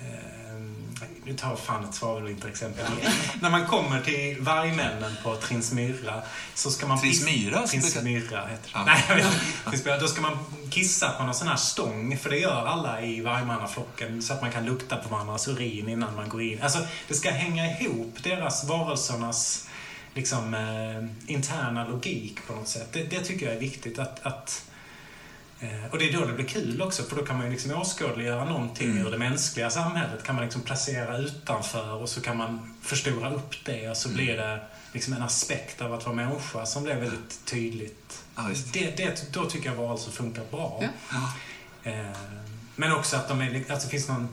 ehm, 0.02 0.96
nu 1.26 1.34
tar 1.34 1.50
jag 1.50 1.60
fan 1.60 1.84
ett 1.84 1.96
svavelvinterexempel 1.96 2.86
igen. 3.00 3.12
När 3.42 3.50
man 3.50 3.68
kommer 3.68 4.02
till 4.02 4.42
vargmännen 4.42 5.12
på 5.24 5.36
Trinsmyrra 5.36 6.22
så 6.54 6.72
ska 6.72 6.88
man... 6.88 7.02
Trinsmyra? 7.02 7.68
Trinsmyrra 7.68 8.48
heter 8.48 8.64
det. 8.64 8.70
Ja. 8.74 8.84
Nej, 8.86 9.04
jag 9.10 9.16
vet 9.16 9.26
inte. 9.26 9.70
Trinsmyrra. 9.70 9.98
Då 9.98 10.08
ska 10.08 10.22
man 10.22 10.38
kissa 10.70 11.10
på 11.10 11.24
någon 11.24 11.34
sån 11.34 11.48
här 11.48 11.56
stång, 11.56 12.18
för 12.18 12.30
det 12.30 12.38
gör 12.38 12.66
alla 12.66 13.02
i 13.02 13.22
vargmannaflocken, 13.22 14.22
så 14.22 14.34
att 14.34 14.42
man 14.42 14.52
kan 14.52 14.66
lukta 14.66 14.96
på 14.96 15.10
varandras 15.10 15.48
urin 15.48 15.90
innan 15.90 16.16
man 16.16 16.30
går 16.30 16.42
in. 16.42 16.62
Alltså, 16.62 16.80
det 17.08 17.14
ska 17.14 17.32
hänga 17.32 17.80
ihop, 17.80 18.18
deras 18.24 18.64
varelsernas 18.64 19.68
liksom, 20.16 20.54
eh, 20.54 21.32
interna 21.34 21.88
logik 21.88 22.38
på 22.48 22.54
något 22.56 22.68
sätt. 22.68 22.88
Det, 22.92 23.04
det 23.04 23.20
tycker 23.22 23.46
jag 23.46 23.56
är 23.56 23.60
viktigt. 23.60 24.00
att, 24.00 24.26
att 24.26 24.66
eh, 25.60 25.86
och 25.92 25.98
det 26.00 26.10
är 26.10 26.14
då 26.14 26.26
det 26.26 26.34
blir 26.34 26.46
kul 26.46 26.82
också, 26.82 27.04
för 27.04 27.16
då 27.16 27.26
kan 27.26 27.36
man 27.38 27.46
ju 27.46 27.52
liksom 27.52 27.72
åskådliggöra 27.72 28.46
någonting 28.46 28.92
Mm. 28.92 29.06
ur 29.08 29.12
det 29.12 29.18
mänskliga 29.18 29.70
samhället. 29.70 30.24
kan 30.24 30.36
man 30.36 30.44
liksom 30.44 30.62
placera 30.62 31.18
utanför 31.18 31.94
och 31.94 32.10
så 32.10 32.22
kan 32.22 32.38
man 32.38 32.76
förstora 32.82 33.30
upp 33.34 33.56
det 33.66 33.90
och 33.90 33.98
så 33.98 34.10
Mm. 34.10 34.16
blir 34.18 34.38
det 34.38 34.60
liksom 34.94 35.14
en 35.14 35.22
aspekt 35.24 35.82
av 35.82 35.94
att 35.94 36.06
vara 36.06 36.16
människa 36.16 36.66
som 36.66 36.84
blir 36.84 36.96
väldigt 36.96 37.46
tydligt. 37.46 38.24
Ja. 38.36 38.50
Det, 38.74 38.98
det, 38.98 39.34
då 39.34 39.46
tycker 39.50 39.70
jag 39.70 39.76
varelser 39.76 40.12
funkar 40.12 40.44
bra. 40.52 40.80
Ja. 40.82 40.88
Ja. 41.84 41.92
Eh, 41.92 42.06
Men 42.76 42.92
också 42.92 43.16
att, 43.16 43.28
de 43.28 43.42
är, 43.42 43.72
att 43.72 43.82
det 43.82 43.88
finns 43.90 44.08
någon... 44.08 44.28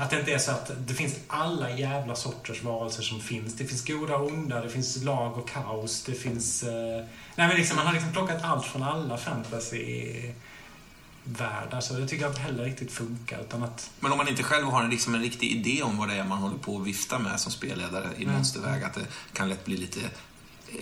Att 0.00 0.10
det 0.10 0.18
inte 0.18 0.32
är 0.32 0.38
så 0.38 0.50
att 0.50 0.70
det 0.86 0.94
finns 0.94 1.14
alla 1.28 1.70
jävla 1.70 2.14
sorters 2.14 2.62
varelser 2.62 3.02
som 3.02 3.20
finns. 3.20 3.54
Det 3.54 3.64
finns 3.64 3.86
goda 3.86 4.16
och 4.16 4.26
onda, 4.26 4.60
det 4.60 4.68
finns 4.68 5.02
lag 5.02 5.38
och 5.38 5.48
kaos, 5.48 6.04
det 6.04 6.14
finns... 6.14 6.62
Eh, 6.62 7.04
nej 7.36 7.48
men 7.48 7.56
liksom, 7.56 7.76
man 7.76 7.86
har 7.86 7.92
liksom 7.92 8.12
plockat 8.12 8.44
allt 8.44 8.66
från 8.66 8.82
alla 8.82 9.18
fantasy-världar, 9.18 11.80
så 11.80 11.94
det 11.94 12.08
tycker 12.08 12.24
jag 12.24 12.30
inte 12.30 12.40
heller 12.40 12.64
riktigt 12.64 12.92
funkar. 12.92 13.40
Utan 13.40 13.62
att, 13.62 13.90
Men 14.00 14.12
om 14.12 14.18
man 14.18 14.28
inte 14.28 14.42
själv 14.42 14.66
har 14.66 14.82
en, 14.82 14.90
liksom 14.90 15.14
en 15.14 15.22
riktig 15.22 15.50
idé 15.50 15.82
om 15.82 15.98
vad 15.98 16.08
det 16.08 16.14
är 16.14 16.24
man 16.24 16.38
håller 16.38 16.58
på 16.58 16.76
att 16.76 16.86
vifta 16.86 17.18
med 17.18 17.40
som 17.40 17.52
spelledare 17.52 18.08
i 18.16 18.22
Mm. 18.22 18.34
Monsterväg, 18.34 18.84
att 18.84 18.94
det 18.94 19.06
kan 19.32 19.48
lätt 19.48 19.64
bli 19.64 19.76
lite 19.76 20.00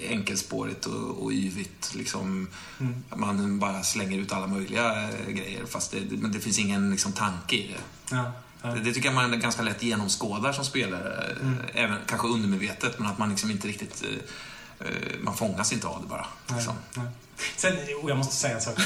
enkelspårigt 0.09 0.87
och, 0.87 1.23
och 1.23 1.33
yvigt. 1.33 1.95
Liksom, 1.95 2.49
mm. 2.81 3.05
man 3.17 3.59
bara 3.59 3.83
slänger 3.83 4.19
ut 4.19 4.33
alla 4.33 4.47
möjliga 4.47 5.03
eh, 5.03 5.29
grejer 5.29 5.67
fast 5.67 5.91
det, 5.91 6.01
men 6.11 6.33
det 6.33 6.41
finns 6.41 6.59
ingen 6.59 6.91
liksom, 6.91 7.13
tanke 7.13 7.57
i 7.57 7.67
det. 7.67 7.81
ja, 8.17 8.17
ja. 8.17 8.33
Det, 8.63 8.81
det 8.85 8.93
tycker 8.93 9.09
jag 9.09 9.15
man 9.15 9.41
ganska 9.41 9.63
lätt 9.63 9.83
genomskådar 9.83 10.53
som 10.53 10.65
spelare. 10.65 11.25
eh, 11.31 11.41
Mm. 11.47 11.59
Även 11.75 11.99
kanske 12.07 12.27
undermedvetet, 12.29 12.99
men 12.99 13.09
att 13.11 13.19
man 13.19 13.31
liksom 13.31 13.51
inte 13.51 13.69
riktigt... 13.69 14.03
eh, 14.05 14.87
eh, 14.87 14.93
Man 15.21 15.37
fångas 15.37 15.73
inte 15.73 15.87
av 15.87 16.03
det 16.03 16.09
bara. 16.09 16.27
Liksom. 16.57 16.75
Nej, 16.95 17.05
nej. 17.05 17.13
Sen, 17.57 17.73
oh, 17.73 18.09
jag 18.09 18.17
måste 18.19 18.35
säga 18.35 18.55
en 18.55 18.61
sak. 18.61 18.79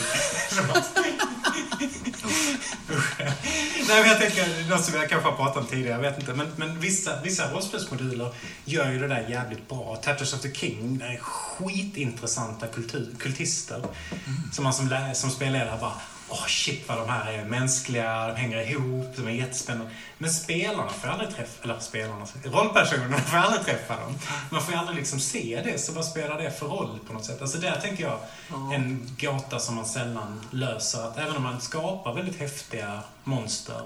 Nej, 3.88 4.00
men 4.02 4.08
jag 4.08 4.18
tänker, 4.20 4.70
något 4.70 4.84
som 4.84 4.94
jag 4.94 5.08
kanske 5.08 5.28
har 5.28 5.36
pratat 5.36 5.56
om 5.56 5.66
tidigare, 5.66 6.02
jag 6.04 6.10
vet 6.10 6.20
inte. 6.20 6.34
Men, 6.34 6.52
men 6.56 6.80
vissa, 6.80 7.20
vissa 7.22 7.52
rollspelsmoduler 7.52 8.34
gör 8.64 8.90
ju 8.92 8.98
det 8.98 9.08
där 9.08 9.26
jävligt 9.28 9.68
bra. 9.68 9.96
Tattoos 9.96 10.34
of 10.34 10.40
the 10.40 10.52
King 10.54 11.00
är 11.02 11.18
skitintressanta 11.20 12.66
kultur, 12.66 13.14
kultister. 13.18 13.84
Som 14.52 14.64
man 14.64 14.74
som, 14.74 14.88
lä- 14.88 15.14
som 15.14 15.30
spelledare 15.30 15.78
bara 15.80 15.92
Åh 16.32 16.46
shit 16.46 16.88
vad 16.88 16.98
de 16.98 17.08
här 17.08 17.32
är 17.32 17.44
mänskliga, 17.44 18.26
de 18.28 18.36
hänger 18.36 18.70
ihop, 18.70 19.16
de 19.16 19.26
är 19.26 19.30
jättespännande. 19.30 19.92
Men 20.18 20.30
spelarna 20.30 20.88
får 20.88 21.08
aldrig 21.08 21.30
träffa, 21.30 21.64
eller 21.64 21.80
spelarna, 21.80 22.26
rollpersonerna 22.44 23.18
får 23.18 23.36
aldrig 23.36 23.64
träffa 23.64 23.96
dem. 23.96 24.18
Man 24.50 24.62
får 24.62 24.72
aldrig 24.72 24.96
liksom 24.98 25.20
se 25.20 25.62
det, 25.64 25.78
så 25.78 25.92
vad 25.92 26.04
spelar 26.04 26.38
det 26.38 26.50
för 26.50 26.66
roll 26.66 26.98
på 27.06 27.12
något 27.12 27.24
sätt? 27.24 27.42
Alltså 27.42 27.58
där 27.58 27.80
tänker 27.80 28.04
jag 28.04 28.18
en 28.74 29.16
gåta 29.20 29.58
som 29.58 29.74
man 29.74 29.86
sällan 29.86 30.40
löser. 30.50 31.02
Att 31.04 31.18
även 31.18 31.36
om 31.36 31.42
man 31.42 31.60
skapar 31.60 32.14
väldigt 32.14 32.40
häftiga 32.40 33.02
monster 33.24 33.82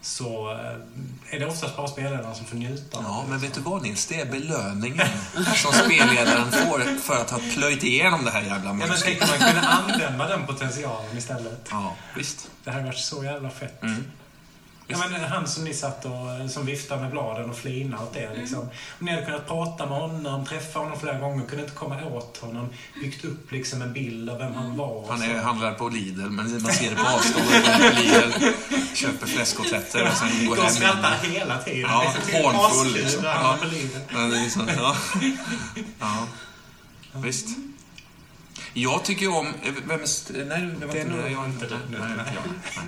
så 0.00 0.52
eh, 0.52 1.34
är 1.34 1.40
det 1.40 1.46
oftast 1.46 1.76
bara 1.76 1.88
spelledaren 1.88 2.34
som 2.34 2.46
får 2.46 2.56
njuta 2.56 2.98
Ja, 3.02 3.24
men 3.28 3.38
vet 3.38 3.54
du 3.54 3.60
vad 3.60 3.82
Nils? 3.82 4.06
Det 4.06 4.20
är 4.20 4.26
belöningen 4.26 5.08
som 5.56 5.72
spelledaren 5.72 6.50
får 6.52 6.98
för 7.00 7.16
att 7.16 7.30
ha 7.30 7.40
plöjt 7.54 7.84
igenom 7.84 8.24
det 8.24 8.30
här 8.30 8.42
jävla 8.42 8.68
Ja, 8.70 8.72
men 8.72 8.90
tänk 9.02 9.22
om 9.22 9.28
man 9.28 9.38
kunde 9.38 9.68
använda 9.68 10.28
den 10.28 10.46
potentialen 10.46 11.18
istället. 11.18 11.68
Ja, 11.70 11.96
visst. 12.16 12.50
Det 12.64 12.70
hade 12.70 12.84
varit 12.84 12.98
så 12.98 13.24
jävla 13.24 13.50
fett. 13.50 13.82
Mm. 13.82 14.04
Ja, 14.90 14.98
men 15.10 15.20
han 15.24 15.48
som 15.48 15.64
ni 15.64 15.74
satt 15.74 16.04
och 16.04 16.50
som 16.50 16.66
viftade 16.66 17.02
med 17.02 17.10
bladen 17.10 17.50
och 17.50 17.56
flinade 17.56 18.02
åt 18.02 18.16
Mm. 18.16 18.30
det. 18.34 18.40
Liksom. 18.40 18.58
Om 18.60 18.68
ni 18.98 19.10
hade 19.12 19.24
kunnat 19.26 19.46
prata 19.48 19.86
med 19.86 19.98
honom, 19.98 20.46
träffa 20.46 20.78
honom 20.78 21.00
flera 21.00 21.18
gånger, 21.18 21.46
kunde 21.46 21.64
inte 21.64 21.76
komma 21.76 22.04
åt 22.04 22.36
honom, 22.36 22.68
byggt 23.02 23.24
upp 23.24 23.52
liksom 23.52 23.82
en 23.82 23.92
bild 23.92 24.30
av 24.30 24.38
vem 24.38 24.54
han 24.54 24.76
var. 24.76 25.06
Han 25.08 25.18
så. 25.18 25.24
är, 25.24 25.34
handlar 25.42 25.74
på 25.74 25.88
Lidl, 25.88 26.20
men 26.20 26.62
man 26.62 26.72
ser 26.72 26.90
det 26.90 26.96
på 26.96 27.06
avstånd. 27.06 27.44
Lidl, 27.98 28.52
köper 28.94 29.26
fläskkotletter 29.26 30.08
och 30.08 30.16
sen 30.16 30.46
går 30.48 30.56
hem 30.56 30.76
igen. 30.76 31.32
hela 31.32 31.58
tiden. 31.58 31.80
Ja, 31.90 32.14
så 32.32 32.42
hånfull, 32.42 32.92
liksom. 32.92 33.24
Ja. 33.24 33.56
Men 34.12 34.30
det 34.30 34.36
är 34.38 34.42
liksom, 34.42 34.68
ja. 34.76 34.96
ja. 36.00 36.26
Visst. 37.12 37.46
Jag 38.74 39.04
tycker 39.04 39.36
om... 39.36 39.54
Vem 39.86 40.00
är... 40.00 40.44
Nej, 40.44 40.70
det 40.80 40.86
var 40.86 40.92
Det 40.94 41.00
är 41.00 41.02
inte 41.04 41.16
nog 41.16 41.30
jag. 41.30 41.44
inte 41.46 41.66
du. 41.66 41.74
Nej, 41.74 42.00
nej, 42.00 42.10
inte 42.10 42.32
jag. 42.34 42.42
Nej. 42.76 42.84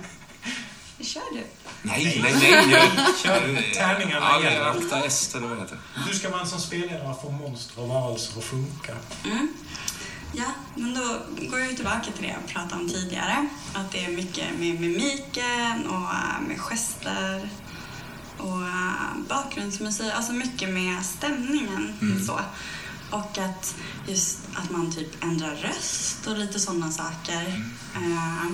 Kör 1.03 1.33
du. 1.33 1.43
Nej, 1.81 2.21
nej, 2.23 2.33
nej. 2.33 2.71
Jag, 2.71 3.17
Kör, 3.23 3.73
tärningarna 3.73 4.43
gäller. 4.43 4.65
Akta 4.69 5.05
est, 5.05 5.35
eller 5.35 5.47
vad 5.47 5.59
heter? 5.59 5.77
Hur 6.07 6.13
ska 6.13 6.29
man 6.29 6.47
som 6.47 6.59
spelledare 6.59 7.15
få 7.21 7.31
monster 7.31 7.81
och 7.81 7.87
varelser 7.87 8.37
att 8.37 8.43
funka? 8.43 8.93
Mm. 9.25 9.47
Ja, 10.33 10.45
men 10.75 10.93
då 10.93 11.17
går 11.49 11.59
jag 11.59 11.75
tillbaka 11.75 12.11
till 12.15 12.23
det 12.23 12.29
jag 12.29 12.47
pratade 12.47 12.81
om 12.81 12.89
tidigare. 12.89 13.47
Att 13.73 13.91
det 13.91 14.05
är 14.05 14.11
mycket 14.11 14.45
med 14.59 14.79
mimiken 14.79 15.87
och 15.87 16.09
äh, 16.13 16.41
med 16.47 16.59
gester 16.59 17.49
och 18.37 18.61
äh, 18.61 19.17
bakgrundsmusik. 19.29 20.13
Alltså 20.13 20.33
mycket 20.33 20.69
med 20.69 21.05
stämningen. 21.05 21.93
Så. 22.27 22.39
Och 23.17 23.37
att 23.37 23.75
just 24.07 24.39
att 24.55 24.71
man 24.71 24.91
typ 24.95 25.23
ändrar 25.23 25.55
röst 25.55 26.27
och 26.27 26.37
lite 26.37 26.59
sådana 26.59 26.91
saker. 26.91 27.63
Eh, 27.95 28.45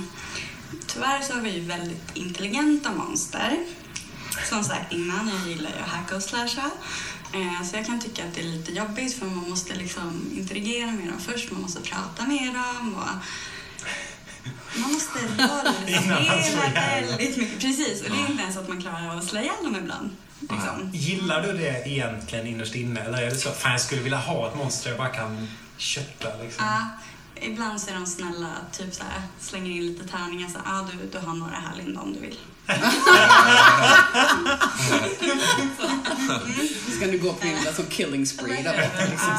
tyvärr 0.88 1.22
så 1.22 1.34
har 1.34 1.42
vi 1.42 1.50
ju 1.50 1.62
väldigt 1.62 2.04
intelligenta 2.14 2.92
monster. 2.92 3.58
Som 4.50 4.64
sagt 4.64 4.94
innan, 4.94 5.28
jag 5.30 5.48
gillar 5.50 5.70
ju 5.70 5.76
att 5.84 5.90
hacka 5.90 6.16
och 6.16 6.24
slasha. 6.24 6.72
Eh, 7.34 7.64
Så 7.68 7.76
jag 7.76 7.86
kan 7.86 8.00
tycka 8.02 8.24
att 8.24 8.34
det 8.36 8.42
är 8.42 8.46
lite 8.46 8.72
jobbigt 8.72 9.20
för 9.20 9.26
man 9.26 9.50
måste 9.50 9.76
liksom 9.76 10.32
interagera 10.36 10.88
med 10.92 11.08
dem 11.08 11.20
först, 11.20 11.52
man 11.52 11.62
måste 11.62 11.82
prata 11.82 12.26
med 12.28 12.54
dem 12.54 12.96
och 12.96 13.08
man 14.82 14.92
måste 14.94 15.20
ihjäl 15.38 15.66
dem. 15.66 16.74
väldigt 16.74 17.38
mycket. 17.38 17.60
Precis, 17.62 18.02
och 18.02 18.10
det 18.10 18.16
är 18.24 18.32
inte 18.32 18.44
ens 18.44 18.58
att 18.58 18.68
man 18.70 18.82
klarar 18.82 19.12
av 19.12 19.18
att 19.18 19.26
slå 19.26 19.40
ihjäl 19.40 19.64
dem 19.64 19.76
ibland. 19.76 20.10
Liksom. 20.40 20.92
Gillar 20.94 21.42
du 21.42 21.54
det 21.54 21.84
egentligen 21.90 22.48
innerst 22.48 22.76
inne? 22.76 23.00
Eller 23.02 23.22
är 23.22 23.30
det 23.30 23.36
så 23.36 23.52
fan 23.52 23.72
jag 23.72 23.82
skulle 23.82 24.02
vilja 24.02 24.18
ha 24.18 24.48
ett 24.50 24.56
monster 24.56 24.90
jag 24.90 24.98
bara 24.98 25.10
kan 25.10 25.48
kötta 25.78 26.38
liksom? 26.44 26.66
Ja, 26.66 26.88
ibland 27.42 27.82
så 27.82 27.90
är 27.90 27.94
de 27.96 28.06
snälla, 28.06 28.48
typ 28.72 28.94
så 28.94 29.04
här, 29.04 29.22
slänger 29.40 29.72
in 29.72 29.88
lite 29.88 30.08
tärningar 30.08 30.50
så 30.50 30.60
ah, 30.66 30.88
du, 30.92 31.08
du 31.20 31.26
har 31.28 31.34
några 31.34 31.56
här 31.56 31.76
Linda 31.78 32.02
om 32.02 32.14
du 32.14 32.20
vill. 32.20 32.38
Ska 36.98 37.08
du 37.08 37.18
gå 37.20 37.34
på 37.34 37.48
en 37.48 37.74
som 37.76 37.86
killing 37.86 38.26
spree? 38.26 38.58
Liksom. 39.10 39.30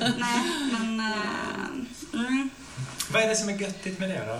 Ja, 0.00 0.08
nej, 0.18 0.40
men... 0.72 1.00
eh, 1.00 2.20
mm. 2.20 2.50
Vad 3.12 3.22
är 3.22 3.28
det 3.28 3.36
som 3.36 3.48
är 3.48 3.52
göttigt 3.52 3.98
med 3.98 4.08
det 4.10 4.24
då? 4.26 4.32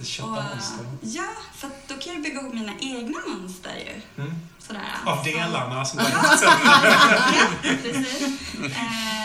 Att 0.00 0.06
kötta 0.06 0.28
Och, 0.28 0.34
monster? 0.34 0.86
ja, 1.00 1.28
för 1.56 1.66
att 1.66 1.88
då 1.88 1.94
kan 1.94 2.12
jag 2.12 2.22
bygga 2.22 2.40
ihop 2.40 2.54
mina 2.54 2.72
egna 2.80 3.18
monster 3.26 3.74
ju. 3.76 4.22
Mm. 4.22 4.34
Sådär. 4.58 4.82
Av 5.06 5.24
delarna 5.24 5.84
som 5.84 5.98
har 6.02 6.06
Ja, 6.42 7.76
precis. 7.82 8.22
Eh, 8.64 9.21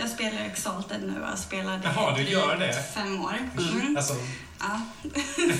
jag 0.00 0.08
spelar 0.10 0.40
Exalted 0.44 1.02
nu 1.02 1.22
och 1.32 1.38
spelat 1.38 1.80
Jaha, 1.84 2.16
du 2.16 2.22
gör 2.22 2.56
det? 2.56 2.82
fem 2.94 3.20
år. 3.24 3.34
Mm. 3.58 3.96
Alltså, 3.96 4.14
Ja. 4.62 4.80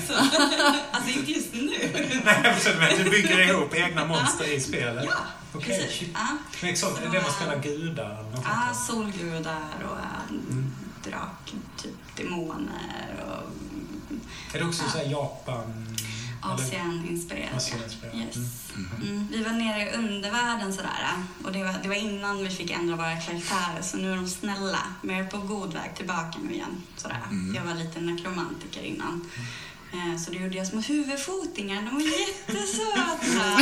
Så, 0.07 0.13
alltså 0.91 1.09
inte 1.19 1.31
just 1.31 1.53
nu. 1.53 1.69
nej, 2.25 2.55
men 2.79 3.03
du 3.03 3.09
bygger 3.09 3.49
ihop 3.49 3.75
egna 3.75 4.05
monster 4.05 4.53
i 4.53 4.59
spelet? 4.61 5.05
Ja, 5.07 5.13
Okej, 5.53 5.79
precis. 5.79 6.07
Ja. 6.13 6.27
Men 6.61 6.69
exakt, 6.69 6.97
är 7.01 7.09
det 7.09 7.21
man 7.21 7.31
spelar 7.31 7.59
gudar? 7.59 8.25
Ja, 8.43 8.73
solgudar 8.87 9.61
och 9.91 9.97
äh, 9.97 10.29
Mm. 10.29 10.73
drak, 11.03 11.53
typ 11.77 12.15
demoner 12.17 13.15
och? 13.27 13.43
Är 14.55 14.59
det 14.59 14.65
också 14.65 14.83
så 14.89 14.97
här 14.97 15.05
Japan? 15.05 15.97
Asien-inspirerat. 16.41 17.55
Asien-inspirerat. 17.57 18.15
Yes. 18.15 18.35
Mm. 18.75 18.91
Mm. 19.01 19.27
Vi 19.31 19.43
var 19.43 19.51
nere 19.51 19.89
i 19.89 19.93
undervärlden 19.93 20.73
sådär 20.73 21.07
och 21.43 21.51
det 21.51 21.63
var, 21.63 21.75
det 21.83 21.87
var 21.89 21.95
innan 21.95 22.43
vi 22.43 22.49
fick 22.49 22.71
ändra 22.71 22.95
våra 22.95 23.15
karaktärer 23.15 23.81
så 23.81 23.97
nu 23.97 24.11
är 24.11 24.15
de 24.15 24.27
snälla. 24.27 24.79
Men 25.01 25.15
jag 25.17 25.25
är 25.25 25.29
på 25.29 25.37
god 25.37 25.73
väg 25.73 25.95
tillbaka 25.95 26.37
nu 26.43 26.53
igen. 26.53 26.83
Sådär. 26.97 27.19
Mm. 27.29 27.55
Jag 27.55 27.63
var 27.63 27.73
lite 27.83 27.99
nekromantiker 28.01 28.81
innan. 28.83 29.29
Eh, 29.93 30.21
Så 30.21 30.31
då 30.31 30.37
gjorde 30.37 30.57
jag 30.57 30.67
små 30.67 30.81
huvudfotingar. 30.81 31.81
De 31.81 31.95
var 31.95 32.01
jättesöta. 32.01 33.59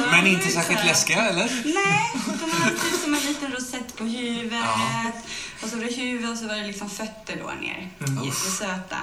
Men 0.10 0.26
inte 0.26 0.48
särskilt 0.48 0.84
läskiga, 0.84 1.28
eller? 1.28 1.62
Nej, 1.74 2.12
de 2.40 2.50
hade 2.50 2.70
typ 2.76 3.00
som 3.04 3.14
en 3.14 3.20
liten 3.20 3.52
rosett 3.52 3.96
på 3.96 4.04
huvudet. 4.04 4.52
Ja. 4.64 5.12
Och 5.62 5.68
så 5.68 5.76
var 5.76 5.84
det 5.84 5.94
huvud 5.96 6.30
och 6.30 6.38
så 6.38 6.46
var 6.48 6.54
det 6.54 6.66
liksom 6.66 6.90
fötter 6.90 7.36
då 7.42 7.50
ner. 7.60 7.90
Mm. 8.08 8.24
Det 8.26 8.32
söta. 8.32 8.96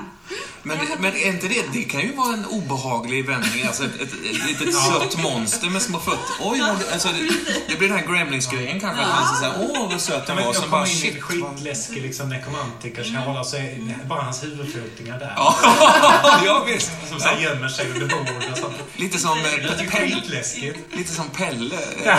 Men, 0.63 0.77
har- 0.77 0.97
men 0.99 1.13
är 1.15 1.27
inte 1.27 1.47
det, 1.47 1.63
det 1.73 1.83
kan 1.83 2.01
ju 2.01 2.15
vara 2.15 2.33
en 2.33 2.45
obehaglig 2.45 3.25
vändning. 3.25 3.63
Alltså 3.67 3.83
ett, 3.85 4.01
ett, 4.01 4.13
ett 4.13 4.45
litet 4.47 4.75
sött 4.75 5.23
monster 5.23 5.67
med 5.69 5.81
små 5.81 5.99
fötter. 5.99 6.35
Oj, 6.41 6.61
alltså, 6.93 7.07
det, 7.07 7.29
det 7.67 7.77
blir 7.77 7.89
den 7.89 7.97
här 7.97 8.05
Gremlings-grejen 8.07 8.79
kanske. 8.79 9.03
Att 9.03 9.09
man 9.31 9.35
säger 9.39 9.53
åh 9.71 9.89
vad 9.91 10.01
söt 10.01 10.27
den 10.27 10.35
Men 10.35 10.45
var. 10.45 10.53
jag 10.53 10.63
kommer 10.63 11.05
in 11.05 11.17
i 11.17 11.21
skitläskig 11.21 12.01
liksom, 12.01 12.29
nekromantiker 12.29 13.03
som 13.03 13.15
håller 13.15 13.43
sig, 13.43 13.95
bara 14.05 14.21
hans 14.21 14.43
huvudfotingar 14.43 15.19
där. 15.19 15.33
Ja, 15.35 15.55
ja 16.45 16.63
visst. 16.67 16.91
Som 17.09 17.19
så 17.19 17.27
här 17.27 17.37
gömmer 17.39 17.67
sig 17.69 17.89
under 17.91 18.07
bordet 18.07 18.51
och 18.51 18.57
sånt. 18.57 18.75
Lite 18.95 19.17
som, 19.19 19.37
Det 19.43 19.83
eh, 19.83 19.89
Pelle, 19.91 20.15
skitläskigt. 20.15 20.79
lite 20.97 21.13
som 21.13 21.29
Pelle. 21.29 21.75
eh, 22.05 22.17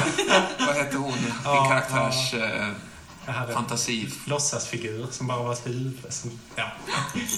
Vad 0.67 0.77
hette 0.77 0.97
hon? 0.97 1.13
Din 1.13 1.33
Ja, 1.45 1.65
karaktärs 1.69 2.35
eh, 2.35 2.69
Jag 3.27 3.33
hade 3.33 3.53
en 3.53 3.55
fantasi. 3.55 4.09
låtsasfigur 4.27 5.07
som 5.11 5.27
bara 5.27 5.43
var 5.43 5.53
ett 5.53 5.67
huvud. 5.67 6.07
Som, 6.09 6.41
ja. 6.57 6.73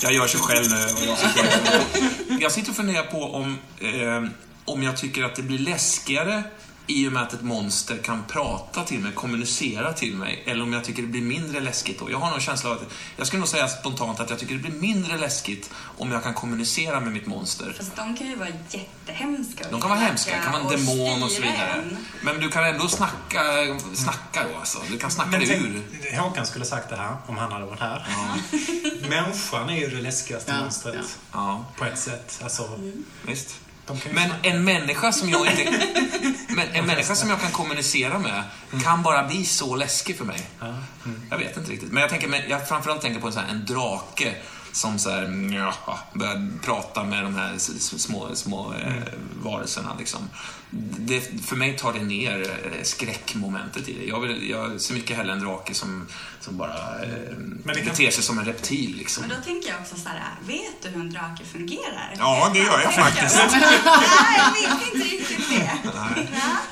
Jag 0.02 0.12
gör 0.12 0.26
sig 0.26 0.40
själv 0.40 0.66
nu. 0.70 2.36
jag 2.40 2.52
sitter 2.52 2.70
och 2.70 2.76
funderar 2.76 3.02
på 3.02 3.34
om, 3.34 3.58
eh, 3.78 4.24
om 4.64 4.82
jag 4.82 4.96
tycker 4.96 5.24
att 5.24 5.36
det 5.36 5.42
blir 5.42 5.58
läskigare 5.58 6.42
i 6.86 7.08
och 7.08 7.12
med 7.12 7.22
att 7.22 7.32
ett 7.32 7.42
monster 7.42 7.98
kan 7.98 8.24
prata 8.28 8.84
till 8.84 8.98
mig, 8.98 9.12
kommunicera 9.12 9.92
till 9.92 10.14
mig, 10.16 10.42
eller 10.46 10.62
om 10.62 10.72
jag 10.72 10.84
tycker 10.84 11.02
det 11.02 11.08
blir 11.08 11.22
mindre 11.22 11.60
läskigt 11.60 11.98
då. 11.98 12.10
Jag 12.10 12.18
har 12.18 12.26
nog 12.26 12.34
en 12.36 12.40
känsla 12.42 12.70
av 12.70 12.76
att, 12.76 12.82
jag 13.16 13.26
skulle 13.26 13.40
nog 13.40 13.48
säga 13.48 13.68
spontant 13.68 14.20
att 14.20 14.30
jag 14.30 14.38
tycker 14.38 14.54
det 14.54 14.60
blir 14.60 14.80
mindre 14.80 15.18
läskigt 15.18 15.70
om 15.98 16.12
jag 16.12 16.22
kan 16.22 16.34
kommunicera 16.34 17.00
med 17.00 17.12
mitt 17.12 17.26
monster. 17.26 17.74
Fast 17.78 17.96
de 17.96 18.16
kan 18.16 18.26
ju 18.26 18.36
vara 18.36 18.48
jättehemska. 18.70 19.64
De 19.70 19.80
kan 19.80 19.90
vara 19.90 20.00
hemska, 20.00 20.42
kan 20.42 20.52
vara 20.52 20.62
en 20.62 20.68
demon 20.86 21.22
och 21.22 21.30
så 21.30 21.42
vidare. 21.42 21.72
en. 21.72 21.96
Men 22.22 22.40
du 22.40 22.48
kan 22.50 22.64
ändå 22.64 22.88
snacka, 22.88 23.42
snacka 23.94 24.44
då 24.52 24.58
alltså. 24.58 24.78
Du 24.90 24.98
kan 24.98 25.10
snacka 25.10 25.30
Men 25.30 25.40
dig 25.40 25.56
ur. 25.56 26.16
Håkan 26.18 26.46
skulle 26.46 26.64
sagt 26.64 26.88
det 26.90 26.96
här 26.96 27.16
om 27.26 27.38
han 27.38 27.52
hade 27.52 27.66
varit 27.66 27.80
här. 27.80 28.06
Människan 29.08 29.70
är 29.70 29.76
ju 29.80 29.88
det 29.88 30.02
läskigaste 30.02 30.52
Ja, 30.52 30.60
monstret. 30.60 30.94
ja. 30.96 31.02
Ja, 31.32 31.64
På 31.78 31.84
ett 31.84 31.98
sätt. 31.98 32.40
Alltså, 32.42 32.80
visst. 33.22 33.54
Men 34.12 34.30
en 34.42 34.64
människa 34.64 35.12
som 35.12 35.30
jag 35.30 35.46
inte... 35.46 35.86
Men 36.48 36.68
en 36.72 36.86
människa 36.86 37.14
som 37.14 37.30
jag 37.30 37.40
kan 37.40 37.50
kommunicera 37.50 38.18
med 38.18 38.42
kan 38.84 39.02
bara 39.02 39.24
bli 39.24 39.44
så 39.44 39.76
läskig 39.76 40.18
för 40.18 40.24
mig. 40.24 40.46
Mm. 40.60 41.22
Jag 41.30 41.38
vet 41.38 41.56
inte 41.56 41.70
riktigt. 41.70 41.92
Men 41.92 42.00
jag, 42.00 42.10
tänker, 42.10 42.44
jag 42.48 42.68
framförallt 42.68 43.02
tänker 43.02 43.20
på 43.20 43.26
en, 43.26 43.32
sån 43.32 43.42
här, 43.42 43.50
en 43.50 43.66
drake 43.66 44.34
som 44.72 44.98
så 44.98 45.10
här, 45.10 45.26
börjar 46.18 46.60
prata 46.62 47.04
med 47.04 47.22
de 47.22 47.34
här 47.34 47.58
små, 47.98 48.34
små 48.34 48.74
eh, 48.74 48.92
varelserna. 49.42 49.96
Liksom. 49.98 50.30
Det, 50.70 51.20
för 51.46 51.56
mig 51.56 51.76
tar 51.78 51.92
det 51.92 52.02
ner 52.04 52.40
eh, 52.64 52.82
skräckmomentet 52.82 53.88
i 53.88 53.92
det. 53.98 54.04
Jag, 54.04 54.20
vill, 54.20 54.50
jag 54.50 54.80
ser 54.80 54.94
mycket 54.94 55.16
hellre 55.16 55.32
en 55.32 55.40
drake 55.40 55.74
som, 55.74 56.06
som 56.40 56.56
bara 56.56 57.02
eh, 57.02 57.08
det 57.64 57.74
kan- 57.74 57.84
beter 57.84 58.10
sig 58.10 58.22
som 58.24 58.38
en 58.38 58.44
reptil. 58.44 58.96
Liksom. 58.98 59.20
Men 59.28 59.38
då 59.38 59.44
tänker 59.44 59.68
jag 59.68 59.80
också 59.80 59.96
så 59.96 60.08
här, 60.08 60.20
vet 60.46 60.82
du 60.82 60.88
hur 60.88 61.00
en 61.00 61.10
drake 61.12 61.44
fungerar? 61.52 62.14
Ja, 62.18 62.50
det 62.54 62.58
gör 62.58 62.80
jag 62.80 62.94
faktiskt. 62.94 63.36
Nej, 63.52 64.38
jag 64.38 64.52
vet 64.52 64.94
inte 64.94 65.06
riktigt 65.08 65.50
det. 65.50 65.70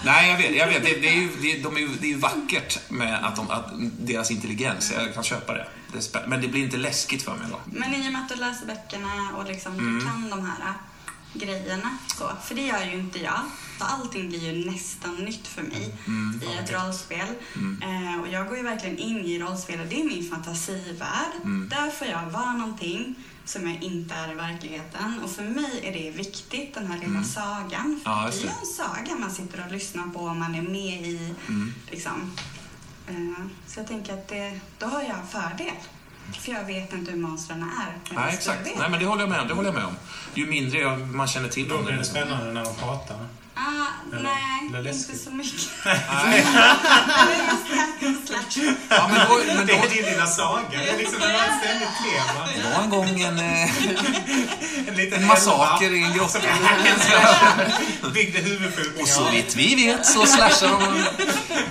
Nej, 0.04 0.30
jag 0.30 0.36
vet. 0.38 0.56
Jag 0.56 0.66
vet. 0.66 0.84
Det, 0.84 1.00
det, 1.00 1.08
är 1.08 1.14
ju, 1.14 1.28
det, 1.42 1.62
de 1.62 1.76
är 1.76 1.80
ju, 1.80 1.88
det 2.00 2.06
är 2.06 2.10
ju 2.10 2.18
vackert 2.18 2.90
med 2.90 3.24
att, 3.26 3.36
de, 3.36 3.50
att 3.50 3.70
deras 4.06 4.30
intelligens. 4.30 4.92
Jag 4.92 5.14
kan 5.14 5.24
köpa 5.24 5.52
det. 5.54 5.66
det 5.92 5.98
är 5.98 6.02
spä- 6.02 6.26
men 6.28 6.40
det 6.40 6.48
blir 6.48 6.64
inte 6.64 6.76
läskigt 6.76 7.22
för 7.22 7.32
mig 7.36 7.46
då. 7.50 7.60
Men 7.66 7.94
i 7.94 8.08
och 8.08 8.12
med 8.12 8.22
att 8.22 8.28
du 8.28 8.34
läser 8.34 8.66
böckerna 8.66 9.30
och 9.36 9.44
liksom 9.48 9.72
Mm. 9.78 9.98
du 9.98 10.04
kan 10.06 10.30
de 10.30 10.46
här 10.46 10.72
grejerna 11.34 11.98
så, 12.18 12.30
för 12.44 12.54
det 12.54 12.62
gör 12.62 12.84
ju 12.84 12.92
inte 12.98 13.18
jag. 13.18 13.40
Så 13.78 13.84
allting 13.84 14.28
blir 14.28 14.52
ju 14.52 14.70
nästan 14.70 15.16
nytt 15.16 15.46
för 15.46 15.62
mig 15.62 15.94
Mm. 16.06 16.40
i 16.42 16.56
ett 16.58 16.72
rollspel. 16.72 17.26
Eh, 17.82 18.20
och 18.20 18.28
jag 18.28 18.48
går 18.48 18.56
ju 18.56 18.62
verkligen 18.62 18.98
in 18.98 19.24
i 19.24 19.38
rollspelet, 19.38 19.90
det 19.90 20.00
är 20.00 20.04
min 20.04 20.30
fantasivärld. 20.30 21.32
Mm. 21.44 21.68
Där 21.68 21.90
får 21.90 22.06
jag 22.06 22.30
vara 22.30 22.52
någonting 22.52 23.14
som 23.44 23.68
jag 23.70 23.82
inte 23.82 24.14
är 24.14 24.32
i 24.32 24.34
verkligheten. 24.34 25.20
Och 25.24 25.30
för 25.30 25.42
mig 25.42 25.80
är 25.82 25.92
det 25.92 26.10
viktigt, 26.10 26.74
den 26.74 26.86
här 26.86 26.98
lilla 26.98 27.22
sagan. 27.24 27.70
För 28.04 28.10
Mm. 28.10 28.24
Ja, 28.24 28.30
det 28.32 28.38
är 28.38 28.42
ju 28.42 28.48
en 28.48 28.66
saga 28.66 29.14
man 29.20 29.30
sitter 29.30 29.64
och 29.66 29.72
lyssnar 29.72 30.06
på 30.06 30.20
och 30.20 30.36
man 30.36 30.54
är 30.54 30.62
med 30.62 31.06
i. 31.06 31.34
Mm. 31.48 31.74
Liksom. 31.90 32.32
Eh, 33.08 33.46
så 33.66 33.80
jag 33.80 33.86
tänker 33.88 34.12
att 34.14 34.28
det, 34.28 34.60
då 34.78 34.86
har 34.86 35.02
jag 35.02 35.10
en 35.18 35.26
fördel. 35.28 35.74
För 36.44 36.52
jag 36.52 36.64
vet 36.64 36.92
inte 36.92 37.10
hur 37.10 37.18
monstren 37.18 37.62
är. 37.62 38.14
Men 38.14 38.22
Nej, 38.24 38.34
exakt. 38.34 38.60
Nej, 38.78 38.90
men 38.90 39.00
det 39.00 39.06
håller 39.06 39.22
jag 39.22 39.30
med 39.30 39.40
om. 39.40 39.48
Det 39.48 39.54
håller 39.54 39.68
jag 39.68 39.74
med 39.74 39.84
om. 39.84 39.96
Ju 40.34 40.46
mindre 40.46 40.78
jag, 40.78 41.00
man 41.00 41.28
känner 41.28 41.48
till 41.48 41.68
Då 41.68 41.76
om 41.76 41.84
blir 41.84 41.92
det 41.92 41.98
det. 41.98 42.04
spännande 42.04 42.52
när 42.52 42.64
de 42.64 42.74
pratar. 42.74 43.16
Ah, 43.54 43.60
Eller- 44.12 44.22
nej, 44.22 44.68
eller 44.78 44.90
inte 44.92 45.18
så 45.18 45.30
mycket. 45.30 45.60
Nej. 46.24 46.46
Ja, 48.88 49.08
men 49.08 49.20
då, 49.28 49.40
men 49.56 49.66
Det 49.66 49.72
då, 49.72 49.78
är 49.84 49.88
din 49.94 50.04
lilla 50.04 50.26
saga. 50.26 50.62
Det 50.70 50.90
är 50.90 50.98
liksom 50.98 51.22
en 51.22 51.36
anständigt 51.36 51.88
tema. 52.04 52.48
det 52.56 52.74
var 52.76 52.82
en 52.84 52.90
gång 52.90 53.20
en, 53.20 53.38
eh, 53.38 53.70
En 54.88 54.94
liten 54.94 55.20
en 55.22 55.26
massaker 55.26 55.92
i 55.94 56.02
en 56.04 56.12
grotta. 56.12 56.38
Byggde 58.14 58.38
huvudfotingar. 58.38 59.02
Och 59.02 59.08
så 59.08 59.30
vitt 59.30 59.56
vi 59.56 59.74
vet 59.74 60.06
så 60.06 60.26
slashar 60.26 60.68
de. 60.68 61.04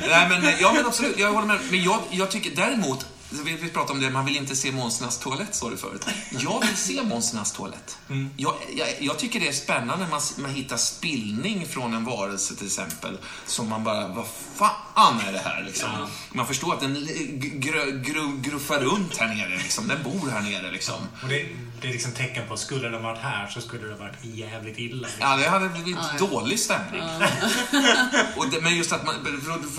Nej, 0.10 0.30
men, 0.30 0.54
ja, 0.60 0.74
men 0.74 0.86
absolut. 0.86 1.20
Jag 1.20 1.34
håller 1.34 1.48
med. 1.48 1.60
Men 1.72 1.84
jag, 1.84 2.00
jag 2.10 2.32
tycker 2.32 2.56
däremot, 2.56 3.06
vi, 3.42 3.56
vi 3.56 3.70
pratade 3.70 3.94
om 3.94 4.02
det, 4.06 4.10
man 4.10 4.26
vill 4.26 4.38
inte 4.38 4.56
se 4.56 4.72
monsternas 4.72 5.20
toalett, 5.20 5.56
sa 5.56 5.70
du 5.70 5.78
förut. 5.78 6.06
Jag 6.40 6.60
vill 6.62 6.76
se 6.78 7.04
monsternas 7.04 7.52
toalett. 7.52 7.98
Jag, 8.38 8.54
jag, 8.76 8.88
jag 9.00 9.20
tycker 9.20 9.40
det 9.40 9.48
är 9.48 9.54
spännande 9.54 10.04
när 10.04 10.12
man, 10.12 10.22
man 10.38 10.52
hittar 10.52 10.78
spillning 10.78 11.68
från 11.68 11.94
en 11.94 12.06
varelse 12.06 12.56
till 12.56 12.68
exempel. 12.68 13.18
Som 13.46 13.70
man 13.70 13.84
bara, 13.84 14.08
vad 14.08 14.26
fan 14.56 15.20
är 15.28 15.32
det 15.32 15.40
här 15.40 15.64
liksom? 15.64 15.90
Man 16.34 16.48
förstår 16.48 16.74
att 16.74 16.80
den 16.80 16.94
gr, 17.34 17.92
gr, 17.92 18.42
gruffar 18.50 18.80
runt 18.80 19.18
här 19.18 19.36
nere 19.36 19.58
liksom. 19.58 19.88
Den 19.88 20.04
bor 20.04 20.30
här 20.30 20.42
nere 20.42 20.72
liksom. 20.72 20.96
Och 21.24 21.30
det, 21.30 21.46
det 21.82 21.88
är 21.88 21.92
liksom 21.92 22.12
tecken 22.12 22.48
på, 22.48 22.58
skulle 22.58 22.90
den 22.90 23.04
varit 23.04 23.20
här 23.20 23.48
så 23.48 23.62
skulle 23.62 23.88
det 23.88 23.96
varit 23.96 24.18
jävligt 24.22 24.80
illa. 24.80 25.08
Ja, 25.20 25.38
det 25.38 25.50
hade 25.50 25.70
blivit 25.70 25.96
Ja, 25.96 26.10
ja. 26.20 26.28
dålig 26.28 26.60
stämning. 26.60 27.02
och 28.38 28.48
det, 28.50 28.62
men 28.62 28.76
just 28.78 28.92
att 28.92 29.06
man, 29.06 29.16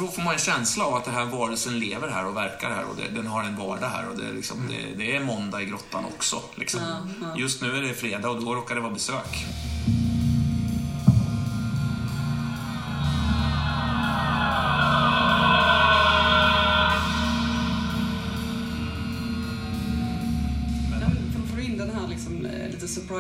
då 0.01 0.07
får 0.07 0.23
man 0.23 0.35
en 0.35 0.41
känsla 0.41 0.85
av 0.85 0.95
att 0.95 1.05
den 1.05 1.15
här 1.15 1.25
varelsen 1.25 1.79
lever 1.79 2.09
här 2.09 2.27
och 2.27 2.37
verkar 2.37 2.71
här 2.71 2.85
och 2.85 2.97
det, 2.97 3.09
den 3.09 3.27
har 3.27 3.44
en 3.47 3.57
vardag 3.57 3.89
här 3.89 4.09
och 4.09 4.19
det, 4.19 4.29
är 4.29 4.33
liksom, 4.33 4.69
det, 4.69 5.05
det 5.05 5.17
är 5.17 5.21
måndag 5.21 5.63
i 5.63 5.65
grottan 5.65 6.05
också. 6.05 6.43
Liksom. 6.55 6.81
Ja. 7.21 7.39
Just 7.39 7.63
nu 7.63 7.77
är 7.77 7.83
det 7.83 7.95
fredag 7.95 8.29
och 8.31 8.45
då 8.45 8.55
råkar 8.55 8.75
det 8.75 8.81
vara 8.81 8.93
besök. 8.93 9.47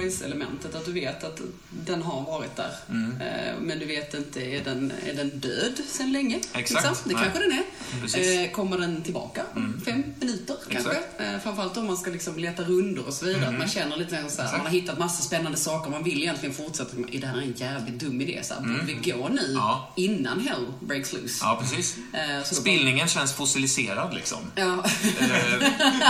Surprise-elementet, 0.01 0.75
att 0.75 0.85
du 0.85 0.93
vet 0.93 1.25
att 1.25 1.41
den 1.71 2.03
har 2.03 2.23
varit 2.23 2.57
där. 2.57 2.71
Mm. 2.91 3.21
Eh, 3.21 3.55
Men 3.61 3.79
du 3.79 3.87
vet 3.87 4.15
inte, 4.15 4.41
är 4.43 4.65
den, 4.65 4.93
är 5.07 5.15
den 5.15 5.39
död 5.41 5.73
sen 5.89 6.13
länge? 6.13 6.37
Exakt. 6.37 6.71
Liksom? 6.87 6.95
Det 7.05 7.15
Nej. 7.15 7.23
kanske 7.25 7.39
den 7.43 7.53
är. 7.53 7.63
Precis. 8.01 8.27
Mm. 8.27 8.45
Eh, 8.45 8.51
Kommer 8.51 8.79
den 8.79 9.03
tillbaka 9.03 9.43
om 9.55 9.81
fem 9.85 10.05
minuter 10.21 10.57
kanske? 10.71 10.91
Exakt. 10.91 11.21
Mm. 11.21 11.35
Eh, 11.35 11.41
Framförallt 11.41 11.77
om 11.77 11.87
man 11.87 11.97
ska 11.97 12.11
liksom 12.11 12.39
leta 12.39 12.63
rundor 12.63 13.07
och 13.07 13.15
så 13.15 13.25
vidare. 13.25 13.49
Att 13.49 13.59
man 13.59 13.69
känner 13.69 13.97
lite 13.97 14.25
så 14.31 14.43
här, 14.43 14.53
man 14.53 14.61
har 14.67 14.73
hittat 14.73 14.99
massa 14.99 15.23
spännande 15.23 15.59
saker, 15.59 15.91
man 15.91 16.03
vill 16.05 16.23
egentligen 16.23 16.55
fortsätta. 16.55 16.97
Är 17.13 17.21
det 17.21 17.27
här 17.27 17.39
en 17.39 17.53
jävligt 17.57 18.01
dum 18.01 18.21
idé? 18.21 18.41
Så 18.45 18.55
här, 18.55 18.61
Borde 18.61 18.85
vi 18.85 19.11
gå 19.13 19.29
nu 19.29 19.41
Mm. 19.45 19.57
Ja. 19.57 19.93
innan 19.97 20.41
hell 20.41 20.67
breaks 20.81 21.13
loose? 21.13 21.39
Ja, 21.45 21.59
precis. 21.63 21.97
Så 22.45 22.55
Spillningen 22.55 23.09
känns 23.09 23.33
fossiliserad 23.33 24.15
liksom. 24.15 24.39
Ja. 24.55 24.85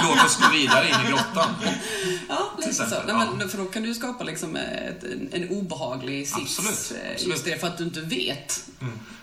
Låt 0.05 0.25
oss 0.27 0.39
gå 0.43 0.53
vidare 0.53 0.89
in 0.89 0.95
i 1.07 1.09
grottan. 1.11 1.51
Ja, 2.29 2.53
lite 2.59 2.75
så. 2.75 2.85
Nej, 3.07 3.27
men, 3.39 3.49
för 3.49 3.59
då 3.59 3.65
kan 3.75 3.83
du 3.83 3.95
skapa 3.95 4.25
liksom 4.25 4.57
ett, 4.57 5.05
en, 5.05 5.29
en 5.33 5.49
obehaglig 5.49 6.29
sits. 6.29 6.59
Absolut, 6.59 7.03
eh, 7.05 7.13
absolut. 7.13 7.33
Just 7.33 7.45
det, 7.45 7.61
för 7.61 7.67
att 7.67 7.79
du 7.79 7.85
inte 7.85 8.01
vet. 8.01 8.71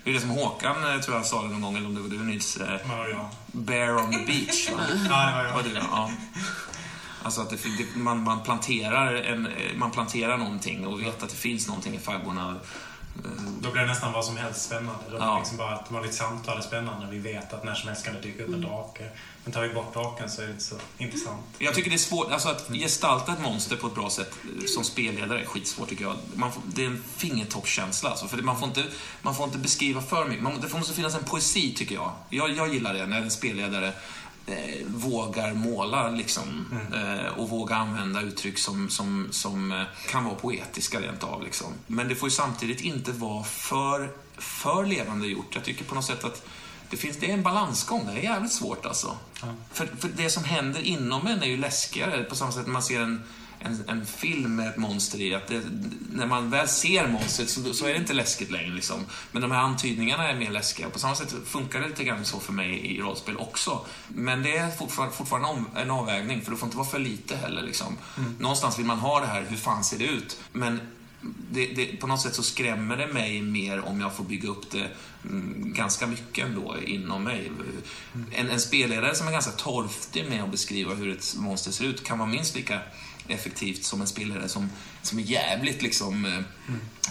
Det 0.04 0.10
är 0.10 0.14
det 0.14 0.20
som 0.20 0.30
Håkan, 0.30 0.94
eh, 0.94 1.02
tror 1.02 1.18
jag, 1.18 1.26
sa 1.26 1.44
det 1.44 1.50
någon 1.50 1.62
gång, 1.62 1.78
eller 1.78 1.88
om 1.88 1.96
det 1.96 2.02
var 2.02 2.10
du 2.10 2.20
Nils, 2.20 2.58
eh, 2.58 2.80
Ja, 2.88 3.08
ja. 3.08 3.32
Bear 3.48 3.96
on 3.96 4.12
the 4.12 4.18
beach. 4.18 4.70
Va? 4.72 4.80
ja, 5.10 5.44
det 5.44 5.54
var 5.54 5.64
Var 5.64 5.70
jag. 5.76 5.84
ja. 5.92 6.12
Alltså 7.24 7.42
att 7.42 7.50
det, 7.50 7.56
det, 7.56 8.00
man, 8.00 8.24
man, 8.24 8.44
planterar 8.44 9.14
en, 9.14 9.48
man 9.76 9.92
planterar 9.92 10.38
någonting 10.38 10.88
och 10.88 11.02
vet 11.02 11.24
att 11.24 11.30
det 11.30 11.36
finns 11.36 11.68
någonting 11.68 11.96
i 11.96 12.00
faggorna. 12.00 12.56
Eh, 13.26 13.32
Då 13.62 13.72
blir 13.72 13.82
det 13.82 13.88
nästan 13.88 14.14
vad 14.14 14.26
som 14.26 14.38
helst 14.38 14.62
spännande. 14.62 15.04
Då 15.12 15.18
Ja. 15.20 15.34
det 15.34 15.40
liksom 15.40 15.58
bara 15.58 15.80
ett 15.80 15.92
vanligt 15.92 16.14
samtal 16.14 16.58
är 16.58 16.62
spännande. 16.62 17.08
Vi 17.12 17.20
vet 17.20 17.54
att 17.54 17.64
när 17.64 17.76
som 17.76 17.88
helst 17.90 18.06
kan 18.06 18.14
det 18.14 18.20
dyka 18.22 18.44
upp 18.44 18.54
en 18.54 18.62
drake. 18.62 19.10
Men 19.44 19.54
tar 19.54 19.62
vi 19.62 19.74
bort 19.74 19.94
draken 19.94 20.30
så 20.30 20.42
är 20.42 20.46
det 20.46 20.52
inte 20.52 20.64
så 20.64 20.76
intressant. 20.98 21.42
Jag 21.58 21.74
tycker 21.76 21.90
det 21.90 21.96
är 21.96 21.98
svårt, 21.98 22.32
alltså 22.32 22.50
att 22.50 22.68
gestalta 22.70 23.34
ett 23.34 23.42
monster 23.42 23.76
på 23.76 23.88
ett 23.88 23.96
bra 23.96 24.10
sätt 24.10 24.32
eh, 24.44 24.66
som 24.66 24.84
spelledare 24.84 25.42
är 25.42 25.46
skitsvårt 25.46 25.90
tycker 25.90 26.04
jag. 26.04 26.16
Man 26.34 26.52
får, 26.52 26.62
det 26.66 26.84
är 26.84 26.88
en 26.88 27.04
fingertoppskänsla 27.18 28.10
alltså, 28.10 28.28
för 28.28 28.38
man 28.38 28.60
får 28.60 28.68
inte, 28.68 28.84
man 29.22 29.36
får 29.36 29.46
inte 29.46 29.58
beskriva 29.58 30.02
för 30.02 30.26
mycket. 30.26 30.44
Man, 30.44 30.62
det 30.62 30.74
måste 30.78 30.94
finnas 30.94 31.16
en 31.16 31.24
poesi 31.24 31.74
tycker 31.78 31.96
jag. 31.96 32.12
Jag, 32.30 32.50
jag 32.58 32.74
gillar 32.74 32.94
det 32.94 33.06
när 33.06 33.22
en 33.22 33.32
spelledare 33.32 33.94
eh, 34.46 34.86
vågar 34.88 35.54
måla 35.54 36.10
liksom, 36.10 36.66
eh, 36.94 37.40
och 37.40 37.50
vågar 37.50 37.78
använda 37.78 38.22
uttryck 38.22 38.58
som, 38.58 38.90
som, 38.90 39.28
som 39.32 39.72
eh, 39.72 39.84
kan 40.10 40.24
vara 40.24 40.36
poetiska 40.36 41.02
rent 41.02 41.24
av. 41.24 41.44
Liksom. 41.44 41.68
Men 41.88 42.08
det 42.08 42.16
får 42.16 42.30
ju 42.30 42.36
samtidigt 42.36 42.82
inte 42.82 43.12
vara 43.12 43.44
för, 43.44 44.12
för 44.38 44.86
levande 44.86 45.28
gjort. 45.28 45.56
Jag 45.56 45.64
tycker 45.64 45.86
på 45.86 45.96
något 45.96 46.06
sätt 46.06 46.24
att 46.24 46.46
det, 46.90 46.98
finns, 46.98 47.18
det 47.18 47.30
är 47.30 47.34
en 47.34 47.44
balansgång. 47.44 48.06
Det 48.06 48.12
är 48.12 48.24
jävligt 48.24 48.52
svårt 48.52 48.86
alltså. 48.86 49.18
För, 49.74 49.86
för 49.86 50.10
det 50.18 50.30
som 50.30 50.44
händer 50.44 50.82
inom 50.82 51.28
en 51.28 51.44
är 51.44 51.48
ju 51.48 51.58
läskigare. 51.58 52.24
På 52.24 52.36
samma 52.36 52.52
sätt 52.52 52.68
man 52.68 52.84
ser 52.84 53.02
en, 53.02 53.24
en, 53.64 53.84
en 53.88 54.06
film 54.06 54.56
med 54.56 54.68
ett 54.70 54.78
monster 54.78 55.22
i. 55.22 55.36
Att 55.36 55.48
det, 55.48 55.62
när 56.12 56.26
man 56.26 56.50
väl 56.50 56.68
ser 56.68 57.08
monstret 57.08 57.50
så, 57.50 57.74
så 57.74 57.86
är 57.86 57.94
det 57.94 58.00
inte 58.00 58.14
läskigt 58.14 58.52
längre. 58.52 58.74
Liksom. 58.74 59.06
Men 59.32 59.42
de 59.42 59.52
här 59.52 59.60
antydningarna 59.60 60.30
är 60.30 60.36
mer 60.36 60.52
läskiga. 60.52 60.90
På 60.90 61.00
samma 61.00 61.16
sätt 61.16 61.36
funkar 61.46 61.82
det 61.82 61.88
lite 61.88 62.04
grann 62.04 62.26
så 62.26 62.40
för 62.40 62.54
mig 62.54 62.96
i 62.96 63.02
rollspel 63.02 63.38
också. 63.38 63.86
Men 64.08 64.44
det 64.44 64.58
är 64.58 64.72
fortfarande, 64.72 65.16
fortfarande 65.16 65.50
en, 65.50 65.56
om, 65.56 65.68
en 65.76 65.92
avvägning, 65.92 66.42
för 66.42 66.52
det 66.52 66.58
får 66.58 66.68
inte 66.68 66.78
vara 66.78 66.88
för 66.88 67.00
lite 67.00 67.36
heller. 67.36 67.62
Liksom. 67.62 67.98
Någonstans 68.40 68.80
vill 68.80 68.86
man 68.86 69.00
ha 69.00 69.20
det 69.20 69.28
här, 69.28 69.46
hur 69.50 69.58
fan 69.58 69.84
ser 69.84 69.98
det 69.98 70.06
ut? 70.06 70.40
Men 70.52 70.80
det, 71.52 71.66
det, 71.66 71.86
på 71.86 72.08
något 72.08 72.22
sätt 72.22 72.36
så 72.36 72.44
skrämmer 72.44 72.98
det 72.98 73.08
mig 73.08 73.42
mer 73.42 73.80
om 73.80 74.02
jag 74.02 74.16
får 74.16 74.24
bygga 74.24 74.50
upp 74.50 74.72
det 74.72 74.88
mm, 75.24 75.74
ganska 75.74 76.08
mycket 76.08 76.46
ändå 76.46 76.76
inom 76.86 77.24
mig. 77.24 77.52
En, 78.32 78.50
en 78.50 78.60
spelledare 78.60 79.16
som 79.16 79.28
är 79.28 79.32
ganska 79.32 79.52
torftig 79.52 80.30
med 80.30 80.44
att 80.44 80.52
beskriva 80.52 80.94
hur 80.94 81.18
ett 81.18 81.36
monster 81.38 81.72
ser 81.72 81.86
ut 81.86 82.04
kan 82.04 82.20
vara 82.20 82.30
minst 82.30 82.56
lika 82.56 82.80
effektivt 83.32 83.84
som 83.84 84.02
en 84.02 84.08
spelare 84.08 84.50
som, 84.50 84.70
som 85.02 85.20
är 85.20 85.24
jävligt 85.24 85.82
liksom, 85.82 86.26
eh, 86.26 86.42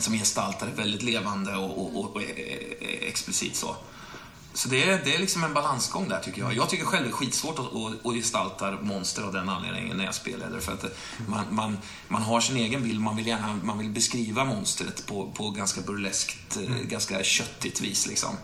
som 0.00 0.14
gestaltar 0.14 0.66
det 0.66 0.72
väldigt 0.72 1.02
levande 1.02 1.56
och, 1.56 1.78
och, 1.78 2.00
och, 2.00 2.16
och 2.16 2.22
eh, 2.22 3.08
explicit 3.08 3.56
så. 3.56 3.76
Så 4.54 4.68
det 4.68 4.84
är, 4.84 5.00
det 5.04 5.14
är 5.14 5.18
liksom 5.18 5.44
en 5.44 5.54
balansgång 5.54 6.08
där 6.08 6.20
tycker 6.20 6.40
jag. 6.40 6.54
Jag 6.54 6.68
tycker 6.68 6.84
själv 6.84 7.04
det 7.04 7.10
är 7.10 7.12
skitsvårt 7.12 7.58
att, 7.58 7.74
att, 7.74 8.06
att 8.06 8.14
gestalta 8.14 8.70
monster 8.82 9.22
av 9.22 9.32
den 9.32 9.48
anledningen 9.48 9.96
när 9.96 10.04
jag 10.04 10.14
spelar. 10.14 10.60
För 10.60 10.72
att 10.72 10.84
man, 11.26 11.44
man, 11.50 11.78
man 12.08 12.22
har 12.22 12.40
sin 12.40 12.56
egen 12.56 12.82
bild, 12.82 13.00
man 13.00 13.16
vill 13.16 13.26
gärna 13.26 13.60
man 13.64 13.78
vill 13.78 13.90
beskriva 13.90 14.44
monstret 14.44 15.06
på, 15.06 15.32
på 15.32 15.50
ganska 15.50 15.80
burleskt, 15.80 16.56
eh, 16.56 16.74
ganska 16.82 17.22
köttigt 17.22 17.80
vis. 17.80 18.06
Liksom. 18.06 18.36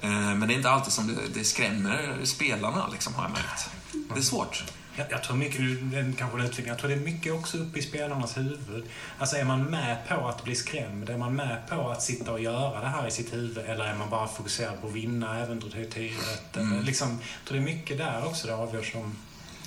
Eh, 0.00 0.10
Men 0.10 0.40
det 0.40 0.54
är 0.54 0.56
inte 0.56 0.70
alltid 0.70 0.92
som 0.92 1.06
det, 1.06 1.14
det 1.34 1.44
skrämmer 1.44 2.20
spelarna, 2.24 2.88
liksom, 2.88 3.14
har 3.14 3.22
jag 3.22 3.32
märkt. 3.32 3.70
Det 4.14 4.20
är 4.20 4.22
svårt. 4.22 4.64
Jag, 4.96 5.06
jag 5.10 5.22
tror 5.24 5.36
mycket, 5.36 5.60
nu 5.60 5.76
den 5.92 6.12
kanske 6.12 6.38
en 6.38 6.44
utvikning, 6.44 6.68
jag 6.68 6.78
tror 6.78 6.88
det 6.90 6.96
är 6.96 7.00
mycket 7.00 7.32
också 7.32 7.58
uppe 7.58 7.78
i 7.78 7.82
spelarnas 7.82 8.36
huvud. 8.36 8.84
Alltså 9.18 9.36
är 9.36 9.44
man 9.44 9.64
med 9.64 10.08
på 10.08 10.28
att 10.28 10.44
bli 10.44 10.54
skrämd? 10.54 11.10
Är 11.10 11.18
man 11.18 11.34
med 11.36 11.68
på 11.68 11.90
att 11.90 12.02
sitta 12.02 12.32
och 12.32 12.40
göra 12.40 12.80
det 12.80 12.88
här 12.88 13.06
i 13.06 13.10
sitt 13.10 13.32
huvud? 13.32 13.58
Eller 13.58 13.84
är 13.84 13.94
man 13.94 14.10
bara 14.10 14.28
fokuserad 14.28 14.80
på 14.80 14.86
att 14.86 14.92
vinna 14.92 15.38
äventyret? 15.38 16.56
Mm. 16.56 16.82
Liksom, 16.84 17.08
jag 17.08 17.48
tror 17.48 17.58
det 17.58 17.62
är 17.64 17.74
mycket 17.74 17.98
där 17.98 18.26
också 18.26 18.46
det 18.46 18.54
avgörs 18.54 18.94
om 18.94 19.16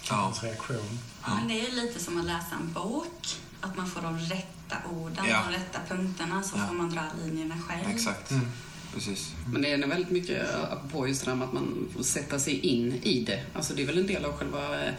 Ja. 0.10 0.34
reaktion. 0.42 1.00
Men 1.28 1.48
det 1.48 1.54
är 1.60 1.70
ju 1.70 1.76
lite 1.76 2.00
som 2.04 2.20
att 2.20 2.26
läsa 2.26 2.56
en 2.62 2.74
bok. 2.74 3.28
Att 3.62 3.78
man 3.78 3.88
får 3.90 4.02
de 4.02 4.20
rätta 4.20 4.76
orden, 4.92 5.26
Ja. 5.30 5.44
de 5.50 5.54
rätta 5.58 5.80
punkterna, 5.96 6.44
så 6.44 6.58
Ja. 6.58 6.68
får 6.68 6.74
man 6.76 6.90
dra 6.90 7.02
linjerna 7.26 7.56
själv. 7.68 7.90
Exakt. 7.96 8.32
Precis. 8.94 9.32
Men 9.48 9.62
det 9.62 9.72
är 9.72 9.78
nog 9.78 9.90
väldigt 9.90 10.12
mycket 10.12 10.48
på 10.92 11.08
just 11.08 11.26
det 11.26 11.32
där 11.32 11.36
med 11.36 11.48
att 11.48 11.54
man 11.54 11.90
får 11.96 12.04
sätta 12.04 12.40
sig 12.40 12.60
in 12.60 12.94
i 13.04 13.24
det. 13.24 13.44
Alltså 13.54 13.74
det 13.74 13.82
är 13.82 13.86
väl 13.86 13.98
en 13.98 14.08
del 14.08 14.26
av 14.26 14.34
själva 14.34 14.86
eh, 14.86 14.94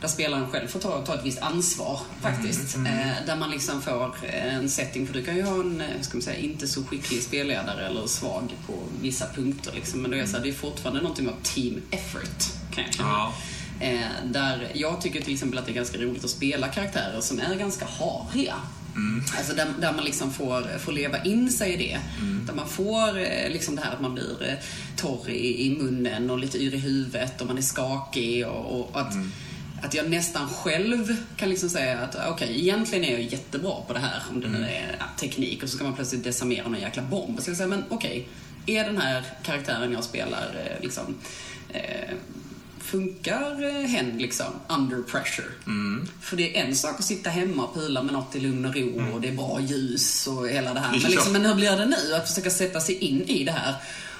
där 0.00 0.08
spelaren 0.08 0.50
själv 0.50 0.68
får 0.68 0.80
ta, 0.80 1.06
ta 1.06 1.14
ett 1.14 1.24
visst 1.24 1.38
ansvar 1.38 2.00
faktiskt. 2.20 2.76
Eh, 2.76 3.26
där 3.26 3.36
man 3.36 3.50
liksom 3.50 3.82
får 3.82 4.14
en 4.24 4.70
setting, 4.70 5.06
för 5.06 5.14
du 5.14 5.24
kan 5.24 5.36
ju 5.36 5.42
ha 5.42 5.54
en, 5.54 5.80
eh, 5.80 6.00
ska 6.00 6.16
man 6.16 6.22
säga, 6.22 6.38
inte 6.38 6.68
så 6.68 6.84
skicklig 6.84 7.22
spelledare 7.22 7.86
eller 7.86 8.06
svag 8.06 8.54
på 8.66 8.74
vissa 9.00 9.26
punkter 9.34 9.72
liksom. 9.74 10.02
Men 10.02 10.10
då 10.10 10.16
är 10.16 10.26
så 10.26 10.36
här, 10.36 10.42
det 10.42 10.48
är 10.48 10.52
fortfarande 10.52 11.00
någonting 11.02 11.28
av 11.28 11.34
team 11.42 11.82
effort, 11.90 12.72
kan 12.74 12.84
jag 12.84 12.94
känna. 12.94 13.08
Ja. 13.08 13.34
Eh, 13.80 14.00
där 14.24 14.70
jag 14.74 15.00
tycker 15.00 15.20
till 15.20 15.32
exempel 15.32 15.58
att 15.58 15.66
det 15.66 15.72
är 15.72 15.74
ganska 15.74 15.98
roligt 15.98 16.24
att 16.24 16.30
spela 16.30 16.68
karaktärer 16.68 17.20
som 17.20 17.40
är 17.40 17.54
ganska 17.54 17.86
hariga. 17.86 18.54
Alltså 19.38 19.54
där, 19.54 19.66
där 19.80 19.92
man 19.92 20.04
liksom 20.04 20.32
får, 20.32 20.78
får 20.78 20.92
leva 20.92 21.24
in 21.24 21.50
sig 21.50 21.72
i 21.72 21.76
det. 21.76 22.00
Där 22.46 22.54
man 22.54 22.68
får 22.68 23.18
eh, 23.18 23.50
liksom 23.50 23.76
det 23.76 23.82
här 23.82 23.92
att 23.92 24.00
man 24.00 24.14
blir 24.14 24.42
eh, 24.42 24.54
torr 24.96 25.30
i, 25.30 25.66
i 25.66 25.78
munnen 25.78 26.30
och 26.30 26.38
lite 26.38 26.58
yr 26.58 26.74
i 26.74 26.78
huvudet 26.78 27.40
och 27.40 27.46
man 27.46 27.58
är 27.58 27.62
skakig 27.62 28.46
och, 28.46 28.80
och 28.80 29.00
att, 29.00 29.14
att 29.82 29.94
jag 29.94 30.10
nästan 30.10 30.48
själv 30.48 31.16
kan 31.36 31.48
liksom 31.48 31.68
säga 31.68 31.98
att 31.98 32.16
okej, 32.28 32.60
egentligen 32.60 33.04
är 33.04 33.12
jag 33.12 33.22
jättebra 33.22 33.74
på 33.86 33.92
det 33.92 33.98
här, 33.98 34.22
om 34.30 34.40
det 34.40 34.48
nu 34.48 34.64
är 34.64 34.96
ja, 34.98 35.04
teknik, 35.20 35.62
och 35.62 35.68
så 35.68 35.76
ska 35.76 35.84
man 35.84 35.94
plötsligt 35.94 36.24
decimera 36.24 36.68
någon 36.68 36.80
jäkla 36.80 37.02
bomb. 37.02 37.42
Så 37.42 37.50
jag 37.50 37.56
säga, 37.56 37.68
men 37.68 37.84
okej, 37.88 38.28
är 38.66 38.84
den 38.84 38.98
här 38.98 39.24
karaktären 39.42 39.92
jag 39.92 40.04
spelar 40.04 40.56
eh, 40.66 40.82
liksom 40.82 41.14
eh, 41.68 42.14
Funkar 42.80 43.64
eh, 43.64 43.86
hen 43.86 44.18
liksom 44.18 44.46
under 44.68 45.02
pressure? 45.02 45.46
För 46.20 46.36
det 46.36 46.58
är 46.58 46.64
en 46.64 46.74
sak 46.76 46.98
att 46.98 47.04
sitta 47.04 47.30
hemma 47.30 47.64
och 47.64 47.74
pila 47.74 48.02
med 48.02 48.12
något 48.12 48.36
i 48.36 48.40
lugn 48.40 48.64
och 48.64 48.74
ro 48.76 49.14
och 49.14 49.20
det 49.20 49.28
är 49.28 49.32
bra 49.32 49.60
ljus 49.60 50.26
och 50.26 50.48
hela 50.48 50.74
det 50.74 50.80
här. 50.80 50.90
Men, 50.90 51.10
liksom, 51.10 51.32
men 51.32 51.46
hur 51.46 51.54
blir 51.54 51.76
det 51.76 51.86
nu? 51.86 52.14
Att 52.14 52.28
försöka 52.28 52.50
sätta 52.50 52.80
sig 52.80 52.94
in 52.94 53.22
i 53.22 53.44
det 53.44 53.52
här 53.52 53.74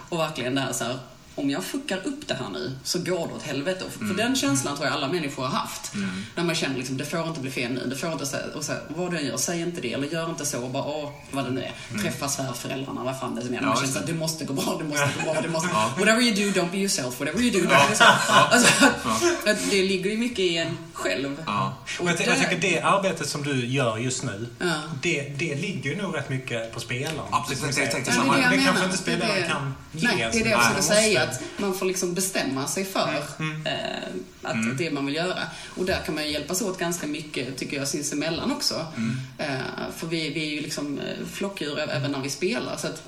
och 0.09 0.19
verkligen 0.19 0.55
det 0.55 0.61
här 0.61 0.73
så 0.73 0.85
här. 0.85 0.99
Om 1.41 1.51
jag 1.51 1.65
fuckar 1.65 1.99
upp 2.07 2.29
det 2.29 2.35
här 2.35 2.49
nu 2.53 2.73
så 2.85 2.99
går 2.99 3.29
det 3.29 3.35
åt 3.35 3.43
helvete. 3.43 3.85
För 3.99 4.07
för 4.07 4.15
den 4.15 4.37
känslan 4.37 4.77
tror 4.77 4.87
jag 4.89 4.97
alla 4.97 5.09
människor 5.09 5.43
har 5.43 5.51
haft. 5.59 5.93
När 6.35 6.45
man 6.45 6.55
känner 6.55 6.77
liksom, 6.77 6.97
det 6.97 7.05
får 7.05 7.29
inte 7.29 7.41
bli 7.41 7.51
fel 7.51 7.73
nu. 7.73 7.87
Det 7.87 7.97
får 7.97 8.13
inte 8.13 8.25
och 8.55 8.65
så, 8.65 8.73
vad 8.89 9.11
du 9.11 9.19
än 9.19 9.27
gör, 9.27 9.37
säg 9.37 9.61
inte 9.61 9.81
det. 9.81 9.93
Eller 9.93 10.07
gör 10.09 10.31
inte 10.31 10.47
så. 10.47 10.63
Och 10.63 10.71
bara, 10.71 10.85
åh, 10.85 11.11
vad 11.31 11.45
det 11.45 11.51
nu 11.51 11.63
är. 11.63 12.03
Träffa 12.03 12.29
svärföräldrarna, 12.29 13.05
vad 13.05 13.21
fan 13.21 13.35
det 13.35 13.41
är 13.41 13.45
som 13.45 13.55
är. 13.55 13.59
Ja, 13.61 13.67
Man 13.67 13.77
känner 13.77 13.95
här, 14.01 14.07
det. 14.07 14.13
måste 14.15 14.45
gå 14.45 14.53
bra, 14.53 14.77
det 14.79 14.85
måste 14.85 15.09
gå 15.25 15.33
bra, 15.33 15.41
det 15.43 15.49
måste... 15.49 15.69
Whatever 15.99 16.21
you 16.23 16.53
do, 16.53 16.61
don't 16.61 16.71
be 16.71 16.77
yourself. 16.79 17.21
Whatever 17.21 17.41
you 17.43 17.51
do, 17.51 17.59
don't 17.59 17.69
be 17.69 17.85
yourself. 17.87 18.31
Alltså, 18.31 18.85
att, 18.85 19.49
att 19.49 19.71
det 19.71 19.83
ligger 19.83 20.11
ju 20.11 20.17
mycket 20.17 20.39
i 20.39 20.57
en 20.57 20.79
själv. 20.93 21.43
Ja. 21.47 21.75
Och 22.01 22.09
jag, 22.09 22.21
jag 22.27 22.39
tycker 22.39 22.59
det 22.61 22.81
arbetet 22.81 23.29
som 23.29 23.43
du 23.43 23.67
gör 23.67 23.99
just 23.99 24.23
nu, 24.25 24.47
Ja. 24.59 24.67
det, 25.03 25.23
det 25.39 25.55
ligger 25.55 25.91
ju 25.91 26.03
nog 26.03 26.17
rätt 26.17 26.29
mycket 26.29 26.75
på 26.75 26.81
spelaren. 26.81 27.15
Absolut, 27.31 27.77
jag 27.79 27.91
tänkte 27.91 28.11
Ja, 28.11 28.17
samma. 28.17 28.37
det 28.51 28.63
kanske 28.65 28.85
inte 28.85 28.97
spelare 28.97 29.29
Det 29.33 29.39
är 29.39 29.43
det- 29.43 29.49
kan 29.49 29.75
ge. 29.93 30.09
Nej, 30.09 30.29
det 30.33 30.41
är 30.41 30.45
det 30.45 30.51
jag 30.51 30.63
försöker 30.63 30.83
säga. 30.83 31.30
Att 31.31 31.41
man 31.57 31.75
får 31.75 31.87
liksom 31.87 32.15
bestämma 32.15 32.67
sig 32.69 32.85
för 32.85 33.23
Mm. 33.39 33.67
eh, 33.67 34.09
att 34.43 34.79
det 34.79 34.91
man 34.91 35.07
vill 35.07 35.15
göra. 35.15 35.39
Och 35.77 35.85
där 35.85 36.01
kan 36.07 36.15
man 36.15 36.25
ju 36.25 36.31
hjälpas 36.31 36.63
åt 36.63 36.79
ganska 36.79 37.07
mycket, 37.07 37.57
tycker 37.57 37.77
jag, 37.77 37.89
sinsemellan 37.89 38.53
också. 38.53 38.87
Mm. 38.97 39.17
Eh, 39.39 39.65
för 39.97 40.07
vi, 40.07 40.31
vi 40.31 40.47
är 40.47 40.55
ju 40.55 40.61
liksom 40.61 40.99
eh, 40.99 41.27
flockdjur 41.33 41.79
även 41.79 42.13
när 42.13 42.21
vi 42.23 42.31
spelar. 42.31 42.77
Så 42.77 42.87
att 42.87 43.03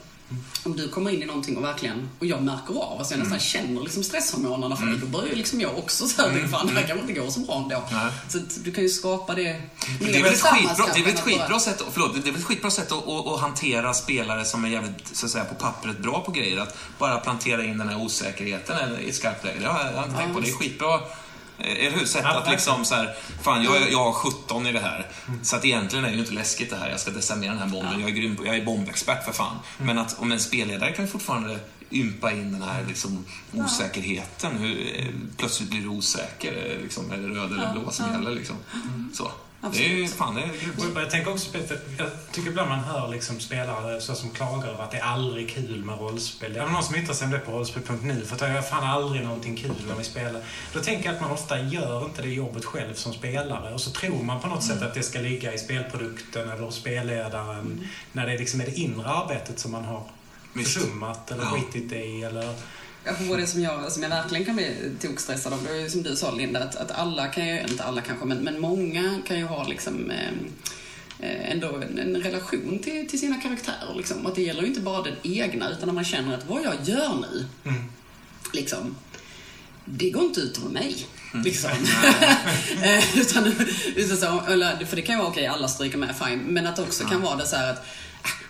om 0.64 0.76
du 0.76 0.89
kommer 0.89 1.11
in 1.11 1.22
i 1.22 1.26
någonting 1.26 1.57
och 1.57 1.64
verkligen, 1.64 2.09
och 2.18 2.26
jag 2.26 2.43
märker 2.43 2.74
av, 2.74 2.99
alltså 2.99 3.14
jag 3.14 3.20
Mm. 3.20 3.33
nästan 3.33 3.41
känner 3.41 3.83
liksom 3.83 4.05
stresshormonerna 4.05 4.76
för 4.76 4.87
dig, 4.87 4.99
då 5.01 5.07
börjar 5.07 5.28
ju 5.28 5.35
liksom 5.35 5.61
jag 5.61 5.78
också 5.78 6.07
så 6.09 6.22
här, 6.22 6.28
mm. 6.28 6.49
fan 6.49 6.66
det 6.66 6.72
här 6.72 6.87
kanske 6.87 7.09
inte 7.09 7.20
går 7.20 7.30
så 7.30 7.41
bra 7.41 7.57
ändå. 7.57 7.83
Nej. 7.93 8.12
Så 8.28 8.39
du 8.64 8.72
kan 8.72 8.85
ju 8.85 8.91
skapa 8.91 9.35
det 9.35 9.43
Det 10.01 10.18
är 10.18 10.22
väl 10.22 10.33
ett 10.33 10.41
skitbra, 10.41 10.87
det 10.95 11.01
är 11.01 11.05
väl 11.05 11.14
ett 11.14 11.20
skitbra 11.20 11.61
sätt, 11.61 11.83
förlåt, 11.93 12.14
det 12.14 12.28
är 12.28 12.33
väl 12.33 12.41
ett 12.41 12.47
skitbra 12.47 12.70
sätt 12.70 12.93
att, 12.93 13.09
att, 13.09 13.26
att 13.26 13.41
hantera 13.41 13.95
spelare 13.95 14.45
som 14.45 14.64
är 14.64 14.68
jävligt, 14.68 15.16
så 15.16 15.26
att 15.26 15.33
säga, 15.33 15.45
på 15.45 15.55
pappret 15.55 15.99
bra 15.99 16.20
på 16.20 16.30
grejer. 16.30 16.59
Att 16.61 16.76
bara 16.99 17.18
plantera 17.18 17.64
in 17.64 17.78
den 17.78 17.89
här 17.89 18.03
osäkerheten 18.03 18.76
i 19.01 19.09
ett 19.09 19.14
skarpt 19.14 19.45
läge. 19.45 19.59
Det 19.61 19.66
har 19.66 19.85
jag 19.85 20.05
inte 20.05 20.16
tänkt 20.18 20.35
på. 20.35 20.41
Det 20.41 20.49
är 20.49 20.53
skitbra. 20.53 21.01
Eh, 21.59 21.87
Eller 21.87 21.99
hur? 21.99 22.07
Sätt 22.07 22.25
att 22.25 22.51
liksom 22.51 22.85
så 22.85 22.95
här, 22.95 23.15
fan 23.43 23.65
jag, 23.65 23.91
jag 23.93 23.99
har 24.05 24.13
17 24.13 24.67
i 24.67 24.73
det 24.73 24.81
här. 24.81 25.07
Så 25.43 25.57
att 25.57 25.65
egentligen 25.65 26.05
är 26.05 26.09
det 26.09 26.15
ju 26.15 26.21
inte 26.21 26.33
läskigt 26.33 26.71
det 26.71 26.77
här. 26.77 26.91
Jag 26.91 27.01
ska 27.01 27.11
desarmera 27.11 27.51
den 27.53 27.61
här 27.63 27.69
bomben. 27.69 28.01
Jag 28.01 28.11
är 28.11 28.15
grym 28.15 28.37
jag 28.47 28.57
är 28.57 28.65
bombexpert 28.65 29.25
för 29.25 29.33
fan. 29.33 29.57
Men 29.79 29.99
att 29.99 30.19
om 30.19 30.33
en 30.33 30.41
spelledare 30.41 30.93
kan 30.93 31.09
fortfarande 31.09 31.59
ympa 31.91 32.33
in 32.33 32.53
den 32.53 32.63
här 32.63 32.85
liksom, 32.89 33.25
osäkerheten. 33.53 34.57
Hur, 34.59 34.93
eh, 35.01 35.07
plötsligt 35.37 35.71
blir 35.71 35.81
du 35.83 35.89
osäker. 35.89 36.71
eh, 36.77 36.83
Liksom, 36.83 37.11
är 37.13 37.17
det 37.17 37.29
röd 37.29 37.53
eller 37.53 37.73
blå 37.73 37.91
som 37.91 38.13
gäller? 38.13 38.31
Liksom. 38.31 38.57
Så. 39.15 39.31
Det 39.71 39.85
är 39.85 39.89
ju 39.89 40.09
fan, 40.09 40.35
det 40.35 40.41
är 40.43 40.47
grymt. 40.47 40.95
Och 40.95 41.01
Jag 41.03 41.11
tänker 41.11 41.31
också 41.31 41.53
på 41.53 41.59
att 41.59 41.71
jag 41.99 42.09
tycker 42.33 42.49
ibland 42.51 42.69
man 42.69 42.79
hör 42.79 43.09
liksom 43.09 43.41
spelare 43.41 44.01
så 44.01 44.15
som 44.15 44.31
klagar 44.31 44.69
över 44.69 44.85
att 44.85 44.91
det 44.91 44.97
är 44.97 45.03
aldrig 45.03 45.51
kul 45.51 45.85
med 45.85 45.99
rollspel. 45.99 46.53
Det 46.53 46.61
är 46.61 46.67
någon 46.67 46.83
som 46.83 46.95
yttrar 46.95 47.15
sig 47.15 47.25
om 47.25 47.31
det 47.31 47.39
på 47.39 47.53
rollspel.nu 47.53 48.25
för 48.25 48.35
att 48.35 48.41
det 48.41 48.47
är 48.47 48.63
fan 48.63 48.85
aldrig 48.85 49.23
någonting 49.23 49.57
kul 49.57 49.75
när 49.89 49.95
vi 49.95 50.05
spelar. 50.05 50.41
Då 50.73 50.81
tänker 50.81 51.07
jag 51.07 51.15
att 51.15 51.21
man 51.21 51.31
ofta 51.31 51.61
gör 51.61 52.05
inte 52.05 52.23
det 52.23 52.29
jobbet 52.29 52.65
själv 52.65 52.95
som 52.95 53.13
spelare 53.13 53.75
och 53.75 53.81
så 53.81 53.91
tror 53.91 54.23
man 54.23 54.41
på 54.41 54.47
något 54.49 54.63
sätt 54.65 54.83
att 54.83 54.95
det 54.95 55.03
ska 55.03 55.19
ligga 55.19 55.55
i 55.55 55.59
spelprodukten 55.59 56.51
eller 56.51 56.63
hos 56.63 56.75
spelledaren 56.77 57.89
när 58.13 58.27
det 58.27 58.39
liksom 58.39 58.61
är 58.61 58.65
det 58.67 58.75
inre 58.75 59.09
arbetet 59.09 59.59
som 59.59 59.73
man 59.73 59.85
har 59.85 60.03
försummat 60.55 61.31
eller 61.31 61.43
Ja. 61.43 61.51
skitit 61.51 61.93
i 61.93 62.23
eller... 62.23 62.55
Ja, 63.05 63.37
det 63.37 63.47
som 63.47 63.63
jag, 63.63 63.93
som 63.93 64.03
jag 64.03 64.11
verkligen 64.11 64.45
kan 64.45 64.57
bli 64.57 64.91
tokstressad 65.01 65.53
av, 65.53 65.65
det 65.65 65.83
är 65.83 65.89
som 65.89 66.03
du 66.03 66.17
sa 66.17 66.31
Linda, 66.31 66.61
att, 66.65 66.77
att 66.77 66.91
alla 66.91 67.27
kan 67.27 67.49
ju, 67.49 67.61
inte 67.61 67.85
alla 67.85 68.01
kanske, 68.01 68.27
men, 68.27 68.39
men 68.39 68.61
många 68.61 69.21
kan 69.27 69.39
ju 69.39 69.45
ha 69.45 69.67
liksom 69.69 70.11
eh, 70.11 70.29
eh, 71.21 71.51
ändå 71.51 71.77
en, 71.77 71.99
en 71.99 72.17
relation 72.17 72.79
till, 72.83 73.09
till 73.09 73.21
sina 73.21 73.37
karaktärer. 73.41 73.95
Liksom. 73.97 74.27
Att 74.27 74.35
det 74.35 74.43
gäller 74.43 74.63
ju 74.63 74.69
inte 74.69 74.81
bara 74.81 75.03
den 75.03 75.17
egna, 75.23 75.71
utan 75.71 75.87
när 75.89 75.95
man 75.95 76.05
känner 76.05 76.35
att 76.35 76.47
vad 76.49 76.63
jag 76.65 76.75
gör 76.85 77.15
nu, 77.21 77.45
Mm. 77.65 77.83
liksom, 78.53 78.97
det 79.85 80.11
går 80.11 80.23
inte 80.25 80.41
ut 80.41 80.59
över 80.59 80.69
mig. 80.71 81.07
Liksom. 81.45 81.71
Eh, 82.83 83.19
utan, 83.19 83.53
utan 83.97 84.17
så, 84.17 84.41
eller, 84.49 84.85
för 84.85 84.97
det 84.97 85.03
kan 85.03 85.15
ju 85.15 85.19
vara 85.19 85.29
okej, 85.31 85.47
alla 85.47 85.69
stryker 85.69 85.99
med, 85.99 86.15
fine. 86.17 86.39
Men 86.39 86.67
att 86.67 86.77
det 86.77 86.83
också 86.83 87.05
kan 87.05 87.21
vara 87.23 87.37
det 87.37 87.47
så 87.47 87.57
här 87.57 87.73
att 87.73 87.87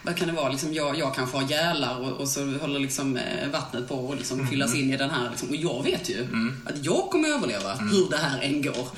vad 0.03 0.17
kan 0.17 0.29
det 0.29 0.35
vara? 0.35 0.49
Liksom, 0.49 0.73
jag, 0.73 0.99
jag 0.99 1.15
kanske 1.15 1.37
har 1.37 1.49
gälar 1.51 2.01
och, 2.01 2.21
och 2.21 2.29
så 2.29 2.59
håller 2.59 2.81
liksom, 2.81 3.17
eh, 3.17 3.49
vattnet 3.53 3.89
på 3.89 4.13
att 4.13 4.19
liksom, 4.19 4.47
fyllas 4.47 4.75
in 4.75 4.93
i 4.93 4.97
den 4.97 5.11
här. 5.11 5.31
Liksom, 5.31 5.49
och 5.49 5.57
jag 5.57 5.83
vet 5.83 6.11
ju 6.11 6.27
att 6.65 6.85
jag 6.85 7.11
kommer 7.11 7.29
överleva 7.29 7.75
hur 7.75 8.11
det 8.11 8.17
här 8.17 8.41
än 8.43 8.63
går. 8.63 8.89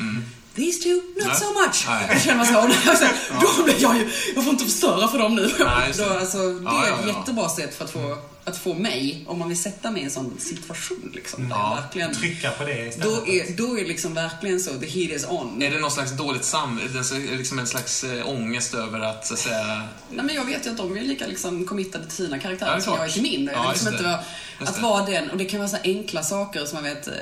These 0.55 0.83
two, 0.83 0.95
not 0.95 1.27
Nej. 1.27 1.37
so 1.37 1.45
much. 1.45 1.85
Nej. 1.89 2.07
Jag 2.09 2.23
känner 2.23 2.45
så, 2.45 2.53
då 3.59 3.65
blir 3.65 3.83
jag 3.83 3.97
ju, 3.97 4.11
jag 4.35 4.45
får 4.45 4.53
inte 4.53 4.65
förstöra 4.65 5.09
för 5.09 5.19
dem 5.19 5.35
nu. 5.35 5.51
Nej, 5.59 5.93
då, 5.99 6.05
det. 6.05 6.21
alltså, 6.21 6.39
det 6.39 6.69
är 6.69 6.89
ja, 6.89 6.89
ett 6.89 6.95
ja. 7.07 7.09
jättebra 7.09 7.49
sätt 7.49 7.75
för 7.75 7.85
att 7.85 7.91
få 7.91 8.19
att 8.45 8.57
få 8.59 8.75
mig, 8.75 9.25
om 9.27 9.39
man 9.39 9.49
vill 9.49 9.59
sätta 9.63 9.91
mig 9.91 10.03
i 10.03 10.05
en 10.05 10.11
sån 10.11 10.39
situation 10.39 11.11
liksom. 11.15 11.49
där 11.49 11.57
Ja, 11.57 11.79
verkligen, 11.83 12.15
Trycka 12.15 12.51
på 12.51 12.65
det 12.65 12.87
istället. 12.87 13.09
då 13.09 13.27
är, 13.27 13.57
då 13.57 13.79
är 13.79 13.85
liksom 13.85 14.15
verkligen 14.15 14.61
så, 14.61 14.71
the 14.71 14.87
heat 14.87 15.11
is 15.17 15.27
on. 15.29 15.63
Är 15.63 15.71
det 15.71 15.79
någon 15.79 15.91
slags 15.91 16.13
dåligt 16.17 16.45
sam... 16.45 16.81
Liksom 17.31 17.59
en 17.59 17.67
slags 17.67 18.05
äh, 18.05 18.29
ångest 18.29 18.75
över 18.75 19.01
att, 19.01 19.27
så 19.27 19.35
att 19.35 19.41
säga... 19.41 19.89
Nej, 20.11 20.25
men 20.25 20.35
jag 20.35 20.45
vet 20.45 20.67
ju 20.67 20.71
att 20.71 20.77
de 20.77 20.97
är 20.97 21.03
lika 21.03 21.27
liksom 21.27 21.67
committade 21.67 22.05
till 22.05 22.17
sina 22.17 22.37
Ja, 22.37 22.43
karaktärer 22.43 22.77
är 22.77 22.81
som 22.81 22.95
jag 22.95 23.05
är 23.05 23.11
till 23.11 23.23
min. 23.23 23.51
Ja, 23.53 23.71
liksom 23.71 23.93
inte 23.93 24.19
Just 24.61 24.71
att 24.71 24.77
det. 24.77 24.83
vara 24.83 25.07
den, 25.07 25.31
och 25.31 25.37
det 25.37 25.45
kan 25.45 25.59
vara 25.61 25.69
så 25.69 25.77
enkla 25.85 26.23
saker 26.23 26.65
som 26.65 26.85
jag 26.85 26.95
vet, 26.95 27.07
eh, 27.09 27.15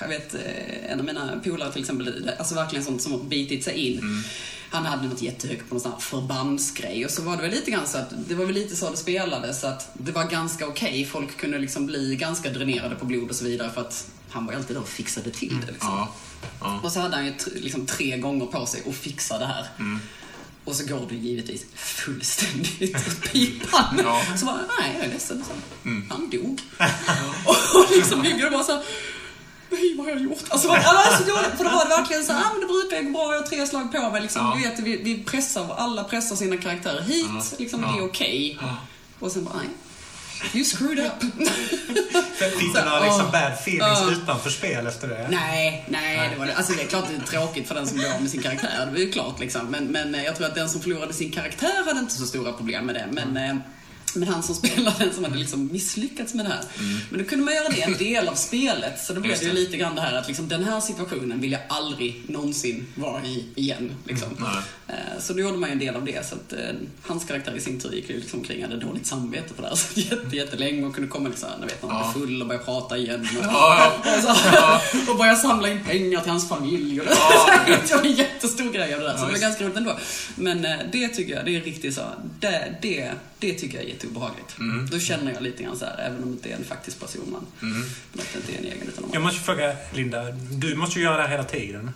jag 0.00 0.08
vet 0.08 0.34
eh, 0.34 0.92
en 0.92 0.98
av 0.98 1.04
mina 1.04 1.40
polare 1.44 1.72
till 1.72 1.80
exempel, 1.80 2.30
alltså 2.38 2.54
verkligen 2.54 2.84
sånt 2.84 3.02
som 3.02 3.12
har 3.12 3.18
bitit 3.18 3.64
sig 3.64 3.74
in. 3.74 3.98
Mm. 3.98 4.22
Han 4.70 4.86
hade 4.86 5.08
något 5.08 5.22
jättehögt 5.22 5.68
på 5.68 5.74
någon 5.74 5.82
sån 5.82 5.92
här 5.92 5.98
förbandsgrej 5.98 7.04
och 7.04 7.10
så 7.10 7.22
var 7.22 7.36
det 7.36 7.42
väl 7.42 7.50
lite 7.50 7.70
grann 7.70 7.86
så 7.86 7.98
att 7.98 8.12
det 8.28 8.34
var 8.34 8.44
väl 8.44 8.54
lite 8.54 8.76
så 8.76 8.90
det 8.90 8.96
spelades 8.96 9.64
att 9.64 9.90
det 9.92 10.12
var 10.12 10.24
ganska 10.24 10.66
okej. 10.66 11.06
Folk 11.06 11.36
kunde 11.36 11.58
liksom 11.58 11.86
bli 11.86 12.16
ganska 12.16 12.50
dränerade 12.50 12.94
på 12.94 13.04
blod 13.04 13.30
och 13.30 13.36
så 13.36 13.44
vidare 13.44 13.70
för 13.70 13.80
att 13.80 14.10
han 14.30 14.46
var 14.46 14.52
ju 14.52 14.58
alltid 14.58 14.76
där 14.76 14.80
och 14.80 14.88
fixade 14.88 15.30
till 15.30 15.60
det. 15.60 15.72
Liksom. 15.72 15.90
Ja. 15.90 16.14
ja. 16.60 16.80
Och 16.82 16.92
så 16.92 17.00
hade 17.00 17.16
han 17.16 17.26
ju 17.26 17.34
liksom 17.54 17.86
tre 17.86 18.18
gånger 18.18 18.46
på 18.46 18.66
sig 18.66 18.82
att 18.88 18.94
fixa 18.94 19.38
det 19.38 19.46
här. 19.46 19.66
Och 20.64 20.76
så 20.76 20.86
går 20.86 21.06
det 21.08 21.14
givetvis 21.14 21.64
fullständigt 21.74 22.96
åt 22.96 23.32
pipan. 23.32 24.00
Ja. 24.04 24.22
Så 24.36 24.46
bara, 24.46 24.60
nej 24.80 24.94
jag 24.96 25.04
är 25.06 25.08
ledsen. 25.08 25.44
Så, 25.44 25.52
Han 26.08 26.30
dog. 26.30 26.60
och 27.46 27.96
liksom 27.96 28.22
ligger 28.22 28.46
och 28.46 28.52
bara 28.52 28.64
så 28.64 28.82
Nej, 29.70 29.94
vad 29.96 30.06
har 30.06 30.12
jag 30.12 30.22
gjort? 30.22 30.38
Alltså, 30.48 30.68
alltså, 30.70 31.24
för 31.56 31.64
då 31.64 31.70
var 31.70 31.84
det 31.88 31.96
verkligen 31.96 32.24
så 32.24 32.32
ah, 32.32 32.50
men 32.52 32.60
det 32.60 32.66
brukar 32.66 33.02
gå 33.02 33.10
bra, 33.10 33.32
jag 33.34 33.40
har 33.40 33.46
tre 33.46 33.66
slag 33.66 33.92
på 33.92 34.10
mig. 34.10 34.22
Liksom. 34.22 34.42
Ja. 34.46 34.56
Du 34.56 34.68
vet, 34.68 34.78
vi, 34.80 35.02
vi 35.14 35.24
pressar, 35.24 35.74
alla 35.78 36.04
pressar 36.04 36.36
sina 36.36 36.56
karaktärer 36.56 37.02
hit, 37.02 37.54
liksom, 37.58 37.80
det 37.80 37.86
är 37.86 37.98
Ja. 37.98 38.02
okej. 38.04 38.58
Och 39.20 39.32
sen 39.32 39.44
bara, 39.44 39.54
nej. 39.56 39.66
You 40.54 40.64
screwed 40.64 40.98
up. 41.06 41.20
Fick 42.58 42.74
du 42.74 42.82
några 42.84 43.00
liksom 43.04 43.30
bad 43.32 43.52
feelings 43.52 44.00
utanför 44.12 44.50
spel 44.50 44.86
efter 44.86 45.08
det? 45.08 45.28
Nej, 45.30 45.84
nej, 45.88 46.30
det 46.32 46.38
var 46.38 46.46
det. 46.46 46.54
Alltså 46.56 46.72
det 46.72 46.82
är 46.82 46.86
klart 46.86 47.04
det 47.10 47.16
är 47.16 47.26
tråkigt 47.26 47.68
för 47.68 47.74
den 47.74 47.86
som 47.86 47.96
blir 47.96 48.14
av 48.14 48.20
med 48.22 48.30
sin 48.30 48.42
karaktär. 48.42 48.86
Det 48.86 48.90
var 48.92 48.98
ju 48.98 49.10
klart 49.12 49.40
liksom. 49.40 49.66
Men, 49.66 49.84
men 49.84 50.14
eh, 50.14 50.24
jag 50.24 50.36
tror 50.36 50.46
att 50.46 50.54
den 50.54 50.68
som 50.68 50.80
förlorade 50.80 51.12
sin 51.12 51.32
karaktär 51.32 51.84
hade 51.86 52.00
inte 52.00 52.14
så 52.14 52.26
stora 52.26 52.52
problem 52.52 52.86
med 52.86 52.94
det. 52.94 53.06
Men, 53.10 53.36
eh, 53.36 53.56
men 54.16 54.28
han 54.28 54.42
som 54.42 54.54
spelade 54.54 54.96
den 54.98 55.14
som 55.14 55.24
hade 55.24 55.36
liksom 55.38 55.68
misslyckats 55.72 56.34
med 56.34 56.44
det 56.44 56.48
här. 56.48 56.60
Men 57.10 57.18
då 57.22 57.24
kunde 57.28 57.44
man 57.44 57.54
göra 57.54 57.68
det 57.68 57.82
en 57.82 57.92
del 57.96 58.28
av 58.28 58.34
spelet. 58.34 59.00
Så 59.04 59.12
då 59.12 59.20
blev 59.20 59.38
det 59.40 59.52
lite 59.52 59.76
grann 59.76 59.94
det 59.94 60.00
här 60.00 60.12
att 60.16 60.26
liksom, 60.28 60.48
den 60.48 60.64
här 60.64 60.80
situationen 60.80 61.40
vill 61.40 61.52
jag 61.52 61.60
aldrig 61.68 62.22
någonsin 62.26 62.86
vara 62.94 63.24
i 63.24 63.44
igen. 63.56 63.94
Liksom. 64.06 64.28
Nej. 64.38 64.48
Eh, 64.88 65.20
Så 65.20 65.32
då 65.32 65.40
gjorde 65.40 65.58
man 65.58 65.68
ju 65.68 65.72
en 65.72 65.78
del 65.78 65.96
av 65.96 66.04
det. 66.04 66.26
Så 66.28 66.34
att, 66.34 66.52
eh, 66.52 66.58
hans 67.02 67.24
karaktär 67.24 67.54
i 67.56 67.60
sin 67.60 67.80
tur 67.80 67.92
gick 67.92 68.10
ju 68.10 68.16
liksom 68.20 68.44
kring 68.44 68.62
hade 68.62 68.76
dåligt 68.76 69.06
samvete 69.06 69.54
för 69.54 69.62
det 69.62 69.68
här 69.68 69.76
så 69.76 70.00
jätte, 70.00 70.36
jättelänge 70.36 70.86
och 70.86 70.94
kunde 70.94 71.10
komma 71.10 71.28
liksom, 71.28 71.48
ni 71.60 71.66
vet, 71.66 71.82
när 71.82 71.90
han 71.90 71.98
Ja. 72.06 72.12
blev 72.14 72.22
full 72.26 72.42
och 72.42 72.48
började 72.48 72.64
prata 72.64 72.96
igen. 72.98 73.28
Och, 73.38 73.44
Ja, 73.52 73.92
och, 73.98 74.22
så, 74.22 75.10
och 75.12 75.18
börja 75.18 75.36
samla 75.36 75.68
in 75.70 75.84
pengar 75.84 76.20
till 76.20 76.30
hans 76.30 76.48
familj. 76.48 77.00
Och 77.00 77.06
det, 77.06 77.12
det 77.88 77.94
var 77.94 78.04
en 78.04 78.12
jättestor 78.12 78.72
grej 78.72 78.94
av 78.94 79.00
det 79.00 79.06
där, 79.06 79.16
så 79.16 79.22
Ja, 79.22 79.26
det 79.26 79.32
var 79.32 79.38
ganska 79.40 79.64
roligt 79.64 79.76
ändå. 79.76 79.98
Men 80.36 80.64
eh, 80.64 80.76
det 80.92 81.08
tycker 81.08 81.34
jag, 81.34 81.44
det 81.44 81.56
är 81.56 81.60
riktigt 81.60 81.94
så, 81.94 82.02
det, 82.40 82.74
det, 82.82 83.10
det 83.38 83.52
tycker 83.54 83.78
jag 83.78 83.84
är 83.84 83.88
jätteobehagligt. 84.04 84.58
Mm. 84.58 84.86
Då 84.90 84.98
känner 84.98 85.32
jag 85.32 85.42
lite 85.42 85.62
grann 85.62 85.76
så 85.78 85.84
här, 85.84 85.98
även 85.98 86.22
om 86.22 86.28
det 86.30 86.34
inte 86.36 86.50
är 86.50 86.56
en 86.56 86.64
faktisk 86.64 87.00
person 87.00 87.28
man, 87.32 87.46
Mm. 87.62 87.80
men 88.12 88.20
att 88.20 88.32
det 88.32 88.38
inte 88.38 88.52
är 88.52 88.58
en 88.58 88.64
egen 88.64 88.88
utan 88.88 89.02
någon 89.02 89.12
Jag 89.12 89.22
måste 89.22 89.40
fråga 89.40 89.76
Linda, 89.92 90.30
du 90.50 90.76
måste 90.76 90.98
ju 90.98 91.04
göra 91.04 91.16
det 91.16 91.22
här 91.22 91.28
hela 91.30 91.44
tiden. 91.44 91.90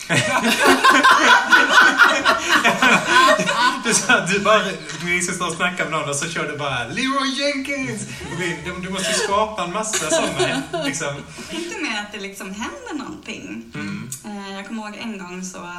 du, 3.84 3.94
sa, 3.94 4.26
du 4.26 4.40
bara, 4.40 4.62
du 5.02 5.20
ska 5.20 5.34
stå 5.34 5.46
och 5.46 5.52
snacka 5.54 5.84
med 5.84 5.92
någon 5.92 6.08
och 6.08 6.16
så 6.16 6.28
kör 6.28 6.52
du 6.52 6.58
bara 6.58 6.88
Leroy 6.88 7.28
Jenkins! 7.40 8.06
Du, 8.38 8.56
du 8.82 8.88
måste 8.90 9.08
ju 9.08 9.14
skapa 9.14 9.64
en 9.64 9.72
massa 9.72 10.10
sådana 10.10 10.62
liksom. 10.84 11.14
Inte 11.50 11.78
med 11.80 12.00
att 12.00 12.12
det 12.12 12.20
liksom 12.20 12.54
händer 12.54 12.94
någonting. 13.04 13.72
Mm. 13.74 14.08
Eh, 14.24 14.54
Jag 14.56 14.66
kommer 14.68 14.82
ihåg 14.82 14.96
en 15.02 15.18
gång 15.18 15.44
så 15.44 15.58
eh, 15.58 15.72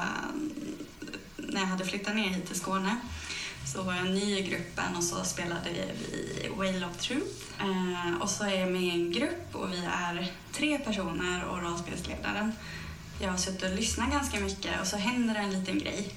när 1.38 1.60
jag 1.62 1.68
hade 1.68 1.86
flyttat 1.86 2.16
ner 2.16 2.30
hit 2.30 2.48
till 2.48 2.60
Skåne 2.60 2.96
så 3.74 3.82
var 3.84 3.94
jag 3.94 4.06
ny 4.06 4.38
i 4.38 4.42
gruppen 4.42 4.96
och 4.98 5.04
så 5.04 5.24
spelade 5.24 5.70
vi 5.70 6.50
Whale 6.58 6.86
of 6.86 6.98
Truth. 6.98 7.26
Eh, 7.60 8.22
Och 8.22 8.30
så 8.30 8.44
är 8.44 8.60
jag 8.60 8.72
med 8.72 8.82
i 8.82 8.90
en 8.90 9.12
grupp 9.12 9.56
och 9.56 9.72
vi 9.74 9.86
är 9.86 10.32
tre 10.54 10.80
personer 10.80 11.46
och 11.46 11.62
rollspelsledaren. 11.62 12.54
Jag 13.22 13.30
har 13.32 13.38
suttit 13.38 13.64
och 13.64 13.76
lyssnat 13.76 14.12
ganska 14.12 14.40
mycket 14.40 14.82
och 14.82 14.88
så 14.88 14.98
händer 14.98 15.34
det 15.34 15.40
en 15.40 15.60
liten 15.60 15.80
grej. 15.80 16.14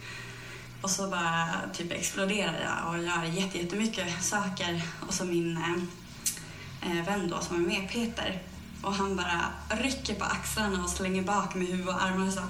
Och 0.82 0.90
så 0.90 1.08
bara 1.08 1.48
typ 1.72 1.92
exploderar 1.92 2.60
jag 2.64 2.90
och 2.94 3.02
gör 3.02 3.24
jätte- 3.24 3.58
jättemycket 3.58 4.24
saker. 4.24 4.82
Och 5.08 5.14
så 5.14 5.24
min 5.24 5.56
eh, 5.56 6.98
eh, 6.98 7.04
vän 7.06 7.28
då 7.30 7.40
som 7.40 7.56
är 7.56 7.68
med, 7.68 7.88
Peter, 7.90 8.42
och 8.82 8.94
han 8.94 9.16
bara 9.16 9.40
rycker 9.68 10.14
på 10.14 10.24
axlarna 10.24 10.84
och 10.84 10.90
slänger 10.90 11.22
bak 11.22 11.54
med 11.54 11.66
huvud 11.66 11.88
och 11.88 12.02
armarna 12.02 12.32
så 12.32 12.40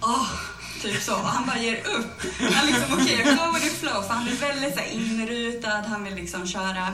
åh, 0.00 0.28
typ 0.82 1.02
så. 1.02 1.14
Och 1.14 1.28
han 1.28 1.46
bara 1.46 1.58
ger 1.58 1.76
upp. 1.76 2.22
Han 2.54 2.66
liksom, 2.66 2.92
okej, 2.92 3.22
jag 3.26 3.36
går 3.36 3.52
with 3.54 3.66
the 3.66 3.70
flow. 3.76 4.02
För 4.02 4.14
han 4.14 4.28
är 4.28 4.32
väldigt 4.32 4.74
så 4.74 4.80
här, 4.80 4.88
inrutad, 4.90 5.82
han 5.88 6.04
vill 6.04 6.14
liksom 6.14 6.46
köra 6.46 6.92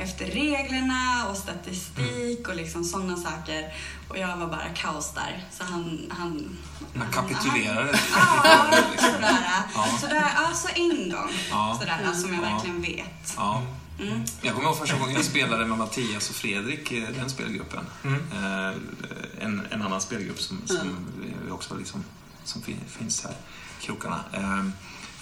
efter 0.00 0.26
reglerna 0.26 1.26
och 1.30 1.36
statistik 1.36 2.48
och 2.48 2.56
liksom 2.56 2.84
sådana 2.84 3.16
saker. 3.16 3.74
Och 4.08 4.18
jag 4.18 4.36
var 4.36 4.46
bara 4.46 4.68
kaos 4.74 5.12
där. 5.14 5.44
Så 5.58 5.64
han... 5.64 6.12
Han, 6.18 6.56
Han 6.98 7.12
kapitulerade. 7.12 7.98
Ja, 8.14 8.66
sådär. 8.98 9.38
Ja. 9.74 9.88
Sådär, 10.00 10.30
ja, 10.36 10.54
så 10.54 10.68
en 10.74 11.10
gång. 11.10 11.30
Ja. 11.50 11.76
Sådär, 11.80 12.12
som 12.14 12.34
jag 12.34 12.44
Ja. 12.44 12.50
verkligen 12.54 12.82
vet. 12.82 13.34
Ja. 13.36 13.62
Mm. 14.00 14.22
Jag 14.42 14.54
kommer 14.54 14.68
ihåg 14.68 14.78
första 14.78 14.96
gången 14.96 15.14
jag 15.14 15.24
spelade 15.24 15.66
med 15.66 15.78
Mattias 15.78 16.30
och 16.30 16.36
Fredrik 16.36 16.92
i 16.92 17.00
den 17.18 17.30
spelgruppen. 17.30 17.86
Eh, 18.04 18.76
en, 19.44 19.66
en 19.70 19.82
annan 19.82 20.00
spelgrupp 20.00 20.40
som, 20.40 20.62
som 20.66 21.06
vi 21.44 21.50
också 21.50 21.76
liksom, 21.76 22.04
som 22.48 22.62
finns 22.86 23.24
här 23.24 23.34
i 23.80 23.86
krokarna. 23.86 24.20
Ehm, 24.32 24.72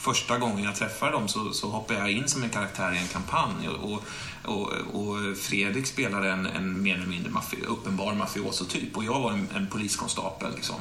första 0.01 0.39
gången 0.39 0.65
jag 0.65 0.77
träffade 0.77 1.13
dem 1.13 1.29
så, 1.29 1.53
så 1.53 1.71
hoppade 1.71 1.99
jag 1.99 2.11
in 2.11 2.29
som 2.29 2.43
en 2.43 2.51
karaktär 2.51 2.93
i 2.93 2.99
en 2.99 3.09
kampanj 3.09 3.69
och, 3.69 4.03
och, 4.45 4.73
och 4.73 5.37
Fredrik 5.37 5.87
spelade 5.87 6.31
en, 6.31 6.47
en 6.47 6.83
mer 6.83 6.95
eller 6.95 7.07
mindre 7.07 7.31
mafi, 7.31 7.57
uppenbar 7.67 8.15
mafioso-typ 8.15 8.97
och 8.97 9.05
jag 9.05 9.21
var 9.21 9.33
en, 9.33 9.49
en 9.55 9.67
poliskonstapel. 9.67 10.55
Liksom. 10.55 10.77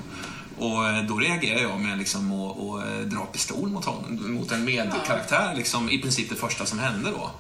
Och 0.58 0.88
eh, 0.88 1.04
då 1.04 1.16
reagerade 1.16 1.62
jag 1.62 1.80
med 1.80 1.98
liksom 1.98 2.32
att, 2.32 2.60
att 2.60 3.10
dra 3.10 3.26
pistol 3.26 3.70
mot, 3.70 3.86
honom, 3.86 4.34
mot 4.34 4.52
en 4.52 4.66
medkaraktär, 4.66 5.56
liksom, 5.56 5.90
i 5.90 6.02
princip 6.02 6.30
det 6.30 6.36
första 6.36 6.66
som 6.66 6.80
hände 6.80 7.12
då. 7.12 7.32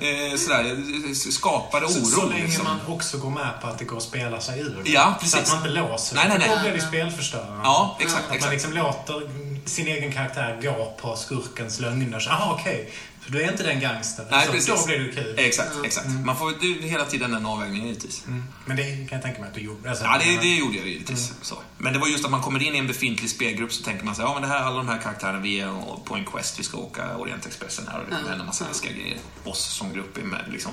Eh, 0.00 0.36
sådär, 0.38 0.64
eh, 0.64 1.12
skapade 1.14 1.86
oro. 1.86 1.92
Så, 1.92 2.04
så 2.04 2.26
länge 2.26 2.42
liksom. 2.42 2.64
man 2.64 2.78
också 2.88 3.18
går 3.18 3.30
med 3.30 3.50
på 3.60 3.66
att 3.66 3.78
det 3.78 3.84
går 3.84 3.96
att 3.96 4.02
spela 4.02 4.40
sig 4.40 4.60
ur 4.60 4.80
det. 4.84 4.90
Ja, 4.90 5.14
Så 5.14 5.20
precis. 5.20 5.34
att 5.40 5.48
man 5.48 5.56
inte 5.58 5.80
låser 5.80 6.16
Nej, 6.16 6.24
nej, 6.28 6.38
nej. 6.38 6.48
Då 6.48 6.60
blir 6.62 6.72
det 6.72 6.80
spelförstörande. 6.80 7.60
Ja, 7.64 7.96
exakt. 8.00 8.22
Att 8.22 8.28
man 8.28 8.36
exakt. 8.36 8.52
liksom 8.52 8.72
låter 8.72 9.30
sin 9.64 9.86
egen 9.86 10.12
karaktär 10.12 10.58
gå 10.62 10.94
på 11.00 11.16
skurkens 11.16 11.80
lögner. 11.80 12.20
Så, 12.20 12.30
Aha, 12.30 12.58
okej. 12.60 12.90
Så 12.90 13.07
du 13.28 13.42
är 13.42 13.50
inte 13.50 13.62
den 13.62 13.80
gangstern. 13.80 14.26
Nej, 14.30 14.46
så, 14.46 14.52
precis. 14.52 14.80
Då 14.80 14.86
blir 14.86 14.98
det 14.98 15.12
kul. 15.12 15.34
Exakt, 15.38 15.70
exakt. 15.84 16.08
Man 16.24 16.36
får 16.36 16.50
är 16.50 16.82
hela 16.82 17.04
tiden 17.04 17.30
den 17.30 17.46
avvägningen 17.46 17.86
givetvis. 17.86 18.24
Mm. 18.26 18.44
Men 18.64 18.76
det 18.76 18.82
kan 18.82 19.08
jag 19.10 19.22
tänka 19.22 19.40
mig 19.40 19.48
att 19.48 19.54
du 19.54 19.60
gjorde. 19.60 19.90
Alltså, 19.90 20.04
Ja, 20.04 20.20
det, 20.24 20.40
det 20.40 20.54
gjorde 20.56 20.76
jag 20.76 20.86
givetvis. 20.86 21.32
Så. 21.42 21.58
Men 21.78 21.92
det 21.92 21.98
var 21.98 22.08
just 22.08 22.24
att 22.24 22.30
man 22.30 22.42
kommer 22.42 22.62
in 22.62 22.74
i 22.74 22.78
en 22.78 22.86
befintlig 22.86 23.30
spelgrupp 23.30 23.72
så 23.72 23.84
tänker 23.84 24.04
man 24.04 24.14
sig, 24.14 24.24
ja 24.24 24.32
men 24.32 24.42
det 24.42 24.48
här, 24.48 24.62
alla 24.62 24.76
de 24.76 24.88
här 24.88 24.98
karaktärerna, 24.98 25.40
vi 25.40 25.60
är 25.60 25.72
på 26.04 26.14
en 26.14 26.24
quest, 26.24 26.58
vi 26.58 26.62
ska 26.62 26.78
åka 26.78 27.16
Orientexpressen 27.16 27.88
här 27.88 27.98
och 28.00 28.04
det 28.10 28.16
kommer 28.16 28.28
hända 28.28 28.44
massa 28.44 28.68
läskiga 28.68 28.92
grejer. 28.92 29.18
Oss 29.44 29.64
som 29.64 29.92
grupp 29.92 30.18
är 30.18 30.22
med 30.22 30.44
liksom. 30.52 30.72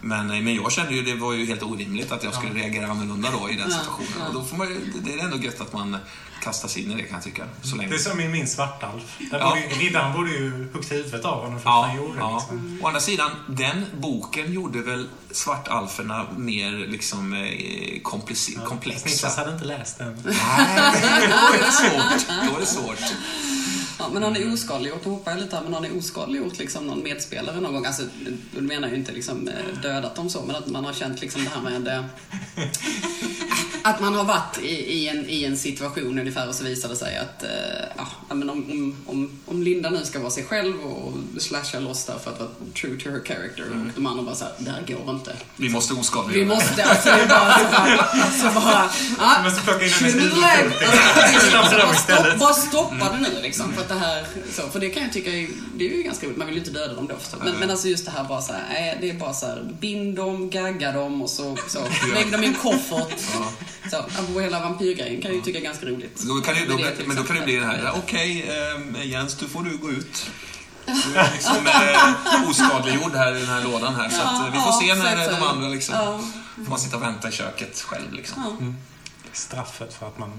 Men, 0.00 0.26
men 0.26 0.54
jag 0.54 0.72
kände 0.72 0.94
ju, 0.94 1.02
det 1.02 1.14
var 1.14 1.32
ju 1.32 1.46
helt 1.46 1.62
orimligt 1.62 2.12
att 2.12 2.24
jag 2.24 2.34
skulle 2.34 2.54
reagera 2.54 2.86
annorlunda 2.90 3.28
då 3.40 3.50
i 3.50 3.56
den 3.56 3.70
situationen. 3.70 4.26
Och 4.28 4.34
då 4.34 4.44
får 4.44 4.56
man 4.56 4.68
ju, 4.68 4.92
det 5.04 5.14
är 5.14 5.18
ändå 5.24 5.36
gött 5.36 5.60
att 5.60 5.72
man 5.72 5.96
kastar 6.42 6.68
sig 6.68 6.82
in 6.84 6.90
i 6.90 6.94
det 6.94 7.02
kan 7.02 7.14
jag 7.14 7.22
tycka. 7.24 7.44
Så 7.62 7.76
länge. 7.76 7.88
Det 7.88 7.94
är 7.94 7.98
som 7.98 8.20
i 8.20 8.28
min 8.28 8.46
svartalf. 8.48 9.02
Ja. 9.32 9.56
riddaren 9.80 10.12
borde 10.12 10.30
ju 10.30 10.68
huggt 10.72 10.92
huvudet 10.92 11.24
av 11.24 11.42
honom 11.44 11.60
för 11.60 11.70
Ja, 11.70 11.76
vad 11.76 11.86
han 11.88 11.96
gjorde. 11.96 12.18
ja. 12.18 12.38
Liksom. 12.38 12.78
Å 12.82 12.86
andra 12.86 13.00
sidan, 13.00 13.30
den 13.46 13.84
boken 14.00 14.52
gjorde 14.52 14.82
väl 14.82 15.08
svartalferna 15.30 16.26
mer 16.36 16.70
liksom 16.72 17.32
eh, 17.32 17.38
komplice- 18.02 18.48
Niklas 18.48 18.68
komplexa. 18.68 19.28
hade 19.28 19.52
inte 19.52 19.64
läst 19.64 19.98
den. 19.98 20.22
Nej, 20.24 21.28
då 21.28 21.54
är 21.54 21.58
det 21.58 21.72
svårt. 21.72 22.26
Då 22.50 22.56
är 22.56 22.60
det 22.60 22.66
svårt. 22.66 23.12
Ja, 24.00 24.08
men 24.12 24.22
har 24.22 24.30
ni 24.30 24.54
oskadliggjort, 24.54 25.04
nu 25.04 25.10
hoppar 25.10 25.30
jag 25.30 25.40
lite 25.40 25.56
här, 25.56 25.62
men 25.62 25.74
har 25.74 25.80
ni 25.80 25.98
oskadliggjort 25.98 26.58
liksom 26.58 26.86
någon 26.86 27.02
medspelare 27.02 27.60
någon 27.60 27.72
gång? 27.74 27.86
Alltså, 27.86 28.02
du 28.54 28.60
menar 28.60 28.88
ju 28.88 28.94
inte 28.96 29.12
liksom 29.12 29.48
eh, 29.48 29.80
dödat 29.82 30.14
dem 30.14 30.30
så, 30.30 30.42
men 30.46 30.56
att 30.56 30.66
man 30.66 30.84
har 30.84 30.92
känt 30.92 31.20
liksom 31.20 31.44
det 31.44 31.50
här 31.54 31.60
med... 31.80 31.88
eh, 31.88 32.04
att 33.82 34.00
man 34.00 34.14
har 34.14 34.24
varit 34.24 34.58
i, 34.62 34.92
i, 34.92 35.08
en, 35.08 35.28
i 35.28 35.44
en 35.44 35.56
situation 35.56 36.18
ungefär 36.18 36.48
och 36.48 36.54
så 36.54 36.64
visar 36.64 36.88
det 36.88 36.96
sig 36.96 37.16
att 37.16 37.42
eh, 37.42 37.48
ja, 38.28 38.34
men 38.34 38.50
om, 38.50 38.96
om, 39.06 39.38
om, 39.46 39.62
Linda 39.62 39.90
nu 39.90 40.04
ska 40.04 40.18
vara 40.18 40.30
sig 40.30 40.44
själv 40.44 40.80
och 40.80 41.12
slasha 41.42 41.78
loss 41.78 42.04
där 42.04 42.18
för 42.24 42.30
att 42.30 42.38
vara 42.40 42.50
true 42.80 43.00
to 43.00 43.10
her 43.10 43.20
character 43.24 43.62
Mm. 43.66 43.86
och 43.86 43.92
de 43.94 44.06
andra 44.06 44.22
bara 44.22 44.34
såhär, 44.34 44.52
det 44.58 44.70
här 44.70 44.82
går 45.04 45.14
inte. 45.14 45.36
Vi 45.56 45.68
måste 45.68 45.94
Vi 45.94 46.00
oskadliggöra. 46.00 46.48
måste, 46.54 46.84
alltså 46.84 47.08
det 47.08 47.20
är 47.20 47.28
bara 47.28 47.58
så 48.30 48.60
bara, 48.60 48.90
ja, 49.18 49.32
Jag 49.36 49.44
måste 49.44 49.62
plocka 49.62 49.84
in 49.84 49.90
Lägg- 49.90 50.12
huvudpunkt. 50.12 50.78
bara, 52.40 52.54
stoppa 52.54 53.12
det 53.12 53.18
nu 53.18 53.42
liksom. 53.42 53.72
För, 53.72 53.82
att 53.82 53.89
det 53.94 53.98
här, 54.00 54.26
så, 54.52 54.62
för 54.62 54.80
det 54.80 54.90
kan 54.90 55.02
jag 55.02 55.12
tycka 55.12 55.30
är, 55.30 55.48
det 55.74 55.84
är 55.92 55.96
ju 55.96 56.02
ganska 56.02 56.26
roligt. 56.26 56.38
Man 56.38 56.46
vill 56.46 56.56
ju 56.56 56.60
inte 56.60 56.72
döda 56.72 56.94
dem 56.94 57.06
då 57.06 57.16
förstås. 57.16 57.40
Men, 57.44 57.54
men 57.54 57.70
alltså 57.70 57.88
just 57.88 58.04
det 58.04 58.10
här 58.10 58.24
bara 58.24 58.40
så 58.42 58.52
här, 58.52 58.98
det 59.00 59.10
är 59.10 59.14
bara 59.14 59.32
så 59.34 59.46
här, 59.46 59.68
bind 59.80 60.16
dem, 60.16 60.50
gagga 60.50 60.92
dem 60.92 61.22
och 61.22 61.30
så, 61.30 61.56
så 61.68 61.78
lägg 62.14 62.32
dem 62.32 62.42
i 62.44 62.46
en 62.46 62.54
koffert. 62.54 63.18
Så, 63.90 64.40
hela 64.40 64.60
vampyrgrejen 64.60 65.22
kan 65.22 65.30
jag 65.30 65.36
ju 65.36 65.42
tycka 65.42 65.58
är 65.58 65.62
ganska 65.62 65.86
roligt. 65.86 66.22
Då 66.28 66.40
kan 66.40 66.56
ju, 66.56 66.66
då, 66.66 66.74
Men 66.74 66.82
det 66.84 66.96
till 66.96 67.06
men 67.06 67.16
då 67.16 67.22
kan 67.22 67.36
det 67.36 67.42
bli 67.42 67.56
det 67.56 67.66
här, 67.66 67.80
ja, 67.84 67.94
okej 68.04 68.50
eh, 68.96 69.06
Jens, 69.06 69.34
du 69.36 69.48
får 69.48 69.62
du 69.62 69.76
gå 69.78 69.90
ut. 69.90 70.26
Du 70.86 71.18
är 71.18 71.32
liksom 71.32 71.66
eh, 71.66 72.50
oskadliggjord 72.50 73.14
här 73.14 73.36
i 73.36 73.40
den 73.40 73.48
här 73.48 73.64
lådan 73.64 73.94
här. 73.94 74.08
Så 74.08 74.22
att, 74.22 74.34
eh, 74.40 74.46
vi 74.52 74.58
får 74.58 74.66
Ja, 74.66 74.80
se 74.80 74.94
när 75.02 75.24
så- 75.24 75.30
de 75.30 75.42
andra 75.42 75.68
liksom... 75.68 75.94
Ja, 75.94 76.20
Får 76.64 76.70
man 76.70 76.78
sitta 76.78 76.96
och 76.96 77.02
vänta 77.02 77.28
i 77.28 77.32
köket 77.32 77.80
själv 77.80 78.12
liksom. 78.12 78.42
ja. 78.60 78.66
Straffet 79.32 79.94
för 79.94 80.06
att 80.06 80.18
man 80.18 80.30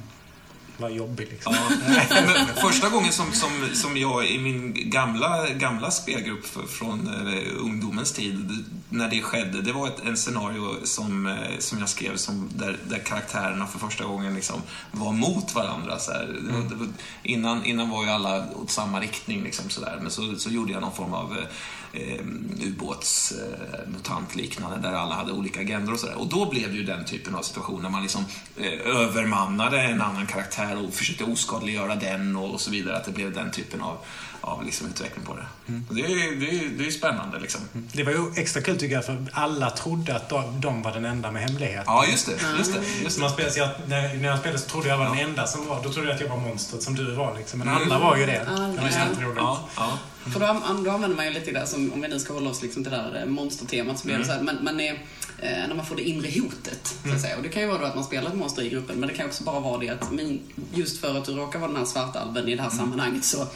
var 0.82 0.90
jobbig 0.90 1.28
liksom. 1.32 1.56
Ja. 1.56 1.78
Men 2.10 2.48
första 2.56 2.90
gången 2.90 3.12
som, 3.12 3.32
som, 3.32 3.50
som 3.74 3.98
jag 3.98 4.28
i 4.28 4.40
min 4.40 4.90
gamla, 4.90 5.50
gamla 5.50 5.92
spelgrupp 5.92 6.46
från 6.70 7.08
eh, 7.08 7.64
ungdomens 7.64 8.12
tid, 8.12 8.66
när 8.90 9.10
det 9.10 9.22
skedde, 9.22 9.62
det 9.62 9.72
var 9.72 9.88
ett 9.88 10.06
en 10.06 10.18
scenario 10.18 10.86
som, 10.86 11.28
eh, 11.28 11.60
som 11.60 11.80
jag 11.80 11.90
skrev 11.90 12.16
som, 12.16 12.50
där, 12.56 12.80
där 12.90 13.00
karaktärerna 13.00 13.68
för 13.68 13.80
första 13.80 14.04
gången 14.04 14.36
liksom 14.36 14.62
var 14.92 15.12
mot 15.12 15.56
varandra. 15.56 16.00
Så 16.00 16.12
här. 16.12 16.26
Det 16.26 16.76
det 16.76 16.88
innan, 17.24 17.66
innan 17.66 17.90
var 17.90 18.04
ju 18.04 18.10
alla 18.10 18.46
åt 18.56 18.72
samma 18.72 19.00
riktning, 19.00 19.44
liksom, 19.44 19.70
så 19.70 19.82
där. 19.82 20.00
men 20.02 20.12
så, 20.12 20.36
så 20.36 20.50
gjorde 20.50 20.72
jag 20.72 20.82
någon 20.82 20.96
form 20.96 21.14
av 21.14 21.38
eh, 21.38 21.46
eh, 21.94 22.26
ubåtsmutant 22.68 24.36
liknande 24.36 24.78
där 24.78 24.94
alla 24.94 25.16
hade 25.16 25.32
olika 25.32 25.62
agendor 25.62 25.94
och 25.94 26.00
sådär. 26.00 26.20
Och 26.20 26.28
då 26.28 26.50
blev 26.50 26.72
det 26.72 26.78
ju 26.78 26.84
den 26.84 27.06
typen 27.06 27.36
av 27.36 27.42
situation 27.42 27.82
när 27.82 27.90
man 27.90 28.02
liksom 28.02 28.26
eh, 28.58 28.96
övermannade 28.98 29.82
en 29.82 30.02
annan 30.02 30.28
karaktär 30.28 30.71
och 30.78 30.94
försökte 30.94 31.24
oskadliggöra 31.24 31.96
den 31.96 32.36
och, 32.36 32.62
så 32.62 32.72
vidare. 32.72 32.98
Att 32.98 33.06
det 33.06 33.12
blev 33.12 33.34
den 33.34 33.52
typen 33.52 33.82
av, 33.82 33.98
av 34.42 34.66
liksom 34.66 34.88
utveckling 34.88 35.26
på 35.26 35.36
det. 35.36 35.46
Och 35.90 35.96
det, 35.96 36.02
är, 36.02 36.10
ju- 36.10 36.36
det, 36.40 36.50
är, 36.50 36.70
det 36.78 36.88
är 36.88 36.92
spännande 36.92 37.40
liksom. 37.40 37.62
Det 37.74 38.04
var 38.04 38.12
ju 38.12 38.32
extra 38.36 38.62
kul 38.62 38.78
tycker 38.78 38.96
jag 38.96 39.06
för 39.06 39.26
alla 39.32 39.70
trodde 39.70 40.16
att 40.16 40.30
de, 40.30 40.62
de 40.62 40.82
var 40.82 40.92
den 40.92 41.06
enda 41.06 41.32
med 41.32 41.42
hemlighet. 41.42 41.84
Ja, 41.86 42.06
just 42.06 42.26
det. 42.26 42.32
Just 42.58 42.74
det, 42.74 42.80
just 43.04 43.16
det. 43.16 43.22
man 43.22 43.32
spelade, 43.32 43.54
så 43.54 43.60
jag, 43.60 43.70
när, 43.88 44.16
när 44.16 44.30
jag 44.30 44.40
spelade 44.40 44.60
så 44.60 44.70
trodde 44.70 44.88
jag 44.88 44.98
var 44.98 45.06
den 45.06 45.18
enda 45.18 45.48
som 45.48 45.68
var, 45.68 45.84
då 45.84 45.92
trodde 45.92 46.08
jag 46.08 46.16
att 46.16 46.22
jag 46.22 46.30
var 46.30 46.38
monstret 46.38 46.84
som 46.84 46.96
du 46.96 47.12
var 47.16 47.38
liksom. 47.38 47.60
Men 47.60 47.70
alla 47.70 48.00
var 48.00 48.18
ju 48.18 48.26
det. 48.26 48.46
Det 48.48 48.52
var 48.56 48.90
ja. 48.92 49.08
jätteroligt. 49.10 49.38
Ja, 49.38 49.60
ja. 49.78 49.98
För 50.34 50.40
då, 50.40 50.46
då 50.84 50.92
använder 50.92 51.18
man 51.18 51.26
ju 51.26 51.32
lite 51.32 51.52
det 51.52 51.68
som, 51.68 51.94
om 51.94 52.02
vi 52.02 52.08
nu 52.08 52.20
ska 52.20 52.34
hålla 52.34 52.50
oss 52.50 52.62
liksom 52.62 52.84
till 52.84 52.92
det 52.92 52.98
där 52.98 53.22
eh, 53.22 53.26
monstertemat, 53.26 54.00
så 54.00 54.08
blir 54.08 54.18
det 54.18 54.26
så 54.26 54.32
här, 54.32 54.42
man, 54.42 54.58
man 54.62 54.80
är, 54.80 54.94
eh, 55.40 55.68
när 55.68 55.76
man 55.76 55.86
får 55.86 55.96
det 55.96 56.10
inre 56.10 56.40
hotet, 56.42 56.96
så 57.06 57.14
att 57.14 57.22
säga. 57.22 57.38
Och 57.38 57.44
det 57.44 57.50
kan 57.50 57.62
ju 57.62 57.68
vara 57.68 57.80
då 57.80 57.86
att 57.86 57.96
man 57.96 58.04
spelar 58.04 58.30
ett 58.30 58.38
monster 58.38 58.62
i 58.62 58.70
gruppen, 58.70 59.00
men 59.00 59.10
det 59.10 59.16
kan 59.16 59.26
också 59.26 59.44
bara 59.44 59.60
vara 59.60 59.78
det 59.78 59.90
att 59.90 60.12
min, 60.12 60.40
just 60.74 61.02
för 61.02 61.18
att 61.18 61.26
du 61.26 61.32
råkar 61.32 61.60
vara 61.60 61.72
den 61.72 61.78
här 61.78 61.86
svartalven 61.86 62.48
i 62.48 62.56
det 62.56 62.62
här 62.62 62.70
sammanhanget 62.70 63.26
så 63.26 63.48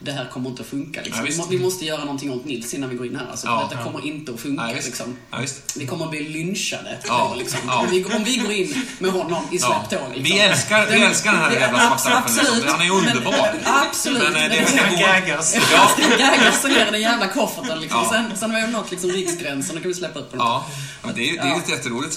det 0.00 0.12
här 0.12 0.28
kommer 0.32 0.50
inte 0.50 0.62
att 0.62 0.68
funka. 0.68 1.00
Ja, 1.04 1.22
Liksom. 1.22 1.44
må, 1.44 1.50
vi 1.50 1.58
måste 1.58 1.84
göra 1.84 2.00
någonting 2.00 2.30
åt 2.32 2.44
Nils 2.44 2.74
innan 2.74 2.90
vi 2.90 2.96
går 2.96 3.06
in 3.06 3.16
här. 3.16 3.26
Alltså, 3.30 3.46
Ja, 3.46 3.68
detta 3.70 3.80
ja. 3.84 3.90
kommer 3.92 4.06
inte 4.06 4.32
att 4.32 4.40
funka. 4.40 4.62
Ja, 4.68 4.74
visst. 4.74 4.86
liksom. 4.88 5.16
Ja, 5.30 5.38
visst. 5.38 5.76
Vi 5.76 5.86
kommer 5.86 6.04
att 6.04 6.10
bli 6.10 6.28
lynchade. 6.28 6.98
Ja, 7.06 7.34
Liksom. 7.38 7.60
ja. 7.66 7.78
Om, 7.80 7.90
vi, 7.90 8.04
om 8.04 8.24
vi 8.24 8.36
går 8.36 8.52
in 8.52 8.82
med 8.98 9.10
honom 9.10 9.42
i 9.52 9.56
Ja. 9.56 9.86
släptåg. 9.88 10.08
Liksom. 10.08 10.22
Vi 10.24 10.38
älskar, 10.40 10.86
vi 10.86 11.00
älskar 11.02 11.32
den 11.32 11.40
här 11.42 11.50
jävla 11.52 11.98
svartalfen. 11.98 12.34
Liksom. 12.54 12.68
Han 12.72 12.80
är 12.86 12.90
underbar. 12.90 13.32
Men, 13.64 13.74
absolut. 13.88 14.22
Men, 14.22 14.36
eh, 14.36 14.42
det 14.42 14.56
Men- 14.56 14.66
ska 14.66 14.82
Han 14.82 14.94
gå. 14.96 15.00
gaggas. 15.00 15.56
Ja, 15.72 15.90
Gaggas 16.18 16.64
ner 16.64 16.86
i 16.88 16.90
den 16.90 17.00
jävla 17.00 17.28
kofferten 17.28 17.80
liksom. 17.80 18.00
Ja. 18.04 18.10
Sen, 18.12 18.36
sen 18.38 18.50
har 18.50 18.66
vi 18.66 18.72
nått 18.72 18.90
liksom 18.90 19.10
riksgränsen, 19.10 19.74
då 19.76 19.80
kan 19.82 19.88
vi 19.88 19.94
släppa 19.94 20.18
upp 20.18 20.30
den. 20.30 20.40
Ja, 20.40 20.66
men 21.02 21.14
det 21.14 21.30
är, 21.30 21.32
det 21.32 21.38
är 21.38 21.46
Ja. 21.46 21.56
ett 21.58 21.68
jätteroligt 21.68 22.14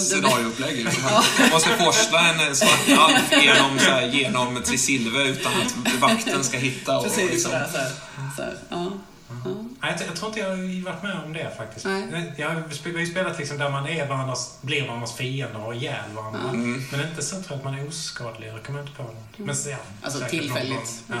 scenarioupplägg. 0.00 0.84
Liksom. 0.84 1.02
Man 1.02 1.22
måste 1.52 1.68
forsla 1.84 2.28
en 2.32 2.56
svart 2.56 2.98
alf 2.98 3.42
genom, 3.42 3.78
så 3.78 3.90
här, 3.90 4.06
genom 4.06 4.62
Trisilve 4.62 5.22
utan 5.28 5.52
att 5.52 6.00
vakten 6.00 6.44
ska 6.44 6.56
hitta. 6.58 7.05
Precis, 7.08 7.30
liksom. 7.30 7.50
sådär, 7.50 7.68
sådär. 7.72 7.90
sådär. 8.36 8.58
Ja. 8.68 8.92
Ja. 9.28 9.50
Nej, 9.82 9.96
jag, 9.98 10.08
jag 10.08 10.16
tror 10.16 10.28
inte 10.28 10.40
jag 10.40 10.48
har 10.48 10.84
varit 10.84 11.02
med 11.02 11.24
om 11.24 11.32
det 11.32 11.56
faktiskt. 11.56 11.84
Nej. 11.86 12.32
Jag 12.36 12.50
har 12.50 12.62
ju 12.98 13.06
spelat 13.06 13.38
liksom 13.38 13.58
där 13.58 13.70
man 13.70 13.86
är 13.86 14.08
varandras, 14.08 14.58
blir 14.60 14.86
varandras 14.86 15.16
fiender 15.16 15.56
och 15.56 15.62
har 15.62 15.74
ihjäl 15.74 16.10
varandra. 16.14 16.40
Mm. 16.48 16.84
Men 16.92 17.08
inte 17.08 17.22
så 17.22 17.36
att 17.36 17.64
man 17.64 17.74
är 17.74 17.88
oskadlig. 17.88 18.48
Jag 18.48 18.62
kommer 18.62 18.80
inte 18.80 18.92
på 18.92 19.02
det. 19.02 19.42
Men 19.44 19.56
så, 19.56 19.70
ja, 19.70 19.76
Alltså 20.02 20.24
tillfälligt. 20.30 21.02
Ja. 21.08 21.16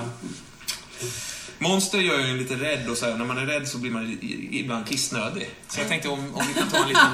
Monster 1.58 1.98
gör 1.98 2.18
ju 2.18 2.30
en 2.30 2.38
lite 2.38 2.54
rädd 2.54 2.88
och 2.88 2.96
så 2.96 3.06
här, 3.06 3.16
när 3.16 3.24
man 3.24 3.38
är 3.38 3.46
rädd 3.46 3.68
så 3.68 3.78
blir 3.78 3.90
man 3.90 4.18
ibland 4.50 4.86
kissnödig. 4.86 5.50
Så 5.68 5.80
jag 5.80 5.88
tänkte 5.88 6.08
om, 6.08 6.34
om 6.34 6.42
vi 6.48 6.54
kan 6.54 6.68
ta 6.68 6.76
en 6.76 6.88
liten, 6.88 7.10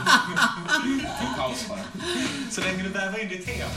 en 1.20 1.34
paus 1.38 1.68
bara. 1.68 1.78
Så 2.50 2.60
länge 2.60 2.82
du 2.82 2.88
väver 2.88 3.22
in 3.22 3.28
ditt 3.28 3.46
tema. 3.46 3.70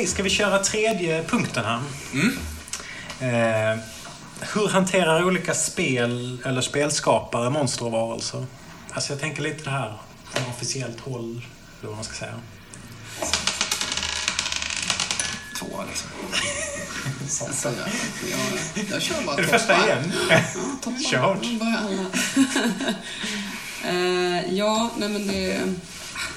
Okej, 0.00 0.08
ska 0.08 0.22
vi 0.22 0.30
köra 0.30 0.58
tredje 0.58 1.24
punkten 1.24 1.64
här? 1.64 1.80
Mm. 2.12 2.38
Eh, 3.20 3.80
hur 4.54 4.68
hanterar 4.68 5.24
olika 5.24 5.54
spel 5.54 6.38
eller 6.44 6.60
spelskapare 6.60 7.50
monster 7.50 7.84
och 7.84 7.92
varelser? 7.92 8.46
Alltså 8.90 9.12
jag 9.12 9.20
tänker 9.20 9.42
lite 9.42 9.64
det 9.64 9.70
här 9.70 9.94
från 10.24 10.46
officiellt 10.50 11.00
håll, 11.00 11.42
eller 11.80 11.88
vad 11.88 11.94
man 11.94 12.04
ska 12.04 12.14
säga. 12.14 12.34
Två 15.58 15.66
liksom. 15.88 16.10
Alltså, 17.46 17.68
jag, 17.68 17.88
jag, 18.30 18.84
jag 18.90 19.02
kör 19.02 19.22
bara 19.26 19.36
Är 19.36 19.42
det 19.42 19.48
första 19.48 19.86
igen? 19.86 20.12
Ja, 20.30 20.40
toppar. 20.82 20.98
Kör. 21.10 21.38
Nu 21.42 21.58
börjar 21.58 21.78
alla. 21.78 22.06
Eh, 23.84 24.54
ja, 24.54 24.90
nej 24.96 25.08
men 25.08 25.26
det, 25.26 25.60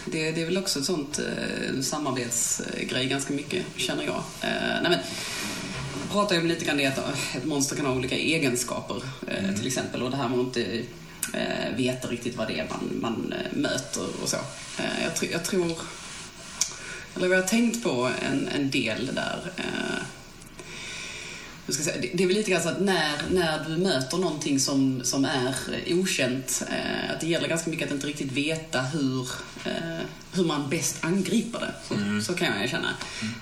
det, 0.06 0.32
det 0.32 0.42
är 0.42 0.46
väl 0.46 0.58
också 0.58 0.80
ett 0.80 0.86
sånt 0.86 1.20
uh, 1.20 1.82
samarbetsgrej 1.82 3.06
ganska 3.08 3.34
mycket, 3.34 3.66
känner 3.76 4.04
jag. 4.04 4.24
Eh, 4.42 4.82
nej 4.82 4.90
men, 4.90 5.00
jag 6.04 6.12
pratar 6.12 6.36
ju 6.36 6.42
om 6.42 6.48
lite 6.48 6.66
grann 6.66 6.78
det 6.78 6.86
att 6.86 6.98
eh, 6.98 7.36
ett 7.36 7.46
monster 7.46 7.76
kan 7.76 7.86
ha 7.86 7.94
olika 7.94 8.16
egenskaper, 8.18 9.04
eh, 9.28 9.56
till 9.56 9.68
exempel. 9.68 10.02
Och 10.02 10.12
det 10.12 10.18
här 10.18 10.30
med 10.30 10.40
att 10.40 10.46
inte 10.46 10.82
uh, 11.34 11.76
veta 11.78 12.08
riktigt 12.08 12.38
vad 12.38 12.48
det 12.48 12.60
är 12.60 12.68
man, 12.70 13.00
man 13.02 13.34
eh, 13.34 13.58
möter 13.58 14.08
och 14.24 14.30
så. 14.30 14.38
Eh, 14.78 15.04
jag, 15.04 15.14
tr- 15.14 15.32
jag 15.32 15.44
tror, 15.44 15.78
eller 17.16 17.28
vi 17.28 17.36
har 17.36 17.42
tänkt 17.42 17.84
på 17.84 18.10
en, 18.32 18.48
en 18.48 18.70
del 18.70 19.10
där. 19.16 19.52
Jag 21.66 21.76
ska 21.76 21.84
säga, 21.84 22.02
det, 22.02 22.10
det 22.14 22.24
är 22.24 22.28
väl 22.28 22.36
lite 22.36 22.52
grann 22.52 22.62
så 22.62 22.70
att 22.70 22.82
när, 22.82 23.12
när 23.32 23.66
du 23.70 23.78
möter 23.78 24.18
någonting 24.18 24.60
som, 24.60 25.02
som 25.04 25.26
är 25.26 25.56
eh, 25.86 25.98
okänt, 25.98 26.64
eh, 26.70 27.12
att 27.12 27.22
det 27.22 27.28
gäller 27.28 27.48
ganska 27.48 27.70
mycket 27.70 27.88
att 27.88 27.94
inte 27.94 28.08
riktigt 28.08 28.32
veta 28.32 28.82
hur, 28.82 29.28
eh, 29.66 30.06
hur 30.34 30.46
man 30.46 30.70
bäst 30.70 30.98
angriper 31.02 31.60
det. 31.60 31.74
Så, 31.88 31.96
så 32.26 32.38
kan 32.38 32.62
jag 32.62 32.70
känna. 32.70 32.90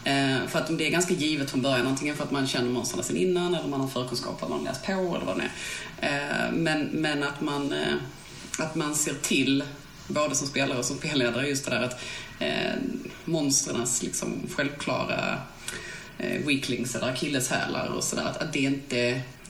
Eh, 0.03 0.47
för 0.47 0.59
att 0.59 0.77
det 0.77 0.87
är 0.87 0.91
ganska 0.91 1.13
givet 1.13 1.51
från 1.51 1.61
början, 1.61 1.87
antingen 1.87 2.15
för 2.15 2.23
att 2.23 2.31
man 2.31 2.47
känner 2.47 2.69
monstren 2.69 3.03
sedan 3.03 3.17
innan 3.17 3.55
eller 3.55 3.67
man 3.67 3.81
har 3.81 3.87
förkunskap, 3.87 4.43
eller 4.43 4.55
man 4.55 4.63
läst 4.63 4.85
på 4.85 4.91
eller 4.91 5.25
vad 5.25 5.37
det 5.37 5.49
är. 5.99 6.47
Eh, 6.47 6.51
men, 6.51 6.83
men 6.85 7.23
att 7.23 7.41
man, 7.41 7.73
eh, 7.73 7.95
att 8.59 8.75
man 8.75 8.95
ser 8.95 9.13
till 9.13 9.63
både 10.07 10.35
som 10.35 10.47
spelare 10.47 10.77
och 10.77 10.85
som 10.85 10.97
spelledare, 10.97 11.47
just 11.47 11.65
det 11.65 11.71
där 11.71 11.83
att 11.83 11.99
eh, 12.39 12.73
monstrens 13.25 14.03
liksom 14.03 14.39
självklara 14.55 15.37
eh, 16.21 16.47
weaklings 16.47 16.95
eller 16.95 17.07
akilleshälar 17.07 17.87
och 17.87 18.03
sådär, 18.03 18.23
att, 18.23 18.37
att, 18.37 18.53
det 18.53 18.59
inte, 18.59 19.07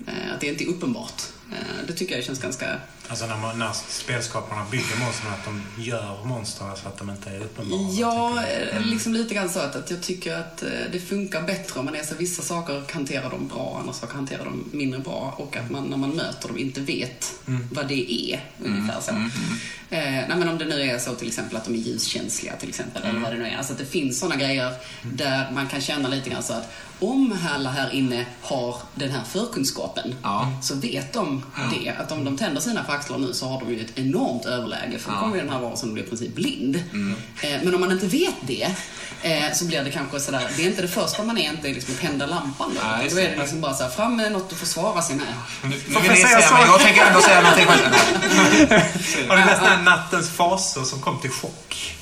eh, 0.07 0.34
att 0.34 0.41
det 0.41 0.47
inte 0.47 0.63
är 0.63 0.67
uppenbart. 0.67 1.22
Eh, 1.51 1.88
det 1.88 1.93
tycker 1.93 2.15
jag 2.15 2.24
känns 2.24 2.41
ganska... 2.41 2.80
Alltså 3.12 3.26
när, 3.26 3.38
man, 3.38 3.59
när 3.59 3.72
spelskaparna 3.74 4.66
bygger 4.72 4.99
monstren, 4.99 5.34
att 5.34 5.45
de 5.45 5.84
gör 5.84 6.26
monster 6.26 6.66
så 6.82 6.88
att 6.88 6.97
de 6.97 7.09
inte 7.09 7.30
är 7.30 7.39
uppenbara. 7.39 7.82
Ja, 7.91 8.43
eh, 8.43 8.82
liksom 8.82 9.14
lite 9.14 9.34
grann 9.34 9.49
så 9.49 9.59
att, 9.59 9.76
att 9.76 9.91
jag 9.91 10.01
tycker 10.01 10.38
att 10.38 10.64
eh, 10.64 10.70
det 10.91 10.99
funkar 10.99 11.41
bättre 11.41 11.80
om 11.80 11.86
man 11.86 11.95
är 11.95 12.03
så 12.03 12.16
vissa 12.16 12.41
saker 12.41 12.84
hanterar 12.93 13.30
de 13.30 13.47
bra, 13.47 13.78
andra 13.80 13.93
saker 13.93 14.16
hanterar 14.16 14.45
de 14.45 14.66
mindre 14.72 14.99
bra 14.99 15.34
och 15.38 15.57
att 15.57 15.72
man 15.72 15.84
när 15.84 15.97
man 15.97 16.09
möter 16.09 16.47
dem 16.47 16.57
inte 16.57 16.82
vet 16.82 17.34
vad 17.72 17.88
det 17.88 18.14
är, 18.14 18.45
ungefär 18.66 19.01
så. 19.01 19.12
Eh, 19.12 20.01
nej, 20.01 20.36
men 20.38 20.49
om 20.49 20.57
det 20.57 20.66
nu 20.66 20.82
är 20.82 20.99
så 20.99 21.16
till 21.16 21.28
exempel 21.28 21.57
att 21.57 21.66
de 21.66 21.74
är 21.74 21.78
ljuskänsliga 21.78 22.55
till 22.55 22.70
exempel, 22.70 23.03
eller 23.03 23.20
vad 23.20 23.32
det 23.32 23.38
nu 23.38 23.47
är. 23.47 23.57
Alltså 23.57 23.74
att 23.74 23.80
det 23.80 23.86
finns 23.86 24.20
sådana 24.20 24.36
grejer 24.36 24.74
där 25.01 25.51
man 25.51 25.68
kan 25.68 25.82
känna 25.82 26.09
lite 26.09 26.30
grann 26.30 26.43
så 26.43 26.53
att 26.53 26.74
om 26.99 27.38
alla 27.49 27.70
här 27.70 27.93
inne 27.93 28.26
har 28.41 28.76
den 28.95 29.12
här 29.12 29.24
förkunskapen 29.24 30.16
Ja. 30.24 30.51
så 30.62 30.76
vet 30.76 31.14
de 31.14 31.43
det. 31.72 31.89
Att 31.89 32.12
om 32.12 32.26
de 32.26 32.38
tänder 32.38 32.62
sina 32.62 32.84
fackor 32.84 33.00
axlar 33.01 33.17
nu 33.17 33.33
så 33.33 33.47
har 33.47 33.59
de 33.59 33.73
ju 33.73 33.81
ett 33.81 33.97
enormt 33.97 34.45
överläge. 34.45 34.99
För 34.99 35.11
då 35.11 35.17
kommer 35.17 35.35
ju 35.35 35.41
den 35.41 35.51
här 35.51 35.59
varelsen 35.59 35.93
bli 35.93 36.03
i 36.03 36.05
princip 36.05 36.35
blind. 36.35 36.83
Mm. 36.93 37.15
Eh, 37.41 37.63
men 37.63 37.75
om 37.75 37.81
man 37.81 37.91
inte 37.91 38.07
vet 38.07 38.35
det 38.41 38.75
eh, 39.21 39.53
så 39.53 39.65
blir 39.65 39.83
det 39.83 39.91
kanske 39.91 40.19
sådär, 40.19 40.47
det 40.57 40.63
är 40.63 40.67
inte 40.67 40.81
det 40.81 40.87
första 40.87 41.23
man 41.23 41.37
är, 41.37 41.49
inte 41.49 41.67
liksom 41.67 41.93
tända 41.95 42.25
lampan 42.25 42.71
då. 42.75 42.87
Nej, 42.87 43.09
då 43.11 43.19
är 43.19 43.29
det. 43.29 43.35
liksom 43.35 43.61
bara 43.61 43.73
såhär, 43.73 43.89
fram 43.89 44.15
med 44.15 44.31
något 44.31 44.51
att 44.51 44.59
försvara 44.59 45.01
sig 45.01 45.15
med. 45.15 45.25
Nu, 45.63 45.69
nu 45.69 45.99
vill 45.99 46.11
ni 46.11 46.17
säga 46.17 46.51
men 46.51 46.67
jag 46.67 46.79
tänker 46.79 47.05
ändå 47.05 47.21
säga 47.21 47.41
någonting 47.41 47.65
själv. 47.65 47.93
Har 49.29 49.37
du 49.37 49.45
läst 49.45 49.61
den 49.61 49.71
här 49.71 49.83
Nattens 49.83 50.29
faser 50.29 50.81
som 50.81 51.01
kom 51.01 51.19
till 51.19 51.31
chock? 51.31 51.97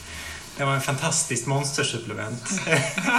Det 0.58 0.66
var 0.66 0.74
en 0.74 0.82
fantastisk 0.82 1.46
monstersupplement. 1.46 2.50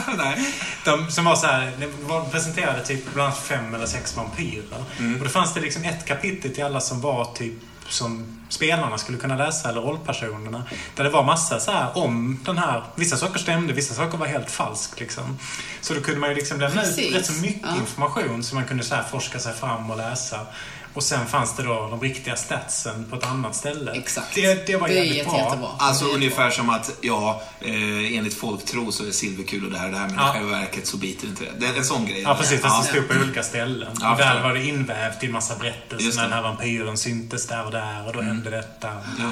De 0.85 1.11
som 1.11 1.25
var 1.25 1.37
så 1.37 1.47
här, 1.47 1.73
det 1.79 1.87
var 1.87 2.25
presenterade 2.25 2.85
typ 2.85 3.15
bland 3.15 3.27
annat 3.27 3.43
fem 3.43 3.75
eller 3.75 3.87
sex 3.87 4.17
vampyrer. 4.17 4.85
Och 5.19 5.25
då 5.25 5.29
fanns 5.29 5.55
det 5.55 5.61
liksom 5.61 5.85
ett 5.85 6.07
kapitel 6.07 6.55
till 6.55 6.65
alla 6.65 6.81
som 6.81 7.01
var 7.01 7.25
typ 7.35 7.55
som 7.93 8.27
spelarna 8.49 8.99
skulle 8.99 9.19
kunna 9.19 9.37
läsa, 9.37 9.69
eller 9.69 9.81
rollpersonerna. 9.81 10.65
Där 10.97 11.05
det 11.05 11.11
var 11.11 11.25
massa 11.25 11.61
så 11.61 11.71
här 11.71 11.99
om 11.99 12.41
den 12.45 12.59
här, 12.59 12.83
vissa 12.95 13.17
saker 13.17 13.39
stämde, 13.39 13.73
vissa 13.73 13.95
saker 13.95 14.19
var 14.19 14.27
helt 14.27 14.51
falskt 14.51 15.01
liksom. 15.01 15.39
Så 15.81 15.95
då 15.95 16.01
kunde 16.01 16.21
man 16.21 16.29
ju 16.29 16.35
liksom 16.37 16.61
lämna 16.61 16.81
Precis. 16.83 17.09
ut 17.11 17.15
rätt 17.17 17.27
så 17.27 17.33
mycket 17.33 17.63
Ja. 17.63 17.77
information 17.77 18.43
som 18.43 18.59
man 18.59 18.67
kunde 18.67 18.85
så 18.85 18.95
här 18.95 19.03
forska 19.03 19.39
sig 19.39 19.53
fram 19.53 19.91
och 19.91 19.97
läsa. 19.97 20.47
Och 20.95 21.03
sen 21.03 21.27
fanns 21.27 21.57
det 21.57 21.63
då 21.63 21.89
de 21.91 22.01
riktiga 22.01 22.37
statsen 22.37 23.07
på 23.11 23.17
ett 23.17 23.27
annat 23.27 23.57
ställe. 23.57 23.93
Exakt. 23.93 24.35
Det, 24.35 24.67
det 24.67 24.77
var 24.77 24.89
det 24.89 24.95
jävligt 24.95 25.17
jätte, 25.17 25.31
bra. 25.31 25.39
jättebra. 25.45 25.69
Alltså 25.79 26.05
Det 26.05 26.11
är 26.11 26.15
ungefär 26.15 26.45
jättebra. 26.45 26.65
som 26.65 26.71
att, 26.71 26.91
ja, 27.01 27.43
eh, 27.61 28.17
enligt 28.19 28.35
folktro 28.35 28.93
så 28.93 29.07
är 29.07 29.11
silverkulor 29.11 29.71
det 29.71 29.79
här 29.79 29.87
och 29.87 29.93
det 29.93 29.99
här, 29.99 30.07
men 30.09 30.17
Ja. 30.17 30.31
i 30.31 30.33
själva 30.39 30.51
verket 30.51 30.87
så 30.87 30.97
biter 30.97 31.27
inte 31.29 31.45
det. 31.45 31.51
Det 31.59 31.67
är 31.67 31.79
en 31.79 31.85
sån 31.85 32.07
grej. 32.07 32.23
Ja, 32.23 32.35
precis. 32.35 32.61
Fast 32.61 32.93
det 32.93 32.99
Ja. 32.99 33.03
stod 33.05 33.17
på 33.19 33.25
olika 33.25 33.43
ställen. 33.43 33.97
Ja, 34.01 34.13
och 34.13 34.19
där 34.19 34.43
var 34.43 34.55
det 34.55 34.65
invävt 34.65 35.23
i 35.23 35.27
en 35.27 35.33
massa 35.33 35.57
berättelser. 35.57 36.05
Just 36.07 36.17
När 36.17 36.25
det. 36.25 36.29
den 36.29 36.37
här 36.37 36.43
vampyren 36.51 36.97
syntes 36.99 37.47
där 37.47 37.65
och 37.65 37.71
där 37.71 38.07
och 38.07 38.13
då 38.13 38.21
hände 38.21 38.51
detta. 38.51 38.89
Ja. 39.19 39.31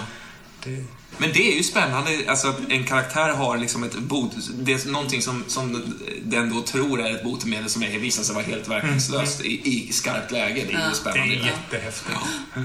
Det, 0.65 0.85
Men 1.19 1.33
det 1.33 1.53
är 1.53 1.57
ju 1.57 1.63
spännande, 1.63 2.11
alltså 2.29 2.49
att 2.49 2.59
en 2.69 2.85
karaktär 2.85 3.29
har 3.35 3.59
liksom 3.59 3.85
ett 3.85 3.99
bot, 3.99 4.33
det 4.55 4.73
är 4.73 4.89
någonting 4.91 5.23
som, 5.23 5.45
som 5.47 5.83
den 6.23 6.55
då 6.55 6.63
tror 6.63 7.01
är 7.01 7.15
ett 7.15 7.25
botemedel 7.25 7.69
som 7.69 7.83
är, 7.83 7.99
visar 7.99 8.23
sig 8.23 8.35
vara 8.35 8.45
helt 8.45 8.69
verkningslöst 8.69 9.41
i, 9.45 9.61
i 9.89 9.93
skarpt 9.93 10.33
läge. 10.33 10.55
Det 10.55 10.61
är 10.61 10.73
ju 10.73 10.79
Ja. 10.79 10.89
det 10.89 10.95
spännande. 10.95 11.35
är 11.35 11.47
jättehäftigt. 11.47 12.19
Det 12.55 12.65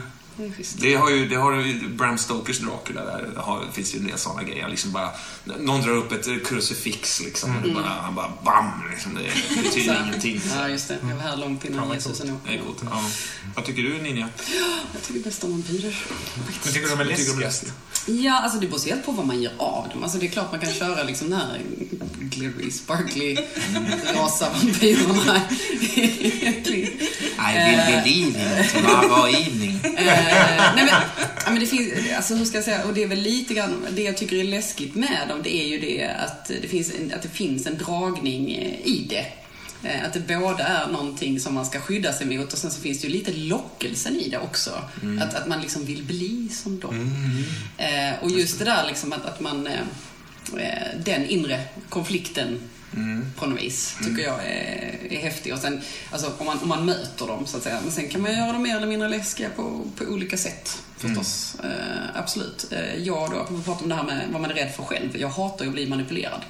schysst. 0.57 0.75
Det 0.81 0.95
har 0.95 1.09
ju, 1.09 1.27
det 1.27 1.35
har 1.35 1.53
ju 1.53 1.89
Bram 1.89 2.17
Stokers 2.17 2.59
Dracula 2.59 3.01
där, 3.05 3.31
har, 3.37 3.65
finns 3.73 3.95
ju 3.95 3.99
en 3.99 4.07
del 4.07 4.17
sådana 4.17 4.43
grejer. 4.43 4.69
Liksom 4.69 4.91
bara, 4.91 5.09
någon 5.59 5.81
drar 5.81 5.91
upp 5.93 6.11
ett 6.11 6.47
krucifix 6.47 7.21
liksom, 7.21 7.55
och 7.57 7.61
det 7.67 7.73
bara, 7.73 7.83
han 8.01 8.15
bara 8.15 8.31
BAM! 8.43 8.71
Liksom, 8.91 9.15
det 9.15 9.63
betyder 9.63 9.95
Så- 9.95 10.03
ingenting. 10.03 10.41
Ja, 10.55 10.69
just 10.69 10.87
det. 10.87 10.97
Jag 11.09 11.15
var 11.15 11.23
här 11.23 11.37
långt 11.37 11.65
innan 11.65 11.93
Jesus 11.93 12.19
är 12.21 12.25
nog. 12.27 12.37
Det 12.47 12.53
är 12.53 12.59
coolt. 12.59 12.77
Ja. 12.91 13.03
Vad 13.55 13.65
tycker 13.65 13.83
du 13.83 14.01
Ninja? 14.01 14.29
Jag 14.93 15.03
tycker 15.03 15.19
bäst 15.19 15.43
om 15.43 15.51
vampyrer. 15.51 15.95
Men 16.63 16.73
tycker 16.73 16.87
du 16.87 16.95
de 16.95 16.99
är 17.01 17.05
Vad 17.05 17.15
tycker 17.15 17.25
du 17.25 17.33
om 17.33 17.39
läskigast? 17.39 17.73
Ja, 18.05 18.39
alltså 18.41 18.59
det 18.59 18.67
beror 18.67 18.85
helt 18.85 19.05
på 19.05 19.11
vad 19.11 19.25
man 19.27 19.41
gör 19.41 19.51
av 19.57 19.89
dem. 19.93 20.03
Alltså 20.03 20.17
det 20.17 20.25
är 20.25 20.29
klart 20.29 20.51
man 20.51 20.59
kan 20.59 20.73
köra 20.73 21.03
liksom 21.03 21.29
den 21.29 21.39
här 21.39 21.61
glittery, 22.19 22.71
sparkly, 22.71 23.37
rosa 24.15 24.49
vampyrerna. 24.49 25.41
I 27.45 27.53
will 27.57 27.81
believe 27.85 28.07
in 28.07 28.33
tomorrow 28.73 29.27
evening. 29.29 29.79
Eh, 30.29 30.75
nej 30.75 30.85
men, 30.85 30.87
ja, 31.45 31.51
men 31.51 31.59
det 31.59 31.65
finns, 31.65 31.93
alltså 32.17 32.35
hur 32.35 32.45
ska 32.45 32.57
jag 32.57 32.65
säga, 32.65 32.83
och 32.85 32.93
det 32.93 33.03
är 33.03 33.07
väl 33.07 33.19
lite 33.21 33.53
grann, 33.53 33.87
det 33.91 34.01
jag 34.03 34.17
tycker 34.17 34.35
är 34.35 34.43
läskigt 34.43 34.95
med 34.95 35.25
dem, 35.29 35.39
det 35.43 35.55
är 35.55 35.67
ju 35.67 35.79
det 35.79 36.07
att 36.07 36.47
det 36.61 36.67
finns 36.67 36.91
en, 36.99 37.13
att 37.15 37.21
det 37.21 37.29
finns 37.29 37.65
en 37.67 37.77
dragning 37.77 38.51
eh, 38.55 38.87
i 38.87 39.05
det. 39.09 39.25
Eh, 39.89 40.05
Att 40.05 40.13
det 40.13 40.19
både 40.39 40.63
är 40.63 40.87
någonting 40.87 41.39
som 41.39 41.53
man 41.53 41.65
ska 41.65 41.79
skydda 41.79 42.13
sig 42.13 42.37
mot 42.37 42.53
och 42.53 42.59
sen 42.59 42.71
så 42.71 42.81
finns 42.81 43.01
det 43.01 43.07
ju 43.07 43.13
lite 43.13 43.31
lockelsen 43.33 44.15
i 44.19 44.29
det 44.29 44.37
också. 44.37 44.69
Att, 45.21 45.33
att 45.33 45.47
man 45.47 45.61
liksom 45.61 45.85
vill 45.85 46.03
bli 46.03 46.49
som 46.51 46.79
dem. 46.79 47.13
Eh, 47.77 48.23
och 48.23 48.31
just 48.31 48.59
det 48.59 48.65
där 48.65 48.87
liksom 48.87 49.13
att, 49.13 49.25
att 49.25 49.39
man, 49.39 49.67
eh, 49.67 49.79
den 51.05 51.25
inre 51.29 51.61
konflikten 51.89 52.59
på 53.35 53.45
något 53.45 53.61
vis, 53.61 53.97
tycker 54.03 54.23
jag 54.23 54.39
är, 54.45 55.13
är 55.13 55.17
häftig. 55.17 55.53
Och 55.53 55.59
sen, 55.59 55.81
alltså, 56.11 56.31
om, 56.37 56.45
man, 56.45 56.59
om 56.61 56.69
man 56.69 56.85
möter 56.85 57.27
dem, 57.27 57.47
så 57.47 57.57
att 57.57 57.63
säga. 57.63 57.79
Men 57.81 57.91
sen 57.91 58.09
kan 58.09 58.21
man 58.21 58.31
göra 58.31 58.53
dem 58.53 58.63
mer 58.63 58.77
eller 58.77 58.87
mindre 58.87 59.09
läskiga 59.09 59.49
på, 59.49 59.81
på 59.95 60.03
olika 60.03 60.37
sätt, 60.37 60.81
förstås. 60.97 61.55
Eh, 61.63 62.19
absolut. 62.19 62.71
Eh, 62.71 62.95
jag 62.95 63.31
då, 63.31 63.37
apropå 63.37 63.61
prata 63.61 63.83
om 63.83 63.89
det 63.89 63.95
här 63.95 64.03
med 64.03 64.27
vad 64.31 64.41
man 64.41 64.51
är 64.51 64.55
rädd 64.55 64.71
för 64.75 64.83
själv. 64.83 65.17
Jag 65.17 65.29
hatar 65.29 65.65
ju 65.65 65.69
att 65.69 65.75
bli 65.75 65.87
manipulerad. 65.87 66.41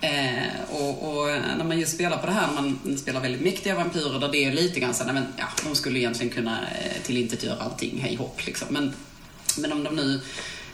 Eh, 0.00 0.70
och, 0.70 1.08
och 1.08 1.26
när 1.26 1.64
man 1.64 1.80
just 1.80 1.94
spelar 1.94 2.18
på 2.18 2.26
det 2.26 2.32
här, 2.32 2.46
när 2.46 2.62
man 2.62 2.98
spelar 2.98 3.20
väldigt 3.20 3.42
mäktiga 3.42 3.74
vampyrer, 3.74 4.20
där 4.20 4.28
det 4.28 4.44
är 4.44 4.52
lite 4.52 4.80
grann 4.80 4.94
så 4.94 5.04
nej, 5.04 5.14
men 5.14 5.26
ja, 5.36 5.44
de 5.64 5.74
skulle 5.74 5.98
egentligen 5.98 6.32
kunna 6.32 6.58
eh, 6.60 7.02
tillintetgöra 7.02 7.62
allting, 7.62 8.00
hej 8.02 8.16
hopp 8.16 8.46
liksom. 8.46 8.68
Men, 8.70 8.92
men 9.58 9.72
om 9.72 9.84
de 9.84 9.96
nu 9.96 10.20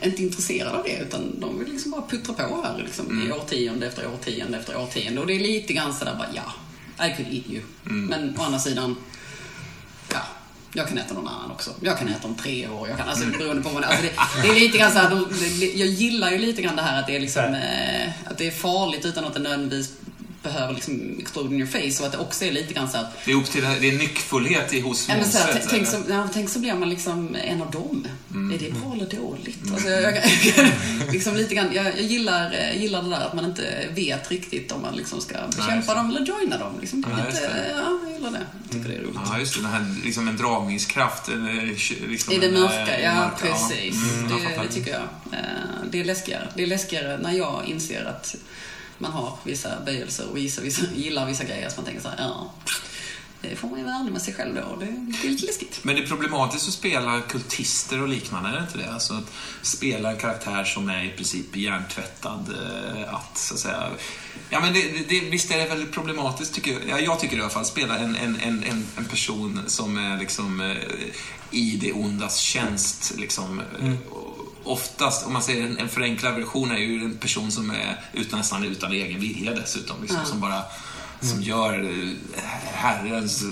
inte 0.02 0.22
intresserade 0.22 0.78
av 0.78 0.84
det, 0.84 0.98
utan 0.98 1.40
de 1.40 1.58
vill 1.58 1.72
liksom 1.72 1.90
bara 1.90 2.02
puttra 2.02 2.34
på 2.34 2.62
här 2.62 2.82
liksom, 2.84 3.28
i 3.28 3.32
årtionde 3.32 3.86
efter 3.86 4.06
årtionde 4.06 4.58
efter 4.58 4.76
årtionde. 4.76 5.20
Och 5.20 5.26
det 5.26 5.34
är 5.34 5.40
lite 5.40 5.72
grann 5.72 5.94
sådär 5.94 6.14
bara, 6.14 6.28
ja, 6.34 6.54
I 7.06 7.16
could 7.16 7.34
eat 7.34 7.46
you. 7.48 7.62
Men 7.82 8.38
å 8.38 8.42
andra 8.42 8.58
sidan, 8.58 8.96
ja, 10.12 10.20
jag 10.72 10.88
kan 10.88 10.98
äta 10.98 11.14
någon 11.14 11.28
annan 11.28 11.50
också. 11.50 11.70
Jag 11.80 11.98
kan 11.98 12.08
äta 12.08 12.28
om 12.28 12.34
tre 12.34 12.68
år. 12.68 12.88
Jag 12.88 12.98
kan, 12.98 13.08
alltså, 13.08 13.26
beroende 13.26 13.62
på 13.62 13.68
vad 13.68 13.82
det, 13.82 13.86
alltså 13.86 14.02
det, 14.02 14.42
det 14.42 14.48
är 14.48 14.60
lite 14.60 14.78
grann 14.78 14.92
så 14.92 14.98
här, 14.98 15.10
de, 15.10 15.26
det, 15.40 15.66
jag 15.66 15.88
gillar 15.88 16.30
ju 16.30 16.38
lite 16.38 16.62
grann 16.62 16.76
det 16.76 16.82
här 16.82 17.00
att 17.00 17.06
det 17.06 17.16
är 17.16 17.20
liksom, 17.20 17.54
eh, 17.54 18.08
att 18.24 18.38
det 18.38 18.46
är 18.46 18.50
farligt 18.50 19.04
utan 19.04 19.24
att 19.24 19.34
det 19.34 19.40
nödvändigtvis 19.40 19.92
behöver 20.42 20.74
liksom 20.74 21.16
explode 21.20 21.54
in 21.54 21.60
your 21.60 21.70
face 21.70 22.00
och 22.02 22.06
att 22.06 22.12
det 22.12 22.18
också 22.18 22.44
är 22.44 22.52
lite 22.52 22.74
grann 22.74 22.88
så 22.90 22.96
här, 22.96 23.06
Det 23.24 23.32
är 23.32 23.36
upp 23.36 23.50
till 23.50 23.62
det 23.62 23.88
är 23.88 23.98
nyckfullhet 23.98 24.74
i 24.74 24.80
hos 24.80 25.08
Ja, 25.08 25.16
monstret. 25.16 25.62
t- 25.62 25.68
tänk, 25.70 25.86
så, 25.88 25.96
ja, 26.08 26.28
tänk 26.34 26.48
så 26.50 26.58
blir 26.58 26.74
man 26.74 26.90
liksom 26.90 27.36
en 27.44 27.62
av 27.62 27.70
dem. 27.70 28.06
Mm. 28.30 28.54
Är 28.54 28.58
det 28.64 28.70
bra 28.72 28.92
eller 28.94 29.06
dåligt? 29.20 29.58
Alltså, 29.72 29.88
jag, 29.88 30.02
jag, 30.02 30.22
liksom 31.12 31.36
lite 31.36 31.54
grann, 31.54 31.68
jag, 31.74 31.84
jag 31.86 32.00
gillar, 32.02 32.52
eh, 32.54 32.82
gillar 32.82 33.02
det 33.02 33.08
där 33.10 33.20
att 33.26 33.34
man 33.34 33.44
inte 33.44 33.88
vet 33.94 34.30
riktigt 34.30 34.72
om 34.72 34.82
man 34.82 34.94
liksom 34.96 35.20
ska 35.20 35.34
bekämpa 35.56 35.94
det. 35.94 36.00
dem 36.00 36.10
eller 36.10 36.26
joina 36.26 36.58
dem. 36.58 36.72
Liksom, 36.80 37.02
det 37.02 37.08
är 37.08 37.18
Ja, 37.18 37.24
lite, 37.30 37.72
ja, 37.76 37.98
jag 38.04 38.12
gillar 38.12 38.30
det. 38.30 38.46
Jag 38.62 38.72
tycker 38.72 38.88
det 38.88 38.94
är 38.94 39.00
roligt. 39.02 39.18
Ja, 39.30 39.38
just 39.38 39.54
det. 39.54 39.60
Den 39.62 39.70
här, 39.70 39.94
liksom 40.04 40.28
en 40.28 40.36
dragningskraft. 40.36 41.28
Eller, 41.28 42.08
liksom 42.08 42.32
I 42.32 42.38
det 42.38 42.46
en, 42.46 42.52
mörka, 42.60 42.96
eh, 42.98 43.04
ja 43.04 43.14
mörka, 43.14 43.36
precis. 43.40 43.94
Mm, 44.12 44.30
jag 44.30 44.40
det, 44.40 44.62
det 44.68 44.72
tycker 44.72 44.90
jag. 44.90 45.02
Eh, 45.32 45.38
Det 45.90 46.00
är 46.00 46.04
läskigare. 46.04 46.48
Det 46.54 46.62
är 46.62 46.66
läskigare 46.66 47.18
när 47.22 47.32
jag 47.32 47.62
inser 47.66 48.04
att 48.04 48.34
man 48.98 49.12
har 49.12 49.38
vissa 49.44 49.80
böjelser 49.86 50.28
och 50.30 50.36
vissa, 50.36 50.60
vissa, 50.62 50.82
gillar 50.96 51.26
vissa 51.26 51.44
grejer 51.44 51.68
som 51.68 51.76
man 51.76 51.84
tänker 51.84 52.02
så 52.02 52.08
här, 52.08 52.16
ja, 52.18 52.52
det 53.40 53.56
får 53.56 53.68
man 53.68 53.78
ju 53.78 53.84
vara 53.84 53.94
ärlig 53.96 54.12
med 54.12 54.22
sig 54.22 54.34
själv 54.34 54.54
då. 54.54 54.76
Det, 54.76 54.86
det 55.22 55.26
är 55.26 55.30
lite 55.30 55.46
läskigt. 55.46 55.80
Men 55.82 55.96
det 55.96 56.02
är 56.02 56.06
problematiskt 56.06 56.68
att 56.68 56.74
spela 56.74 57.20
kultister 57.20 58.02
och 58.02 58.08
liknande, 58.08 58.48
är 58.48 58.52
det 58.52 58.60
inte 58.60 58.78
det? 58.78 58.92
Alltså 58.92 59.14
att 59.14 59.32
spela 59.62 60.10
en 60.10 60.16
karaktär 60.18 60.64
som 60.64 60.88
är 60.88 61.04
i 61.04 61.08
princip 61.16 61.56
hjärntvättad. 61.56 62.54
eh, 62.96 63.14
Att, 63.14 63.38
så 63.38 63.54
att 63.54 63.60
säga... 63.60 63.88
Ja, 64.50 64.60
men 64.60 64.72
det, 64.72 65.08
det, 65.08 65.20
visst 65.20 65.50
är 65.50 65.58
det 65.58 65.66
väldigt 65.66 65.92
problematiskt, 65.92 66.54
tycker 66.54 66.70
jag. 66.72 66.80
Ja, 66.88 66.98
jag 66.98 67.20
tycker 67.20 67.36
i 67.36 67.40
alla 67.40 67.50
fall. 67.50 67.64
Spela 67.64 67.98
en, 67.98 68.16
en, 68.16 68.36
en, 68.40 68.64
en, 68.64 68.86
en 68.96 69.04
person 69.04 69.60
som 69.66 69.98
är 69.98 70.18
liksom 70.18 70.60
eh, 70.60 70.76
i 71.50 71.76
det 71.80 71.92
ondas 71.92 72.38
tjänst, 72.38 73.12
liksom. 73.18 73.60
eh, 73.80 74.12
och 74.12 74.27
Oftast, 74.68 75.26
om 75.26 75.32
man 75.32 75.42
säger 75.42 75.64
en, 75.64 75.78
en 75.78 75.88
förenklad 75.88 76.34
version, 76.34 76.70
är 76.70 76.76
ju 76.76 77.04
en 77.04 77.16
person 77.18 77.52
som 77.52 77.70
är 77.70 78.00
utan, 78.12 78.38
nästan 78.38 78.64
utan 78.64 78.92
egen 78.92 79.20
vilja 79.20 79.54
dessutom. 79.54 79.96
Liksom, 80.00 80.18
Ja. 80.22 80.24
Som 80.28 80.40
bara 80.40 80.62
som 81.20 81.42
gör 81.42 81.72
eh, 81.82 82.42
Herrens 82.74 83.42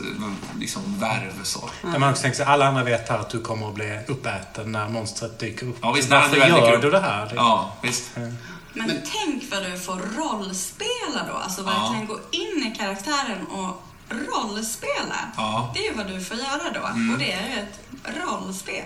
liksom, 0.58 0.82
värv. 1.00 1.32
Så. 1.42 1.70
Där 1.82 1.98
man 1.98 2.10
också 2.10 2.22
tänker 2.22 2.36
sig, 2.36 2.46
alla 2.46 2.66
andra 2.68 2.84
vet 2.84 3.08
här 3.08 3.18
att 3.18 3.30
du 3.30 3.40
kommer 3.40 3.68
att 3.68 3.74
bli 3.74 3.98
uppäten 4.06 4.72
när 4.72 4.88
monstret 4.88 5.38
dyker 5.38 5.66
upp. 5.66 5.78
Ja, 5.82 5.92
visst, 5.92 6.10
Varför 6.10 6.34
dyker 6.36 6.48
gör 6.48 6.72
upp. 6.72 6.82
du 6.82 6.90
det 6.90 7.00
här? 7.00 7.32
Ja, 7.36 7.76
visst. 7.82 8.04
Men, 8.14 8.36
Men- 8.74 8.90
tänk 9.24 9.44
vad 9.50 9.64
du 9.64 9.78
får 9.78 10.00
rollspela 10.16 11.26
då. 11.28 11.32
Alltså 11.34 11.62
verkligen 11.62 12.06
gå 12.06 12.18
in 12.30 12.72
i 12.72 12.76
karaktären 12.78 13.46
och 13.46 13.82
rollspela. 14.08 15.16
Ja. 15.36 15.58
Mm. 15.58 15.74
Det 15.74 15.86
är 15.86 15.94
vad 15.94 16.06
du 16.16 16.24
får 16.24 16.36
göra 16.36 16.70
då. 16.74 17.12
Och 17.12 17.18
det 17.18 17.32
är 17.32 17.48
ju 17.48 17.62
ett 17.62 17.80
rollspel. 18.16 18.84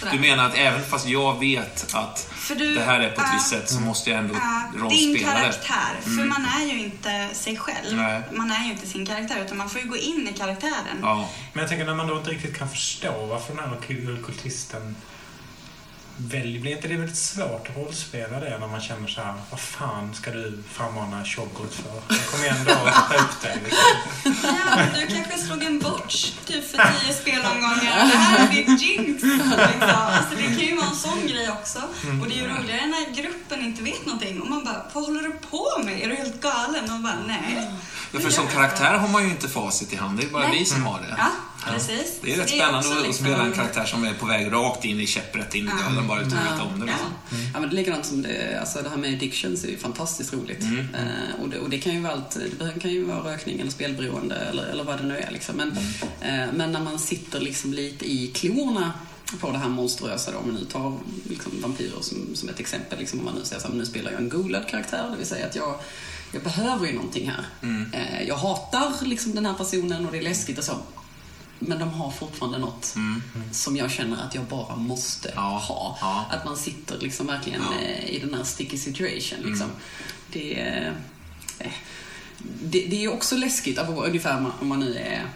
Sådär. 0.00 0.12
Du 0.12 0.18
menar 0.18 0.46
att 0.46 0.54
även 0.54 0.84
fast 0.84 1.06
jag 1.06 1.40
vet 1.40 1.94
att 1.94 2.32
du- 2.48 2.74
det 2.74 2.84
här 2.84 3.00
är 3.00 3.10
på 3.10 3.20
ett 3.20 3.26
ja. 3.26 3.34
visst 3.34 3.48
sätt 3.48 3.70
så 3.70 3.80
måste 3.80 4.10
jag 4.10 4.18
ändå 4.18 4.34
din 4.34 4.80
rollspela 4.82 5.34
det? 5.34 5.40
karaktär. 5.40 6.00
För 6.02 6.24
man 6.24 6.44
är 6.60 6.66
ju 6.66 6.84
inte 6.84 7.28
sig 7.32 7.56
själv. 7.56 7.96
Nej. 7.96 8.22
Man 8.32 8.50
är 8.50 8.64
ju 8.64 8.70
inte 8.72 8.86
sin 8.86 9.06
karaktär, 9.06 9.42
utan 9.44 9.56
man 9.56 9.70
får 9.70 9.80
ju 9.80 9.88
gå 9.88 9.96
in 9.96 10.28
i 10.28 10.38
karaktären. 10.38 10.98
Ja. 11.02 11.28
Men 11.52 11.60
jag 11.60 11.68
tänker 11.68 11.84
när 11.86 11.94
man 11.94 12.06
då 12.06 12.18
inte 12.18 12.30
riktigt 12.30 12.58
kan 12.58 12.68
förstå 12.68 13.26
varför 13.26 13.54
den 13.54 13.64
här 13.64 14.22
kultisten 14.22 14.96
väljer... 16.16 16.60
Blir 16.60 16.76
inte 16.76 16.88
det 16.88 16.96
väldigt 16.96 17.16
svårt 17.16 17.68
att 17.68 17.76
rollspela 17.76 18.40
det 18.40 18.58
när 18.58 18.66
man 18.66 18.80
känner 18.80 19.08
så 19.08 19.20
här, 19.20 19.34
vad 19.50 19.60
fan 19.60 20.14
ska 20.14 20.30
du 20.30 20.62
frammana 20.72 21.24
Shoggoth 21.24 21.82
för? 21.82 22.14
Jag 22.14 22.26
kommer 22.26 22.48
ändå 22.48 22.72
att 22.72 23.08
ta 23.08 23.14
upp 23.14 23.40
dig. 23.42 23.60
Liksom. 23.64 24.42
Ja, 24.42 24.76
men 24.76 25.00
du 25.00 25.14
kanske 25.14 25.38
slog 25.38 25.62
en 25.62 25.78
butch 25.78 26.32
typ 26.46 26.70
för 26.70 26.76
tio 26.76 27.14
spelomgångar. 27.14 28.10
Det 28.12 28.16
här 28.16 28.48
är 28.48 28.50
ditt 28.50 28.82
jinx. 28.82 29.22
Liksom. 29.22 29.50
Alltså, 29.80 30.34
det 30.36 30.42
kan 30.42 30.66
ju 30.66 30.76
vara 30.76 30.86
en 30.86 30.96
sån 30.96 31.26
grej 31.26 31.50
också. 31.50 31.78
Och 32.22 32.28
det 32.28 32.34
är 32.34 32.42
ju 32.42 32.48
roligare 32.48 32.86
när 32.86 33.14
gruppen 33.22 33.60
inte 33.60 33.82
vet 33.82 34.06
någonting 34.06 34.40
och 34.40 34.48
man 34.48 34.64
bara, 34.64 34.86
vad 34.92 35.04
håller 35.04 35.22
du 35.22 35.32
på 35.50 35.82
med? 35.84 36.02
Är 36.02 36.08
du 36.08 36.14
helt 36.14 36.40
galen? 36.40 36.92
Och 36.92 37.00
bara, 37.00 37.18
nej. 37.26 37.70
Ja, 38.12 38.20
för 38.20 38.30
som 38.30 38.46
karaktär 38.46 38.94
har 38.94 39.08
man 39.08 39.24
ju 39.24 39.30
inte 39.30 39.48
facit 39.48 39.92
i 39.92 39.96
hand, 39.96 40.18
det 40.18 40.26
är 40.26 40.30
bara 40.30 40.48
Nej. 40.48 40.58
vi 40.58 40.64
som 40.64 40.82
har 40.86 41.00
det. 41.00 41.14
Ja, 41.18 41.30
Precis. 41.70 42.18
Det 42.22 42.32
är 42.32 42.36
rätt 42.36 42.48
Så 42.50 42.54
spännande 42.56 42.78
också 42.78 42.92
att 42.92 43.06
liksom- 43.06 43.26
spela 43.26 43.44
en 43.44 43.52
karaktär 43.52 43.84
som 43.84 44.04
är 44.04 44.14
på 44.14 44.26
väg 44.26 44.52
rakt 44.52 44.84
in 44.84 45.00
i 45.00 45.06
käpprätt 45.06 45.54
in 45.54 45.64
i 45.64 45.70
döden 45.88 46.08
bara 46.08 46.20
utan 46.20 46.38
att 46.38 46.44
veta 46.54 46.62
om 46.62 46.80
det. 46.80 46.86
Ja. 46.86 46.92
Liksom. 46.92 47.50
Ja, 47.54 47.60
men 47.60 47.70
det 47.70 47.74
är 47.74 47.76
likadant 47.76 48.06
som 48.06 48.22
det, 48.22 48.60
alltså 48.60 48.82
det 48.82 48.88
här 48.88 48.96
med 48.96 49.14
addictions 49.14 49.64
är 49.64 49.68
ju 49.68 49.78
fantastiskt 49.78 50.32
roligt. 50.32 50.62
Mm. 50.62 50.78
Eh, 50.94 51.42
och, 51.42 51.48
det, 51.48 51.58
och 51.58 51.70
det 51.70 51.78
kan 51.78 51.94
ju 51.94 52.00
vara 52.00 52.12
allt, 52.12 52.36
det 52.58 52.80
kan 52.80 52.90
ju 52.90 53.04
vara 53.04 53.32
rökning 53.32 53.60
eller 53.60 53.70
spelberoende 53.70 54.34
eller, 54.34 54.64
eller 54.64 54.84
vad 54.84 54.98
det 54.98 55.04
nu 55.06 55.16
är. 55.18 55.30
Liksom. 55.30 55.56
Men, 55.56 55.70
eh, 56.20 56.52
men 56.54 56.72
när 56.72 56.80
man 56.80 56.98
sitter 56.98 57.40
liksom 57.40 57.72
lite 57.72 58.10
i 58.12 58.26
klorna 58.34 58.92
på 59.40 59.50
det 59.50 59.58
här 59.58 59.68
monstruösa 59.68 60.30
då, 60.32 60.38
om 60.38 60.46
vi 60.46 60.52
nu 60.60 60.64
tar 60.64 60.98
liksom, 61.28 61.52
vampyrer 61.62 62.00
som, 62.00 62.18
som 62.34 62.48
ett 62.48 62.60
exempel. 62.60 62.98
Liksom, 62.98 63.18
om 63.18 63.24
man 63.24 63.34
nu 63.34 63.44
säger 63.44 63.60
så 63.60 63.66
här, 63.66 63.70
men 63.74 63.78
nu 63.78 63.86
spelar 63.86 64.10
jag 64.12 64.20
en 64.20 64.28
golad 64.28 64.68
karaktär, 64.68 65.08
det 65.10 65.16
vill 65.16 65.26
säga 65.26 65.46
att 65.46 65.56
jag, 65.56 65.74
jag 66.32 66.42
behöver 66.42 66.86
ju 66.86 66.92
någonting 66.92 67.30
här. 67.30 67.44
Mm. 67.62 67.92
Eh, 67.92 68.22
jag 68.28 68.36
hatar 68.36 68.92
liksom 69.06 69.34
den 69.34 69.46
här 69.46 69.54
personen 69.54 70.06
och 70.06 70.12
det 70.12 70.18
är 70.18 70.22
läskigt 70.22 70.58
och 70.58 70.64
så. 70.64 70.76
Men 71.68 71.78
de 71.78 71.88
har 71.90 72.10
fortfarande 72.10 72.58
något 72.58 72.92
Mm. 72.96 73.22
som 73.52 73.76
jag 73.76 73.90
känner 73.90 74.22
att 74.26 74.34
jag 74.34 74.44
bara 74.44 74.76
måste 74.76 75.32
Ja, 75.34 75.40
ha. 75.68 75.98
ja. 76.00 76.24
Att 76.30 76.44
man 76.44 76.56
sitter 76.56 76.98
liksom 76.98 77.26
verkligen 77.26 77.62
Ja. 77.70 77.86
eh, 77.86 78.10
i 78.10 78.18
den 78.18 78.34
här 78.34 78.44
sticky 78.44 78.76
situation. 78.78 79.38
Liksom. 79.38 79.66
Mm. 79.66 79.76
Det, 80.32 80.60
är- 80.60 80.94
eh, 81.58 81.72
det, 82.62 82.86
det 82.90 83.04
är 83.04 83.12
också 83.12 83.36
läskigt, 83.36 83.78
ungefär 83.78 84.52
om 84.60 84.68
man- 84.68 84.80
nu 84.80 84.94
är 84.96 85.26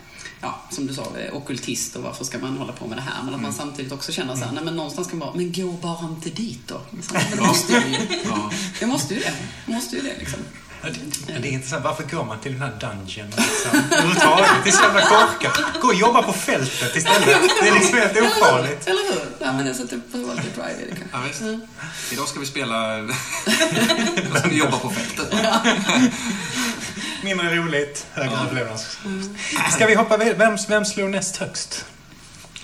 Ja, 0.40 0.60
som 0.70 0.86
du 0.86 0.94
sa, 0.94 1.02
eh, 1.18 1.36
ockultist 1.36 1.96
och 1.96 2.02
varför 2.02 2.24
ska 2.24 2.38
man 2.38 2.56
hålla 2.58 2.72
på 2.72 2.86
med 2.86 2.98
det 2.98 3.02
här? 3.02 3.14
Men 3.18 3.28
att 3.28 3.28
Mm. 3.28 3.42
man 3.42 3.52
samtidigt 3.52 3.92
också 3.92 4.12
känner 4.12 4.36
så 4.36 4.44
här, 4.44 4.52
nej 4.52 4.64
men 4.64 4.76
någonstans 4.76 5.08
kan 5.08 5.18
man 5.18 5.28
bara, 5.28 5.36
men 5.36 5.52
gå 5.52 5.72
bara 5.72 6.08
inte 6.08 6.30
dit 6.30 6.60
då. 6.66 6.80
Så, 7.02 7.14
men 7.14 7.22
det 7.38 7.42
måste 7.46 7.72
ju. 7.72 7.96
Ja. 8.24 8.50
Jag 8.80 8.88
måste 8.88 9.14
ju 9.14 9.20
det. 9.20 9.34
Jag 9.66 9.74
måste 9.74 9.96
ju 9.96 10.02
det 10.02 10.18
liksom. 10.18 10.38
Ja, 10.86 10.92
det, 11.26 11.32
men 11.32 11.42
det 11.42 11.48
är 11.48 11.52
intressant. 11.52 11.84
Varför 11.84 12.02
går 12.02 12.24
man 12.24 12.40
till 12.40 12.52
den 12.52 12.62
här 12.62 12.72
dungeon? 12.80 13.26
Liksom? 13.36 13.80
Överhuvudtaget. 13.90 14.50
Det 14.64 14.70
är 14.70 14.72
så 14.72 14.82
jävla 14.82 15.00
korkat. 15.00 15.60
Gå 15.80 15.88
och 15.88 15.94
jobba 15.94 16.22
på 16.22 16.32
fältet 16.32 16.96
istället. 16.96 17.24
Det 17.60 17.68
är 17.68 17.74
liksom 17.74 17.98
helt 17.98 18.16
ofarligt. 18.16 18.86
Eller 18.86 19.12
hur? 19.12 19.20
Ja, 19.38 19.52
men 19.52 19.64
det 19.64 19.70
är 19.70 19.74
så 19.74 19.86
typ 19.86 20.12
på 20.12 20.18
lite 20.18 20.32
drive 20.54 20.82
i 20.82 20.90
det 20.90 20.96
kanske. 20.96 21.06
Ja, 21.12 21.18
visst. 21.28 21.40
Mm. 21.40 21.60
Idag 22.12 22.28
ska 22.28 22.40
vi 22.40 22.46
spela... 22.46 22.98
Idag 22.98 24.38
ska 24.38 24.48
vi 24.48 24.56
jobba 24.58 24.78
på 24.78 24.90
fältet. 24.90 25.34
Mindre 27.22 27.56
roligt, 27.56 28.06
högre 28.12 28.30
Ja. 28.34 28.44
överlevnans. 28.44 28.98
Ska 29.70 29.86
vi 29.86 29.94
hoppa 29.94 30.16
vidare? 30.16 30.34
Vem, 30.38 30.56
vem 30.68 30.84
slog 30.84 31.10
näst 31.10 31.36
högst? 31.36 31.84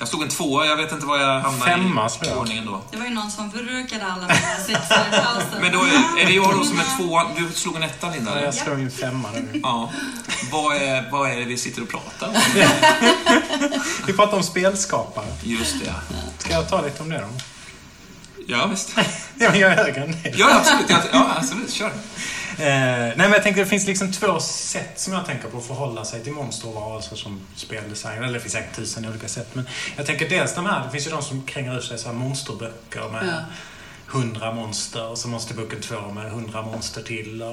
Jag 0.02 0.08
slog 0.08 0.22
en 0.22 0.28
tvåa, 0.28 0.66
jag 0.66 0.76
vet 0.76 0.92
inte 0.92 1.06
vad 1.06 1.20
jag 1.20 1.40
hamnade 1.40 1.70
Femma 1.70 2.10
i 2.22 2.28
jag. 2.28 2.38
ordningen 2.38 2.66
då. 2.66 2.80
Det 2.90 2.96
var 2.96 3.04
ju 3.04 3.14
någon 3.14 3.30
som 3.30 3.50
förbrukade 3.50 4.04
alla 4.06 4.22
mina 4.22 4.56
sexor 4.66 4.98
i 5.08 5.10
pausen. 5.10 5.60
Men 5.60 5.72
då 5.72 5.78
är, 5.78 6.22
är 6.22 6.26
det 6.26 6.32
jag 6.32 6.58
då 6.58 6.64
som 6.64 6.80
är 6.80 6.96
tvåa? 6.96 7.26
Du 7.36 7.52
slog 7.52 7.76
en 7.76 7.82
etta 7.82 8.10
Linda? 8.10 8.38
Ja, 8.38 8.44
jag 8.44 8.54
slog 8.54 8.80
en 8.80 8.90
femma 8.90 9.28
nu. 9.34 9.60
Ja. 9.62 9.90
Vad 10.52 10.76
är, 10.76 11.10
vad 11.10 11.30
är 11.30 11.36
det 11.36 11.44
vi 11.44 11.56
sitter 11.56 11.82
och 11.82 11.88
pratar 11.88 12.28
om? 12.28 12.34
Vi 14.06 14.12
pratar 14.12 14.36
om 14.36 14.42
spelskapare. 14.42 15.26
Just 15.42 15.80
det. 15.84 15.94
Ska 16.38 16.52
jag 16.52 16.68
ta 16.68 16.82
lite 16.82 17.02
om 17.02 17.08
det 17.08 17.18
då? 17.18 17.28
Ja, 18.46 18.66
visst. 18.66 18.90
Ja, 19.38 19.50
men 19.50 19.60
jag 19.60 19.72
är 19.72 19.76
högre 19.76 20.04
än 20.04 20.12
dig. 20.12 20.34
Ja, 20.36 20.48
absolut. 20.54 21.06
Ja, 21.12 21.32
absolut. 21.36 21.72
Kör. 21.72 21.92
Eh, 22.58 22.66
nej, 22.66 23.14
men 23.16 23.30
jag 23.32 23.42
tänker 23.42 23.60
det 23.60 23.66
finns 23.70 23.86
liksom 23.86 24.12
två 24.12 24.40
sätt 24.40 25.00
som 25.00 25.12
jag 25.12 25.26
tänker 25.26 25.48
på 25.48 25.58
att 25.58 25.64
förhålla 25.66 26.04
sig 26.04 26.22
till 26.24 26.32
monster 26.32 26.68
och 26.68 26.74
varelser 26.74 27.16
som 27.16 27.40
speldesign. 27.56 28.22
Eller 28.22 28.34
det 28.34 28.40
finns 28.40 28.52
säkert 28.52 28.76
tusen 28.76 29.06
olika 29.06 29.28
sätt. 29.28 29.54
Men 29.54 29.66
jag 29.96 30.06
tänker 30.06 30.28
dels 30.28 30.54
de 30.54 30.66
här, 30.66 30.84
det 30.84 30.90
finns 30.90 31.06
ju 31.06 31.10
de 31.10 31.22
som 31.22 31.42
kränger 31.42 31.78
ut 31.78 31.84
sig 31.84 31.98
så 31.98 32.08
här 32.08 32.14
monsterböcker 32.14 33.08
med 33.12 33.26
Ja. 33.26 33.40
hundra 34.06 34.52
monster 34.52 35.06
och 35.08 35.18
så 35.18 35.28
Monsterboken 35.28 35.80
två 35.80 36.00
med 36.00 36.30
hundra 36.30 36.62
monster 36.62 37.02
till. 37.02 37.42
Och, 37.42 37.52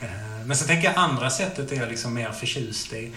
eh, 0.00 0.44
men 0.46 0.56
sen 0.56 0.68
tänker 0.68 0.88
jag 0.88 0.96
andra 0.98 1.30
sättet 1.30 1.72
är 1.72 1.76
jag 1.76 1.88
liksom 1.88 2.14
mer 2.14 2.32
förtjust 2.32 2.92
i. 2.92 3.12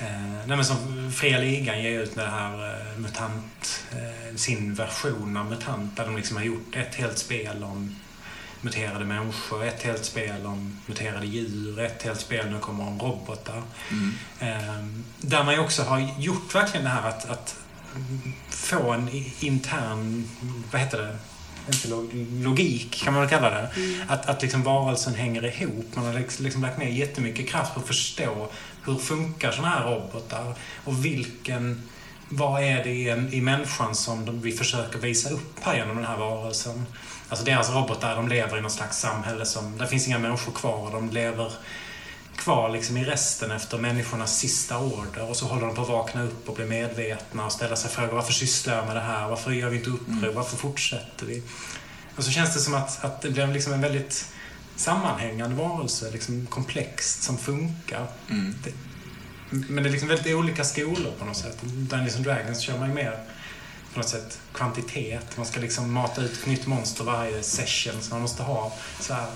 Eh, 0.00 0.06
nej, 0.46 0.56
men 0.56 0.64
som 0.64 1.12
Fria 1.12 1.38
Ligan 1.38 1.82
ger 1.82 2.00
ut 2.00 2.14
det 2.14 2.26
här 2.26 2.70
eh, 2.70 2.98
MUTANT, 2.98 3.84
eh, 3.92 4.36
sin 4.36 4.74
version 4.74 5.36
av 5.36 5.46
MUTANT 5.50 5.96
där 5.96 6.04
de 6.04 6.16
liksom 6.16 6.36
har 6.36 6.44
gjort 6.44 6.76
ett 6.76 6.94
helt 6.94 7.18
spel 7.18 7.64
om 7.64 7.96
muterade 8.60 9.04
människor, 9.04 9.64
ett 9.64 9.82
helt 9.82 10.04
spel 10.04 10.46
om 10.46 10.80
muterade 10.86 11.26
djur, 11.26 11.80
ett 11.80 12.02
helt 12.02 12.20
spel 12.20 12.50
nu 12.50 12.58
kommer 12.58 12.84
om 12.84 13.00
robotar. 13.00 13.62
Mm. 13.90 14.12
Eh, 14.40 14.84
där 15.20 15.44
man 15.44 15.54
ju 15.54 15.60
också 15.60 15.82
har 15.82 16.08
gjort 16.18 16.54
verkligen 16.54 16.84
det 16.84 16.90
här 16.90 17.08
att, 17.08 17.30
att 17.30 17.56
få 18.50 18.92
en 18.92 19.08
intern, 19.40 20.28
vad 20.72 20.80
heter 20.80 20.98
det? 20.98 21.18
Inte 21.68 21.88
log- 21.88 22.42
logik 22.42 23.02
kan 23.04 23.12
man 23.12 23.22
väl 23.22 23.30
kalla 23.30 23.50
det. 23.50 23.70
Att, 24.08 24.26
att 24.26 24.42
liksom 24.42 24.62
varelsen 24.62 25.14
hänger 25.14 25.62
ihop. 25.62 25.86
Man 25.94 26.04
har 26.04 26.42
liksom, 26.42 26.62
lagt 26.62 26.78
ner 26.78 26.88
jättemycket 26.88 27.48
kraft 27.48 27.74
på 27.74 27.80
att 27.80 27.86
förstå 27.86 28.48
hur 28.84 28.96
funkar 28.96 29.52
sådana 29.52 29.74
här 29.74 29.84
robotar 29.84 30.54
och 30.84 31.04
vilken 31.04 31.82
vad 32.28 32.62
är 32.62 32.84
det 32.84 32.90
i, 32.90 33.08
en, 33.08 33.32
i 33.32 33.40
människan 33.40 33.94
som 33.94 34.40
vi 34.40 34.52
försöker 34.52 34.98
visa 34.98 35.30
upp 35.30 35.58
här 35.60 35.76
genom 35.76 35.96
den 35.96 36.04
här 36.04 36.16
varelsen? 36.16 36.86
Alltså 37.28 37.44
deras 37.44 37.70
robotar, 37.70 38.16
de 38.16 38.28
lever 38.28 38.58
i 38.58 38.60
något 38.60 38.72
slags 38.72 38.98
samhälle 38.98 39.46
som... 39.46 39.78
Där 39.78 39.86
finns 39.86 40.06
inga 40.06 40.18
människor 40.18 40.52
kvar. 40.52 40.90
De 40.92 41.10
lever 41.10 41.52
kvar 42.36 42.68
liksom 42.68 42.96
i 42.96 43.04
resten 43.04 43.50
efter 43.50 43.78
människornas 43.78 44.38
sista 44.38 44.78
order 44.78 45.30
och 45.30 45.36
så 45.36 45.46
håller 45.46 45.66
de 45.66 45.74
på 45.74 45.82
att 45.82 45.88
vakna 45.88 46.22
upp 46.22 46.48
och 46.48 46.54
bli 46.54 46.64
medvetna 46.64 47.46
och 47.46 47.52
ställa 47.52 47.76
sig 47.76 47.90
frågor. 47.90 48.12
Varför 48.12 48.32
sysslar 48.32 48.76
jag 48.76 48.86
med 48.86 48.96
det 48.96 49.00
här? 49.00 49.28
Varför 49.28 49.50
gör 49.50 49.68
vi 49.68 49.76
inte 49.76 49.90
uppror? 49.90 50.32
Varför 50.32 50.56
fortsätter 50.56 51.26
vi? 51.26 51.42
Och 52.16 52.24
så 52.24 52.30
känns 52.30 52.54
det 52.54 52.60
som 52.60 52.74
att, 52.74 53.04
att 53.04 53.22
det 53.22 53.30
blir 53.30 53.46
liksom 53.46 53.72
en 53.72 53.80
väldigt 53.80 54.26
sammanhängande 54.76 55.56
varelse, 55.56 56.10
liksom 56.10 56.46
komplext, 56.46 57.22
som 57.22 57.38
funkar. 57.38 58.06
Mm. 58.30 58.54
Det, 58.64 58.72
men 59.50 59.84
det 59.84 59.90
är 59.90 59.92
liksom 59.92 60.08
väldigt 60.08 60.34
olika 60.34 60.64
skolor 60.64 61.12
på 61.18 61.24
något 61.24 61.36
sätt. 61.36 61.58
Dungeons 61.62 62.16
and 62.16 62.24
Dragons 62.24 62.60
kör 62.60 62.78
man 62.78 62.88
ju 62.88 62.94
mer 62.94 63.18
på 63.96 64.00
något 64.00 64.08
sätt 64.08 64.38
kvantitet. 64.52 65.36
Man 65.36 65.46
ska 65.46 65.60
liksom 65.60 65.92
mata 65.92 66.22
ut 66.22 66.32
ett 66.32 66.46
nytt 66.46 66.66
monster 66.66 67.04
varje 67.04 67.42
session. 67.42 68.02
Så 68.02 68.10
man 68.10 68.22
måste 68.22 68.42
ha 68.42 68.72
så 69.00 69.14
här 69.14 69.26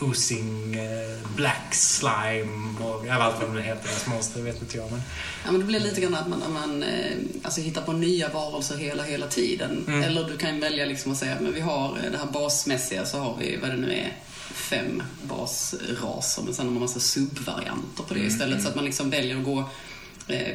oozing 0.00 0.74
eh, 0.74 1.18
black 1.36 1.74
slime 1.74 2.80
och 2.84 3.06
ja, 3.06 3.14
allt 3.14 3.36
vad 3.40 3.56
det 3.56 3.62
heter, 3.62 3.88
deras 3.88 4.06
monster, 4.06 4.42
vet 4.42 4.62
inte 4.62 4.76
jag. 4.76 4.90
Men, 4.90 5.00
Ja, 5.44 5.50
men 5.50 5.60
det 5.60 5.66
blir 5.66 5.80
lite 5.80 6.00
grann 6.00 6.14
att 6.14 6.28
man, 6.28 6.42
att 6.42 6.50
man 6.50 6.82
eh, 6.82 7.16
alltså, 7.42 7.60
hittar 7.60 7.82
på 7.82 7.92
nya 7.92 8.28
varelser 8.28 8.76
hela, 8.76 9.02
hela 9.02 9.26
tiden. 9.26 9.84
Mm. 9.86 10.02
Eller 10.02 10.24
du 10.24 10.36
kan 10.36 10.60
välja 10.60 10.86
liksom 10.86 11.12
att 11.12 11.18
säga 11.18 11.34
att 11.34 11.40
vi 11.40 11.60
har 11.60 11.98
eh, 12.04 12.10
det 12.12 12.18
här 12.18 12.32
basmässiga 12.32 13.06
så 13.06 13.18
har 13.18 13.36
vi, 13.40 13.56
vad 13.56 13.70
det 13.70 13.76
nu 13.76 13.92
är, 13.92 14.16
fem 14.54 15.02
basraser. 15.22 16.42
Men 16.42 16.54
sen 16.54 16.66
har 16.66 16.72
man 16.72 16.82
massa 16.82 17.00
subvarianter 17.00 18.02
på 18.02 18.14
det 18.14 18.20
Mm, 18.20 18.28
istället. 18.28 18.62
Så 18.62 18.68
att 18.68 18.74
man 18.74 18.84
liksom 18.84 19.10
väljer 19.10 19.38
att 19.38 19.44
gå 19.44 19.70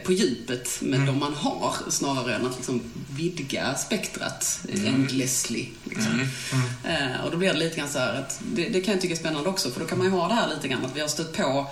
på 0.05 0.11
djupet 0.13 0.78
med 0.82 0.95
Mm. 0.99 1.05
de 1.07 1.20
man 1.20 1.34
har 1.34 1.76
snarare 1.89 2.36
än 2.36 2.45
att 2.45 2.55
liksom 2.55 2.82
vidga 3.18 3.76
spektrat 3.76 4.59
Mm. 4.74 4.86
endlessly. 4.95 5.65
Liksom. 5.84 6.11
Mm. 6.13 6.28
mm, 6.53 7.13
Eh, 7.13 7.22
och 7.26 7.32
då 7.32 7.38
blir 7.38 7.53
det 7.53 7.59
lite 7.59 7.78
grann 7.78 7.89
så 7.89 7.99
här 7.99 8.13
att, 8.15 8.39
det, 8.53 8.70
det 8.70 8.82
kan 8.82 8.93
jag 8.93 9.01
tycka 9.01 9.13
är 9.13 9.18
spännande 9.18 9.49
också, 9.49 9.72
för 9.72 9.80
då 9.80 9.86
kan 9.86 9.97
man 9.97 10.07
ju 10.07 10.13
ha 10.13 10.28
det 10.28 10.34
här 10.34 10.49
lite 10.55 10.68
grann 10.68 10.86
att 10.86 10.95
vi 10.95 11.01
har 11.01 11.07
stött 11.07 11.38
på 11.38 11.70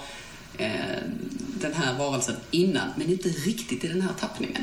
eh, 0.57 0.69
den 1.61 1.73
här 1.73 1.97
varelsen 1.97 2.35
innan, 2.51 2.87
men 2.97 3.09
inte 3.11 3.29
riktigt 3.29 3.83
i 3.83 3.87
den 3.87 4.01
här 4.01 4.13
tappningen. 4.19 4.61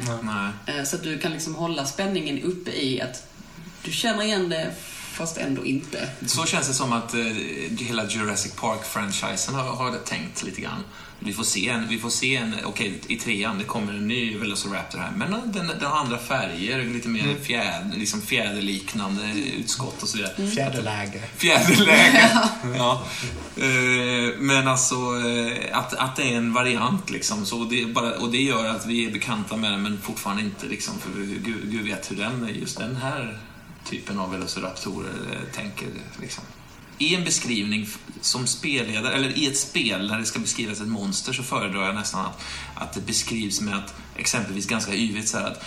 Eh, 0.67 0.85
så 0.85 0.97
att 0.97 1.03
du 1.03 1.19
kan 1.19 1.33
liksom 1.33 1.55
hålla 1.55 1.87
spänningen 1.87 2.43
uppe 2.43 2.71
i 2.71 3.01
att 3.01 3.27
du 3.85 3.93
känner 3.93 4.23
igen 4.23 4.49
det, 4.49 4.71
fast 5.13 5.37
ändå 5.39 5.65
inte. 5.65 6.09
Så 6.27 6.47
känns 6.47 6.69
det 6.69 6.75
som 6.75 6.93
att 6.93 7.15
eh, 7.15 7.21
hela 7.79 8.07
Jurassic 8.07 8.53
Park-franchisen 8.53 9.55
har, 9.55 9.65
har 9.65 9.99
tänkt 9.99 10.43
lite 10.43 10.61
grann. 10.61 10.85
Vi 11.25 11.33
får 11.33 11.45
se 11.45 11.69
en, 11.69 11.89
vi 11.89 11.99
får 11.99 12.11
se 12.11 12.37
en 12.37 12.55
okej 12.65 13.01
i 13.09 13.17
trean 13.17 13.59
det 13.59 13.65
kommer 13.65 13.93
en 13.93 14.09
ny 14.09 14.39
Velociraptor 14.39 14.99
här, 14.99 15.11
men 15.17 15.31
den, 15.53 15.67
den 15.67 15.83
har 15.83 15.99
andra 15.99 16.19
färger, 16.19 16.85
lite 16.85 17.09
mer 17.09 17.35
fjäder, 17.43 17.97
liksom 17.97 18.23
fjäderliknande 18.23 19.23
utskott 19.59 20.03
och 20.03 20.09
så 20.09 20.17
vidare. 20.17 20.49
fjäderläge. 20.51 21.23
Fjäderläge. 21.37 22.31
ja. 22.77 23.03
Eh, 23.57 24.39
Men 24.39 24.69
alltså 24.69 24.95
eh, 24.95 25.79
att, 25.79 25.95
att 25.95 26.17
det 26.17 26.23
är 26.23 26.37
en 26.37 26.53
variant 26.53 27.11
liksom. 27.11 27.47
Så 27.47 27.65
det 27.65 27.83
är 27.83 27.87
bara, 27.87 28.19
och 28.19 28.31
det 28.31 28.43
gör 28.43 28.67
att 28.67 28.87
vi 28.87 29.07
är 29.07 29.11
bekanta 29.11 29.57
med 29.57 29.73
den 29.73 29.83
men 29.83 30.01
fortfarande 30.03 30.43
inte 30.43 30.67
liksom, 30.67 30.95
för 30.99 31.11
Gud, 31.21 31.71
Gud 31.71 31.85
vet 31.85 32.11
hur 32.11 32.17
den, 32.17 32.49
just 32.61 32.79
den 32.79 32.97
här 32.97 33.39
typen 33.85 34.19
av 34.19 34.31
velociraptorer 34.31 35.15
eh, 35.33 35.55
tänker. 35.55 35.89
Liksom. 36.21 36.45
I 36.99 37.15
en 37.15 37.25
beskrivning 37.25 37.89
som 38.21 38.47
spelledare, 38.47 39.15
eller 39.15 39.39
i 39.39 39.47
ett 39.47 39.59
spel 39.59 40.09
när 40.09 40.19
det 40.19 40.25
ska 40.25 40.39
beskrivas 40.39 40.81
ett 40.81 40.89
monster 40.89 41.33
så 41.33 41.43
föredrar 41.43 41.87
jag 41.87 41.95
nästan 41.95 42.27
att, 42.27 42.43
att 42.75 42.93
det 42.93 43.01
beskrivs 43.01 43.61
med 43.61 43.75
att 43.75 43.95
exempelvis 44.17 44.67
ganska 44.67 44.95
yvigt 44.95 45.29
så 45.29 45.39
här 45.39 45.47
att 45.47 45.65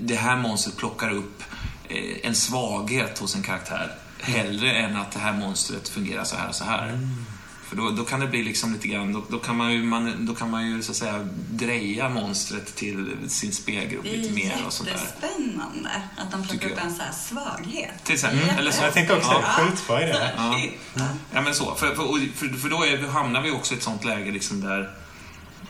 det 0.00 0.16
här 0.16 0.36
monstret 0.36 0.76
plockar 0.76 1.10
upp 1.10 1.42
eh, 1.88 2.16
en 2.22 2.34
svaghet 2.34 3.18
hos 3.18 3.34
en 3.34 3.42
karaktär 3.42 3.94
hellre 4.20 4.72
än 4.72 4.96
att 4.96 5.12
det 5.12 5.18
här 5.18 5.32
monstret 5.32 5.88
fungerar 5.88 6.24
så 6.24 6.36
här 6.36 6.48
och 6.48 6.54
så 6.54 6.64
här. 6.64 6.88
Mm. 6.88 7.08
För 7.72 7.76
då, 7.76 7.90
då 7.90 8.04
kan 8.04 8.20
det 8.20 8.26
bli 8.26 8.42
liksom 8.42 8.72
lite 8.72 8.88
grann, 8.88 9.12
då, 9.12 9.24
då, 9.28 9.38
kan 9.38 9.56
man 9.56 9.72
ju, 9.72 9.82
man, 9.82 10.26
då 10.26 10.34
kan 10.34 10.50
man 10.50 10.66
ju 10.70 10.82
så 10.82 10.90
att 10.90 10.96
säga 10.96 11.28
dreja 11.50 12.08
monstret 12.08 12.76
till 12.76 13.16
sin 13.28 13.52
spelgrupp 13.52 14.04
lite 14.04 14.32
mer 14.32 14.62
och 14.66 14.72
sådär. 14.72 14.90
jättespännande 14.92 15.90
att 16.16 16.30
de 16.32 16.42
plockar 16.48 16.70
upp 16.70 16.78
en 16.84 16.94
så 16.94 17.02
här 17.02 17.12
svaghet. 17.12 18.04
Till 18.04 18.14
exempel. 18.14 18.42
Mm. 18.42 18.58
Eller 18.58 18.70
så. 18.70 18.82
Jag 18.84 18.92
tänker 18.94 19.16
också 19.16 19.30
Ja. 19.30 19.38
att 19.38 19.56
det 19.56 19.62
är 19.62 19.66
skitbra 19.66 20.02
idé. 20.02 20.72
Ja. 20.94 21.42
Men 21.42 21.54
så. 21.54 21.74
För, 21.74 21.86
för, 21.94 22.36
för, 22.36 22.58
för 22.58 22.68
då 22.68 22.84
är, 22.84 23.08
hamnar 23.08 23.42
vi 23.42 23.50
också 23.50 23.74
i 23.74 23.76
ett 23.76 23.82
sånt 23.82 24.04
läge 24.04 24.30
liksom 24.30 24.60
där 24.60 24.90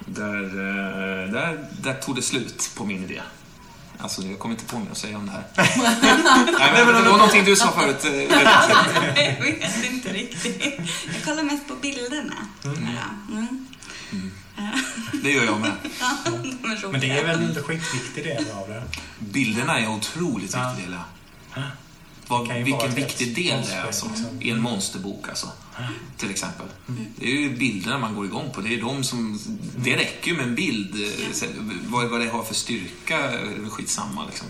Där, 0.07 0.45
eh, 0.45 1.33
där, 1.33 1.67
där 1.83 1.95
tog 1.95 2.17
det 2.17 2.23
slut 2.23 2.71
på 2.77 2.85
min 2.85 3.05
idé. 3.05 3.21
Alltså, 4.03 4.23
jag 4.23 4.39
kommer 4.39 4.55
inte 4.55 4.67
på 4.67 4.79
mig 4.79 4.89
att 4.93 4.99
säga 4.99 5.17
om 5.19 5.27
det 5.27 5.33
här. 5.33 5.45
Nej, 6.59 6.85
men 6.87 6.95
det 7.05 7.11
var 7.11 7.17
någonting 7.19 7.45
du 7.45 7.57
sa 7.57 7.73
förut. 7.73 8.05
eh, 8.05 8.13
Jag 8.13 9.43
vet 9.43 9.85
inte 9.93 10.13
riktigt. 10.13 10.63
Jag 11.15 11.25
kollar 11.25 11.43
mest 11.43 11.69
på 11.69 11.75
bilderna. 11.75 12.35
Ja. 12.63 12.71
Mm. 13.33 13.67
Det 15.23 15.31
gör 15.31 15.45
jag 15.45 15.61
med. 15.61 15.73
Ja, 16.01 16.17
de 16.25 16.71
är 16.71 16.89
Men 16.93 17.01
det 17.01 17.11
är 17.11 17.25
väl 17.25 17.43
en 17.43 17.55
skitviktig 17.63 18.25
del 18.25 18.45
av 18.55 18.69
det. 18.69 18.83
Bilderna 19.19 19.79
är 19.79 19.83
en 19.83 19.89
otroligt 19.89 20.55
viktig 20.57 20.85
del. 20.85 20.97
ja. 21.55 21.63
Vad, 22.27 22.49
vilken 22.53 22.95
viktig 22.95 23.35
del 23.35 23.63
det 23.67 23.73
är 23.75 23.85
alltså, 23.87 24.07
liksom. 24.09 24.43
i 24.43 24.51
en 24.51 24.61
monsterbok. 24.61 25.29
Alltså, 25.29 25.49
till 26.17 26.31
exempel. 26.31 26.67
Det 27.17 27.27
är 27.27 27.41
ju 27.41 27.57
bilderna 27.57 27.99
man 27.99 28.15
går 28.15 28.25
igång 28.25 28.51
på. 28.55 28.61
Det, 28.61 28.75
är 28.75 28.81
de 28.81 29.05
som, 29.05 29.41
det 29.77 29.97
räcker 29.97 30.31
ju 30.31 30.37
med 30.37 30.47
en 30.47 30.55
bild. 30.55 30.97
Vad, 31.85 32.11
vad 32.11 32.21
det 32.21 32.29
har 32.29 32.43
för 32.43 32.55
styrka 32.55 33.19
är 33.19 33.71
skitsamma. 33.71 34.27
Liksom. 34.27 34.49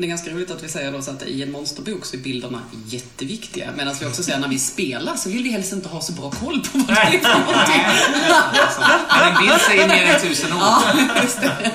Det 0.00 0.06
är 0.06 0.08
ganska 0.08 0.30
roligt 0.30 0.50
att 0.50 0.62
vi 0.62 0.68
säger 0.68 0.92
då 0.92 1.02
så 1.02 1.10
att 1.10 1.22
i 1.22 1.42
en 1.42 1.52
monsterbok 1.52 2.04
så 2.04 2.16
är 2.16 2.20
bilderna 2.20 2.60
jätteviktiga. 2.86 3.70
Medan 3.76 3.94
vi 4.00 4.06
också 4.06 4.22
säger 4.22 4.36
att 4.36 4.42
när 4.42 4.48
vi 4.48 4.58
spelar 4.58 5.16
så 5.16 5.30
vill 5.30 5.42
vi 5.42 5.50
helst 5.50 5.72
inte 5.72 5.88
ha 5.88 6.00
så 6.00 6.12
bra 6.12 6.30
koll 6.30 6.60
på 6.60 6.78
vad 6.78 6.86
det 6.86 6.92
är 6.92 7.18
för 7.18 7.38
någonting. 7.38 7.82
Men 9.08 9.32
en 9.32 9.42
bild 9.42 9.60
säger 9.60 9.88
mer 9.88 10.04
än 10.04 10.20
tusen 10.20 10.52
ord. 10.52 10.60
Det. 11.40 11.72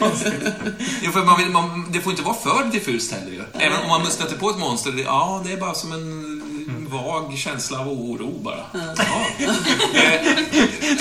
Ja, 1.02 1.10
för 1.12 1.24
man 1.24 1.38
vill, 1.38 1.50
man, 1.50 1.92
det 1.92 2.00
får 2.00 2.12
inte 2.12 2.22
vara 2.22 2.34
för 2.34 2.64
diffust 2.72 3.12
heller 3.12 3.32
ju. 3.32 3.42
Även 3.52 3.80
om 3.80 3.88
man 3.88 4.06
stöter 4.06 4.36
på 4.36 4.50
ett 4.50 4.58
monster, 4.58 4.92
det, 4.92 5.02
ja, 5.02 5.42
det 5.46 5.52
är 5.52 5.56
bara 5.56 5.74
som 5.74 5.92
en 5.92 6.37
vag 6.90 7.38
känsla 7.38 7.80
av 7.80 7.88
oro 7.88 8.38
bara. 8.42 8.64
Ja. 8.72 9.26
Eh, 9.94 10.14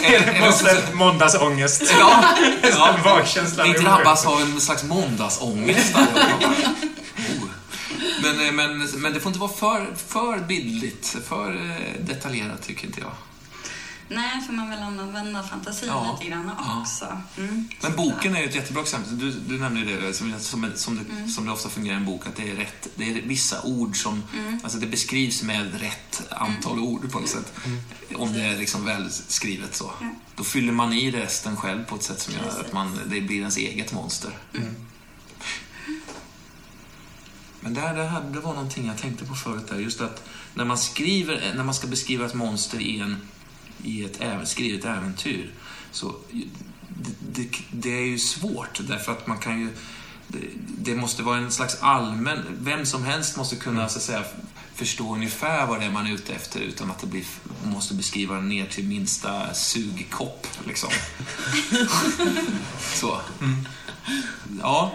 eh, 0.04 0.44
så- 0.44 0.46
Måste 0.46 0.84
måndagsångest. 0.94 1.84
Ja, 2.00 2.24
En 2.62 2.70
ja. 2.78 2.96
vag 3.04 3.28
känsla 3.28 3.64
av 3.64 3.70
Vi 3.70 3.76
oro. 3.78 3.84
drabbas 3.84 4.26
av 4.26 4.42
en 4.42 4.62
slags 4.62 4.84
måndagsångest. 4.84 5.96
Men, 8.24 8.46
eh, 8.46 8.52
men, 8.52 8.80
men 8.98 9.14
det 9.14 9.20
får 9.20 9.30
inte 9.30 9.40
vara 9.40 9.52
för, 9.52 9.88
för 10.08 10.38
bildligt, 10.40 11.16
för 11.28 11.52
eh, 11.52 12.02
detaljerat 12.06 12.62
tycker 12.68 12.86
inte 12.86 13.00
jag. 13.02 13.12
Nej, 14.10 14.42
för 14.46 14.54
man 14.54 14.70
vill 14.70 14.80
använda 14.80 15.44
fantasin 15.44 15.88
Ja. 15.88 16.18
lite 16.20 16.32
grann 16.32 16.52
Ja. 16.58 16.82
också. 16.82 17.22
Mm. 17.38 17.68
Men 17.82 17.96
boken 17.96 18.36
är 18.36 18.40
ju 18.40 18.46
ett 18.50 18.56
jättebra 18.56 18.82
exempel. 18.84 19.20
Du, 19.20 19.32
du 19.32 19.60
nämnde 19.60 19.80
ju 19.80 20.02
det, 20.02 20.14
som, 20.14 20.34
som, 20.40 20.72
som, 20.76 20.96
det, 20.98 21.30
som 21.32 21.46
det 21.46 21.52
ofta 21.52 21.70
fungerar 21.70 21.96
i 21.96 22.00
en 22.00 22.06
bok, 22.06 22.28
att 22.28 22.36
det 22.36 22.52
är, 22.52 22.56
rätt, 22.56 22.88
det 22.96 23.10
är 23.12 23.22
vissa 23.22 23.62
ord 23.64 23.98
som... 24.04 24.24
Alltså 24.64 24.78
det 24.80 24.88
beskrivs 24.88 25.44
med 25.44 25.82
rätt 25.82 26.22
antal 26.32 26.80
ord 26.80 27.12
på 27.12 27.20
något 27.20 27.30
sätt. 27.30 27.54
Om 28.16 28.34
det 28.34 28.42
är 28.42 28.58
liksom 28.58 28.86
väl 28.86 29.12
skrivet 29.12 29.76
så. 29.76 29.92
Ja. 30.02 30.08
Då 30.36 30.44
fyller 30.44 30.74
man 30.74 30.94
i 30.94 31.12
resten 31.12 31.56
själv 31.56 31.86
på 31.86 31.96
ett 31.96 32.04
sätt 32.04 32.20
som 32.20 32.34
gör 32.34 32.44
Precis. 32.44 32.60
att 32.60 32.74
man, 32.74 33.00
det 33.10 33.22
blir 33.22 33.38
ens 33.38 33.58
eget 33.58 33.94
monster. 33.94 34.32
Men 37.60 37.74
där, 37.74 37.96
det, 37.96 38.04
här, 38.04 38.22
det 38.22 38.40
var 38.40 38.54
någonting 38.54 38.88
jag 38.88 38.98
tänkte 38.98 39.26
på 39.26 39.36
förut 39.36 39.68
där. 39.70 39.80
Just 39.80 40.02
att 40.02 40.24
när 40.54 40.66
man 40.66 40.78
skriver, 40.78 41.54
när 41.56 41.64
man 41.64 41.74
ska 41.74 41.88
beskriva 41.88 42.26
ett 42.26 42.34
monster 42.34 42.80
i, 42.80 43.00
en, 43.00 43.18
i 43.84 44.06
ett 44.06 44.48
skrivet 44.48 44.86
äventyr 44.86 45.52
så 45.92 46.16
det, 46.30 47.42
det, 47.42 47.50
det 47.72 47.90
är 47.90 48.06
ju 48.06 48.20
svårt 48.20 48.80
därför 48.88 49.12
att 49.12 49.28
man 49.28 49.38
kan 49.38 49.60
ju 49.60 49.70
det, 50.28 50.48
det 50.78 50.96
måste 50.96 51.24
vara 51.24 51.38
en 51.38 51.52
slags 51.52 51.78
allmän... 51.82 52.58
Vem 52.60 52.86
som 52.86 53.06
helst 53.06 53.38
måste 53.38 53.56
kunna 53.56 53.90
så 53.90 53.98
att 53.98 54.04
säga, 54.04 54.24
förstå 54.76 55.16
ungefär 55.16 55.66
vad 55.66 55.80
det 55.80 55.86
är 55.86 55.90
man 55.90 56.08
är 56.08 56.12
ute 56.12 56.34
efter 56.34 56.60
utan 56.60 56.92
att 56.92 57.00
det 57.00 57.08
blir, 57.08 57.26
man 57.64 57.74
måste 57.74 57.94
beskriva 57.94 58.40
ner 58.40 58.66
till 58.66 58.88
minsta 58.88 59.54
sugkopp. 59.54 60.48
Liksom. 60.66 60.90
så. 62.94 63.22
Ja. 64.62 64.94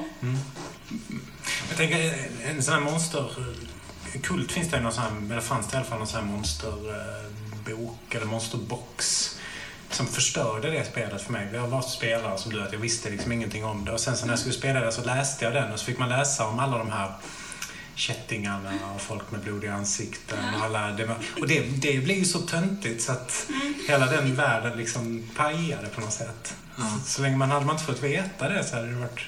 Jag 1.68 1.76
tänker, 1.76 2.28
en 2.44 2.62
sån 2.62 2.74
här 2.74 2.80
monsterkult 2.80 4.52
finns 4.52 4.70
det 4.70 4.80
någon 4.80 4.92
sån 4.92 5.02
här, 5.02 5.32
eller 5.32 5.40
fanns 5.40 5.66
det 5.66 5.74
i 5.74 5.76
alla 5.76 5.86
fall 5.86 5.98
någon 5.98 6.08
sån 6.08 6.20
här 6.20 6.32
monster... 6.32 6.68
Eh, 6.68 7.41
monsterbok 7.62 8.14
eller 8.14 8.26
monsterbox 8.26 9.30
som 9.90 10.06
förstörde 10.06 10.70
det 10.70 10.84
spelet 10.84 11.22
för 11.22 11.32
mig. 11.32 11.48
Jag 11.52 11.68
var 11.68 11.82
spelare 11.82 12.38
som 12.38 12.52
du, 12.52 12.62
att 12.62 12.72
jag 12.72 12.80
visste 12.80 13.10
liksom 13.10 13.32
ingenting 13.32 13.64
om 13.64 13.84
det. 13.84 13.92
Och 13.92 14.00
sen 14.00 14.16
så 14.16 14.26
när 14.26 14.32
jag 14.32 14.38
skulle 14.38 14.54
spela 14.54 14.80
det 14.80 14.92
så 14.92 15.04
läste 15.04 15.44
jag 15.44 15.54
den 15.54 15.72
och 15.72 15.78
så 15.78 15.84
fick 15.84 15.98
man 15.98 16.08
läsa 16.08 16.46
om 16.46 16.58
alla 16.58 16.78
de 16.78 16.90
här 16.90 17.12
kättingarna 17.94 18.72
och 18.94 19.00
folk 19.00 19.30
med 19.30 19.40
blodiga 19.40 19.74
ansikten 19.74 20.38
och 20.54 20.64
alla... 20.64 20.96
Och 21.40 21.48
det, 21.48 21.60
det 21.60 22.04
blir 22.04 22.18
ju 22.18 22.24
så 22.24 22.38
töntigt 22.38 23.02
så 23.02 23.12
att 23.12 23.46
hela 23.88 24.06
den 24.06 24.34
världen 24.34 24.78
liksom 24.78 25.30
pajade 25.36 25.88
på 25.88 26.00
något 26.00 26.12
sätt. 26.12 26.54
Så, 26.76 26.82
så 27.04 27.22
länge 27.22 27.36
man 27.36 27.50
hade 27.50 27.66
man 27.66 27.74
inte 27.74 27.86
fått 27.86 28.02
veta 28.02 28.48
det 28.48 28.64
så 28.64 28.76
hade 28.76 28.88
det 28.88 28.94
varit 28.94 29.20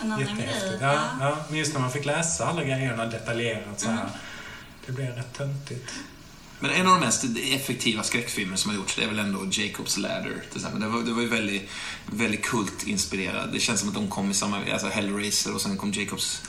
En 0.00 0.18
Jättehäftigt. 0.18 0.78
Ja, 0.80 1.02
ja. 1.20 1.36
Men 1.48 1.58
just 1.58 1.72
när 1.74 1.80
man 1.80 1.90
fick 1.90 2.04
läsa 2.04 2.46
alla 2.46 2.64
grejerna 2.64 3.06
detaljerat 3.06 3.80
så 3.80 3.88
här. 3.88 4.08
Det 4.86 4.92
blev 4.92 5.16
rätt 5.16 5.32
töntigt. 5.32 5.92
Men 6.62 6.70
en 6.70 6.86
av 6.86 7.00
de 7.00 7.06
mest 7.06 7.24
effektiva 7.52 8.02
skräckfilmer 8.02 8.56
som 8.56 8.70
har 8.70 8.76
gjorts, 8.76 8.96
det 8.96 9.02
är 9.04 9.08
väl 9.08 9.18
ändå 9.18 9.38
Jacob's 9.40 9.98
Ladder. 9.98 10.42
Till 10.48 10.56
exempel. 10.58 10.80
Det, 10.80 10.88
var, 10.88 11.02
det 11.02 11.12
var 11.12 11.22
ju 11.22 11.28
väldigt, 11.28 11.68
väldigt 12.06 12.42
kultinspirerad. 12.42 13.52
Det 13.52 13.60
känns 13.60 13.80
som 13.80 13.88
att 13.88 13.94
de 13.94 14.08
kom 14.08 14.30
i 14.30 14.34
samma... 14.34 14.58
Alltså 14.72 14.88
Hellraiser 14.88 15.54
och 15.54 15.60
sen 15.60 15.76
kom 15.76 15.92
Jacob's... 15.92 16.40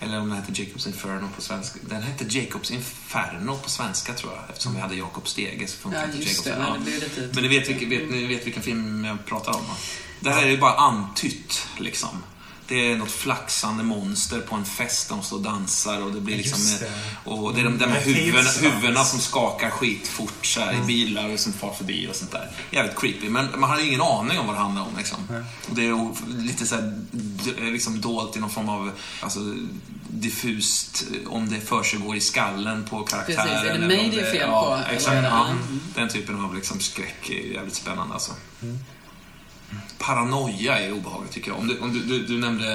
Eller 0.00 0.20
om 0.20 0.28
den 0.28 0.38
hette 0.38 0.52
Jacob's 0.52 0.86
Inferno 0.86 1.28
på 1.36 1.42
svenska. 1.42 1.78
Den 1.82 2.02
hette 2.02 2.24
Jacob's 2.24 2.72
Inferno 2.72 3.58
på 3.62 3.70
svenska 3.70 4.14
tror 4.14 4.32
jag. 4.32 4.44
Eftersom 4.50 4.74
vi 4.74 4.80
hade 4.80 4.94
Jakob 4.94 5.28
Stege 5.28 5.66
så 5.66 5.76
funkar 5.78 6.00
Ja, 6.00 6.06
Jacob's 6.06 6.44
det. 6.44 6.58
Nej, 6.58 7.00
det. 7.16 7.34
Men 7.34 7.42
ni 7.42 7.48
vet, 7.48 7.68
vilken- 7.68 7.90
vet, 7.90 8.10
ni 8.10 8.26
vet 8.26 8.46
vilken 8.46 8.62
film 8.62 9.04
jag 9.04 9.26
pratar 9.26 9.52
om? 9.52 9.60
va? 9.66 9.76
Det 10.20 10.30
här 10.30 10.42
är 10.42 10.50
ju 10.50 10.58
bara 10.58 10.74
antytt, 10.74 11.66
liksom. 11.78 12.22
Det 12.68 12.92
är 12.92 12.96
något 12.96 13.10
flaxande 13.10 13.84
monster 13.84 14.40
på 14.40 14.54
en 14.56 14.64
fest, 14.64 15.08
de 15.08 15.22
står 15.22 15.36
och 15.36 15.42
dansar 15.42 16.02
och 16.02 16.12
det 16.12 16.20
blir 16.20 16.36
liksom... 16.36 16.60
Det. 16.80 17.30
Och 17.30 17.54
det 17.54 17.60
är 17.60 17.64
de 17.64 17.78
där 17.78 17.86
med 17.86 18.06
Med 18.06 18.72
huvudena, 18.72 19.04
som 19.04 19.20
skakar 19.20 19.70
skitfort 19.70 20.46
så 20.46 20.60
här, 20.60 20.72
i 20.72 20.86
bilar 20.86 21.32
och 21.32 21.40
som 21.40 21.52
far 21.52 21.74
förbi 21.74 22.08
och 22.10 22.16
sånt 22.16 22.32
där. 22.32 22.50
Jävligt 22.70 23.00
creepy, 23.00 23.28
men 23.28 23.60
man 23.60 23.70
har 23.70 23.88
ingen 23.88 24.00
aning 24.00 24.38
om 24.38 24.46
vad 24.46 24.56
det 24.56 24.60
handlar 24.60 24.82
om. 24.82 24.96
Liksom. 24.96 25.18
Och 25.68 25.74
det 25.74 25.86
är 25.86 26.08
lite 26.42 26.66
så 26.66 26.74
här, 26.74 26.82
d- 27.10 27.52
liksom 27.60 28.00
dolt 28.00 28.36
i 28.36 28.40
någon 28.40 28.50
form 28.50 28.68
av 28.68 28.90
alltså, 29.20 29.40
diffust, 30.10 31.04
eh, 31.12 31.32
om 31.32 31.50
det 31.50 31.60
försiggår 31.60 32.16
i 32.16 32.20
skallen 32.20 32.84
på 32.90 33.02
karaktären. 33.02 33.36
Precis, 33.36 33.60
är 33.60 33.64
det 33.64 33.70
eller 33.70 33.86
mig 33.86 34.10
det 34.14 34.20
är 34.20 34.32
fel 34.32 34.48
ja, 34.50 34.64
på, 34.64 34.74
eller 34.74 34.96
Exakt, 34.96 35.24
ja. 35.24 35.46
Mm. 35.46 35.80
Den 35.94 36.08
typen 36.08 36.44
av 36.44 36.54
liksom, 36.54 36.80
skräck 36.80 37.30
är 37.30 37.52
jävligt 37.54 37.74
spännande 37.74 38.14
alltså. 38.14 38.32
Paranoia 39.98 40.78
är 40.78 40.92
obehagligt 40.92 41.32
tycker 41.32 41.50
jag. 41.50 41.58
Om 41.58 41.68
du, 41.68 41.78
om 41.78 41.92
du, 41.92 42.00
du, 42.00 42.26
du 42.26 42.38
nämnde 42.38 42.72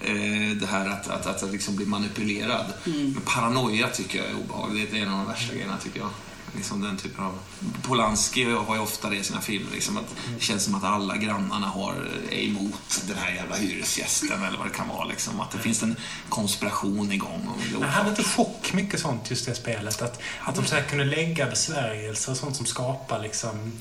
eh, 0.00 0.56
det 0.60 0.66
här 0.66 0.88
att, 0.88 1.08
att, 1.08 1.26
att, 1.26 1.42
att 1.42 1.52
liksom 1.52 1.76
bli 1.76 1.86
manipulerad. 1.86 2.66
Men 2.84 3.22
paranoia 3.24 3.88
tycker 3.88 4.18
jag 4.18 4.26
är 4.26 4.34
obehagligt. 4.34 4.90
Det 4.92 4.98
är 4.98 5.02
en 5.02 5.12
av 5.12 5.18
de 5.18 5.26
värsta 5.26 5.54
grejerna 5.54 5.76
tycker 5.78 6.00
jag. 6.00 6.10
Liksom 6.56 6.80
den 6.80 6.96
typen 6.96 7.24
av... 7.24 7.38
Polanski 7.82 8.44
har 8.44 8.74
ju 8.74 8.80
ofta 8.80 9.10
det 9.10 9.16
i 9.16 9.24
sina 9.24 9.40
filmer. 9.40 9.70
Liksom 9.72 9.96
att 9.96 10.14
det 10.34 10.44
känns 10.44 10.64
som 10.64 10.74
att 10.74 10.84
alla 10.84 11.16
grannarna 11.16 11.66
har, 11.66 12.08
är 12.30 12.42
emot 12.42 13.02
den 13.08 13.16
här 13.18 13.34
jävla 13.34 13.56
hyresgästen 13.56 14.42
eller 14.42 14.58
vad 14.58 14.66
det 14.66 14.74
kan 14.74 14.88
vara. 14.88 15.04
Liksom. 15.04 15.40
Att 15.40 15.50
det 15.50 15.58
finns 15.58 15.82
en 15.82 15.96
konspiration 16.28 17.12
igång. 17.12 17.48
Och 17.48 17.62
det 17.70 17.76
är 17.76 17.80
Men 17.80 17.88
hade 17.88 18.10
inte 18.10 18.24
chock 18.24 18.72
mycket 18.72 19.00
sånt 19.00 19.30
just 19.30 19.46
det 19.46 19.54
spelet? 19.54 20.02
Att, 20.02 20.20
att 20.40 20.54
de 20.54 20.64
så 20.64 20.74
här 20.74 20.82
kunde 20.82 21.04
lägga 21.04 21.46
besvärjelser 21.46 22.32
och 22.32 22.38
sånt 22.38 22.56
som 22.56 22.66
skapar 22.66 23.22
liksom 23.22 23.72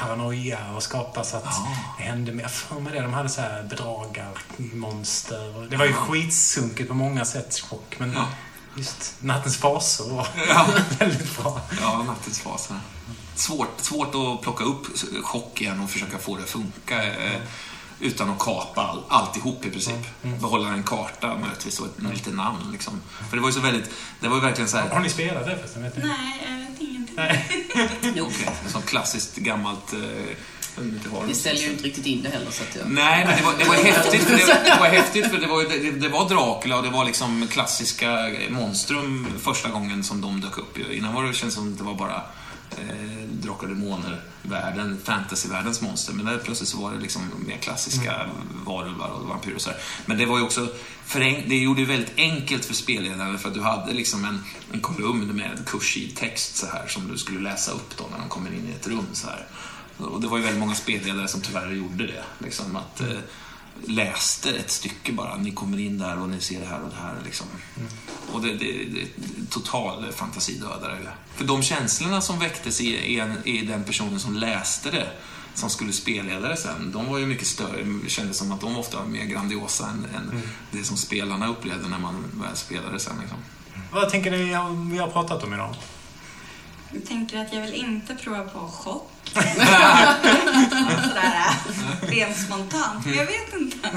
paranoia 0.00 0.58
och 0.76 0.82
skapar 0.82 1.22
så 1.22 1.36
att 1.36 1.44
Ja. 1.44 1.66
det 1.98 2.02
hände 2.04 2.32
mer. 2.32 2.48
För 2.48 2.80
mig 2.80 2.92
det. 2.92 3.00
De 3.00 3.12
hade 3.12 3.28
så 3.28 3.40
här 3.40 3.62
bedragarmonster. 3.62 5.66
Det 5.70 5.76
var 5.76 5.84
ju 5.86 5.92
skitsunkigt 5.92 6.88
på 6.88 6.94
många 6.94 7.24
sätt, 7.24 7.60
chock. 7.70 7.94
Men 7.98 8.12
Ja. 8.12 8.26
just 8.76 9.14
Nattens 9.20 9.56
fasor 9.56 10.14
var 10.14 10.28
Ja. 10.48 10.66
väldigt 10.98 11.38
bra. 11.42 11.60
Ja, 11.80 12.02
nattens 12.06 12.40
faser. 12.40 12.76
Svårt, 13.34 13.80
svårt 13.80 14.14
att 14.14 14.42
plocka 14.42 14.64
upp 14.64 14.86
chock 15.24 15.60
igen 15.60 15.80
och 15.80 15.90
försöka 15.90 16.18
få 16.18 16.36
det 16.36 16.42
att 16.42 16.48
funka 16.50 17.04
eh, 17.04 17.40
utan 18.00 18.30
att 18.30 18.38
kapa 18.38 18.82
all, 18.82 19.02
alltihop 19.08 19.66
i 19.66 19.70
princip. 19.70 19.94
Behålla 20.40 20.68
en 20.68 20.82
karta 20.82 21.36
möjligtvis 21.38 21.80
och 21.80 21.86
ett 21.86 22.12
lite 22.12 22.30
namn. 22.30 22.72
Liksom. 22.72 23.00
För 23.30 23.36
det 23.36 23.42
var 23.42 23.48
ju 23.48 23.54
så 23.54 23.60
väldigt, 23.60 23.90
det 24.20 24.28
var 24.28 24.36
ju 24.36 24.42
verkligen 24.42 24.68
så 24.68 24.76
Har 24.76 24.88
här, 24.88 25.00
ni 25.00 25.08
spelat 25.10 25.46
det 25.46 25.56
förresten? 25.56 25.82
Vet 25.82 25.96
ni? 25.96 26.02
Nej, 26.08 26.42
jag 26.46 26.70
vet 26.70 26.80
ingenting. 26.80 28.22
Okej, 28.22 28.48
som 28.66 28.82
klassiskt 28.82 29.36
gammalt... 29.36 29.92
Eh, 29.92 29.98
Vi 31.26 31.34
ställer 31.34 31.60
ju 31.60 31.70
inte 31.70 31.84
riktigt 31.84 32.06
in 32.06 32.22
det 32.22 32.28
heller 32.28 32.50
så 32.50 32.62
att 32.62 32.76
jag... 32.76 32.90
Nej, 32.90 33.24
men 33.26 33.36
det 33.36 33.44
var, 33.44 33.54
det 33.58 33.64
var 33.64 33.74
häftigt 33.92 34.22
för 34.22 34.32
det, 34.36 34.60
det, 34.64 34.76
var, 34.80 34.86
häftigt 34.88 35.30
för 35.30 35.38
det, 35.38 35.46
var, 35.46 35.62
det, 35.62 35.90
det 35.90 36.08
var 36.08 36.28
Dracula 36.28 36.76
och 36.76 36.82
det 36.82 36.90
var 36.90 37.04
liksom 37.04 37.46
klassiska 37.48 38.30
monstrum 38.50 39.26
första 39.42 39.68
gången 39.68 40.04
som 40.04 40.20
de 40.20 40.40
dök 40.40 40.58
upp. 40.58 40.78
Innan 40.92 41.14
var 41.14 41.24
det 41.24 41.34
känns 41.34 41.54
som 41.54 41.72
att 41.72 41.78
det 41.78 41.84
var 41.84 41.94
bara 41.94 42.22
eh, 42.78 43.24
Drakar 43.32 43.62
och 43.62 43.68
Demoner, 43.68 44.20
världen, 44.42 44.98
fantasyvärldens 45.04 45.80
monster. 45.80 46.12
Men 46.12 46.24
där 46.24 46.38
plötsligt 46.38 46.68
så 46.68 46.82
var 46.82 46.92
det 46.92 47.00
liksom 47.00 47.22
mer 47.46 47.56
klassiska 47.56 48.26
varulvar 48.66 49.08
och 49.08 49.28
vampyrer 49.28 49.54
och 49.54 49.60
så 49.60 49.70
här. 49.70 49.78
Men 50.06 50.18
det 50.18 50.26
var 50.26 50.38
ju 50.38 50.44
också, 50.44 50.68
förenk- 51.06 51.44
det 51.48 51.56
gjorde 51.56 51.80
det 51.80 51.86
väldigt 51.86 52.12
enkelt 52.16 52.64
för 52.64 52.74
spelledaren 52.74 53.38
för 53.38 53.48
att 53.48 53.54
du 53.54 53.60
hade 53.60 53.92
liksom 53.92 54.24
en, 54.24 54.44
en 54.72 54.80
kolumn 54.80 55.36
med 55.36 55.58
kursiv 55.66 56.14
text 56.16 56.56
så 56.56 56.66
här 56.66 56.86
som 56.86 57.08
du 57.08 57.18
skulle 57.18 57.40
läsa 57.40 57.72
upp 57.72 57.96
då 57.98 58.04
när 58.10 58.18
de 58.18 58.28
kommer 58.28 58.50
in 58.54 58.68
i 58.68 58.72
ett 58.72 58.86
rum 58.86 59.06
så 59.12 59.26
här. 59.28 59.46
Och 59.98 60.20
det 60.20 60.28
var 60.28 60.36
ju 60.38 60.42
väldigt 60.44 60.60
många 60.60 60.74
spelledare 60.74 61.28
som 61.28 61.40
tyvärr 61.40 61.70
gjorde 61.72 62.06
det. 62.06 62.24
Liksom 62.38 62.76
att, 62.76 63.00
eh, 63.00 63.06
läste 63.86 64.50
ett 64.50 64.70
stycke 64.70 65.12
bara. 65.12 65.36
Ni 65.36 65.50
kommer 65.52 65.78
in 65.78 65.98
där 65.98 66.18
och 66.18 66.28
ni 66.28 66.40
ser 66.40 66.60
det 66.60 66.66
här 66.66 66.82
och 66.82 66.90
det 66.90 66.96
här. 67.02 67.14
Liksom. 67.24 67.46
Och 68.32 68.42
det, 68.42 68.54
det, 68.54 68.84
det 68.84 69.06
total 69.50 70.12
fantasidödare. 70.12 70.98
För 71.34 71.44
de 71.44 71.62
känslorna 71.62 72.20
som 72.20 72.38
väcktes 72.38 72.80
i, 72.80 72.88
i, 72.88 73.20
en, 73.20 73.48
i 73.48 73.62
den 73.62 73.84
personen 73.84 74.20
som 74.20 74.34
läste 74.34 74.90
det, 74.90 75.08
som 75.54 75.70
skulle 75.70 75.92
spelleda 75.92 76.48
det 76.48 76.56
sen, 76.56 76.92
de 76.92 77.06
var 77.10 77.18
ju 77.18 77.26
mycket 77.26 77.46
större. 77.46 77.82
Det 78.04 78.10
kändes 78.10 78.36
som 78.36 78.52
att 78.52 78.60
de 78.60 78.76
ofta 78.76 78.98
var 78.98 79.06
mer 79.06 79.24
grandiosa 79.24 79.88
än, 79.88 80.06
än 80.14 80.42
det 80.70 80.84
som 80.84 80.96
spelarna 80.96 81.48
upplevde 81.48 81.88
när 81.88 81.98
man 81.98 82.24
väl 82.32 82.56
spelade 82.56 83.00
sen. 83.00 83.16
Liksom. 83.20 83.38
Vad 83.92 84.10
tänker 84.10 84.30
ni 84.30 84.56
om 84.56 84.90
vi 84.90 84.98
har 84.98 85.08
pratat 85.08 85.44
om 85.44 85.54
idag? 85.54 85.74
Jag 86.92 87.06
tänker 87.06 87.38
att 87.38 87.52
jag 87.52 87.62
vill 87.62 87.74
inte 87.74 88.14
prova 88.14 88.44
på 88.44 88.58
chock. 88.68 89.10
Sådär, 91.02 91.54
rent 92.02 92.36
spontant. 92.38 93.04
Men 93.06 93.14
jag 93.14 93.26
vet 93.26 93.52
inte. 93.54 93.88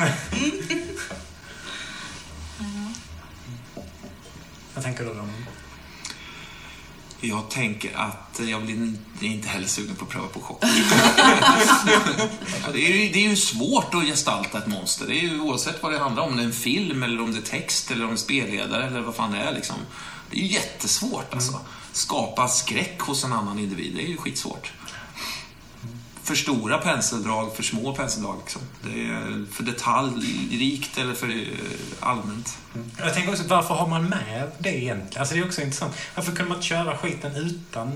Vad 4.76 4.84
tänker 4.84 5.04
du 5.04 5.10
om? 5.12 5.32
Jag 7.22 7.50
tänker 7.50 7.98
att 7.98 8.40
jag 8.48 8.64
blir 8.66 8.76
inte- 8.76 9.26
inte 9.26 9.48
heller 9.50 9.68
sugen 9.68 9.96
på 9.96 10.06
att 10.06 10.12
pröva 10.12 10.28
på 10.28 10.40
chock. 10.40 10.62
Det, 12.74 12.86
är 12.88 12.98
ju, 13.04 13.10
det 13.14 13.20
är 13.26 13.30
ju 13.30 13.36
svårt 13.36 13.94
att 13.94 14.04
gestalta 14.06 14.58
ett 14.58 14.68
monster. 14.68 15.08
Det 15.08 15.14
är 15.20 15.22
ju 15.22 15.40
oavsett 15.40 15.84
vad 15.84 15.92
det 15.92 16.00
handlar 16.00 16.24
om. 16.24 16.30
Om 16.30 16.36
det 16.38 16.44
är 16.44 16.48
en 16.48 16.54
film, 16.54 17.04
eller 17.04 17.22
om 17.22 17.32
det 17.34 17.38
är 17.40 17.42
text, 17.42 17.92
eller 17.92 18.04
om 18.04 18.10
det 18.10 18.16
är 18.16 18.18
spelledare, 18.18 18.88
eller 18.88 19.02
vad 19.02 19.16
fan 19.16 19.32
det 19.32 19.38
är. 19.38 19.54
Liksom. 19.54 19.76
Det 20.32 20.38
är 20.38 20.42
ju 20.42 20.48
jättesvårt 20.48 21.34
alltså. 21.34 21.60
Skapa 21.92 22.48
skräck 22.48 23.00
hos 23.00 23.24
en 23.24 23.34
annan 23.34 23.60
individ, 23.60 23.94
det 23.96 24.04
är 24.04 24.08
ju 24.08 24.18
skitsvårt. 24.18 24.72
För 26.24 26.36
stora 26.36 26.78
penseldrag, 26.78 27.56
för 27.56 27.64
små 27.64 27.96
penseldrag. 27.96 28.38
Liksom. 28.44 28.62
Det 28.82 29.04
är 29.04 29.46
för 29.52 29.64
detaljrikt 29.64 30.98
eller 30.98 31.14
för 31.14 31.30
eh, 31.30 31.48
allmänt. 32.00 32.58
Jag 33.00 33.14
tänker 33.14 33.32
också, 33.32 33.44
varför 33.48 33.74
har 33.74 33.88
man 33.88 34.10
med 34.10 34.52
det 34.60 34.70
egentligen? 34.70 35.20
Alltså 35.20 35.36
det 35.36 35.42
är 35.42 35.46
också 35.46 35.62
intressant. 35.62 35.96
Varför 36.16 36.32
kunde 36.32 36.50
man 36.50 36.58
inte 36.58 36.68
köra 36.68 36.98
skiten 36.98 37.36
utan? 37.36 37.92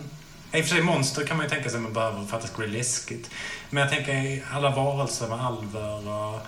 I 0.51 0.61
och 0.61 0.65
för 0.65 0.75
sig 0.75 0.83
monster 0.83 1.27
kan 1.27 1.37
man 1.37 1.45
ju 1.45 1.49
tänka 1.49 1.69
sig 1.69 1.77
att 1.77 1.83
man 1.83 1.93
behöver 1.93 2.25
för 2.25 2.37
att 2.37 2.41
det 2.41 2.47
ska 2.47 2.57
bli 2.57 2.67
läskigt. 2.67 3.29
Men 3.69 3.83
jag 3.83 3.91
tänker 3.91 4.45
alla 4.51 4.75
varelser 4.75 5.27
med 5.27 5.45
alver 5.45 6.07
och... 6.09 6.41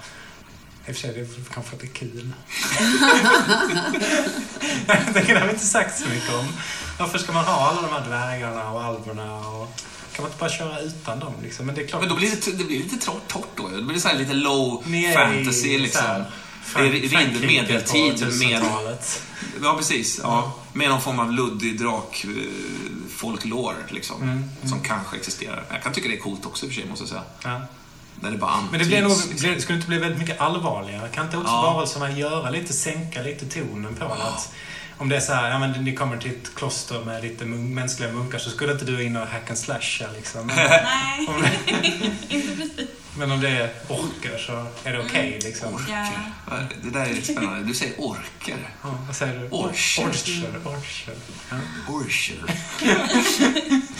I 0.88 0.92
och 0.92 0.96
för 0.96 1.02
sig, 1.02 1.14
det 1.14 1.20
är 1.20 1.54
kanske 1.54 1.76
att 1.76 1.82
det 1.82 1.88
är 1.88 1.94
kul. 1.94 2.32
det 5.14 5.40
har 5.40 5.46
vi 5.46 5.54
inte 5.54 5.66
sagt 5.66 6.00
så 6.00 6.10
mycket 6.10 6.34
om. 6.34 6.48
Varför 7.00 7.18
ska 7.18 7.32
man 7.32 7.46
ha 7.46 7.70
alla 7.70 7.82
de 7.82 7.94
här 7.94 8.06
dvärgarna 8.08 8.72
och 8.72 8.84
alverna 8.84 9.48
och... 9.48 9.68
Kan 10.20 10.24
man 10.24 10.32
inte 10.32 10.40
bara 10.40 10.50
köra 10.50 10.80
utan 10.80 11.20
dem 11.20 11.34
liksom? 11.44 11.66
Men 11.66 11.76
det 11.76 11.82
är 11.82 11.88
klart... 11.88 12.02
Men 12.02 12.10
då 12.10 12.16
blir 12.16 12.30
det, 12.30 12.58
det 12.58 12.64
blir 12.64 12.78
lite 12.84 12.98
torrt, 12.98 13.48
då. 13.56 13.68
Det 13.68 13.82
blir 13.82 14.00
så 14.00 14.08
här 14.08 14.16
lite 14.16 14.34
low 14.34 14.84
i 14.96 15.14
fantasy 15.14 15.74
så 15.78 15.82
liksom. 15.82 16.02
Det 16.76 16.82
är 16.82 17.10
Frankrike 17.10 17.48
medeltid 17.48 18.20
med, 18.20 18.62
1000-talet. 18.62 19.24
ja 19.64 19.76
precis, 19.78 20.20
ja, 20.24 20.56
med 20.74 20.90
någon 20.90 21.02
form 21.02 21.20
av 21.20 21.32
luddig 21.32 21.80
drak 21.80 22.26
eh, 22.28 22.32
folklore 23.16 23.76
liksom. 23.90 24.22
Mm, 24.24 24.50
Som 24.66 24.80
kanske 24.84 25.18
existerar. 25.18 25.66
Jag 25.72 25.84
kan 25.84 25.94
tycka 25.94 26.08
det 26.10 26.16
är 26.16 26.20
coolt 26.20 26.46
också 26.46 26.66
i 26.66 26.70
och 26.70 26.74
för 26.74 26.82
sig 26.82 26.90
måste 26.90 27.04
jag 27.04 27.10
säga. 27.10 27.24
Ja. 27.44 27.62
När 28.22 28.32
det 28.32 28.38
bara 28.38 28.52
antyds. 28.52 28.72
Men 28.72 28.80
det 28.80 28.86
blir 28.86 29.02
nog, 29.02 29.12
liksom. 29.30 29.62
skulle 29.62 29.76
inte 29.76 29.88
bli 29.88 29.98
väldigt 29.98 30.20
mycket 30.20 30.42
allvarligare? 30.42 31.10
Kan 31.10 31.26
inte 31.26 31.38
också 31.38 31.52
Ja. 31.52 31.74
varelserna 31.74 32.12
göra 32.12 32.50
lite, 32.50 32.74
sänka 32.74 33.22
lite 33.22 33.46
tonen 33.46 33.96
på 33.96 34.04
det? 34.06 34.24
Att 34.24 34.52
Om 35.00 35.10
det 35.10 35.16
är 35.16 35.20
så 35.20 35.34
här, 35.34 35.50
ja 35.50 35.60
men 35.60 35.72
ni 35.84 35.96
kommer 35.96 36.18
till 36.18 36.32
ett 36.32 36.56
kloster 36.56 37.06
med 37.06 37.24
lite 37.24 37.46
mun- 37.46 37.74
mänskliga 37.74 38.12
munkar 38.12 38.40
så 38.40 38.50
skulle 38.50 38.72
inte 38.72 38.86
du 38.86 39.04
in 39.04 39.16
och 39.18 39.28
hack 39.28 39.50
and 39.50 39.58
slasha 39.60 40.06
liksom. 40.16 40.48
Men 40.48 40.56
Nej, 40.56 41.28
om 41.28 41.42
det, 41.42 41.74
inte 42.36 42.56
precis. 42.56 42.88
men 43.18 43.32
om 43.32 43.42
det 43.42 43.50
är 43.50 43.70
orker 43.88 44.38
så 44.38 44.66
är 44.84 44.94
det 44.94 45.00
okej 45.00 45.40
liksom. 45.44 45.86
Ja. 45.90 46.08
Ja, 46.50 46.58
Det 46.84 46.90
där 46.90 47.06
är 47.06 47.22
spännande. 47.22 47.64
Du 47.68 47.74
säger 47.74 47.94
orker. 48.02 48.58
Ja, 48.84 48.98
vad 49.08 49.16
säger 49.16 49.40
du? 49.40 49.48
Orcher. 49.50 50.08
Orcher. 50.08 50.60
Orcher. 50.66 51.14
Ja. 51.50 51.58
Orcher. 51.94 52.44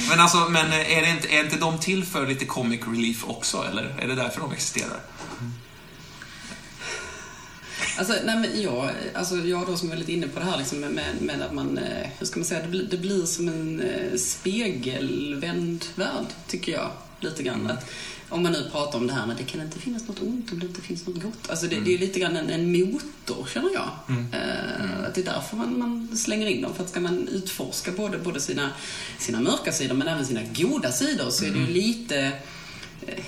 men 0.10 0.20
alltså, 0.20 0.38
men 0.50 0.74
är, 0.74 1.02
det 1.02 1.10
inte, 1.10 1.28
är 1.36 1.44
inte 1.44 1.58
de 1.58 1.80
till 1.80 2.06
för 2.06 2.28
lite 2.28 2.46
comic 2.46 2.82
relief 2.88 3.24
också, 3.28 3.66
eller? 3.72 3.96
Är 4.00 4.08
det 4.08 4.16
därför 4.16 4.42
de 4.42 4.52
existerar? 4.54 5.00
Alltså, 8.00 8.14
nej, 8.26 8.36
men 8.40 8.62
jag, 8.62 8.92
alltså, 9.14 9.36
jag 9.36 9.68
då 9.68 9.78
som 9.78 9.92
är 9.92 9.96
lite 9.96 10.14
inne 10.14 10.28
på 10.28 10.40
det 10.40 10.46
här 10.46 10.58
liksom, 10.58 10.80
med, 10.80 11.16
med 11.22 11.42
att 11.42 11.54
man, 11.54 11.78
eh, 11.78 12.10
hur 12.20 12.26
ska 12.26 12.40
man 12.40 12.46
säga, 12.46 12.62
det 12.62 12.68
blir, 12.68 12.84
det 12.84 12.98
blir 12.98 13.26
som 13.26 13.48
en 13.48 13.80
eh, 13.80 14.18
spegelvänd 14.18 15.86
värld, 15.96 16.26
tycker 16.48 16.72
jag. 16.72 16.92
Lite 17.20 17.44
grann. 17.44 17.72
Att, 17.72 17.90
om 18.30 18.44
man 18.44 18.52
nu 18.52 18.70
pratar 18.72 19.00
om 19.00 19.08
det 19.08 19.14
här 19.14 19.28
med 19.28 19.38
det 19.38 19.44
kan 19.44 19.62
inte 19.62 19.80
finnas 19.80 20.08
något 20.08 20.22
ont 20.22 20.52
om 20.52 20.60
det 20.60 20.66
inte 20.66 20.82
finns 20.82 21.08
något 21.08 21.24
gott. 21.24 21.50
Alltså 21.50 21.68
det, 21.68 21.80
det 21.80 21.94
är 21.94 21.98
lite 21.98 22.20
grann 22.20 22.38
en, 22.38 22.50
en 22.50 22.72
motor, 22.72 23.48
känner 23.54 23.70
jag. 23.74 23.90
Eh, 24.10 25.08
att 25.08 25.16
det 25.16 25.22
är 25.22 25.26
därför 25.26 25.58
man, 25.58 25.80
man 25.80 26.18
slänger 26.18 26.48
in 26.48 26.62
dem. 26.62 26.74
För 26.74 26.84
att 26.84 26.90
ska 26.90 27.00
man 27.00 27.28
utforska 27.28 27.92
både, 27.92 28.18
både 28.18 28.40
sina, 28.40 28.70
sina 29.20 29.40
mörka 29.40 29.72
sidor 29.72 29.96
men 29.96 30.08
även 30.08 30.26
sina 30.26 30.42
goda 30.56 30.92
sidor 30.92 31.30
så 31.30 31.46
är 31.46 31.52
det 31.52 31.60
ju 31.60 31.68
lite 31.68 32.32
eh, 33.08 33.24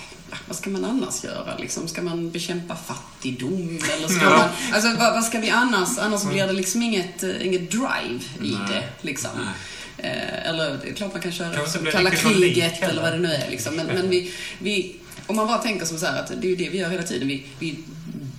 vad 0.47 0.57
ska 0.57 0.69
man 0.69 0.85
annars 0.85 1.23
göra? 1.23 1.57
Liksom, 1.57 1.87
ska 1.87 2.01
man 2.01 2.31
bekämpa 2.31 2.75
fattigdom? 2.75 3.79
Eller 3.97 4.07
ska 4.07 4.29
man, 4.29 4.49
alltså, 4.73 4.89
vad, 4.99 5.13
vad 5.13 5.23
ska 5.23 5.39
vi 5.39 5.49
annars? 5.49 5.97
Annars 5.99 6.23
blir 6.23 6.47
det 6.47 6.53
liksom 6.53 6.81
inget, 6.81 7.23
eh, 7.23 7.45
inget 7.47 7.71
drive 7.71 8.23
i 8.41 8.51
Nej. 8.51 8.59
det. 8.69 8.83
Liksom. 9.01 9.29
Eh, 9.97 10.49
eller 10.49 10.77
det 10.83 10.89
är 10.89 10.93
klart 10.93 11.13
man 11.13 11.21
kan 11.21 11.31
köra 11.31 11.53
Kan 11.53 11.91
kalla 11.91 12.11
kriget 12.11 12.73
heller. 12.73 12.89
eller 12.93 13.01
vad 13.01 13.11
det 13.11 13.19
nu 13.19 13.33
är. 13.33 13.49
Liksom. 13.49 13.75
Men, 13.75 13.87
men 13.87 14.09
vi, 14.09 14.33
vi, 14.59 14.95
om 15.27 15.35
man 15.35 15.47
bara 15.47 15.57
tänker 15.57 15.85
som 15.85 15.99
så 15.99 16.05
här 16.05 16.19
att 16.19 16.27
det 16.27 16.47
är 16.47 16.49
ju 16.49 16.55
det 16.55 16.69
vi 16.69 16.77
gör 16.77 16.89
hela 16.89 17.03
tiden. 17.03 17.27
Vi, 17.27 17.45
vi 17.59 17.75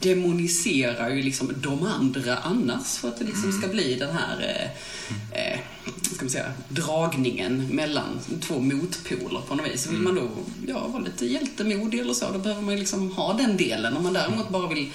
demoniserar 0.00 1.10
ju 1.10 1.22
liksom 1.22 1.52
de 1.56 1.86
andra 1.86 2.36
annars 2.36 2.96
för 2.96 3.08
att 3.08 3.18
det 3.18 3.24
liksom 3.24 3.52
ska 3.52 3.68
bli 3.68 3.94
den 3.94 4.16
här 4.16 4.70
eh, 5.32 5.52
eh, 5.52 5.58
ska 6.28 6.40
man 6.40 6.44
säga, 6.44 6.52
dragningen 6.68 7.66
mellan 7.66 8.20
två 8.40 8.58
motpoler 8.58 9.40
på 9.48 9.54
något 9.54 9.66
vis. 9.66 9.86
Vill 9.86 9.98
man 9.98 10.14
då 10.14 10.28
ja, 10.66 10.86
vara 10.86 11.02
lite 11.02 11.26
hjältemodig 11.26 12.00
eller 12.00 12.14
så, 12.14 12.30
då 12.32 12.38
behöver 12.38 12.62
man 12.62 12.76
liksom 12.76 13.12
ha 13.12 13.32
den 13.32 13.56
delen. 13.56 13.96
Om 13.96 14.02
man 14.02 14.12
däremot 14.12 14.48
bara 14.48 14.68
vill 14.68 14.92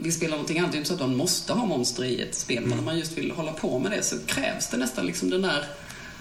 vill 0.00 0.12
spela 0.12 0.30
någonting 0.30 0.58
annat, 0.58 0.72
det 0.72 0.76
är 0.76 0.78
inte 0.78 0.88
så 0.88 0.94
att 0.94 1.00
man 1.00 1.16
måste 1.16 1.52
ha 1.52 1.66
monster 1.66 2.04
i 2.04 2.20
ett 2.20 2.34
spel, 2.34 2.66
men 2.66 2.78
om 2.78 2.84
man 2.84 2.98
just 2.98 3.18
vill 3.18 3.30
hålla 3.30 3.52
på 3.52 3.78
med 3.78 3.90
det 3.90 4.02
så 4.02 4.16
krävs 4.26 4.68
det 4.68 4.76
nästan 4.76 5.06
liksom 5.06 5.30
den 5.30 5.42
där 5.42 5.64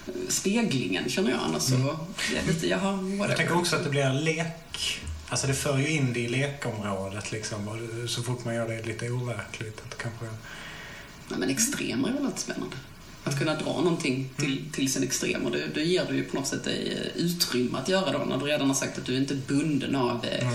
eh, 0.07 0.13
speglingen, 0.27 1.09
känner 1.09 1.31
jag. 1.31 1.39
Annars 1.39 1.63
så 1.63 1.75
är 1.75 2.41
det 2.45 2.53
lite, 2.53 2.67
jaha, 2.67 2.99
Jag 3.27 3.37
tänker 3.37 3.57
också 3.57 3.75
att 3.75 3.83
det 3.83 3.89
blir 3.89 4.13
lek. 4.13 5.01
Alltså 5.29 5.47
det 5.47 5.53
för 5.53 5.77
ju 5.77 5.89
in 5.89 6.13
det 6.13 6.19
i 6.19 6.27
lekområdet 6.27 7.31
liksom. 7.31 7.67
Och 7.67 8.09
så 8.09 8.23
fort 8.23 8.45
man 8.45 8.55
gör 8.55 8.67
det 8.67 8.85
lite 8.85 9.09
overkligt. 9.09 9.81
Att 9.89 9.97
kanske... 9.97 10.25
Nej, 11.27 11.39
men 11.39 11.49
extremer 11.49 12.09
är 12.09 12.13
väl 12.13 12.25
alltid 12.25 12.39
spännande. 12.39 12.75
Att 13.23 13.39
kunna 13.39 13.55
dra 13.55 13.65
någonting 13.81 14.29
till, 14.37 14.63
till 14.71 14.93
sin 14.93 15.03
extrem. 15.03 15.45
Och 15.45 15.51
det, 15.51 15.67
det 15.73 15.83
ger 15.83 16.05
du 16.09 16.15
ju 16.15 16.23
på 16.23 16.35
något 16.35 16.47
sätt 16.47 16.63
dig 16.63 16.97
eh, 17.15 17.21
utrymme 17.23 17.77
att 17.77 17.89
göra 17.89 18.11
då, 18.11 18.25
när 18.25 18.37
du 18.37 18.45
redan 18.45 18.67
har 18.67 18.75
sagt 18.75 18.97
att 18.97 19.05
du 19.05 19.17
inte 19.17 19.33
är 19.33 19.37
bunden 19.47 19.95
av... 19.95 20.25
eh, 20.25 20.49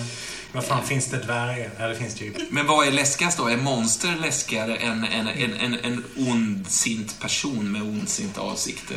Vad 0.52 0.64
fan, 0.64 0.86
finns 0.86 1.06
det 1.10 1.16
dvärgar? 1.18 1.70
Ja, 1.78 1.88
det 1.88 1.94
finns 1.96 2.14
det 2.14 2.24
ju. 2.24 2.34
Men 2.50 2.66
vad 2.66 2.86
är 2.86 2.92
läskigast 2.92 3.38
då? 3.38 3.48
Är 3.48 3.56
monster 3.56 4.16
läskigare 4.22 4.76
än 4.76 5.04
en, 5.04 5.28
en, 5.28 5.54
en, 5.54 5.74
en 5.74 6.04
ondsint 6.16 7.20
person 7.20 7.72
med 7.72 7.82
ondsinta 7.82 8.40
avsikter? 8.40 8.96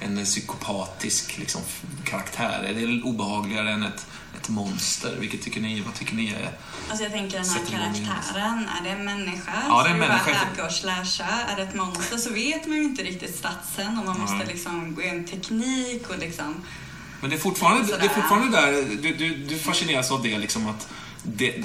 En, 0.00 0.18
en 0.18 0.24
psykopatisk 0.24 1.38
liksom, 1.38 1.60
karaktär? 2.04 2.62
Är 2.68 2.74
det 2.74 3.02
obehagligare 3.02 3.70
än 3.72 3.82
ett, 3.82 4.06
ett 4.44 4.50
monster? 4.50 5.16
Vilket 5.20 5.42
tycker 5.42 5.60
ni? 5.60 5.80
Vad 5.80 5.94
tycker 5.94 6.14
ni 6.14 6.28
är... 6.28 6.50
Alltså 6.88 7.04
jag 7.04 7.12
tänker 7.12 7.38
den 7.38 7.48
här 7.48 7.64
karaktären, 7.66 8.68
är 8.80 8.84
det 8.84 8.90
en 8.90 9.04
människa? 9.04 9.52
Ja, 9.68 9.82
det 9.82 9.88
är 9.88 9.92
en 9.92 10.00
människa. 10.00 10.70
slasha? 10.70 11.28
Är 11.48 11.56
det 11.56 11.62
ett 11.62 11.74
monster 11.74 12.16
så 12.16 12.32
vet 12.32 12.66
man 12.66 12.76
ju 12.76 12.84
inte 12.84 13.02
riktigt 13.02 13.36
statsen 13.36 13.98
och 13.98 14.04
man 14.04 14.20
måste 14.20 14.36
Nej. 14.36 14.46
liksom 14.46 14.94
gå 14.94 15.02
in 15.02 15.24
teknik 15.24 16.10
och 16.10 16.18
liksom... 16.18 16.54
Men 17.20 17.30
det 17.30 17.36
är 17.36 17.40
fortfarande, 17.40 17.96
det 17.96 18.04
är 18.04 18.08
fortfarande 18.08 18.60
där, 18.60 18.72
du, 19.02 19.14
du, 19.14 19.34
du 19.34 19.58
fascineras 19.58 20.10
av 20.10 20.22
det 20.22 20.38
liksom 20.38 20.66
att 20.66 20.88
det, 21.22 21.64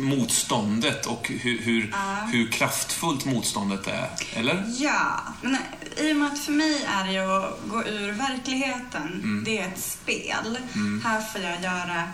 motståndet 0.00 1.06
och 1.06 1.28
hur, 1.28 1.58
hur, 1.58 1.88
Ja. 1.92 2.14
hur 2.32 2.50
kraftfullt 2.52 3.24
motståndet 3.24 3.86
är. 3.86 4.10
Eller? 4.34 4.64
Ja, 4.78 5.20
men 5.42 5.56
i 5.96 6.12
och 6.12 6.16
med 6.16 6.28
att 6.32 6.38
för 6.38 6.52
mig 6.52 6.84
är 6.88 7.04
det 7.04 7.12
ju 7.12 7.18
att 7.36 7.58
gå 7.66 7.84
ur 7.84 8.12
verkligheten. 8.12 9.20
Mm. 9.22 9.44
Det 9.44 9.58
är 9.58 9.68
ett 9.68 9.80
spel. 9.82 10.58
Här 11.04 11.20
får 11.20 11.40
jag 11.40 11.62
göra 11.62 12.08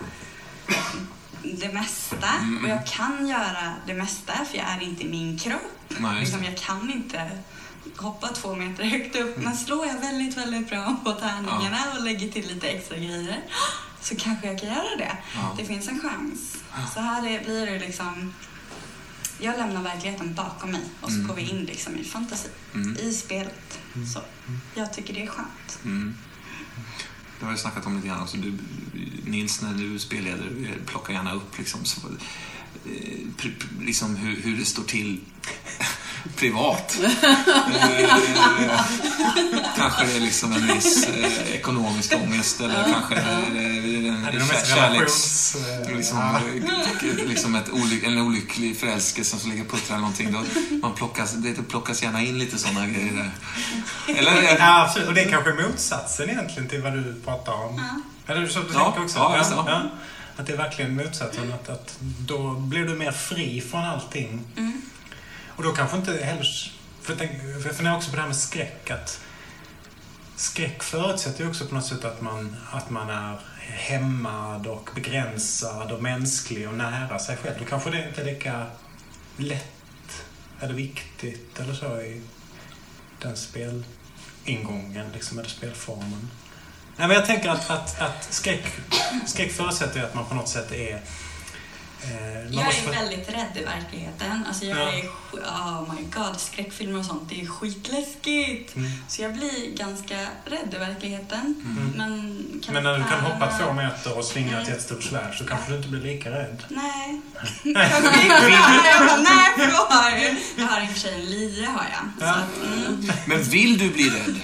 det 1.43 1.73
mesta 1.73 2.29
Mm. 2.41 2.63
och 2.63 2.69
jag 2.71 2.87
kan 2.87 3.27
göra 3.27 3.73
det 3.87 3.93
mesta 3.93 4.33
för 4.51 4.57
jag 4.57 4.67
är 4.69 4.83
inte 4.83 5.03
i 5.03 5.09
min 5.09 5.39
kropp. 5.39 5.61
Nej. 5.87 6.19
Liksom, 6.19 6.43
jag 6.43 6.57
kan 6.57 6.91
inte 6.91 7.29
hoppa 7.97 8.27
två 8.27 8.55
meter 8.55 8.83
högt 8.83 9.15
upp 9.15 9.37
men 9.37 9.57
slår 9.57 9.85
jag 9.87 9.99
väldigt, 9.99 10.37
väldigt 10.37 10.69
bra 10.69 10.95
på 11.03 11.11
tärningarna 11.11 11.77
och 11.97 12.03
lägger 12.03 12.29
till 12.31 12.47
lite 12.47 12.67
extra 12.67 12.97
grejer 12.97 13.39
så 14.07 14.15
kanske 14.15 14.47
jag 14.47 14.59
kan 14.59 14.69
göra 14.69 14.95
det. 14.97 15.17
Ja. 15.35 15.55
Det 15.57 15.65
finns 15.65 15.87
en 15.87 15.99
chans. 16.01 16.57
Så 16.93 16.99
här 16.99 17.27
är, 17.27 17.43
blir 17.43 17.65
det 17.65 17.79
liksom 17.79 18.33
jag 19.39 19.57
lämnar 19.57 19.83
verkligheten 19.83 20.33
bakom 20.33 20.71
mig 20.71 20.81
och 21.01 21.11
så 21.11 21.21
går 21.27 21.35
vi 21.35 21.41
in 21.41 21.65
liksom 21.65 21.95
i 21.95 22.03
fantasi, 22.03 22.49
Mm. 22.73 22.97
i 22.97 23.13
spelet. 23.13 23.79
Så 24.13 24.21
jag 24.75 24.93
tycker 24.93 25.13
det 25.13 25.23
är 25.23 25.27
skönt. 25.27 25.79
Mm. 25.85 26.15
Det 27.39 27.45
har 27.45 27.51
jag 27.51 27.59
snackat 27.59 27.85
om 27.85 27.95
lite 27.95 28.07
grann 28.07 28.21
också. 28.23 28.37
Du, 28.37 28.57
Nils, 29.25 29.61
när 29.61 29.73
du 29.73 29.99
spelleder, 29.99 30.77
plockar 30.85 31.13
gärna 31.13 31.33
upp 31.33 31.57
liksom, 31.57 31.85
så, 31.85 32.01
eh, 32.85 33.49
liksom 33.81 34.15
hur, 34.15 34.41
hur 34.41 34.57
det 34.57 34.65
står 34.65 34.83
till 34.83 35.21
privat. 36.35 36.97
Eh, 38.59 38.79
kanske 39.77 40.05
det 40.05 40.15
är 40.15 40.19
liksom 40.19 40.51
en 40.51 40.67
viss 40.67 41.03
eh, 41.07 41.55
ekonomisk 41.55 42.13
ångest 42.23 42.61
eller 42.61 42.83
kanske 42.93 43.15
Ja, 43.15 43.21
kär- 43.21 44.75
kärleks... 44.75 45.55
relations... 45.55 45.55
eh, 45.89 45.95
Liksom, 45.97 46.17
ja. 46.17 46.39
liksom 47.25 47.55
ett 47.55 47.69
olyck, 47.69 48.03
en 48.03 48.17
olycklig 48.21 48.77
förälskelse 48.79 49.37
som 49.37 49.49
ligger 49.51 49.63
och 49.63 49.71
puttrar 49.71 49.95
eller 49.95 50.01
någonting. 50.01 50.31
Då 50.31 50.43
man 50.81 50.93
plockas, 50.95 51.33
det 51.33 51.53
plockas 51.69 52.03
gärna 52.03 52.21
in 52.21 52.39
lite 52.39 52.57
sådana 52.57 52.87
grejer 52.87 53.13
där. 53.13 53.31
Eller? 54.19 54.41
Ja, 54.59 54.83
absolut. 54.83 55.07
Och 55.07 55.13
det 55.13 55.21
är 55.23 55.29
kanske 55.29 55.53
motsatsen 55.53 56.29
egentligen 56.29 56.69
till 56.69 56.81
vad 56.81 56.93
du 56.93 57.15
pratar 57.25 57.53
om. 57.53 57.81
Eller 58.27 58.47
så 58.47 58.59
du 58.59 58.65
Ja, 58.73 58.83
tänker 58.83 59.03
också? 59.03 59.17
ja, 59.19 59.37
just 59.37 59.49
det. 59.49 59.89
Att 60.37 60.47
det 60.47 60.53
är 60.53 60.57
verkligen 60.57 60.95
motsatsen. 60.95 61.53
Att, 61.53 61.69
att 61.69 61.97
då 62.19 62.51
blir 62.53 62.85
du 62.85 62.95
mer 62.95 63.11
fri 63.11 63.61
från 63.71 63.85
allting. 63.85 64.41
Och 65.57 65.63
då 65.63 65.71
kanske 65.71 65.97
inte 65.97 66.11
heller... 66.11 66.71
För 67.01 67.17
jag, 67.63 67.75
funderar 67.75 67.97
också 67.97 68.09
på 68.09 68.15
det 68.15 68.21
här 68.21 68.29
med 68.29 68.37
skräck. 68.37 68.91
Att 68.91 69.21
skräck 70.35 70.83
förutsätter 70.83 71.43
ju 71.43 71.49
också 71.49 71.65
på 71.65 71.75
något 71.75 71.85
sätt 71.85 72.05
att 72.05 72.21
man, 72.21 72.55
att 72.71 72.89
man 72.89 73.09
är 73.09 73.39
hämmad 73.59 74.67
och 74.67 74.89
begränsad 74.95 75.91
och 75.91 76.03
mänsklig 76.03 76.67
och 76.67 76.73
nära 76.73 77.19
sig 77.19 77.37
själv. 77.37 77.55
Då 77.59 77.65
kanske 77.65 77.89
det 77.89 78.07
inte 78.07 78.21
är 78.21 78.25
lika 78.25 78.65
lätt 79.37 80.23
eller 80.61 80.73
viktigt 80.73 81.59
eller 81.59 81.73
så 81.73 82.01
i 82.01 82.21
den 83.21 83.35
spelingången, 83.37 85.11
liksom, 85.13 85.39
eller 85.39 85.49
spelformen. 85.49 86.29
Nej, 86.97 87.07
men 87.07 87.17
jag 87.17 87.25
tänker 87.25 87.49
att, 87.49 87.69
att, 87.69 88.01
att 88.01 88.27
skräck, 88.33 88.63
skräck 89.25 89.51
förutsätter 89.51 89.99
ju 89.99 90.05
att 90.05 90.13
man 90.13 90.25
på 90.25 90.35
något 90.35 90.49
sätt 90.49 90.71
är... 90.71 91.01
Eh, 92.03 92.55
Jag 92.55 92.65
måste- 92.65 92.89
är 92.89 92.93
väldigt 92.93 93.29
rädd 93.29 93.51
i 93.55 93.63
verkligheten. 93.63 94.45
Alltså 94.47 94.65
jag 94.65 94.77
Ja. 94.77 94.89
är, 94.91 95.03
oh 95.41 95.93
my 95.95 96.01
god, 96.15 96.39
skräckfilmer 96.39 96.99
och 96.99 97.05
sånt, 97.05 97.29
det 97.29 97.41
är 97.41 97.45
skitläskigt. 97.47 98.75
Mm. 98.75 98.91
Så 99.07 99.21
jag 99.21 99.33
blir 99.33 99.75
ganska 99.77 100.15
rädd 100.45 100.73
i 100.73 100.77
verkligen. 100.77 101.25
Men, 101.95 102.37
Men 102.71 102.83
när 102.83 102.97
du 102.97 103.03
kan 103.03 103.19
hoppa 103.19 103.57
två 103.59 103.73
meter 103.73 104.17
och 104.17 104.25
svinga 104.25 104.47
ett 104.47 104.53
Mm. 104.53 104.69
jättestort 104.69 105.03
svärd 105.03 105.37
så 105.37 105.45
kanske 105.45 105.71
du 105.71 105.77
inte 105.77 105.89
blir 105.89 106.01
lika 106.01 106.29
rädd. 106.31 106.63
Nej. 106.69 107.09
Inte. 107.63 107.79
Jag 107.79 109.07
bara, 109.07 109.17
nej, 109.17 110.37
jag, 110.57 110.65
har 110.67 110.81
i 110.81 110.85
och 110.87 110.89
för 110.91 110.99
sig 110.99 111.13
en 111.13 111.25
lia 111.25 111.69
har 111.69 111.85
jag. 111.91 112.27
Ja. 112.27 112.33
Så 112.33 112.39
att, 112.39 112.65
mm. 112.87 113.09
Men 113.25 113.43
vill 113.43 113.77
du 113.77 113.89
bli 113.89 114.09
rädd 114.09 114.35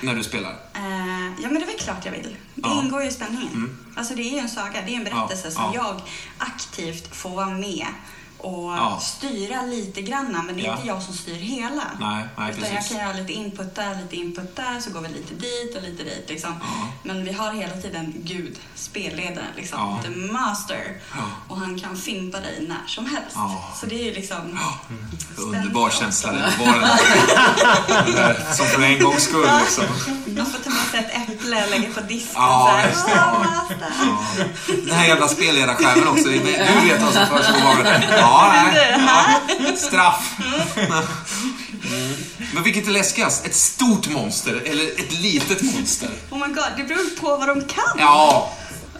när 0.00 0.14
du 0.14 0.22
spelar? 0.22 0.50
Eh, 0.74 1.26
ja, 1.42 1.48
men 1.50 1.54
det 1.54 1.60
är 1.62 1.66
väl 1.66 1.78
klart 1.78 2.04
jag 2.04 2.12
vill. 2.12 2.36
Det 2.62 2.68
Ja. 2.68 2.82
ingår 2.82 3.02
ju 3.02 3.08
i 3.08 3.12
spänningen. 3.12 3.52
Mm. 3.52 3.76
Alltså 3.96 4.14
det 4.14 4.22
är 4.22 4.32
ju 4.32 4.38
en 4.38 4.48
saga, 4.48 4.82
det 4.86 4.92
är 4.94 4.96
en 4.96 5.04
berättelse 5.04 5.44
Ja, 5.44 5.50
som 5.50 5.62
ja. 5.64 5.72
jag 5.74 6.00
aktivt 6.38 7.16
får 7.16 7.30
vara 7.30 7.50
med 7.50 7.86
och 8.42 8.72
Ja. 8.72 9.00
styra 9.02 9.62
lite 9.62 10.02
grann, 10.02 10.42
men 10.46 10.56
det 10.56 10.62
är 10.62 10.66
Ja. 10.66 10.76
inte 10.76 10.88
jag 10.88 11.02
som 11.02 11.14
styr 11.14 11.34
hela. 11.34 11.82
Nej, 12.00 12.24
nej 12.38 12.54
Utan 12.58 12.74
jag 12.74 12.86
kan 12.88 12.96
göra 12.98 13.12
lite 13.12 13.32
input 13.32 13.74
där, 13.74 13.94
lite 14.02 14.16
input 14.16 14.56
där, 14.56 14.80
så 14.80 14.90
går 14.90 15.00
vi 15.00 15.08
lite 15.08 15.34
dit 15.34 15.76
och 15.76 15.82
lite 15.82 16.02
dit. 16.04 16.24
Liksom. 16.28 16.54
Ja. 16.60 16.88
Men 17.02 17.24
vi 17.24 17.32
har 17.32 17.52
hela 17.52 17.74
tiden 17.74 18.12
Gud, 18.16 18.58
spelledaren, 18.74 19.52
liksom, 19.56 19.98
the 20.02 20.08
master. 20.32 21.00
Och 21.48 21.56
han 21.56 21.80
kan 21.80 21.96
fimpa 21.96 22.40
dig 22.40 22.66
när 22.68 22.86
som 22.86 23.06
helst. 23.06 23.36
Så 23.80 23.86
det 23.86 23.94
är 23.94 24.04
ju 24.04 24.14
liksom... 24.14 24.58
Underbar 25.36 25.90
känsla 25.90 26.32
den 26.32 26.42
där, 28.14 28.52
som 28.54 28.66
för 28.66 28.82
en 28.82 29.02
gångs 29.02 29.22
skull 29.22 29.48
liksom. 29.60 29.84
Man 30.36 30.46
får 30.46 30.58
ta 30.58 30.70
med 30.70 30.86
sig 30.90 31.00
ett 31.00 31.28
äpple 31.30 31.64
och 31.64 31.70
lägga 31.70 31.92
på 31.94 32.00
disken. 32.00 32.32
Ja, 32.34 32.82
så 32.94 33.08
här. 33.08 33.16
Ja. 33.16 33.46
Den 34.66 34.94
här 34.96 35.06
jävla 35.06 35.28
spelledarskärmen 35.28 36.08
också. 36.08 36.28
Du 36.28 36.38
vet 36.38 37.02
vad 37.02 37.12
som 37.14 37.26
förs 37.26 37.46
så 37.46 37.52
obehagligt. 37.52 38.10
Ja. 38.30 39.34
Ja. 39.68 39.76
Straff. 39.76 40.32
Mm. 41.92 42.14
Men 42.54 42.62
vilket 42.62 42.86
är 42.86 42.90
läskigast? 42.90 43.46
Ett 43.46 43.54
stort 43.54 44.08
monster 44.08 44.62
eller 44.66 44.84
ett 44.84 45.12
litet 45.12 45.62
monster? 45.62 46.08
Oh 46.30 46.38
my 46.48 46.54
god, 46.54 46.64
det 46.76 46.82
beror 46.84 47.20
på 47.20 47.36
vad 47.36 47.48
de 47.48 47.60
kan. 47.64 47.96
Ja, 47.98 48.52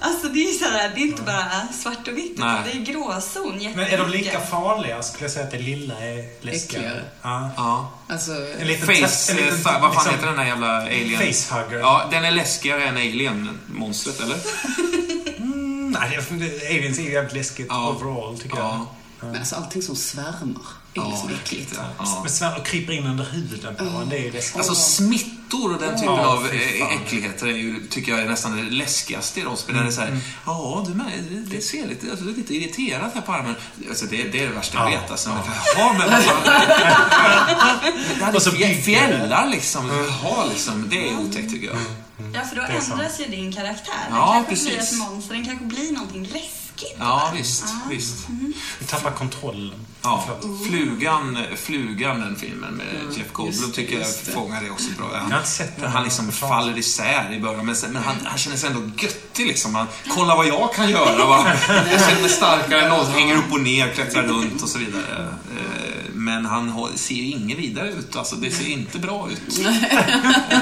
Alltså 0.03 0.29
det 0.29 0.41
är 0.41 0.53
så 0.53 0.65
här, 0.65 0.89
det 0.95 1.01
är 1.01 1.07
inte 1.07 1.23
bara 1.23 1.45
svart 1.83 2.09
och 2.09 2.17
vitt, 2.19 2.33
utan 2.33 2.55
Nej. 2.55 2.61
det 2.65 2.79
är 2.81 2.95
gråzon 2.95 3.59
Men 3.75 3.87
är 3.87 3.99
de 3.99 4.11
lika 4.11 4.41
farliga? 4.41 5.03
Skulle 5.03 5.25
jag 5.25 5.31
säga 5.33 5.45
att 5.45 5.51
det 5.51 5.59
lilla 5.59 5.95
är 5.95 6.45
läskigare? 6.47 7.05
Ja. 7.23 7.51
ja. 7.57 7.93
Alltså, 8.09 8.33
En 8.61 8.67
liten 8.67 8.87
Face, 8.87 9.31
en 9.33 9.37
liten, 9.37 9.55
eh, 9.55 9.61
fa- 9.61 9.81
vad 9.81 9.83
fan 9.83 9.91
liksom, 9.93 10.11
heter 10.11 10.27
den 10.27 10.37
där 10.37 10.45
jävla 10.45 10.77
alien? 10.83 11.21
Facehugger. 11.35 11.79
Ja, 11.79 12.09
den 12.11 12.25
är 12.25 12.31
läskigare 12.31 12.85
än 12.85 12.97
alien-monstret, 12.97 14.21
eller? 14.21 14.37
Mm, 15.39 15.91
nej, 15.91 16.19
aliens 16.71 16.99
är 16.99 17.03
ju 17.03 17.13
jävligt 17.13 17.33
läskigt 17.35 17.67
Ja. 17.71 17.89
overall, 17.89 18.39
tycker 18.39 18.57
jag. 18.57 18.87
Ja. 19.21 19.27
men 19.27 19.37
alltså 19.37 19.57
allting 19.57 19.83
som 19.83 19.97
svärmar 19.97 20.63
är 20.95 21.01
Ja, 21.01 21.09
liksom 21.11 21.31
äckligt. 21.43 21.73
ja. 21.77 21.83
Ja. 21.99 22.21
Men 22.23 22.33
svär 22.33 22.59
och 22.59 22.67
kryper 22.67 22.93
in 22.93 23.07
under 23.07 23.25
huden 23.25 23.77
på 23.77 23.85
en, 23.85 24.09
det 24.09 24.29
är 24.29 24.33
läskigt. 24.33 24.57
Alltså 24.57 24.75
smittor 24.75 25.75
och 25.75 25.81
den 25.81 26.01
typen 26.01 26.15
Ja, 26.15 26.27
av 26.27 26.47
eh, 26.47 26.97
äckligheter 27.03 27.47
är 27.47 27.51
ju, 27.57 27.87
tycker 27.87 28.13
jag 28.13 28.21
är 28.21 28.29
nästan 28.29 28.57
det 28.57 28.63
läskigaste 28.63 29.41
i 29.41 29.45
rollspel. 29.45 29.77
Det 29.77 29.83
är 29.87 29.91
så 29.91 30.01
här, 30.01 30.19
ja 30.47 30.85
du 30.89 30.95
med, 30.95 31.07
det- 31.31 31.57
det 31.57 31.61
ser 31.63 31.87
lite, 31.87 32.11
alltså, 32.11 32.25
du 32.25 32.33
är 32.33 32.37
lite 32.37 32.55
irriterat 32.55 33.15
här 33.15 33.21
på 33.21 33.33
armen. 33.33 33.55
Alltså, 33.89 34.07
det, 34.07 34.17
det 34.17 34.41
är 34.43 34.47
det 34.49 34.55
värsta 34.55 34.79
jag 34.79 34.93
Ja. 34.93 35.01
vet. 35.01 35.11
Alltså. 35.11 35.31
Jaha, 35.77 35.93
men 35.99 36.11
vad. 36.11 36.21
Det 38.33 38.37
Och 38.37 38.43
så 38.43 38.51
det. 38.51 38.85
fjällar 38.85 39.49
liksom. 39.49 39.89
Jaha, 39.89 40.45
liksom. 40.45 40.89
Det 40.91 41.09
är 41.11 41.19
otäckt 41.19 41.51
tycker 41.51 41.67
jag. 41.67 41.77
Ja, 42.35 42.41
för 42.49 42.57
då 42.57 42.63
Det 42.63 42.93
ändras 42.93 43.21
ju 43.21 43.25
din 43.25 43.53
karaktär. 43.53 43.93
Den 44.09 44.17
Ja, 44.19 44.45
kanske 44.49 44.65
blir 44.67 44.77
precis. 44.77 44.93
ett 44.93 44.99
monster, 44.99 45.35
den 45.35 45.45
kanske 45.45 45.65
blir 45.65 45.93
någonting 45.93 46.23
läskigt. 46.25 46.60
Ja, 46.99 47.31
visst. 47.37 47.65
visst. 47.91 48.15
Du 48.79 48.85
tappar 48.87 49.11
kontrollen. 49.11 49.87
Ja. 50.03 50.25
Flugan, 50.69 51.39
Flugan, 51.57 52.21
den 52.21 52.37
filmen 52.37 52.75
med 52.75 52.87
Jeff 53.17 53.33
Goldblum, 53.33 53.63
just- 53.63 53.75
tycker 53.75 53.93
jag 53.93 54.03
just 54.03 54.27
det. 54.27 54.33
fångar 54.33 54.63
det 54.63 54.71
också 54.71 54.89
bra. 54.99 55.09
Jag 55.13 55.21
har 55.21 55.37
inte 55.37 55.49
sett 55.51 55.81
den. 55.81 55.91
Han 55.93 56.05
liksom 56.05 56.33
faller 56.33 56.79
isär 56.79 57.33
i 57.33 57.41
början, 57.41 57.67
men, 57.67 57.77
sen, 57.77 57.93
men 57.93 58.03
han, 58.03 58.17
han 58.25 58.39
känner 58.39 58.57
sig 58.57 58.69
ändå 58.71 58.91
göttig 58.99 59.47
liksom. 59.47 59.75
Han, 59.75 59.87
Kolla 60.09 60.37
vad 60.37 60.47
jag 60.47 60.75
kan 60.75 60.91
göra! 60.91 61.27
Va? 61.27 61.53
Jag 61.91 62.01
känner 62.01 62.21
mig 62.21 62.31
starkare 62.31 62.83
än 62.83 62.89
någonsin, 62.89 63.15
hänger 63.15 63.37
upp 63.37 63.53
och 63.53 63.61
ner, 63.61 63.89
klättrar 63.95 64.23
runt 64.23 64.63
och 64.63 64.69
så 64.69 64.79
vidare. 64.79 65.29
Men 66.21 66.45
han 66.45 66.99
ser 66.99 67.15
ju 67.15 67.23
inget 67.23 67.59
vidare 67.59 67.91
ut, 67.91 68.17
alltså 68.17 68.37
det 68.37 68.51
ser 68.51 68.69
inte 68.69 68.99
bra 68.99 69.29
ut. 69.31 69.57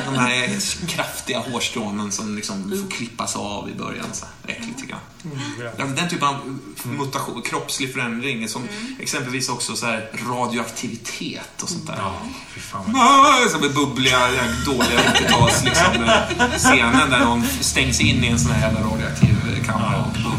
De 0.06 0.14
här 0.14 0.60
kraftiga 0.86 1.38
hårstrånen 1.38 2.12
som 2.12 2.36
liksom 2.36 2.70
får 2.70 2.90
klippas 2.90 3.36
av 3.36 3.70
i 3.70 3.74
början. 3.74 4.06
Så 4.12 4.24
här. 4.24 4.54
Äckligt 4.54 4.78
tycker 4.78 4.92
jag. 4.92 5.32
Mm, 5.32 5.38
ja. 5.60 5.70
Ja, 5.78 5.84
Den 5.84 6.08
typen 6.08 6.28
av 6.28 6.58
mutation, 6.84 7.42
kroppslig 7.42 7.92
förändring 7.92 8.48
som 8.48 8.68
exempelvis 9.00 9.48
också 9.48 9.76
så 9.76 9.86
här 9.86 10.10
radioaktivitet 10.30 11.62
och 11.62 11.68
sånt 11.68 11.86
där. 11.86 11.96
Ja, 11.98 12.14
fy 12.54 12.60
fan 12.60 12.92
vad 12.92 13.50
Som 13.50 13.64
är 13.64 13.68
bubbliga, 13.68 14.18
dåliga 14.66 14.98
90-tals 14.98 15.64
liksom, 15.64 16.04
eh, 16.04 16.58
scenen 16.58 17.10
där 17.10 17.24
någon 17.24 17.44
stängs 17.60 18.00
in 18.00 18.24
i 18.24 18.26
en 18.26 18.38
sån 18.38 18.52
här 18.52 18.72
jävla 18.72 18.90
radioaktiv 18.90 19.36
kammare 19.66 19.96
och 19.96 20.37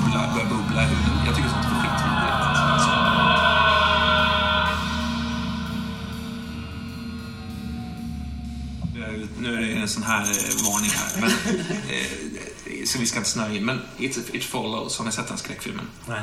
Nu 9.40 9.56
är 9.58 9.62
det 9.62 9.74
en 9.74 9.90
sån 9.90 10.04
här 10.04 10.22
eh, 10.22 10.72
varning 10.72 10.92
här, 10.92 11.22
men, 11.22 11.30
eh, 11.90 12.86
så 12.86 13.00
vi 13.00 13.06
ska 13.06 13.18
inte 13.18 13.30
snöa 13.30 13.54
in. 13.54 13.66
Men 13.66 13.82
It, 13.98 14.30
It 14.36 14.44
Follows, 14.44 14.98
har 14.98 15.06
ni 15.06 15.12
sett 15.12 15.28
den 15.28 15.38
skräckfilmen? 15.38 15.86
Nej. 16.08 16.22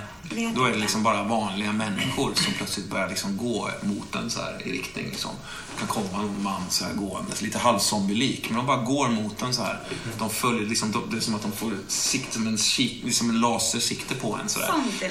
Då 0.56 0.64
är 0.64 0.70
det 0.70 0.78
liksom 0.78 1.02
bara 1.02 1.22
vanliga 1.22 1.72
människor 1.72 2.32
som 2.34 2.52
plötsligt 2.52 2.90
börjar 2.90 3.08
liksom 3.08 3.36
gå 3.36 3.70
mot 3.82 4.14
en 4.14 4.30
så 4.30 4.40
här 4.40 4.62
i 4.66 4.72
riktning. 4.72 5.04
Liksom. 5.06 5.30
Det 5.74 5.78
kan 5.78 5.88
komma 5.88 6.22
någon 6.22 6.42
man 6.42 6.62
så 6.70 6.84
här 6.84 6.92
gåendes, 6.94 7.42
lite 7.42 7.58
halvzombielik, 7.58 8.46
men 8.50 8.56
de 8.56 8.66
bara 8.66 8.82
går 8.82 9.08
mot 9.08 9.42
en 9.42 9.54
så 9.54 9.62
här. 9.62 9.80
De 10.18 10.30
följer 10.30 10.68
liksom, 10.68 10.92
de- 10.92 11.10
det 11.10 11.16
är 11.16 11.20
som 11.20 11.34
att 11.34 11.42
de 11.42 11.52
får 11.52 11.72
ett 11.72 11.90
sikte, 11.92 12.32
som 12.32 12.46
en, 12.46 12.58
liksom 12.78 13.30
en 13.30 13.40
lasersikte 13.40 14.14
på 14.14 14.38
en. 14.42 14.48
Så 14.48 14.58
där. 14.58 14.66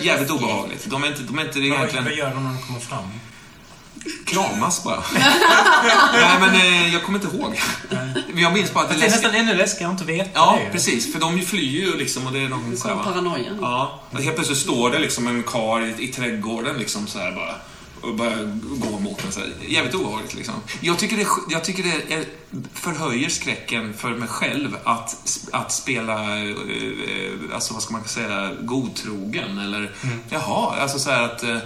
Jävligt 0.05 0.29
obehagligt. 0.31 0.85
De 0.89 1.03
är 1.03 1.07
inte, 1.07 1.21
de 1.21 1.39
är 1.39 1.45
inte 1.47 1.59
egentligen... 1.59 2.03
vad 2.03 2.13
gör 2.13 2.35
de 2.35 2.43
när 2.43 2.53
de 2.53 2.61
kommer 2.67 2.79
fram? 2.79 3.09
Kramas 4.25 4.83
bara. 4.83 5.03
Nej, 6.13 6.39
men 6.39 6.55
eh, 6.55 6.93
jag 6.93 7.03
kommer 7.03 7.19
inte 7.19 7.37
ihåg. 7.37 7.59
Jag 8.35 8.53
minns 8.53 8.73
bara 8.73 8.83
att 8.83 8.89
det 8.89 8.95
Det 8.95 9.01
är 9.01 9.05
är 9.05 9.09
nästan 9.11 9.31
läskigt. 9.31 9.49
ännu 9.49 9.57
läskigare 9.57 9.91
att 9.93 10.01
inte 10.01 10.13
veta 10.13 10.29
Ja, 10.33 10.59
det. 10.65 10.71
precis. 10.71 11.13
För 11.13 11.19
de 11.19 11.41
flyr 11.41 11.81
ju 11.81 11.97
liksom 11.97 12.27
och 12.27 12.33
det 12.33 12.39
är 12.39 12.49
någon 12.49 12.69
Nu 12.69 12.77
så 12.77 12.87
här, 12.87 12.95
kom 12.95 13.05
va? 13.05 13.11
paranoian. 13.11 13.57
Ja, 13.61 14.01
och 14.11 14.21
helt 14.21 14.35
plötsligt 14.35 14.57
står 14.59 14.89
det 14.89 14.99
liksom 14.99 15.27
en 15.27 15.43
kar 15.43 15.81
i, 15.81 16.03
i 16.03 16.07
trädgården 16.07 16.77
liksom 16.77 17.07
så 17.07 17.19
här 17.19 17.31
bara 17.31 17.55
och 18.01 18.15
börjar 18.15 18.59
gå 18.61 18.99
mot 18.99 19.25
en 19.25 19.31
så 19.31 19.39
här. 19.39 19.49
Jävligt 19.67 19.95
obehagligt 19.95 20.33
liksom. 20.35 20.53
Jag 20.81 20.97
tycker, 20.99 21.17
det, 21.17 21.27
jag 21.49 21.63
tycker 21.63 21.83
det 21.83 22.13
är, 22.13 22.25
förhöjer 22.73 23.29
skräcken 23.29 23.93
för 23.93 24.09
mig 24.09 24.27
själv 24.27 24.77
att, 24.83 25.15
att 25.51 25.71
spela, 25.71 26.37
eh, 26.37 26.43
eh, 26.49 27.53
alltså 27.53 27.73
vad 27.73 27.83
ska 27.83 27.93
man 27.93 28.03
säga, 28.07 28.51
godtrogen 28.61 29.57
eller 29.59 29.91
jaha, 30.29 30.75
alltså 30.81 30.99
så 30.99 31.09
här 31.11 31.21
att 31.21 31.43
eh, 31.43 31.57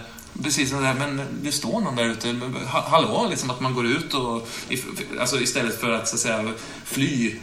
Precis 0.43 0.69
som 0.69 0.81
det 0.81 0.87
där, 0.87 0.93
men 0.93 1.21
det 1.41 1.51
står 1.51 1.81
någon 1.81 1.95
där 1.95 2.05
ute. 2.05 2.39
Hallå, 2.67 3.27
liksom 3.29 3.49
att 3.49 3.59
man 3.59 3.73
går 3.73 3.85
ut 3.85 4.13
och... 4.13 4.47
Alltså 5.19 5.39
istället 5.39 5.79
för 5.79 5.91
att 5.91 6.07
så 6.07 6.15
att 6.15 6.21
säga 6.21 6.51
fly 6.85 7.35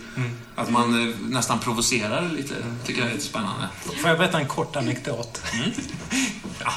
Att 0.55 0.71
man 0.71 1.09
eh, 1.09 1.15
nästan 1.21 1.59
provocerar 1.59 2.29
lite, 2.29 2.55
tycker 2.85 3.01
jag 3.01 3.11
är 3.11 3.15
lite 3.15 3.27
spännande. 3.27 3.69
Får 4.01 4.11
jag 4.11 4.19
berätta 4.19 4.39
en 4.39 4.49
kort 4.49 4.77
anekdot? 4.77 5.43
Mm. 5.53 5.71
ja. 6.61 6.73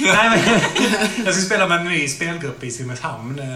Nej, 0.00 0.30
men, 0.30 0.60
jag 1.24 1.34
skulle 1.34 1.46
spela 1.46 1.68
med 1.68 1.78
en 1.78 1.84
ny 1.84 2.08
spelgrupp 2.08 2.64
i 2.64 2.70
Simrishamn 2.70 3.38
eh, 3.38 3.46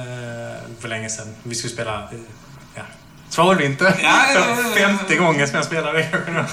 för 0.81 0.89
länge 0.89 1.09
sedan. 1.09 1.35
Vi 1.43 1.55
skulle 1.55 1.73
spela 1.73 2.03
eh, 2.03 2.19
ja, 2.75 2.83
Svalvinter. 3.29 3.99
Ja, 4.03 4.25
ja, 4.35 4.41
ja, 4.49 4.57
ja. 4.63 4.75
Femte 4.75 5.17
gången 5.17 5.49
som 5.49 5.57
jag 5.57 5.65
spelar 5.65 5.93
det. 5.93 6.47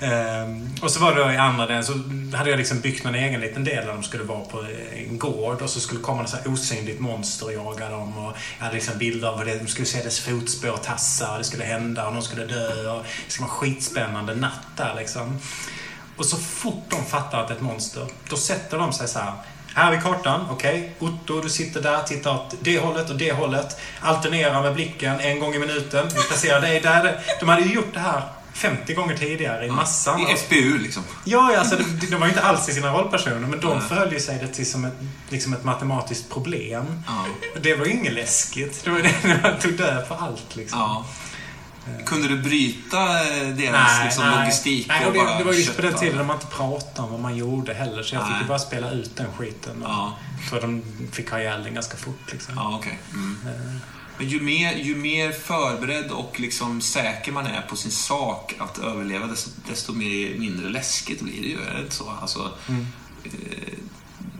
Ehm, 0.00 0.68
och 0.82 0.90
så 0.90 1.00
var 1.00 1.14
det 1.14 1.24
då 1.24 1.32
i 1.32 1.36
andra 1.36 1.66
delen 1.66 1.84
så 1.84 1.92
hade 2.36 2.50
jag 2.50 2.58
liksom 2.58 2.80
byggt 2.80 3.04
någon 3.04 3.14
egen 3.14 3.40
liten 3.40 3.64
del 3.64 3.86
där 3.86 3.92
de 3.92 4.02
skulle 4.02 4.24
vara 4.24 4.40
på 4.40 4.64
en 4.94 5.18
gård 5.18 5.62
och 5.62 5.70
så 5.70 5.80
skulle 5.80 6.00
komma 6.00 6.22
något 6.22 6.30
så 6.30 6.36
här 6.36 6.52
osynligt 6.52 7.00
monster 7.00 7.46
och 7.46 7.52
jaga 7.52 7.88
dem. 7.88 8.18
Och 8.18 8.36
jag 8.58 8.64
hade 8.64 8.74
liksom 8.74 8.98
bilder 8.98 9.28
av 9.28 9.44
det. 9.44 9.58
De 9.58 9.66
skulle 9.66 9.86
se 9.86 10.02
dess 10.02 10.20
fotspår 10.20 10.76
tassa 10.76 11.32
och 11.32 11.38
det 11.38 11.44
skulle 11.44 11.64
hända 11.64 12.06
och 12.06 12.14
någon 12.14 12.22
skulle 12.22 12.44
dö. 12.44 12.90
Och 12.90 13.04
det 13.26 13.32
skulle 13.32 13.48
vara 13.48 13.56
skitspännande 13.56 14.34
natt 14.34 14.66
där 14.76 14.94
liksom. 14.98 15.38
Och 16.16 16.26
så 16.26 16.36
fort 16.36 16.84
de 16.88 17.04
fattar 17.04 17.40
att 17.40 17.48
det 17.48 17.54
är 17.54 17.56
ett 17.56 17.62
monster, 17.62 18.06
då 18.28 18.36
sätter 18.36 18.78
de 18.78 18.92
sig 18.92 19.08
så 19.08 19.18
här. 19.18 19.32
Här 19.74 19.92
är 19.92 20.00
kartan, 20.00 20.46
okej. 20.50 20.94
Otto, 20.98 21.40
du 21.40 21.48
sitter 21.48 21.82
där, 21.82 22.02
tittar 22.02 22.34
åt 22.34 22.54
det 22.60 22.78
hållet 22.78 23.10
och 23.10 23.16
det 23.16 23.32
hållet. 23.32 23.80
Alternerar 24.00 24.62
med 24.62 24.74
blicken 24.74 25.20
en 25.20 25.40
gång 25.40 25.54
i 25.54 25.58
minuten. 25.58 26.08
Vi 26.08 26.22
placerar 26.22 26.60
dig 26.60 26.80
där. 26.80 27.20
De 27.40 27.48
hade 27.48 27.62
ju 27.62 27.74
gjort 27.74 27.94
det 27.94 28.00
här 28.00 28.22
50 28.54 28.94
gånger 28.94 29.16
tidigare 29.16 29.66
i 29.66 29.70
massan. 29.70 30.20
I 30.20 30.36
FPU 30.36 30.78
liksom. 30.78 31.02
Ja, 31.24 31.58
alltså, 31.58 31.76
de, 31.76 32.06
de 32.06 32.16
var 32.16 32.26
ju 32.26 32.32
inte 32.32 32.42
alls 32.42 32.68
i 32.68 32.72
sina 32.72 32.92
rollpersoner, 32.92 33.46
men 33.46 33.60
de 33.60 33.78
Nej. 33.78 33.88
förhöll 33.88 34.12
ju 34.12 34.20
sig 34.20 34.38
det 34.38 34.48
till 34.48 34.70
som 34.70 34.84
ett, 34.84 34.94
liksom 35.28 35.52
ett 35.52 35.64
matematiskt 35.64 36.30
problem. 36.30 37.02
Ja. 37.06 37.26
Det 37.62 37.74
var 37.74 37.86
ju 37.86 37.92
inget 37.92 38.12
läskigt. 38.12 38.84
Det 38.84 38.90
var 38.90 38.98
det 38.98 39.14
när 39.24 39.42
man 39.42 39.58
tog 39.58 39.72
död 39.72 40.08
på 40.08 40.14
allt 40.14 40.56
liksom. 40.56 40.78
ja. 40.78 41.06
Kunde 42.06 42.28
du 42.28 42.38
bryta 42.42 42.98
eh, 43.20 43.48
deras 43.48 44.04
liksom, 44.04 44.24
logistik 44.38 44.88
nej, 44.88 45.00
och 45.00 45.06
och 45.06 45.12
det, 45.12 45.18
bara 45.18 45.38
det 45.38 45.44
var 45.44 45.52
ju 45.52 45.58
just 45.58 45.76
på 45.76 45.82
den 45.82 45.94
tiden 45.94 46.26
man 46.26 46.36
inte 46.36 46.46
pratade 46.46 47.02
om 47.06 47.10
vad 47.12 47.20
man 47.20 47.36
gjorde 47.36 47.74
heller, 47.74 48.02
så 48.02 48.14
jag 48.14 48.22
fick 48.22 48.32
Nej. 48.32 48.42
ju 48.42 48.48
bara 48.48 48.58
spela 48.58 48.90
ut 48.90 49.16
den 49.16 49.26
skiten. 49.38 49.82
Och 49.82 49.90
Ja, 49.90 50.16
Jag 50.40 50.50
tror 50.50 50.60
de 50.60 50.82
fick 51.12 51.30
ha 51.30 51.40
ihjäl 51.40 51.62
den 51.64 51.74
ganska 51.74 51.96
fort 51.96 52.32
liksom. 52.32 52.54
ja 52.56 52.76
okej. 52.80 52.98
Mm. 53.12 53.36
Men 54.20 54.28
ju 54.28 54.40
mer, 54.40 54.74
ju 54.74 54.96
mer 54.96 55.32
förberedd 55.32 56.10
och 56.10 56.40
liksom 56.40 56.80
säker 56.80 57.32
man 57.32 57.46
är 57.46 57.60
på 57.62 57.76
sin 57.76 57.90
sak 57.90 58.54
att 58.58 58.78
överleva, 58.78 59.26
desto, 59.26 59.50
desto 59.68 59.92
mer, 59.92 60.38
mindre 60.38 60.68
läskigt 60.68 61.20
blir 61.20 61.42
det 61.42 61.48
ju. 61.48 61.58
Är 61.62 61.74
det 61.74 61.80
inte 61.82 61.94
så? 61.94 62.12
Alltså, 62.20 62.50
Mm. 62.68 62.86
eh, 63.24 63.30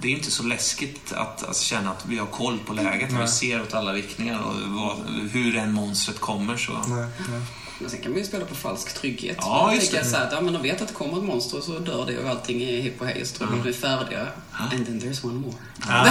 det 0.01 0.09
är 0.09 0.13
inte 0.13 0.31
så 0.31 0.43
läskigt 0.43 1.13
att 1.13 1.49
alltså, 1.49 1.65
känna 1.65 1.91
att 1.91 2.07
vi 2.07 2.19
har 2.19 2.27
koll 2.27 2.59
på 2.67 2.73
läget. 2.73 3.13
och 3.13 3.23
Vi 3.23 3.29
ser 3.29 3.63
åt 3.63 3.75
alla 3.75 3.93
riktningar 3.93 4.39
och 4.39 4.55
vad, 4.71 4.97
hur 5.33 5.57
än 5.57 5.73
monstret 5.73 6.21
kommer. 6.21 6.57
Så. 6.57 6.73
Nej, 6.73 7.07
nej. 7.31 7.41
Men 7.83 7.91
sen 7.91 8.01
kan 8.03 8.11
man 8.11 8.21
ju 8.21 8.27
spela 8.27 8.45
på 8.45 8.55
falsk 8.55 8.95
trygghet. 9.01 9.37
Ja, 9.41 9.75
just 9.75 9.93
det. 9.93 10.05
så 10.05 10.17
här, 10.17 10.27
att, 10.27 10.33
ja, 10.33 10.41
men 10.41 10.53
de 10.53 10.63
vet 10.63 10.83
att 10.83 10.89
det 10.89 10.95
kommer 10.95 11.19
ett 11.19 11.25
monster 11.25 11.59
och 11.59 11.65
så 11.65 11.79
dör 11.79 12.07
det 12.07 12.19
och 12.19 12.31
allting 12.31 12.63
är 12.63 12.81
hipp 12.81 13.01
och 13.01 13.07
hej. 13.07 13.27
Så 13.27 13.37
tror 13.37 13.47
de 13.49 13.59
att 13.59 13.65
de 13.65 13.69
är 13.69 13.73
färdiga. 13.73 14.27
And 14.53 14.87
then 14.87 15.01
there's 15.01 15.25
one 15.27 15.35
more. 15.41 15.55
Ja, 15.89 16.07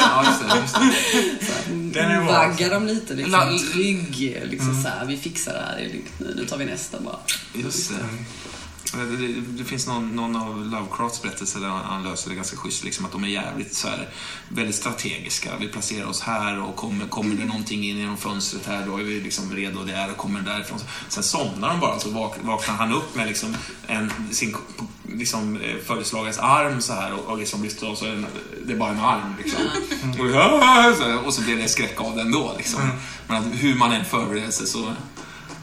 ja, 0.00 0.24
just 0.26 0.40
det, 0.40 0.60
just 0.60 0.74
det. 0.74 1.46
Så 1.46 1.52
här, 1.52 1.92
Den 1.94 2.10
är 2.10 2.17
bra. 2.38 2.48
vagga 2.48 2.68
dem 2.68 2.86
lite 2.86 3.14
La- 3.14 3.50
liksom. 3.50 3.72
Trygg. 3.72 4.38
Liksom 4.50 4.82
så 4.82 4.88
här, 4.88 5.04
vi 5.06 5.16
fixar 5.16 5.52
det 5.52 5.58
här. 5.60 5.76
Det 5.76 5.84
är 5.84 5.88
lugnt 5.92 6.12
nu. 6.18 6.34
Nu 6.36 6.46
tar 6.46 6.56
vi 6.58 6.64
nästa 6.64 7.00
bara. 7.00 7.18
Just 7.54 7.90
det. 7.90 7.94
Det, 8.92 9.16
det, 9.16 9.40
det 9.40 9.64
finns 9.64 9.86
någon, 9.86 10.16
någon 10.16 10.36
av 10.36 10.66
Lovecrafts 10.66 11.22
berättelser 11.22 11.60
där 11.60 11.68
han 11.68 12.02
löser 12.02 12.30
det 12.30 12.36
ganska 12.36 12.56
schysst. 12.56 12.84
Liksom, 12.84 13.04
att 13.04 13.12
de 13.12 13.24
är 13.24 13.28
jävligt 13.28 13.74
så 13.74 13.88
här, 13.88 14.08
väldigt 14.48 14.74
strategiska. 14.74 15.50
Vi 15.60 15.68
placerar 15.68 16.06
oss 16.06 16.20
här 16.20 16.60
och 16.62 16.76
kommer, 16.76 17.06
kommer 17.06 17.34
det 17.34 17.44
någonting 17.44 17.84
in 17.84 17.96
genom 17.96 18.16
fönstret 18.16 18.66
här 18.66 18.86
då 18.86 18.96
är 18.96 19.02
vi 19.02 19.20
liksom 19.20 19.52
redo 19.52 19.84
där 19.84 20.10
och 20.10 20.16
kommer 20.16 20.40
därifrån. 20.40 20.78
Sen 21.08 21.22
somnar 21.22 21.68
de 21.68 21.80
bara 21.80 21.98
så 21.98 22.10
vak, 22.10 22.36
vaknar 22.42 22.74
han 22.74 22.92
upp 22.92 23.14
med 23.14 23.26
liksom 23.26 23.56
en, 23.86 24.12
sin 24.30 24.56
liksom, 25.12 25.56
eh, 25.56 25.76
följeslagares 25.86 26.38
arm 26.38 26.80
så 26.80 26.92
här 26.92 27.12
och, 27.12 27.32
och 27.32 27.38
liksom 27.38 27.62
lyfter 27.62 27.86
av 27.86 27.94
så 27.94 28.04
är 28.04 28.10
det, 28.10 28.24
det 28.66 28.72
är 28.72 28.76
bara 28.76 28.90
en 28.90 29.00
arm. 29.00 29.34
Liksom. 29.38 29.60
Och, 31.20 31.26
och 31.26 31.34
så 31.34 31.42
blir 31.42 31.56
det 31.56 31.68
skräck 31.68 32.00
av 32.00 32.16
den 32.16 32.32
då. 32.32 32.54
Liksom. 32.56 32.80
Men 33.26 33.36
att 33.36 33.44
hur 33.52 33.74
man 33.74 33.92
än 33.92 34.04
förbereder 34.04 34.50
sig 34.50 34.66
så 34.66 34.94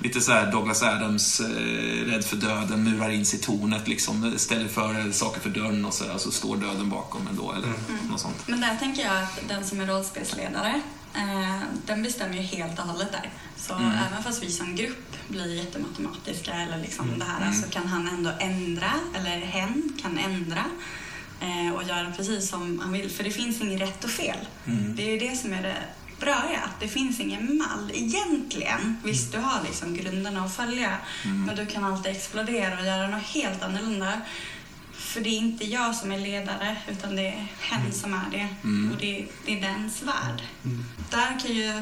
Lite 0.05 0.21
så 0.21 0.31
här 0.31 0.51
Douglas 0.51 0.83
Adams, 0.83 1.39
eh, 1.39 2.05
rädd 2.05 2.25
för 2.25 2.35
döden, 2.35 2.83
murar 2.83 3.09
in 3.09 3.25
sig 3.25 3.39
i 3.39 3.41
tornet, 3.41 3.87
liksom, 3.87 4.33
ställer 4.37 4.67
för 4.67 5.11
saker 5.11 5.41
för 5.41 5.49
dörren 5.49 5.85
och 5.85 5.93
så, 5.93 6.03
där, 6.03 6.17
så 6.17 6.31
står 6.31 6.57
döden 6.57 6.89
bakom 6.89 7.27
ändå, 7.27 7.51
eller 7.51 7.67
något 8.09 8.19
sånt. 8.19 8.47
Men 8.47 8.61
där 8.61 8.75
tänker 8.79 9.03
jag 9.03 9.23
att 9.23 9.39
den 9.47 9.65
som 9.65 9.81
är 9.81 9.85
rollspelsledare, 9.85 10.81
eh, 11.15 11.59
den 11.85 12.03
bestämmer 12.03 12.35
ju 12.35 12.41
helt 12.41 12.79
och 12.79 12.85
hållet 12.85 13.11
där. 13.11 13.29
Så 13.57 13.73
Mm. 13.73 13.91
även 14.07 14.23
fast 14.23 14.43
vi 14.43 14.51
som 14.51 14.75
grupp 14.75 15.15
blir 15.27 15.55
jättematematiska 15.55 16.53
eller 16.53 16.77
liksom 16.77 17.19
det 17.19 17.25
här 17.25 17.41
Mm. 17.41 17.53
så 17.61 17.69
kan 17.69 17.87
han 17.87 18.07
ändå 18.07 18.31
ändra, 18.39 18.91
eller 19.15 19.37
hen 19.39 19.93
kan 20.01 20.17
ändra 20.17 20.63
eh, 21.41 21.75
och 21.75 21.83
göra 21.83 22.11
precis 22.17 22.49
som 22.49 22.79
han 22.79 22.91
vill. 22.93 23.09
För 23.09 23.23
det 23.23 23.31
finns 23.31 23.61
inget 23.61 23.81
rätt 23.81 24.03
och 24.03 24.09
fel. 24.09 24.37
Mm. 24.65 24.95
Det 24.95 25.03
är 25.03 25.11
ju 25.11 25.29
det 25.29 25.35
som 25.37 25.53
är 25.53 25.61
det 25.63 25.75
bröiga, 26.25 26.59
att 26.65 26.79
det 26.79 26.87
finns 26.87 27.19
ingen 27.19 27.57
mall 27.57 27.91
egentligen. 27.93 28.97
Visst, 29.03 29.31
du 29.31 29.37
har 29.39 29.63
liksom 29.63 29.93
grunderna 29.93 30.45
att 30.45 30.55
följa, 30.55 30.97
Mm. 31.25 31.43
men 31.45 31.55
du 31.55 31.65
kan 31.65 31.83
alltid 31.83 32.11
explodera 32.11 32.79
och 32.79 32.85
göra 32.85 33.07
något 33.07 33.23
helt 33.23 33.63
annorlunda. 33.63 34.21
För 34.93 35.21
det 35.21 35.29
är 35.29 35.37
inte 35.37 35.65
jag 35.65 35.95
som 35.95 36.11
är 36.11 36.19
ledare, 36.19 36.77
utan 36.91 37.15
det 37.15 37.27
är 37.27 37.47
hen 37.59 37.93
som 37.93 38.13
är 38.13 38.31
det. 38.31 38.47
Mm. 38.63 38.91
Och 38.91 38.97
det, 38.97 39.25
det 39.45 39.57
är 39.57 39.61
dens 39.61 40.01
värld. 40.03 40.41
Där 41.11 41.39
kan 41.39 41.51
ju 41.55 41.81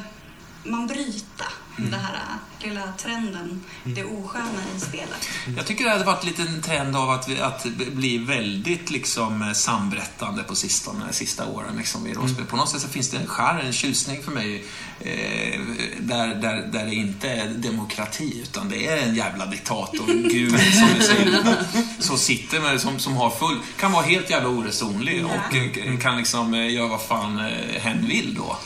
man 0.63 0.87
bryta 0.87 1.45
Mm. 1.77 1.91
den 1.91 1.99
här 1.99 2.19
lilla 2.63 2.93
trenden, 2.97 3.63
det 3.83 4.03
osköna 4.03 4.61
i 4.77 4.79
spelet. 4.79 5.29
Jag 5.57 5.65
tycker 5.65 5.83
det 5.83 5.91
hade 5.91 6.03
varit 6.03 6.23
lite 6.23 6.41
en 6.41 6.61
trend 6.61 6.95
av 6.95 7.09
att, 7.09 7.29
vi, 7.29 7.39
att 7.39 7.65
bli 7.93 8.17
väldigt 8.17 8.91
liksom, 8.91 9.41
eh, 9.41 9.53
samberättande 9.53 10.43
på 10.43 10.55
sistone, 10.55 11.13
sista 11.13 11.47
åren 11.47 11.77
liksom, 11.77 12.07
i 12.07 12.13
rollspel. 12.13 12.45
På 12.45 12.57
något 12.57 12.69
sätt 12.69 12.81
så 12.81 12.87
finns 12.87 13.09
det 13.09 13.17
en 13.17 13.27
skär, 13.27 13.59
en 13.59 13.73
tjusning 13.73 14.23
för 14.23 14.31
mig 14.31 14.65
eh, 14.99 15.61
där, 15.99 16.35
där, 16.35 16.69
där 16.71 16.85
det 16.85 16.95
inte 16.95 17.29
är 17.29 17.47
demokrati 17.49 18.41
utan 18.41 18.69
det 18.69 18.87
är 18.87 18.97
en 18.97 19.15
jävla 19.15 19.45
diktator, 19.45 20.29
gud 20.29 20.59
som 20.59 20.87
du 20.99 21.03
säger, 21.03 21.57
som 21.99 22.17
sitter 22.17 22.59
med, 22.59 22.81
som, 22.81 22.99
som 22.99 23.15
har 23.15 23.29
full, 23.29 23.59
kan 23.79 23.91
vara 23.91 24.05
helt 24.05 24.29
jävla 24.29 24.49
oresonlig 24.49 25.25
och 25.25 25.55
eh, 25.55 25.97
kan 25.99 26.17
liksom 26.17 26.53
eh, 26.53 26.73
göra 26.73 26.87
vad 26.87 27.01
fan 27.01 27.37
hen 27.79 28.07
vill 28.07 28.35
då. 28.35 28.57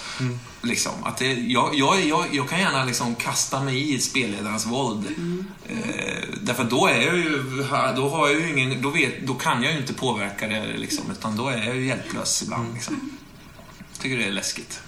Liksom, 0.62 0.92
att 1.04 1.18
det, 1.18 1.34
jag, 1.34 1.76
jag, 1.76 2.06
jag, 2.06 2.26
jag 2.32 2.50
kan 2.50 2.60
gärna 2.60 2.84
liksom 2.84 2.97
kasta 3.16 3.64
mig 3.64 3.94
i 3.94 4.00
spelledarens 4.00 4.66
våld. 4.66 5.06
Eh, 5.70 5.76
därför 6.42 6.64
då 6.64 6.88
är 6.88 7.02
jag 7.02 7.18
ju, 7.18 7.44
då 7.96 8.10
har 8.10 8.28
jag 8.30 8.42
ju 8.42 8.60
ingen, 8.62 8.82
då, 8.82 8.90
vet, 8.90 9.28
då 9.28 9.34
kan 9.34 9.64
jag 9.64 9.74
ju 9.74 9.80
inte 9.80 9.94
påverka 9.94 10.48
det 10.48 10.66
liksom, 10.78 11.12
utan 11.12 11.36
då 11.38 11.48
är 11.50 11.64
jag 11.64 11.76
ju 11.76 11.88
hjälplös 11.88 12.44
ibland. 12.44 12.74
Liksom. 12.74 13.12
Tycker 14.02 14.18
det 14.18 14.24
är 14.26 14.32
läskigt. 14.32 14.82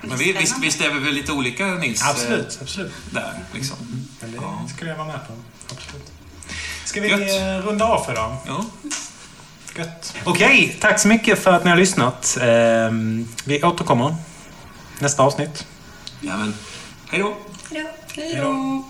Men 0.00 0.18
vi, 0.18 0.32
visst, 0.32 0.58
visst 0.58 0.80
är 0.80 0.94
vi 0.94 0.98
väl 1.00 1.14
lite 1.14 1.32
olika 1.32 1.66
Nils? 1.66 2.02
eh, 2.02 2.08
Absolut, 2.08 2.58
absolut. 2.62 2.92
Där, 3.10 3.44
liksom. 3.54 3.76
Men 4.20 4.30
det 4.32 4.36
Ja. 4.42 4.68
skulle 4.76 4.90
jag 4.90 4.98
vara 4.98 5.08
med 5.08 5.20
på. 5.28 5.32
Absolut. 5.74 6.12
Ska 6.84 7.00
vi 7.00 7.08
Gött. 7.08 7.64
runda 7.64 7.84
av 7.84 8.04
för 8.04 8.12
idag? 8.12 8.36
Ja. 8.46 8.64
Gött. 9.76 10.14
Okej, 10.24 10.76
tack 10.80 11.00
så 11.00 11.08
mycket 11.08 11.38
för 11.42 11.52
att 11.52 11.64
ni 11.64 11.70
har 11.70 11.76
lyssnat. 11.76 12.38
Ehm, 12.40 13.28
vi 13.44 13.62
återkommer 13.62 14.14
nästa 14.98 15.22
avsnitt. 15.22 15.66
Ja, 16.26 16.36
men 16.36 16.54
hej 17.08 17.20
då! 17.20 17.36
Hej 17.70 17.82
då. 17.82 18.22
Hej 18.22 18.34
då! 18.36 18.84